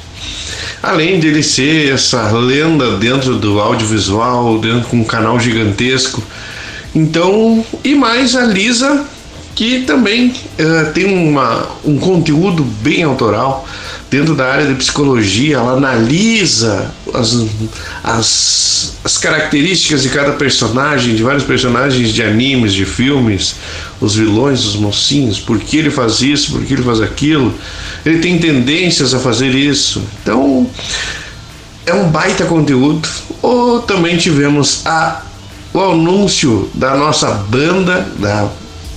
Além 0.87 1.19
dele 1.19 1.43
ser 1.43 1.93
essa 1.93 2.31
lenda 2.31 2.97
dentro 2.97 3.37
do 3.37 3.59
audiovisual, 3.61 4.59
dentro 4.61 4.89
com 4.89 4.99
um 4.99 5.05
canal 5.05 5.39
gigantesco. 5.41 6.23
Então, 6.95 7.65
e 7.83 7.95
mais 7.97 8.37
a 8.37 8.45
Lisa, 8.45 9.05
que 9.57 9.81
também 9.81 10.33
eh, 10.57 10.85
tem 10.95 11.07
uma, 11.07 11.67
um 11.85 11.99
conteúdo 11.99 12.63
bem 12.63 13.03
autoral 13.03 13.67
dentro 14.09 14.35
da 14.35 14.47
área 14.47 14.67
de 14.67 14.75
psicologia, 14.75 15.57
ela 15.57 15.73
analisa 15.73 16.91
as, 17.13 17.37
as, 18.05 18.95
as 19.03 19.19
características 19.19 20.03
de 20.03 20.09
cada 20.11 20.33
personagem, 20.33 21.17
de 21.17 21.23
vários 21.23 21.43
personagens 21.43 22.13
de 22.13 22.23
animes, 22.23 22.73
de 22.73 22.85
filmes, 22.85 23.57
os 24.01 24.15
vilões, 24.15 24.65
os 24.65 24.77
mocinhos, 24.77 25.39
por 25.39 25.59
que 25.59 25.79
ele 25.79 25.91
faz 25.91 26.21
isso, 26.21 26.53
por 26.53 26.65
que 26.65 26.75
ele 26.75 26.83
faz 26.83 27.01
aquilo. 27.01 27.55
Ele 28.05 28.19
tem 28.19 28.39
tendências 28.39 29.15
a 29.15 29.19
fazer 29.19 29.55
isso. 29.55 30.03
Então, 30.23 30.69
é 31.85 31.95
um 31.95 32.09
baita 32.09 32.45
conteúdo. 32.45 33.09
Ou 33.43 33.81
também 33.81 34.17
tivemos 34.17 34.87
a, 34.87 35.23
o 35.73 35.81
anúncio 35.81 36.71
da 36.75 36.97
nossa 36.97 37.31
banda, 37.31 38.07
da, 38.19 38.49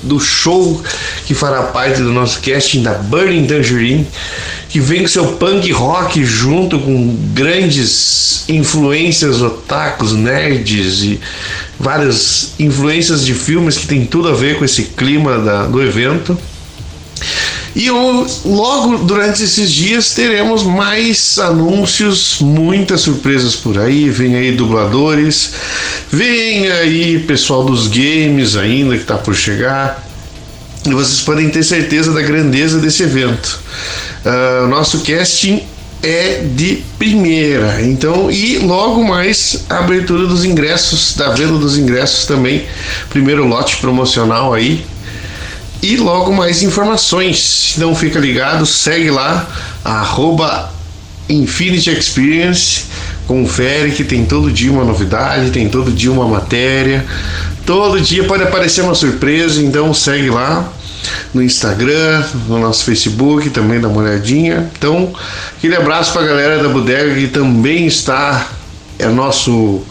do 0.02 0.20
show 0.20 0.82
que 1.26 1.34
fará 1.34 1.64
parte 1.64 2.02
do 2.02 2.12
nosso 2.12 2.42
casting 2.42 2.82
da 2.82 2.94
Burning 2.94 3.46
Tangerine, 3.46 4.08
que 4.70 4.80
vem 4.80 5.02
com 5.02 5.08
seu 5.08 5.34
punk 5.34 5.72
rock 5.72 6.24
junto 6.24 6.80
com 6.80 7.16
grandes 7.34 8.44
influências 8.48 9.42
otakus, 9.42 10.14
nerds 10.14 11.04
e 11.04 11.20
várias 11.80 12.52
influências 12.60 13.26
de 13.26 13.34
filmes 13.34 13.78
que 13.78 13.88
tem 13.88 14.06
tudo 14.06 14.28
a 14.30 14.34
ver 14.34 14.58
com 14.58 14.66
esse 14.66 14.84
clima 14.84 15.40
da, 15.40 15.66
do 15.66 15.82
evento. 15.82 16.38
E 17.76 17.90
o- 17.92 18.26
logo 18.46 18.98
durante 19.00 19.44
esses 19.44 19.72
dias 19.72 20.12
teremos 20.14 20.64
mais 20.64 21.38
anúncios, 21.40 22.38
muitas 22.42 23.02
surpresas 23.02 23.56
por 23.56 23.78
aí. 23.80 24.10
Vem 24.10 24.36
aí 24.36 24.52
dubladores, 24.52 25.52
vem 26.12 26.70
aí 26.70 27.20
pessoal 27.20 27.64
dos 27.64 27.88
games 27.88 28.56
ainda 28.56 28.96
que 28.96 29.04
está 29.04 29.18
por 29.18 29.36
chegar. 29.36 30.06
E 30.86 30.90
vocês 30.94 31.22
podem 31.22 31.50
ter 31.50 31.62
certeza 31.64 32.12
da 32.12 32.22
grandeza 32.22 32.80
desse 32.80 33.04
evento. 33.04 33.60
Ah, 34.26 34.68
nosso 34.68 35.00
casting 35.02 35.62
é 36.02 36.44
de 36.56 36.84
primeira, 36.98 37.82
então 37.82 38.32
e 38.32 38.58
logo 38.60 39.04
mais 39.04 39.66
a 39.70 39.80
abertura 39.80 40.26
dos 40.28 40.46
ingressos, 40.46 41.16
da 41.16 41.30
venda 41.32 41.58
dos 41.58 41.78
ingressos 41.78 42.26
também, 42.26 42.66
primeiro 43.10 43.46
lote 43.46 43.78
promocional 43.78 44.54
aí, 44.54 44.86
e 45.82 45.98
logo 45.98 46.34
mais 46.34 46.64
informações. 46.64 47.74
Então 47.76 47.94
fica 47.96 48.20
ligado, 48.20 48.66
segue 48.66 49.10
lá, 49.10 49.48
arroba 49.84 50.72
Infinity 51.28 51.92
Experience, 51.92 52.86
confere 53.28 53.92
que 53.92 54.04
tem 54.04 54.26
todo 54.26 54.52
dia 54.52 54.72
uma 54.72 54.84
novidade, 54.84 55.52
tem 55.52 55.70
todo 55.70 55.92
dia 55.92 56.12
uma 56.12 56.28
matéria, 56.28 57.06
todo 57.66 58.00
dia 58.00 58.24
pode 58.24 58.44
aparecer 58.44 58.82
uma 58.82 58.96
surpresa, 58.96 59.62
então 59.62 59.94
segue 59.94 60.30
lá 60.30 60.72
no 61.34 61.42
Instagram, 61.42 62.24
no 62.48 62.60
nosso 62.60 62.84
Facebook, 62.84 63.50
também 63.50 63.80
dá 63.80 63.88
uma 63.88 64.02
olhadinha. 64.02 64.70
Então, 64.78 65.14
aquele 65.58 65.76
abraço 65.76 66.14
pra 66.14 66.24
galera 66.24 66.62
da 66.62 66.70
bodega 66.70 67.14
que 67.16 67.28
também 67.28 67.86
está, 67.88 68.48
é 68.98 69.08
nosso 69.08 69.84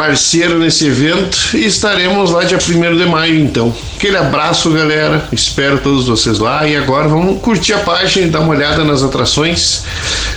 parceiro 0.00 0.58
nesse 0.58 0.86
evento 0.86 1.36
e 1.52 1.66
estaremos 1.66 2.30
lá 2.30 2.42
dia 2.44 2.56
1 2.56 2.96
de 2.96 3.04
maio 3.04 3.38
então. 3.38 3.74
Aquele 3.96 4.16
abraço, 4.16 4.70
galera. 4.70 5.28
Espero 5.30 5.78
todos 5.78 6.06
vocês 6.06 6.38
lá 6.38 6.66
e 6.66 6.74
agora 6.74 7.06
vamos 7.06 7.40
curtir 7.42 7.74
a 7.74 7.80
página 7.80 8.26
e 8.26 8.30
dar 8.30 8.40
uma 8.40 8.54
olhada 8.54 8.82
nas 8.82 9.02
atrações. 9.02 9.84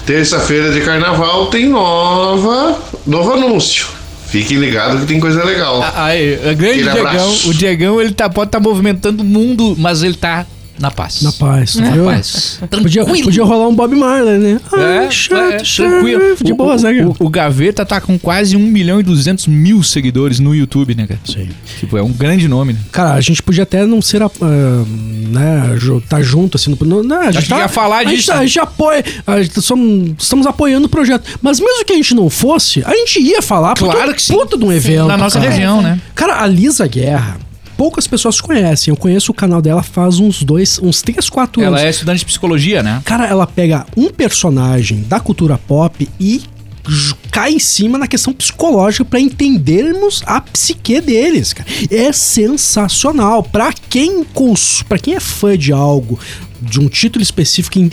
Terça-feira 0.06 0.70
de 0.72 0.82
carnaval 0.82 1.48
tem 1.48 1.70
nova 1.70 2.78
novo 3.06 3.34
anúncio. 3.34 4.03
Fiquem 4.34 4.58
ligados 4.58 5.02
que 5.02 5.06
tem 5.06 5.20
coisa 5.20 5.44
legal. 5.44 5.80
Aí, 5.94 6.40
a 6.50 6.54
grande 6.54 6.82
Diegão, 6.82 7.36
o 7.46 7.54
Diegão, 7.54 8.02
ele 8.02 8.14
tá, 8.14 8.28
pode 8.28 8.48
estar 8.48 8.60
movimentando 8.60 9.22
o 9.22 9.26
mundo, 9.26 9.76
mas 9.78 10.02
ele 10.02 10.16
tá 10.16 10.44
na 10.80 10.90
paz. 10.92 11.22
Na 11.22 11.32
paz, 11.32 11.76
Na 11.76 11.92
viu? 11.92 12.06
paz. 12.06 12.60
Podia, 12.70 13.06
podia 13.06 13.44
rolar 13.44 13.68
um 13.68 13.76
Bob 13.76 13.96
Marley, 13.96 14.38
né? 14.38 14.60
É, 14.74 15.06
Ah, 15.08 15.12
chato, 15.12 15.42
é, 15.54 15.64
chato, 15.64 15.88
tranquilo. 15.90 16.36
De 16.44 16.52
O- 16.52 16.56
boa, 16.56 16.76
o, 16.76 16.82
né, 16.82 16.94
cara? 16.94 17.08
o, 17.08 17.16
o 17.20 17.30
Gaveta 17.30 17.86
tá 17.86 18.02
com 18.02 18.18
quase 18.20 18.56
1 18.58 18.60
milhão 18.60 19.00
e 19.00 19.04
200 19.04 19.48
mil 19.48 19.82
seguidores 19.84 20.40
no 20.40 20.54
YouTube, 20.56 20.96
né, 20.96 21.06
cara? 21.08 21.20
Sim. 21.26 21.50
Tipo, 21.80 21.98
é 21.98 22.04
um 22.04 22.12
grande 22.12 22.48
nome, 22.48 22.74
né? 22.74 22.80
Cara, 22.92 23.14
a 23.14 23.22
gente 23.22 23.42
podia 23.44 23.64
até 23.64 23.86
não 23.86 24.02
ser, 24.02 24.22
ah, 24.24 24.30
né, 25.30 25.78
tá 26.10 26.22
junto, 26.22 26.58
assim, 26.58 26.76
no, 26.82 27.04
não, 27.04 27.20
a 27.22 27.26
gente 27.26 27.38
Acho 27.38 27.48
que 27.48 27.54
tá, 27.54 27.60
ia 27.60 27.68
falar 27.68 27.98
a 28.00 28.04
gente, 28.04 28.16
disso, 28.18 28.28
tá- 28.28 28.36
né? 28.36 28.42
a 28.42 28.46
gente 28.46 28.60
apoia, 28.60 29.04
a 29.26 29.42
gente 29.44 29.62
somos- 29.62 30.12
estamos 30.20 30.46
apoiando 30.48 30.88
o 30.88 30.90
projeto, 30.90 31.24
mas 31.42 31.60
mesmo 31.60 31.86
que 31.86 31.94
a 31.94 31.96
gente 31.96 32.14
não 32.14 32.30
fosse, 32.30 32.84
a 32.86 32.92
gente 32.96 33.20
ia 33.22 33.42
falar, 33.42 33.74
Claro 33.76 34.12
é 34.12 34.14
que 34.14 34.22
sim. 34.22 34.34
puta 34.34 34.58
de 34.58 34.66
um 34.66 34.72
evento, 34.72 35.08
Na 35.08 35.18
nossa 35.18 35.40
cara. 35.40 35.52
região, 35.52 35.82
né? 35.82 36.00
Cara, 36.16 36.42
a 36.42 36.48
Lisa 36.48 36.86
Guerra, 36.88 37.38
poucas 37.84 38.08
pessoas 38.08 38.40
conhecem, 38.40 38.94
eu 38.94 38.96
conheço 38.96 39.34
o 39.34 39.36
canal 39.36 39.62
dela 39.62 39.84
faz 39.84 40.18
uns 40.18 40.42
dois, 40.42 40.80
uns 40.80 41.02
3, 41.02 41.30
4 41.30 41.62
anos. 41.62 41.80
Ela 41.80 41.86
é 41.86 41.90
estudante 41.90 42.20
de 42.20 42.26
psicologia, 42.26 42.82
né? 42.82 43.02
Cara, 43.04 43.26
ela 43.28 43.46
pega 43.46 43.86
um 43.98 44.10
personagem 44.10 45.02
da 45.02 45.20
cultura 45.20 45.58
pop 45.58 46.08
e 46.18 46.42
cai 47.30 47.52
em 47.52 47.60
cima 47.60 47.98
na 47.98 48.08
questão 48.08 48.32
psicológica 48.32 49.04
pra 49.04 49.20
entendermos 49.20 50.24
a 50.26 50.40
psique 50.40 51.02
deles, 51.02 51.52
cara. 51.52 51.68
É 51.92 52.14
sensacional. 52.14 53.44
Pra 53.44 53.74
quem 53.90 54.24
cons... 54.24 54.82
para 54.88 54.98
quem 54.98 55.16
é 55.16 55.20
fã 55.20 55.58
de 55.58 55.74
algo, 55.74 56.18
de 56.62 56.80
um 56.80 56.88
título 56.88 57.22
específico 57.22 57.78
e, 57.80 57.92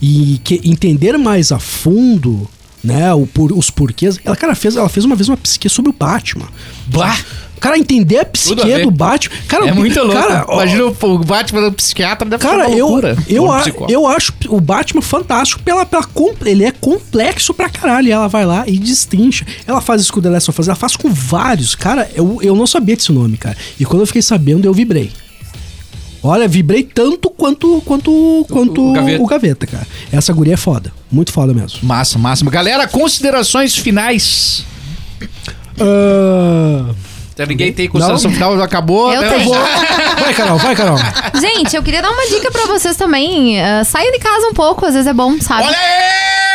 e- 0.00 0.34
e 0.34 0.38
que 0.38 0.58
entender 0.64 1.18
mais 1.18 1.52
a 1.52 1.58
fundo, 1.58 2.48
né, 2.82 3.12
o 3.12 3.26
por- 3.26 3.52
os 3.52 3.68
porquês. 3.68 4.18
Ela, 4.24 4.36
cara, 4.36 4.54
fez, 4.54 4.74
ela 4.76 4.88
fez 4.88 5.04
uma 5.04 5.16
vez 5.16 5.28
uma 5.28 5.36
psique 5.36 5.68
sobre 5.68 5.90
o 5.90 5.94
Batman. 5.94 6.48
Bah! 6.86 7.18
Cara, 7.60 7.78
entender 7.78 8.18
a 8.18 8.22
a 8.22 8.24
psique 8.24 8.64
ver. 8.66 8.82
do 8.84 8.90
Batman. 8.90 9.34
Cara, 9.48 9.68
é 9.68 9.72
muito 9.72 9.98
louco. 10.00 10.14
Cara, 10.14 10.44
ó, 10.48 10.54
Imagina 10.62 10.84
o 10.86 10.96
o 11.08 11.18
Batman 11.18 11.62
do 11.62 11.72
psiquiatra 11.72 12.28
deve 12.28 12.42
ser 12.42 12.48
Cara, 12.50 12.68
uma 12.68 12.76
eu, 12.76 12.86
loucura. 12.86 13.16
eu, 13.28 13.44
um 13.44 13.52
a- 13.52 13.64
eu 13.88 14.06
acho 14.06 14.32
o 14.48 14.60
Batman 14.60 15.02
fantástico 15.02 15.62
pela, 15.62 15.84
pela 15.86 16.04
ele 16.46 16.64
é 16.64 16.70
complexo 16.72 17.52
pra 17.54 17.68
caralho. 17.68 18.08
E 18.08 18.12
ela 18.12 18.28
vai 18.28 18.44
lá 18.46 18.64
e 18.66 18.78
destrincha. 18.78 19.44
Ela 19.66 19.80
faz 19.80 20.02
isso 20.02 20.12
com 20.12 20.20
o 20.20 20.22
The 20.22 20.30
Last 20.30 20.50
of 20.50 20.60
Us, 20.60 20.68
ela 20.68 20.76
faz 20.76 20.96
com 20.96 21.10
vários. 21.12 21.74
Cara, 21.74 22.10
eu, 22.14 22.38
eu 22.42 22.54
não 22.54 22.66
sabia 22.66 22.96
desse 22.96 23.12
nome, 23.12 23.36
cara. 23.36 23.56
E 23.78 23.84
quando 23.84 24.00
eu 24.02 24.06
fiquei 24.06 24.22
sabendo, 24.22 24.64
eu 24.66 24.72
vibrei. 24.72 25.10
Olha, 26.22 26.48
vibrei 26.48 26.82
tanto 26.82 27.30
quanto 27.30 27.80
quanto 27.84 28.44
quanto 28.50 28.80
o 28.80 28.90
o 28.90 28.92
Gaveta. 28.92 29.24
gaveta. 29.26 29.66
cara. 29.66 29.86
Essa 30.12 30.32
guria 30.32 30.54
é 30.54 30.56
foda. 30.56 30.92
Muito 31.10 31.32
foda 31.32 31.54
mesmo. 31.54 31.78
Massa, 31.82 32.18
máximo. 32.18 32.50
Galera, 32.50 32.88
considerações 32.88 33.76
finais. 33.76 34.64
Ah, 35.80 36.92
Tá, 37.38 37.46
Ninguém 37.46 37.72
tem 37.72 37.88
consideração 37.88 38.32
final, 38.32 38.60
acabou. 38.60 39.12
Eu 39.12 39.22
né? 39.22 39.30
tenho. 39.30 39.50
vai, 40.18 40.34
Carol, 40.34 40.58
vai, 40.58 40.74
Carol. 40.74 40.98
Gente, 41.40 41.76
eu 41.76 41.82
queria 41.84 42.02
dar 42.02 42.10
uma 42.10 42.26
dica 42.26 42.50
pra 42.50 42.66
vocês 42.66 42.96
também. 42.96 43.62
Ah, 43.62 43.84
saia 43.84 44.10
de 44.10 44.18
casa 44.18 44.48
um 44.48 44.52
pouco, 44.52 44.84
às 44.84 44.94
vezes 44.94 45.06
é 45.06 45.12
bom, 45.12 45.40
sabe? 45.40 45.62
Olha 45.62 45.78
aí! 45.78 46.47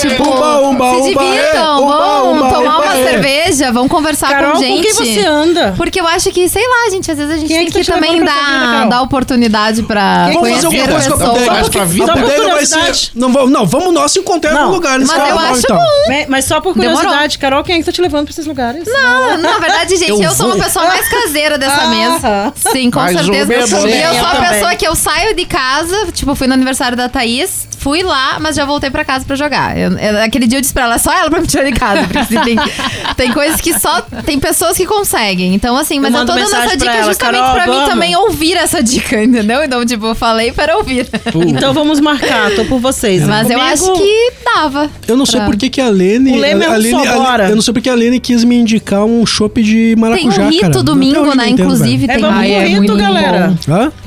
Tipo, 0.00 0.22
Umba, 0.22 0.60
umba, 0.60 0.90
se 0.90 1.10
umba, 1.10 1.22
é. 1.24 1.26
divirtam, 1.26 1.82
Umba, 1.82 1.96
vão 1.98 2.32
umba, 2.32 2.48
tomar 2.50 2.76
umba, 2.78 2.84
uma 2.86 2.96
é. 2.98 3.04
cerveja, 3.04 3.72
vão 3.72 3.88
conversar 3.88 4.28
Carol, 4.30 4.52
com 4.52 4.58
com 4.58 4.62
gente. 4.64 4.82
quem 4.82 4.92
você 4.94 5.20
anda? 5.26 5.74
Porque 5.76 6.00
eu 6.00 6.06
acho 6.06 6.30
que, 6.30 6.48
sei 6.48 6.62
lá, 6.68 6.90
gente, 6.90 7.10
às 7.10 7.18
vezes 7.18 7.34
a 7.34 7.36
gente 7.36 7.48
Quem 7.48 7.56
é 7.56 7.60
tem 7.60 7.70
que 7.72 7.80
que, 7.80 7.84
tá 7.86 7.94
também 7.94 8.22
dar, 8.24 8.88
dar 8.88 9.02
oportunidade 9.02 9.82
pra 9.82 10.26
Quem 10.30 10.34
que 10.34 10.38
Vamos 10.40 10.54
fazer 10.54 10.66
conhecer 10.68 10.80
alguma 10.80 11.00
coisa 11.00 11.08
com 11.10 11.14
a 11.14 11.34
pessoas. 11.34 11.46
Mais 11.48 11.68
pra 11.68 11.84
vida. 11.84 12.12
Bodega 12.14 12.48
vai 12.54 12.66
ser. 12.66 13.10
Não, 13.14 13.32
vamos, 13.32 13.50
não, 13.50 13.66
vamos 13.66 13.92
nós 13.94 14.12
se 14.12 14.18
encontrar 14.20 14.52
em 14.52 14.54
Não, 14.54 14.60
algum 14.62 14.74
lugar. 14.74 14.98
nesse 15.00 15.16
mas 15.16 15.28
eu 15.30 15.38
acho 15.38 15.60
então. 15.60 15.76
bom. 15.76 16.24
Mas- 16.28 16.44
só 16.44 16.60
por 16.60 16.72
curiosidade, 16.74 17.38
Carol, 17.38 17.62
quem 17.64 17.74
é 17.76 17.78
que 17.80 17.84
tá 17.84 17.92
te 17.92 18.00
levando 18.00 18.24
pra 18.24 18.32
esses 18.32 18.46
lugares? 18.46 18.84
Não, 18.86 19.36
na 19.38 19.58
verdade, 19.58 19.96
gente, 19.96 20.10
Eu 20.10 20.22
eu, 20.22 20.30
sou 20.34 20.46
uma 20.46 20.56
pessoa 20.64 20.86
mais 20.86 21.08
caseira 21.08 21.58
dessa 21.58 21.82
Ah. 21.82 21.88
mesa. 21.88 22.52
Sim, 22.72 22.90
com 22.90 23.00
certeza. 23.06 23.52
E 23.52 24.02
eu 24.02 24.14
sou 24.14 24.26
a 24.26 24.36
pessoa 24.36 24.74
que 24.76 24.86
eu 24.86 24.94
saio 24.94 25.34
de 25.34 25.44
casa, 25.44 26.06
tipo, 26.12 26.34
fui 26.34 26.46
no 26.46 26.54
aniversário 26.54 26.96
da 26.96 27.08
Thaís, 27.08 27.67
fui 27.78 28.02
lá, 28.02 28.38
mas 28.40 28.56
já 28.56 28.64
voltei 28.64 28.90
pra 28.90 29.04
casa 29.04 29.24
pra 29.24 29.36
jogar. 29.36 29.76
Eu- 29.78 29.92
eu- 29.98 30.22
aquele 30.22 30.46
dia 30.46 30.58
eu 30.58 30.60
disse 30.60 30.72
pra 30.72 30.84
ela, 30.84 30.94
é 30.96 30.98
só 30.98 31.12
ela 31.12 31.30
pra 31.30 31.40
me 31.40 31.46
tirar 31.46 31.64
de 31.64 31.72
casa. 31.72 32.02
Porque 32.02 32.18
assim, 32.18 32.40
tem, 32.40 32.56
tem 33.16 33.32
coisas 33.32 33.60
que 33.60 33.78
só. 33.78 34.00
Tem 34.24 34.38
pessoas 34.38 34.76
que 34.76 34.84
conseguem. 34.86 35.54
Então, 35.54 35.76
assim, 35.76 35.98
mas 36.00 36.12
eu, 36.12 36.18
mando 36.20 36.32
tô 36.32 36.38
dando 36.38 36.54
essa 36.54 36.76
dica 36.76 36.90
ela, 36.92 37.06
justamente 37.08 37.40
Carol, 37.42 37.54
pra 37.54 37.66
mim 37.66 37.72
vamos. 37.72 37.88
também 37.90 38.16
ouvir 38.16 38.56
essa 38.56 38.82
dica, 38.82 39.22
entendeu? 39.22 39.62
Então, 39.64 39.84
tipo, 39.86 40.06
eu 40.06 40.14
falei 40.14 40.52
para 40.52 40.76
ouvir. 40.76 41.06
Então 41.46 41.72
vamos 41.72 42.00
marcar, 42.00 42.50
tô 42.54 42.64
por 42.64 42.80
vocês. 42.80 43.22
Mas 43.26 43.48
eu 43.50 43.58
Comigo- 43.58 43.72
acho 43.74 43.92
que 43.94 44.32
dava. 44.44 44.90
Eu 45.06 45.16
não 45.16 45.24
sei 45.26 45.40
pra- 45.40 45.46
por 45.48 45.56
que 45.56 45.70
que 45.70 45.80
a 45.80 45.88
Lene... 45.88 46.32
O 46.32 46.36
Leme 46.36 46.62
é 46.64 46.66
a, 46.66 46.70
um 46.70 46.72
a 46.72 46.76
Lene, 46.76 46.90
só 47.06 47.26
a-. 47.26 47.48
Eu 47.48 47.54
não 47.56 47.62
sei 47.62 47.72
porque 47.74 47.88
a 47.90 47.94
Lene 47.94 48.18
quis 48.20 48.44
me 48.44 48.56
indicar 48.56 49.04
um 49.04 49.24
chopp 49.24 49.62
de 49.62 49.94
Tem 49.94 49.96
maracujá, 49.96 50.42
o 50.44 50.48
rito 50.50 50.60
cara. 50.62 50.82
Domingo, 50.82 51.16
eu 51.18 51.34
né? 51.34 51.48
entendo, 51.48 51.60
Inclusive, 51.74 52.04
É, 52.04 52.08
tem 52.14 52.20
vamos 52.20 52.38
Ai, 52.38 52.48
pro 52.48 52.56
é 52.56 52.66
rito, 52.66 52.96
galera. 52.96 53.54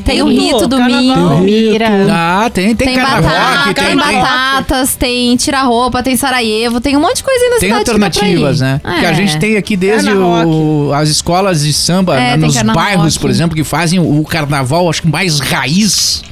Tem 0.04 0.22
o 0.22 0.28
Rito, 0.28 0.68
domingo. 0.68 1.40
Mira. 1.40 1.88
Ah, 2.10 2.50
tem, 2.54 2.76
tem, 2.76 2.88
Tem, 2.88 2.96
carnaval, 2.98 3.32
tem, 3.66 3.74
tem, 3.74 3.86
tem, 3.86 3.95
batatas, 3.97 4.95
tem 4.95 5.36
tira-roupa, 5.36 6.01
tem 6.03 6.16
Sarajevo, 6.16 6.80
tem 6.82 6.95
um 6.97 7.01
monte 7.01 7.18
de 7.18 7.24
coisa 7.24 7.43
aí 7.43 7.49
na 7.49 7.59
tem 7.59 7.70
cidade 7.70 7.84
que 7.86 7.91
pra 7.91 8.05
alternativas, 8.05 8.59
ir. 8.59 8.64
né? 8.64 8.82
Que 8.99 9.05
a 9.05 9.12
É. 9.12 9.14
gente 9.14 9.38
tem 9.39 9.57
aqui 9.57 9.76
desde 9.78 10.12
o- 10.12 10.91
as 10.93 11.09
escolas 11.09 11.64
de 11.64 11.74
samba 11.74 12.16
É, 12.16 12.38
né, 12.38 12.47
tem 12.47 12.64
nos 12.64 12.74
bairros, 12.76 13.18
por 13.18 13.30
exemplo, 13.30 13.55
que 13.55 13.64
fazem 13.64 13.99
o 13.99 14.24
carnaval, 14.24 14.89
acho 14.89 15.01
que 15.01 15.07
mais 15.07 15.39
raiz. 15.39 16.24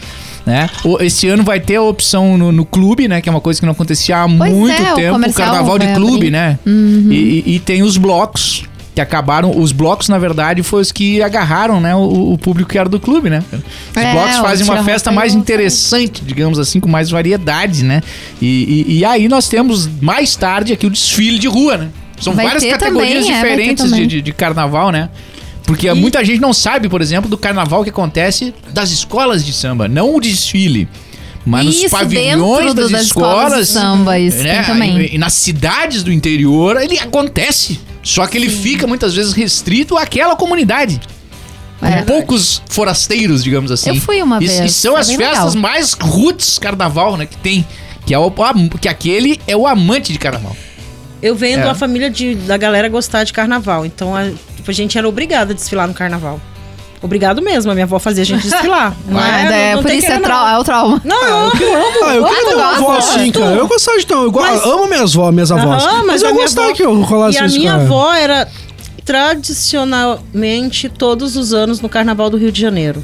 Né? 0.45 0.67
O- 0.83 0.99
Esse 0.99 1.27
ano 1.27 1.43
vai 1.43 1.59
ter 1.59 1.75
a 1.75 1.81
opção 1.83 2.35
no, 2.35 2.51
no 2.51 2.65
clube, 2.65 3.07
né? 3.07 3.21
Que 3.21 3.29
é 3.29 3.31
uma 3.31 3.41
coisa 3.41 3.59
que 3.59 3.65
não 3.67 3.73
acontecia 3.73 4.23
há 4.23 4.27
Pois 4.27 4.51
muito 4.51 4.81
é, 4.81 4.93
o 4.93 4.95
tempo. 4.95 5.09
O 5.09 5.13
comercial 5.13 5.47
carnaval 5.47 5.77
de 5.77 5.93
clube, 5.93 6.15
abrir. 6.15 6.31
né? 6.31 6.59
Uhum. 6.65 7.07
E- 7.11 7.43
e 7.55 7.59
tem 7.59 7.83
os 7.83 7.97
blocos. 7.97 8.63
Que 8.95 9.01
acabaram. 9.01 9.57
Os 9.57 9.71
blocos, 9.71 10.09
na 10.09 10.17
verdade, 10.17 10.63
foi 10.63 10.81
os 10.81 10.91
que 10.91 11.21
agarraram, 11.21 11.79
né? 11.79 11.95
O, 11.95 12.33
o 12.33 12.37
público 12.37 12.69
que 12.69 12.77
era 12.77 12.89
do 12.89 12.99
clube, 12.99 13.29
né? 13.29 13.43
Os 13.51 13.97
É, 13.97 14.11
blocos 14.13 14.37
fazem 14.37 14.65
uma 14.65 14.83
festa 14.83 15.11
e 15.11 15.15
mais 15.15 15.33
interessante, 15.33 16.23
digamos 16.25 16.59
assim, 16.59 16.79
com 16.79 16.89
mais 16.89 17.09
variedade, 17.09 17.83
né? 17.83 18.01
E, 18.41 18.85
e- 18.87 18.97
e 18.99 19.05
aí 19.05 19.27
nós 19.27 19.47
temos 19.47 19.87
mais 20.01 20.35
tarde 20.35 20.73
aqui 20.73 20.85
o 20.85 20.89
desfile 20.89 21.37
de 21.39 21.47
rua, 21.47 21.77
né? 21.77 21.89
São 22.19 22.33
Vai 22.33 22.45
várias 22.47 22.65
categorias 22.65 23.25
também, 23.25 23.31
é, 23.31 23.41
ter 23.43 23.49
diferentes 23.49 23.83
de, 23.85 23.91
também. 23.91 24.07
de- 24.07 24.21
de 24.21 24.31
carnaval, 24.33 24.91
né? 24.91 25.09
Porque 25.63 25.91
muita 25.93 26.25
gente 26.25 26.41
não 26.41 26.51
sabe, 26.51 26.89
por 26.89 26.99
exemplo, 26.99 27.29
do 27.29 27.37
carnaval 27.37 27.83
que 27.83 27.91
acontece 27.91 28.53
das 28.73 28.89
escolas 28.91 29.45
de 29.45 29.53
samba, 29.53 29.87
não 29.87 30.15
o 30.15 30.19
desfile. 30.19 30.87
Mas 31.45 31.65
nos 31.65 31.75
Isso, 31.77 31.89
pavilhões 31.89 32.59
dentro 32.65 32.73
das, 32.75 32.91
das 32.91 33.01
escolas 33.03 33.43
escolas, 33.53 33.67
de 33.67 33.73
samba, 33.73 34.19
isso 34.19 34.43
né? 34.43 34.63
também. 34.63 34.97
E, 34.99 35.15
e 35.15 35.17
nas 35.17 35.33
cidades 35.33 36.03
do 36.03 36.11
interior, 36.11 36.79
ele 36.81 36.99
acontece. 36.99 37.79
Só 38.03 38.25
que 38.27 38.37
ele 38.37 38.49
fica 38.49 38.85
muitas 38.85 39.13
vezes 39.15 39.33
restrito 39.33 39.97
àquela 39.97 40.35
comunidade. 40.35 40.99
Com 41.79 41.85
É. 41.85 42.01
poucos 42.03 42.61
forasteiros, 42.69 43.43
digamos 43.43 43.71
assim. 43.71 43.89
Eu 43.91 43.95
fui 44.01 44.21
uma 44.21 44.37
E- 44.43 44.47
vez, 44.47 44.59
E 44.59 44.73
são 44.73 44.97
é 44.97 44.99
as 44.99 45.11
festas 45.11 45.55
legal. 45.55 45.69
mais 45.71 45.93
roots 45.93 46.59
carnaval, 46.59 47.15
né, 47.17 47.25
que 47.25 47.37
tem. 47.37 47.65
Que, 48.05 48.13
é 48.13 48.19
o, 48.19 48.31
que 48.81 48.87
aquele 48.89 49.39
é 49.47 49.55
o 49.55 49.65
amante 49.65 50.11
de 50.11 50.19
carnaval. 50.19 50.55
Eu 51.21 51.35
venho 51.35 51.57
É. 51.59 51.61
de 51.61 51.67
uma 51.67 51.75
família 51.75 52.09
de, 52.09 52.35
da 52.35 52.57
galera 52.57 52.89
gostar 52.89 53.23
de 53.23 53.31
carnaval. 53.31 53.85
Então 53.85 54.15
a, 54.15 54.25
tipo, 54.55 54.69
a 54.69 54.73
gente 54.73 54.97
era 54.97 55.07
obrigada 55.07 55.51
a 55.53 55.55
desfilar 55.55 55.87
no 55.87 55.93
carnaval. 55.93 56.39
Obrigado 57.01 57.41
mesmo, 57.41 57.71
a 57.71 57.73
minha 57.73 57.85
avó 57.85 57.97
fazia 57.97 58.23
a 58.23 58.25
gente 58.25 58.41
desfilar. 58.43 58.93
Não 59.07 59.17
Ah, 59.19 59.41
é, 59.53 59.71
é, 59.71 59.75
não 59.75 59.81
por 59.81 59.91
isso 59.91 60.11
é, 60.11 60.19
trau- 60.19 60.45
não. 60.45 60.53
é 60.53 60.59
o 60.59 60.63
trauma. 60.65 61.01
Não, 61.05 61.23
eu 61.23 61.37
amo, 61.37 61.51
amo. 61.51 62.05
Ah, 62.05 62.15
eu 62.15 62.23
queria 62.25 62.45
ter 62.45 62.55
uma 62.55 62.71
avó 62.75 62.97
assim, 62.97 63.31
cara. 63.31 63.51
Eu 63.55 63.67
gostava 63.67 63.97
de 63.99 64.05
ter. 64.05 64.13
Eu, 64.15 64.31
Mas- 64.31 64.63
amo 64.65 64.85
minhas, 64.87 65.15
avó, 65.15 65.31
minhas 65.31 65.51
avós. 65.51 65.83
Aham, 65.85 66.03
mas, 66.05 66.23
a 66.23 66.27
eu 66.27 66.33
gostava 66.35 66.67
avó- 66.67 66.75
que 66.75 66.83
eu 66.83 67.01
rolasse 67.01 67.37
E 67.37 67.39
a 67.41 67.47
minha 67.47 67.71
cara. 67.71 67.83
avó 67.83 68.13
era 68.13 68.47
tradicionalmente 69.05 70.89
todos 70.89 71.35
os 71.35 71.53
anos 71.53 71.81
no 71.81 71.87
Carnaval 71.89 72.29
do 72.29 72.37
Rio 72.37 72.51
de 72.51 72.61
Janeiro. 72.61 73.03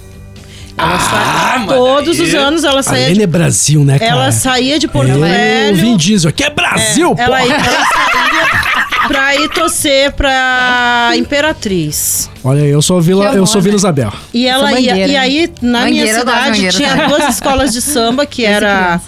Ela 0.78 1.00
sa... 1.00 1.64
Todos 1.68 2.20
os 2.20 2.34
anos 2.34 2.66
ela 2.66 2.84
saía 2.84 3.04
Lene 3.06 3.16
de... 3.20 3.24
é 3.24 3.28
Brasil, 3.28 3.84
né, 3.86 3.98
cara? 3.98 4.12
Ela 4.12 4.32
saía 4.34 4.78
de 4.78 4.89
Porto 4.89 5.10
É, 5.10 5.72
Velho. 5.72 5.74
O 5.74 5.80
Vin 5.80 5.96
Diesel 5.96 6.30
aqui 6.30 6.43
é 6.43 6.50
Brasil, 6.50 7.16
ela, 7.18 7.38
pô! 7.38 7.43
ela 7.46 7.60
saía 7.62 8.86
pra 9.08 9.36
ir 9.36 9.49
torcer 9.49 10.12
pra 10.14 11.12
Imperatriz. 11.16 12.30
Olha, 12.43 12.62
eu 12.62 12.82
sou 12.82 13.01
Vila, 13.01 13.34
eu 13.34 13.45
sou 13.45 13.62
Vila 13.62 13.74
né? 13.74 13.78
Isabel. 13.78 14.14
E 14.34 14.47
ela 14.47 14.80
ia. 14.80 15.08
E 15.08 15.16
aí, 15.18 15.51
na 15.62 15.86
minha 15.86 16.14
cidade, 16.20 16.70
tinha 16.70 17.08
duas 17.08 17.30
escolas 17.36 17.74
de 17.74 17.82
samba, 17.82 18.26
que 18.26 18.45
era 18.45 18.99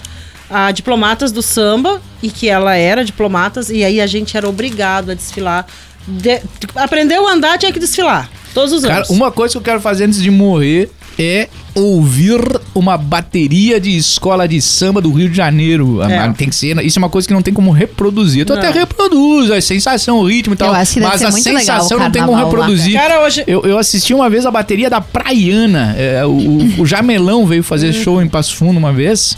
a 0.50 0.72
Diplomatas 0.72 1.32
do 1.32 1.42
Samba, 1.42 2.02
e 2.24 2.30
que 2.30 2.48
ela 2.48 2.76
era 2.76 3.04
Diplomatas, 3.04 3.70
e 3.70 3.84
aí 3.84 4.00
a 4.00 4.08
gente 4.08 4.38
era 4.38 4.48
obrigado 4.48 5.12
a 5.12 5.14
desfilar. 5.14 5.66
De- 6.08 6.42
aprendeu 6.76 7.28
a 7.28 7.34
andar, 7.34 7.58
tinha 7.58 7.72
que 7.74 7.80
desfilar. 7.80 8.30
Todos 8.54 8.72
os 8.74 8.82
Cara, 8.84 8.98
anos. 9.00 9.10
uma 9.10 9.30
coisa 9.32 9.52
que 9.52 9.58
eu 9.58 9.62
quero 9.62 9.82
fazer 9.82 10.06
antes 10.06 10.22
de 10.22 10.32
morrer 10.32 10.90
é 11.20 11.48
ouvir 11.74 12.40
uma 12.74 12.98
bateria 12.98 13.80
de 13.80 13.96
escola 13.96 14.48
de 14.48 14.62
samba 14.62 15.00
do 15.02 15.12
Rio 15.12 15.30
de 15.30 15.36
Janeiro. 15.38 16.02
É. 16.02 16.18
Ah, 16.18 16.34
Tem 16.36 16.50
que 16.50 16.56
ser, 16.56 16.84
isso 16.86 16.98
é 16.98 17.02
uma 17.02 17.10
coisa 17.10 17.28
que 17.28 17.34
não 17.34 17.42
tem 17.42 17.54
como 17.54 17.72
reproduzir. 17.72 18.46
Tu 18.46 18.54
Não. 18.54 18.60
até 18.60 18.72
reproduz 18.72 19.52
a 19.52 19.60
sensação, 19.62 20.20
o 20.20 20.26
ritmo 20.28 20.54
e 20.54 20.58
tal. 20.58 20.70
Eu 20.70 20.74
acho 20.76 20.94
que 20.94 21.00
deve 21.00 21.12
mas 21.12 21.22
a 21.24 21.32
sensação 21.32 22.00
não 22.00 22.12
tem 22.12 22.22
como 22.24 22.34
carnaval 22.34 22.60
lá, 22.60 22.66
reproduzir. 22.68 22.94
Cara, 22.94 23.22
hoje. 23.24 23.44
Eu, 23.48 23.62
eu 23.64 23.78
assisti 23.78 24.14
uma 24.14 24.30
vez 24.30 24.46
a 24.46 24.52
bateria 24.52 24.90
da 24.90 25.02
Praiana. 25.02 25.96
É, 25.98 26.26
o, 26.26 26.82
o- 26.82 26.86
Jamelão 26.86 27.46
veio 27.46 27.64
fazer 27.64 27.94
show 27.94 28.22
em 28.22 28.28
Passo 28.28 28.56
Fundo 28.56 28.78
uma 28.78 28.92
vez. 28.94 29.38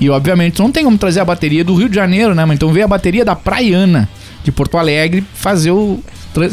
E, 0.00 0.08
obviamente, 0.08 0.54
tu 0.54 0.62
não 0.62 0.70
tem 0.72 0.84
como 0.84 0.96
trazer 0.96 1.20
a 1.20 1.24
bateria 1.24 1.62
do 1.64 1.74
Rio 1.74 1.88
de 1.88 1.94
Janeiro, 1.94 2.34
né? 2.34 2.44
Mas 2.44 2.56
então 2.56 2.72
veio 2.72 2.84
a 2.84 2.88
bateria 2.88 3.24
da 3.24 3.34
Praiana, 3.36 4.08
de 4.44 4.50
Porto 4.52 4.78
Alegre, 4.78 5.24
fazer 5.34 5.70
o 5.72 6.00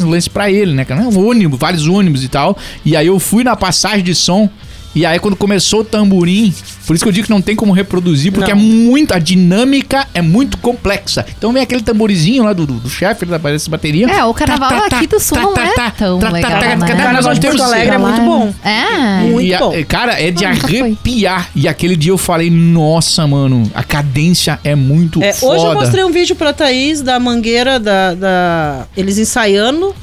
lance 0.04 0.28
pra 0.28 0.50
ele, 0.50 0.72
né? 0.74 0.84
cara? 0.84 1.00
Um 1.02 1.28
ônibus, 1.28 1.58
vários 1.58 1.86
ônibus 1.86 2.24
e 2.24 2.28
tal. 2.28 2.58
E 2.84 2.96
aí 2.96 3.06
eu 3.06 3.18
fui 3.20 3.44
na 3.44 3.54
passagem 3.56 4.02
de 4.04 4.14
som. 4.14 4.50
E 4.94 5.04
aí, 5.06 5.18
quando 5.18 5.36
começou 5.36 5.80
o 5.80 5.84
tamborim, 5.84 6.52
por 6.86 6.96
isso 6.96 7.04
que 7.04 7.08
eu 7.08 7.12
digo 7.12 7.26
que 7.26 7.30
não 7.32 7.42
tem 7.42 7.54
como 7.54 7.72
reproduzir, 7.72 8.32
porque 8.32 8.52
Não. 8.52 8.58
é 8.60 8.62
muito. 8.62 9.12
A 9.14 9.18
dinâmica 9.18 10.06
é 10.14 10.20
muito 10.22 10.56
complexa. 10.58 11.24
Então 11.36 11.52
vem 11.52 11.62
aquele 11.62 11.82
tamborizinho 11.82 12.42
lá 12.42 12.52
do, 12.52 12.66
do, 12.66 12.74
do 12.74 12.88
chefe 12.90 13.24
da 13.26 13.36
dessa 13.38 13.70
bateria. 13.70 14.06
É, 14.10 14.24
o 14.24 14.32
carnaval 14.34 14.68
Tá, 14.70 14.88
tá, 14.88 14.96
aqui 14.96 15.06
tá, 15.06 15.16
do 15.16 15.22
sul 15.22 15.36
tá, 15.36 15.42
não 15.42 15.54
tá, 15.54 15.64
é 15.64 15.70
tá, 15.74 15.90
tão 15.90 16.18
tá, 16.18 16.26
tá, 16.28 16.32
legal, 16.32 16.50
tá, 16.50 16.60
né? 16.60 16.76
tá, 16.76 16.86
tá, 16.86 16.86
Carnaval 16.86 17.22
nós 17.22 17.34
de 17.34 17.40
temos- 17.40 17.56
Porto 17.58 17.72
Alegre 17.72 17.94
é 17.94 17.98
muito 17.98 18.20
bom. 18.22 18.54
É. 18.64 19.20
Muito 19.22 19.40
e 19.46 19.54
a- 19.54 19.58
bom. 19.58 19.72
cara, 19.86 20.20
é 20.20 20.30
de 20.30 20.44
arrepiar. 20.44 21.50
E 21.54 21.68
aquele 21.68 21.94
dia 21.96 22.10
eu 22.12 22.18
falei, 22.18 22.50
nossa, 22.50 23.26
mano, 23.26 23.70
a 23.74 23.82
cadência 23.84 24.58
é 24.64 24.74
muito 24.74 25.22
É, 25.22 25.32
foda. 25.32 25.54
hoje 25.54 25.66
eu 25.66 25.74
mostrei 25.74 26.04
um 26.04 26.10
vídeo 26.10 26.34
pra 26.34 26.52
Thaís 26.52 27.02
da 27.02 27.20
mangueira 27.20 27.78
da, 27.78 28.14
da- 28.14 28.86
eles 28.96 29.18
ensaiando. 29.18 29.94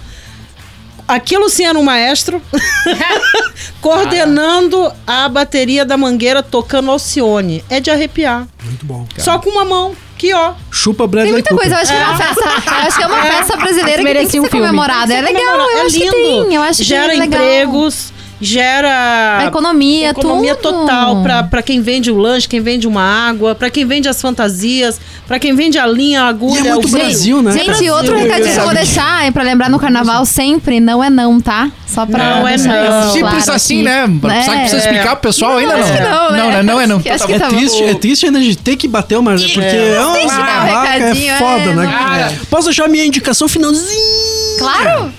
Era 1.08 1.78
um 1.80 1.84
maestro 1.84 2.42
coordenando 3.82 4.92
a 5.06 5.30
bateria 5.30 5.86
da 5.86 5.98
mangueira 5.98 6.42
tocando 6.42 6.92
Alcione. 6.92 7.64
É 7.70 7.80
de 7.80 7.92
arrepiar. 7.92 8.48
Muito 8.64 8.86
bom. 8.86 9.06
Só 9.18 9.40
com 9.40 9.50
uma 9.50 9.66
mão. 9.66 9.96
Que 10.18 10.34
ó. 10.34 10.54
Chupa 10.72 11.04
Tem 11.04 11.10
Bradley 11.12 11.34
muita 11.34 11.50
Cooper. 11.50 11.70
coisa, 11.70 11.76
eu 11.76 11.82
acho 11.82 11.92
que 11.92 11.98
é 11.98 12.06
uma 12.06 12.18
festa. 12.18 12.72
Eu 12.72 12.88
acho 12.88 12.98
que 12.98 13.04
é 13.04 13.08
uma 13.08 13.22
festa 13.24 13.58
brasileira 13.58 13.90
que 13.90 13.96
tem 13.96 13.98
que 13.98 14.04
Merecia 14.14 14.32
ser 14.32 14.40
um 14.40 14.50
comemorada. 14.50 15.14
É 15.14 15.22
legal, 15.22 15.60
eu 15.60 15.78
é 15.78 15.82
acho 15.82 16.00
lindo. 16.00 16.12
que 16.12 16.18
tem. 16.18 16.56
Eu 16.56 16.62
acho 16.62 16.84
gera 16.84 17.10
que 17.10 17.16
é 17.16 17.20
legal. 17.20 17.42
empregos, 17.42 18.14
gera 18.42 19.38
A 19.40 19.46
economia, 19.46 20.10
economia 20.10 20.56
tudo. 20.56 20.80
total 20.82 21.22
pra, 21.24 21.44
pra 21.44 21.62
quem 21.62 21.82
vende 21.82 22.12
o 22.12 22.18
lanche, 22.18 22.48
quem 22.48 22.60
vende 22.62 22.88
uma 22.88 23.02
água, 23.02 23.56
pra 23.56 23.70
quem 23.70 23.86
vende 23.86 24.08
as 24.10 24.22
fantasias, 24.22 25.00
pra 25.28 25.40
quem 25.40 25.56
vende 25.56 25.78
a 25.78 25.88
linha, 25.88 26.24
a 26.24 26.28
agulha. 26.28 26.60
E 26.62 26.68
é 26.68 26.74
muito 26.74 26.88
o 26.88 26.92
Brasil, 26.92 27.42
né? 27.42 27.52
Gente, 27.54 27.66
Brasil. 27.66 27.94
outro 27.94 28.18
recadinho 28.18 28.54
que 28.54 28.60
eu 28.60 28.66
vou 28.66 28.74
deixar 28.74 29.26
é 29.26 29.32
pra 29.32 29.44
lembrar 29.44 29.70
no 29.70 29.80
carnaval 29.80 30.26
sempre, 30.26 30.80
não 30.80 31.04
é 31.04 31.10
não, 31.10 31.40
tá? 31.40 31.72
Só 31.88 32.06
pra 32.06 32.36
Não 32.40 32.48
é 32.48 32.58
não. 32.58 33.12
Simples 33.14 33.44
claro 33.46 33.54
assim, 33.54 33.76
aqui. 33.76 33.84
né? 33.84 34.02
É. 34.02 34.42
Sabe 34.44 34.52
que 34.58 34.60
precisa 34.62 34.78
explicar 34.78 35.16
pro 35.16 35.30
pessoal 35.30 35.58
ainda 35.58 35.76
acho 35.76 35.88
não. 35.90 35.96
que 35.96 36.04
não, 36.04 36.32
né? 36.32 36.38
Não, 36.38 36.50
né? 36.52 36.64
não 36.64 36.82
é 36.82 36.88
não. 36.88 36.96
Acho 36.98 37.04
que- 37.04 37.10
acho 37.10 37.26
que 37.28 37.34
É 37.34 37.40
tá 37.40 37.48
triste, 37.48 37.84
é 37.84 37.94
triste 37.94 38.26
ainda 38.26 38.40
de 38.42 38.56
ter 38.58 38.76
que 38.76 38.88
bater 38.88 39.18
uma. 39.18 39.32
Porque 39.36 39.60
é, 39.62 40.00
uma 40.04 40.14
Tem 40.14 40.28
que 40.28 40.34
dar 40.36 40.42
um 40.42 40.46
barraca, 40.46 40.92
recadinho, 40.92 41.32
é 41.34 41.38
foda, 41.38 41.62
é, 41.62 41.74
né? 41.74 42.30
não. 42.38 42.46
Posso 42.48 42.66
deixar 42.66 42.88
minha 42.90 43.06
indicação 43.06 43.48
finalzinha? 43.48 43.86
Claro! 44.60 45.14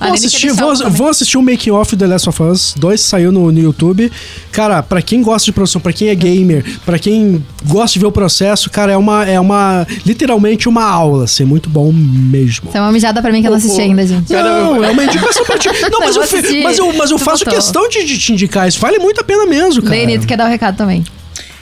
Vou 0.00 0.12
assistir, 0.12 0.52
vou, 0.52 0.90
vou 0.90 1.08
assistir 1.08 1.36
o 1.38 1.42
Making 1.42 1.70
Off 1.70 1.96
The 1.96 2.06
Last 2.06 2.28
of 2.28 2.42
Us 2.42 2.74
2, 2.78 3.00
saiu 3.00 3.32
no, 3.32 3.50
no 3.50 3.58
YouTube. 3.58 4.10
Cara, 4.52 4.82
pra 4.82 5.02
quem 5.02 5.22
gosta 5.22 5.46
de 5.46 5.52
produção, 5.52 5.80
pra 5.80 5.92
quem 5.92 6.08
é 6.08 6.14
gamer, 6.14 6.64
pra 6.84 6.98
quem 6.98 7.44
gosta 7.66 7.94
de 7.94 7.98
ver 7.98 8.06
o 8.06 8.12
processo, 8.12 8.70
cara, 8.70 8.92
é 8.92 8.96
uma, 8.96 9.24
é 9.24 9.40
uma 9.40 9.86
literalmente 10.06 10.68
uma 10.68 10.84
aula, 10.84 11.24
assim, 11.24 11.44
muito 11.44 11.68
bom 11.68 11.92
mesmo. 11.92 12.68
Isso 12.68 12.76
é 12.76 12.80
uma 12.80 12.92
mijada 12.92 13.20
pra 13.20 13.32
mim 13.32 13.40
que 13.40 13.46
eu 13.48 13.50
não 13.50 13.58
assisti 13.58 13.80
ainda, 13.80 14.06
gente. 14.06 14.32
Não, 14.32 14.84
é 14.84 14.90
uma 14.90 15.04
indicação 15.04 15.44
pra 15.44 15.58
ti. 15.58 15.68
Não, 15.90 16.00
mas 16.00 16.16
Eu 16.16 16.22
mas 16.62 16.78
eu, 16.78 16.92
mas 16.94 17.10
eu 17.10 17.18
faço 17.18 17.44
botou. 17.44 17.58
questão 17.58 17.88
de, 17.88 18.04
de 18.04 18.18
te 18.18 18.32
indicar 18.32 18.68
isso. 18.68 18.78
Vale 18.78 18.98
muito 18.98 19.20
a 19.20 19.24
pena 19.24 19.46
mesmo, 19.46 19.82
cara. 19.82 19.94
Leni, 19.96 20.18
tu 20.18 20.26
quer 20.26 20.36
dar 20.36 20.46
o 20.46 20.48
recado 20.48 20.76
também. 20.76 21.02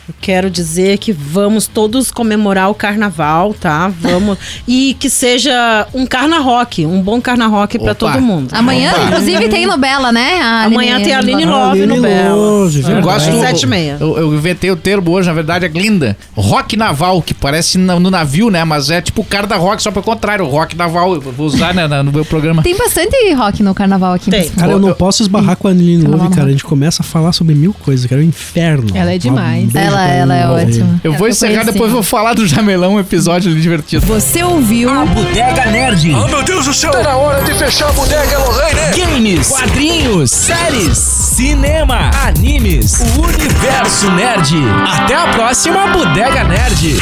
Eu 0.08 0.14
quero 0.20 0.48
dizer 0.48 0.98
que 0.98 1.12
vamos 1.12 1.66
todos 1.66 2.12
comemorar 2.12 2.70
o 2.70 2.74
carnaval, 2.74 3.52
tá? 3.52 3.88
Vamos. 4.00 4.38
e 4.66 4.94
que 5.00 5.10
seja 5.10 5.86
um 5.92 6.06
carna 6.06 6.38
rock, 6.38 6.86
um 6.86 7.02
bom 7.02 7.20
carna 7.20 7.48
rock 7.48 7.76
pra 7.76 7.90
Opa. 7.90 7.94
todo 8.12 8.22
mundo. 8.22 8.50
Amanhã, 8.52 8.92
inclusive, 9.04 9.48
tem 9.48 9.66
no 9.66 9.76
Bela, 9.76 10.12
né? 10.12 10.40
A 10.40 10.64
Amanhã 10.64 10.94
Aline- 10.94 11.04
tem 11.04 11.14
a 11.14 11.18
Aline 11.18 11.44
Love 11.44 11.82
Aline 11.82 11.86
no 11.96 12.02
Bela. 12.02 12.36
Love, 12.36 12.84
Eu 12.88 13.02
gosto. 13.02 13.40
Sete 13.40 13.62
e 13.64 13.66
meia. 13.66 13.96
Eu, 13.98 14.16
eu 14.16 14.34
inventei 14.34 14.70
o 14.70 14.76
termo 14.76 15.10
hoje, 15.10 15.26
na 15.26 15.34
verdade, 15.34 15.64
é 15.64 15.68
Glinda. 15.68 16.16
Rock 16.36 16.76
naval, 16.76 17.20
que 17.20 17.34
parece 17.34 17.76
no, 17.76 17.98
navio, 18.10 18.48
né? 18.48 18.64
Mas 18.64 18.90
é 18.90 19.00
tipo 19.00 19.22
o 19.22 19.24
cara 19.24 19.46
da 19.48 19.56
rock, 19.56 19.82
só 19.82 19.90
pro 19.90 20.02
contrário. 20.04 20.46
Rock 20.46 20.76
naval, 20.76 21.14
eu 21.14 21.20
vou 21.20 21.46
usar 21.46 21.74
né, 21.74 21.88
no 22.02 22.12
meu 22.12 22.24
programa. 22.24 22.62
Tem 22.62 22.76
bastante 22.76 23.16
rock 23.34 23.60
no 23.62 23.74
carnaval 23.74 24.14
aqui. 24.14 24.30
Tem. 24.30 24.48
Cara, 24.50 24.72
eu 24.72 24.78
não 24.78 24.94
posso 24.94 25.22
esbarrar 25.22 25.56
com 25.56 25.66
a 25.66 25.72
Aline 25.72 26.04
Ela 26.04 26.16
Love, 26.16 26.30
cara. 26.34 26.46
A 26.46 26.50
gente 26.52 26.64
começa 26.64 27.02
a 27.02 27.04
falar 27.04 27.32
sobre 27.32 27.56
mil 27.56 27.72
coisas, 27.72 28.06
cara. 28.06 28.22
É 28.22 28.24
um 28.24 28.28
inferno. 28.28 28.88
Ela 28.94 29.12
é 29.12 29.18
demais. 29.18 29.72
Beijo 29.72 29.95
Ela, 30.00 30.34
ela 30.34 30.34
é 30.34 30.42
Aline 30.42 30.52
Love. 30.62 30.72
ótima. 30.72 31.00
Eu 31.04 31.12
vou 31.14 31.26
Eu 31.26 31.30
encerrar, 31.30 31.52
conheci. 31.54 31.72
depois 31.72 31.92
vou 31.92 32.02
falar 32.02 32.34
do 32.34 32.46
Jamelão, 32.46 32.94
um 32.94 33.00
episódio 33.00 33.54
divertido. 33.60 34.04
Você 34.06 34.42
ouviu 34.42 34.90
a 34.90 35.04
Bodega 35.04 35.66
Nerd. 35.66 36.12
Oh, 36.14 36.28
meu 36.28 36.42
Deus 36.42 36.64
do 36.66 36.74
céu! 36.74 36.90
Tá 36.90 37.02
na 37.02 37.16
hora 37.16 37.42
de 37.42 37.54
fechar 37.54 37.88
a 37.88 37.92
bodega, 37.92 38.38
Lorraine! 38.38 38.80
Games, 38.96 39.48
quadrinhos, 39.48 40.30
séries, 40.30 40.96
cinema, 40.98 42.10
animes, 42.26 43.00
o 43.16 43.22
universo 43.22 44.10
nerd. 44.12 44.56
Até 44.92 45.14
a 45.16 45.28
próxima 45.28 45.86
Bodega 45.88 46.44
Nerd. 46.44 46.96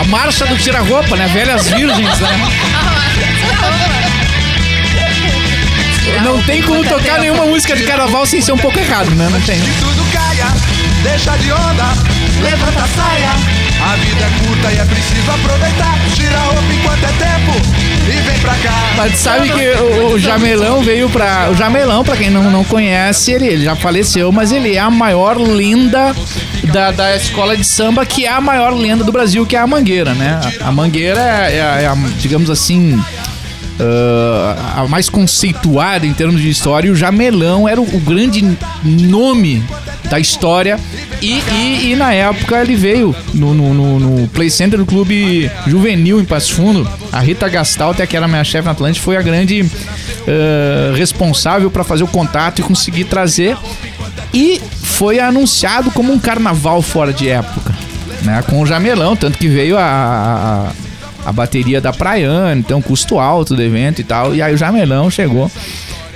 A 0.00 0.04
marcha 0.04 0.46
do 0.46 0.56
tira-roupa, 0.56 1.16
né? 1.16 1.26
Velhas 1.28 1.68
virgens, 1.68 2.18
né? 2.20 2.28
Não 6.20 6.42
tem 6.42 6.62
como 6.62 6.84
tocar 6.84 7.18
nenhuma 7.18 7.46
música 7.46 7.74
de 7.74 7.84
carnaval 7.84 8.26
sem 8.26 8.40
ser 8.40 8.52
um 8.52 8.58
pouco 8.58 8.78
errado, 8.78 9.10
né? 9.12 9.28
Não 9.30 9.40
tem. 9.40 9.58
Tudo 9.80 10.04
caia, 10.12 10.46
deixa 11.02 11.36
de 11.38 11.52
onda, 11.52 11.84
levanta 12.42 12.84
a 12.84 12.88
saia. 12.88 13.30
A 13.82 13.96
vida 13.96 14.24
é 14.24 14.46
curta 14.46 14.72
e 14.72 14.78
é 14.78 14.84
preciso 14.84 15.30
aproveitar. 15.30 15.98
Tira 16.14 16.36
a 16.36 16.42
roupa 16.42 16.72
enquanto 16.72 17.04
é 17.04 17.12
tempo 17.18 17.82
e 18.06 18.20
vem 18.20 18.38
pra 18.38 18.54
cá. 18.54 18.92
Mas 18.96 19.18
sabe 19.18 19.48
que 19.48 19.68
o, 19.70 20.12
o 20.14 20.18
Jamelão 20.18 20.82
veio 20.82 21.08
pra. 21.10 21.48
O 21.50 21.56
Jamelão, 21.56 22.04
pra 22.04 22.16
quem 22.16 22.30
não, 22.30 22.44
não 22.50 22.62
conhece, 22.62 23.32
ele, 23.32 23.46
ele 23.46 23.64
já 23.64 23.74
faleceu, 23.74 24.30
mas 24.30 24.52
ele 24.52 24.76
é 24.76 24.78
a 24.78 24.90
maior 24.90 25.36
lenda 25.36 26.14
da, 26.72 26.92
da 26.92 27.16
escola 27.16 27.56
de 27.56 27.64
samba, 27.64 28.06
que 28.06 28.24
é 28.24 28.30
a 28.30 28.40
maior 28.40 28.72
lenda 28.72 29.02
do 29.02 29.10
Brasil, 29.10 29.44
que 29.44 29.56
é 29.56 29.58
a 29.58 29.66
Mangueira, 29.66 30.14
né? 30.14 30.40
A, 30.60 30.68
a 30.68 30.72
Mangueira 30.72 31.20
é, 31.20 31.54
é 31.54 31.82
é 31.82 31.86
a, 31.86 31.94
digamos 32.18 32.50
assim. 32.50 33.02
Ah, 33.82 34.82
a 34.82 34.88
mais 34.88 35.08
conceituada 35.08 36.06
em 36.06 36.12
termos 36.14 36.40
de 36.40 36.48
história, 36.48 36.88
e 36.88 36.90
o 36.90 36.96
Jamelão 36.96 37.68
era 37.68 37.80
o, 37.80 37.84
o 37.84 38.00
grande 38.00 38.56
nome 38.84 39.62
da 40.08 40.18
história. 40.20 40.78
E, 41.20 41.38
e- 41.52 41.92
e 41.92 41.96
na 41.96 42.12
época 42.12 42.60
ele 42.60 42.74
veio 42.74 43.14
no, 43.34 43.54
no, 43.54 43.72
no- 43.74 44.00
no 44.00 44.28
Play 44.28 44.50
Center 44.50 44.78
do 44.78 44.84
Clube 44.86 45.50
Juvenil 45.66 46.20
em 46.20 46.24
Passo 46.24 46.52
Fundo. 46.54 46.88
A 47.12 47.20
Rita 47.20 47.48
Gastalter, 47.48 48.06
que 48.08 48.16
era 48.16 48.26
minha 48.28 48.44
chefe 48.44 48.64
na 48.66 48.72
Atlântica, 48.72 49.04
foi 49.04 49.16
a 49.16 49.22
grande 49.22 49.64
ah, 50.26 50.94
responsável 50.96 51.70
para 51.70 51.84
fazer 51.84 52.04
o 52.04 52.08
contato 52.08 52.58
e 52.60 52.62
conseguir 52.62 53.04
trazer. 53.04 53.56
E 54.34 54.60
foi 54.82 55.18
anunciado 55.20 55.90
como 55.90 56.12
um 56.12 56.18
carnaval 56.18 56.80
fora 56.82 57.12
de 57.12 57.28
época, 57.28 57.74
né? 58.22 58.42
Com 58.48 58.60
o 58.62 58.66
Jamelão, 58.66 59.14
tanto 59.14 59.38
que 59.38 59.46
veio 59.48 59.76
a, 59.78 59.82
a, 59.82 60.72
a 61.24 61.32
bateria 61.32 61.80
da 61.80 61.92
Praiana, 61.92 62.58
então 62.58 62.80
custo 62.82 63.18
alto 63.18 63.54
do 63.54 63.62
evento 63.62 64.00
e 64.00 64.04
tal. 64.04 64.34
E 64.34 64.42
aí 64.42 64.52
o 64.54 64.56
Jamelão 64.56 65.10
chegou. 65.10 65.50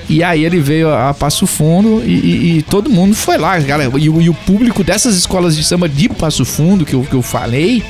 E 0.08 0.22
aí 0.22 0.44
ele 0.44 0.60
veio 0.60 0.92
a 0.94 1.12
Passo 1.12 1.46
Fundo 1.46 2.00
e, 2.04 2.12
e- 2.12 2.58
e 2.58 2.62
todo 2.62 2.88
mundo 2.88 3.14
foi 3.16 3.36
lá, 3.38 3.58
galera. 3.58 3.90
E, 3.98 4.08
o- 4.08 4.20
e 4.20 4.28
o 4.28 4.34
público 4.34 4.84
dessas 4.84 5.16
escolas 5.16 5.56
de 5.56 5.64
samba 5.64 5.88
de 5.88 6.08
Passo 6.08 6.44
Fundo, 6.44 6.84
que 6.84 6.94
eu, 6.94 7.02
que 7.02 7.14
eu 7.14 7.22
falei, 7.22 7.82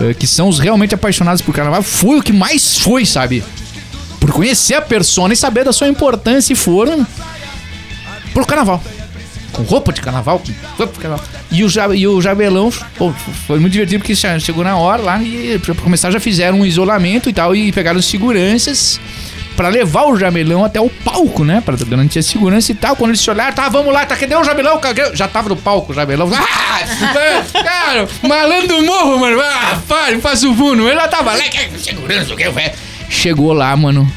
eh, 0.00 0.14
que 0.14 0.26
são 0.28 0.48
os 0.48 0.58
realmente 0.60 0.94
apaixonados 0.94 1.42
por 1.42 1.52
carnaval, 1.54 1.82
foi 1.82 2.18
o 2.18 2.22
que 2.22 2.32
mais 2.32 2.78
foi, 2.78 3.04
sabe? 3.04 3.42
Por 4.20 4.30
conhecer 4.32 4.74
a 4.74 4.82
persona 4.82 5.34
e 5.34 5.36
saber 5.36 5.64
da 5.64 5.72
sua 5.72 5.88
importância 5.88 6.52
e 6.52 6.56
foram 6.56 7.04
pro 8.32 8.46
carnaval. 8.46 8.80
Com 9.52 9.62
roupa 9.62 9.92
de 9.92 10.00
carnaval, 10.00 10.38
com 10.38 10.52
roupa 10.76 10.92
de 10.94 10.98
carnaval. 11.00 11.26
E 11.50 11.64
o, 11.64 11.68
Ja- 11.68 11.94
e 11.94 12.06
o 12.06 12.20
Jabelão, 12.20 12.72
pô, 12.96 13.12
foi 13.46 13.58
muito 13.58 13.72
divertido 13.72 14.00
porque 14.00 14.14
che- 14.14 14.40
chegou 14.40 14.62
na 14.64 14.76
hora 14.76 15.02
lá 15.02 15.22
e 15.22 15.58
pra 15.58 15.74
começar 15.74 16.10
já 16.10 16.20
fizeram 16.20 16.60
um 16.60 16.66
isolamento 16.66 17.28
e 17.28 17.32
tal 17.32 17.54
e 17.54 17.72
pegaram 17.72 18.00
seguranças 18.00 19.00
pra 19.56 19.68
levar 19.68 20.04
o 20.04 20.16
Jamelão 20.16 20.64
até 20.64 20.80
o 20.80 20.88
palco, 20.88 21.44
né? 21.44 21.60
Pra 21.64 21.76
garantir 21.76 22.20
a 22.20 22.22
segurança 22.22 22.70
e 22.72 22.74
tal. 22.74 22.94
Quando 22.96 23.10
eles 23.10 23.20
se 23.20 23.28
olharam, 23.30 23.52
tá, 23.52 23.68
vamos 23.68 23.92
lá, 23.92 24.06
tá, 24.06 24.16
cadê 24.16 24.34
o 24.36 24.44
Jamelão? 24.44 24.78
Cadê? 24.78 25.14
Já 25.14 25.26
tava 25.28 25.48
no 25.50 25.56
palco 25.56 25.92
o 25.92 25.94
Jamelão. 25.94 26.30
Ah, 26.32 26.80
cara, 27.52 28.08
malandro 28.22 28.82
morro, 28.86 29.18
mano. 29.18 29.40
Ah, 29.40 29.78
para, 29.86 30.18
faz 30.20 30.42
o 30.44 30.54
fundo. 30.54 30.86
Ele 30.88 30.94
já 30.98 31.08
tava 31.08 31.32
lá, 31.32 31.38
segurança, 31.78 32.32
o 32.32 32.36
que, 32.36 32.48
velho? 32.48 32.72
Chegou 33.10 33.52
lá, 33.52 33.76
mano. 33.76 34.10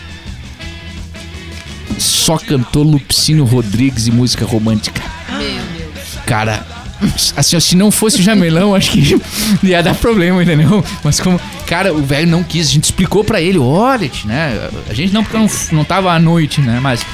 Só 1.97 2.37
cantou 2.37 2.83
Lupicínio 2.83 3.43
Rodrigues 3.43 4.07
e 4.07 4.11
música 4.11 4.45
romântica. 4.45 5.01
Cara, 6.25 6.65
assim, 7.35 7.59
se 7.59 7.75
não 7.75 7.91
fosse 7.91 8.19
o 8.19 8.23
Jamelão, 8.23 8.73
acho 8.73 8.91
que 8.91 9.19
ia 9.63 9.83
dar 9.83 9.95
problema, 9.95 10.41
entendeu? 10.41 10.83
Mas 11.03 11.19
como, 11.19 11.39
cara, 11.67 11.93
o 11.93 12.01
velho 12.01 12.27
não 12.27 12.43
quis, 12.43 12.69
a 12.69 12.71
gente 12.71 12.85
explicou 12.85 13.23
pra 13.23 13.41
ele, 13.41 13.57
olha, 13.57 14.09
né? 14.25 14.69
A 14.89 14.93
gente 14.93 15.13
não, 15.13 15.23
porque 15.23 15.37
não, 15.37 15.47
não 15.71 15.83
tava 15.83 16.11
à 16.11 16.19
noite, 16.19 16.61
né? 16.61 16.79
Mas 16.81 17.05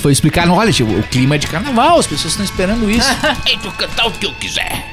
foi 0.00 0.12
explicar, 0.12 0.48
olha, 0.48 0.70
o 0.70 1.02
clima 1.04 1.34
é 1.34 1.38
de 1.38 1.46
carnaval, 1.46 1.98
as 1.98 2.06
pessoas 2.06 2.32
estão 2.32 2.44
esperando 2.44 2.90
isso. 2.90 3.08
Ei, 3.46 3.58
tu 3.62 3.70
cantar 3.72 4.06
o 4.06 4.10
que 4.12 4.26
eu 4.26 4.32
quiser. 4.34 4.89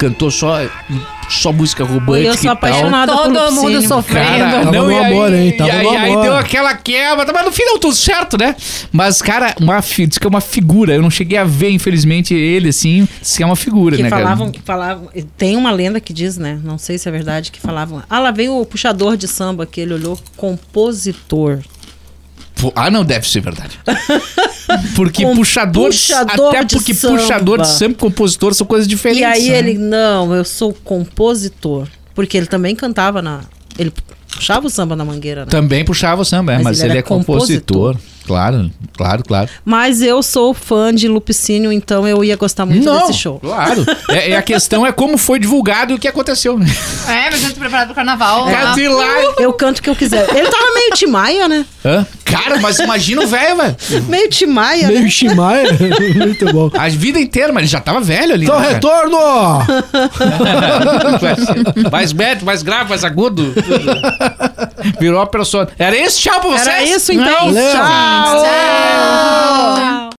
Cantou 0.00 0.30
só, 0.30 0.56
só 1.28 1.52
música 1.52 1.84
romântica 1.84 2.20
E 2.20 2.24
eu 2.24 2.34
sou 2.34 2.50
apaixonada 2.50 3.12
por 3.12 3.24
Todo 3.24 3.52
mundo 3.52 3.82
sofrendo. 3.82 4.26
Cara, 4.26 4.50
Tava 4.64 4.72
não, 4.72 4.84
no 4.86 4.90
e 4.90 4.94
aí, 4.94 5.12
amor, 5.12 5.34
hein? 5.34 5.56
Tava 5.58 5.68
e 5.68 5.72
aí, 5.72 5.82
no 5.82 5.90
aí 5.90 6.12
amor. 6.12 6.22
deu 6.22 6.36
aquela 6.38 6.74
quebra, 6.74 7.30
mas 7.30 7.44
no 7.44 7.52
final 7.52 7.78
tudo 7.78 7.94
certo, 7.94 8.38
né? 8.38 8.56
Mas, 8.90 9.20
cara, 9.20 9.54
uma, 9.60 9.78
diz 9.78 10.16
que 10.16 10.26
é 10.26 10.30
uma 10.30 10.40
figura. 10.40 10.94
Eu 10.94 11.02
não 11.02 11.10
cheguei 11.10 11.36
a 11.36 11.44
ver, 11.44 11.68
infelizmente, 11.68 12.32
ele, 12.32 12.70
assim. 12.70 13.06
Diz 13.20 13.36
que 13.36 13.42
é 13.42 13.46
uma 13.46 13.56
figura, 13.56 13.94
Que 13.94 14.02
né, 14.02 14.08
falavam, 14.08 14.46
cara? 14.46 14.52
que 14.58 14.62
falavam. 14.62 15.08
Tem 15.36 15.54
uma 15.54 15.70
lenda 15.70 16.00
que 16.00 16.14
diz, 16.14 16.38
né? 16.38 16.58
Não 16.64 16.78
sei 16.78 16.96
se 16.96 17.06
é 17.06 17.12
verdade, 17.12 17.52
que 17.52 17.60
falavam. 17.60 18.02
Ah, 18.08 18.20
lá 18.20 18.30
veio 18.30 18.58
o 18.58 18.64
puxador 18.64 19.18
de 19.18 19.28
samba, 19.28 19.66
que 19.66 19.82
ele 19.82 19.92
olhou 19.92 20.18
compositor. 20.34 21.58
Ah, 22.74 22.90
não, 22.90 23.04
deve 23.04 23.28
ser 23.28 23.40
verdade. 23.40 23.78
Porque 24.94 25.24
Com 25.24 25.34
puxador, 25.34 25.86
puxador 25.86 26.48
até 26.54 26.64
porque 26.76 26.94
samba. 26.94 27.18
puxador 27.18 27.60
de 27.60 27.68
samba 27.68 27.92
e 27.92 27.96
compositor 27.96 28.54
são 28.54 28.66
coisas 28.66 28.86
diferentes. 28.86 29.22
E 29.22 29.24
aí 29.24 29.48
né? 29.50 29.58
ele, 29.58 29.78
não, 29.78 30.32
eu 30.32 30.44
sou 30.44 30.72
compositor. 30.72 31.88
Porque 32.14 32.36
ele 32.36 32.46
também 32.46 32.76
cantava 32.76 33.20
na. 33.20 33.40
Ele 33.78 33.92
puxava 34.32 34.66
o 34.66 34.70
samba 34.70 34.94
na 34.94 35.04
mangueira, 35.04 35.40
né? 35.44 35.50
Também 35.50 35.84
puxava 35.84 36.22
o 36.22 36.24
samba, 36.24 36.52
é, 36.52 36.56
Mas 36.56 36.64
mas, 36.64 36.80
ele 36.80 36.92
ele, 36.92 36.98
é 36.98 37.02
compositor. 37.02 37.96
Claro, 38.30 38.70
claro, 38.96 39.24
claro. 39.24 39.48
Mas 39.64 40.00
eu 40.00 40.22
sou 40.22 40.54
fã 40.54 40.94
de 40.94 41.08
Lupicínio, 41.08 41.72
então 41.72 42.06
eu 42.06 42.22
ia 42.22 42.36
gostar 42.36 42.64
muito 42.64 42.84
não, 42.84 43.08
desse 43.08 43.14
show. 43.14 43.40
claro. 43.40 43.84
É, 44.08 44.30
é 44.30 44.36
a 44.36 44.42
questão 44.42 44.86
é 44.86 44.92
como 44.92 45.18
foi 45.18 45.40
divulgado 45.40 45.92
e 45.92 45.96
o 45.96 45.98
que 45.98 46.06
aconteceu, 46.06 46.56
né? 46.56 46.66
É, 47.08 47.28
mas 47.28 47.42
eu 47.42 47.50
tô 47.50 47.58
preparado 47.58 47.88
pro 47.88 47.96
carnaval. 47.96 48.44
Lá. 48.44 48.74
sei 48.74 48.88
lá. 48.88 49.34
Eu 49.36 49.52
canto 49.52 49.80
o 49.80 49.82
que 49.82 49.90
eu 49.90 49.96
quiser. 49.96 50.28
Ele 50.32 50.48
tava 50.48 50.74
meio 50.74 50.90
Timaya, 50.94 51.48
né? 51.48 51.66
Hã? 51.84 52.06
Cara, 52.30 52.60
mas 52.60 52.78
imagina 52.78 53.22
o 53.22 53.26
velho, 53.26 53.56
velho. 53.56 53.76
Meio 54.08 54.28
Timaya, 54.28 54.86
né? 54.86 54.94
Meio 54.94 55.10
Shimaia. 55.10 55.76
Muito 56.14 56.52
bom. 56.52 56.70
A 56.78 56.88
vida 56.88 57.18
inteira, 57.18 57.52
mas 57.52 57.62
ele 57.62 57.70
já 57.70 57.80
tava 57.80 58.00
velho 58.00 58.34
ali. 58.34 58.44
Então, 58.44 58.60
né, 58.60 58.74
retorno! 58.74 59.18
mais 61.90 62.12
médio, 62.12 62.46
mais 62.46 62.62
grave, 62.62 62.90
mais 62.90 63.02
agudo. 63.04 63.52
Virou 65.00 65.20
a 65.20 65.26
persona. 65.26 65.68
Era 65.78 65.96
esse? 65.96 66.20
Tchau 66.20 66.40
pra 66.40 66.50
vocês? 66.50 66.68
Era 66.68 66.84
isso 66.84 67.12
então. 67.12 67.50
Não 67.50 67.60
é 67.60 67.72
Ciao. 68.24 70.00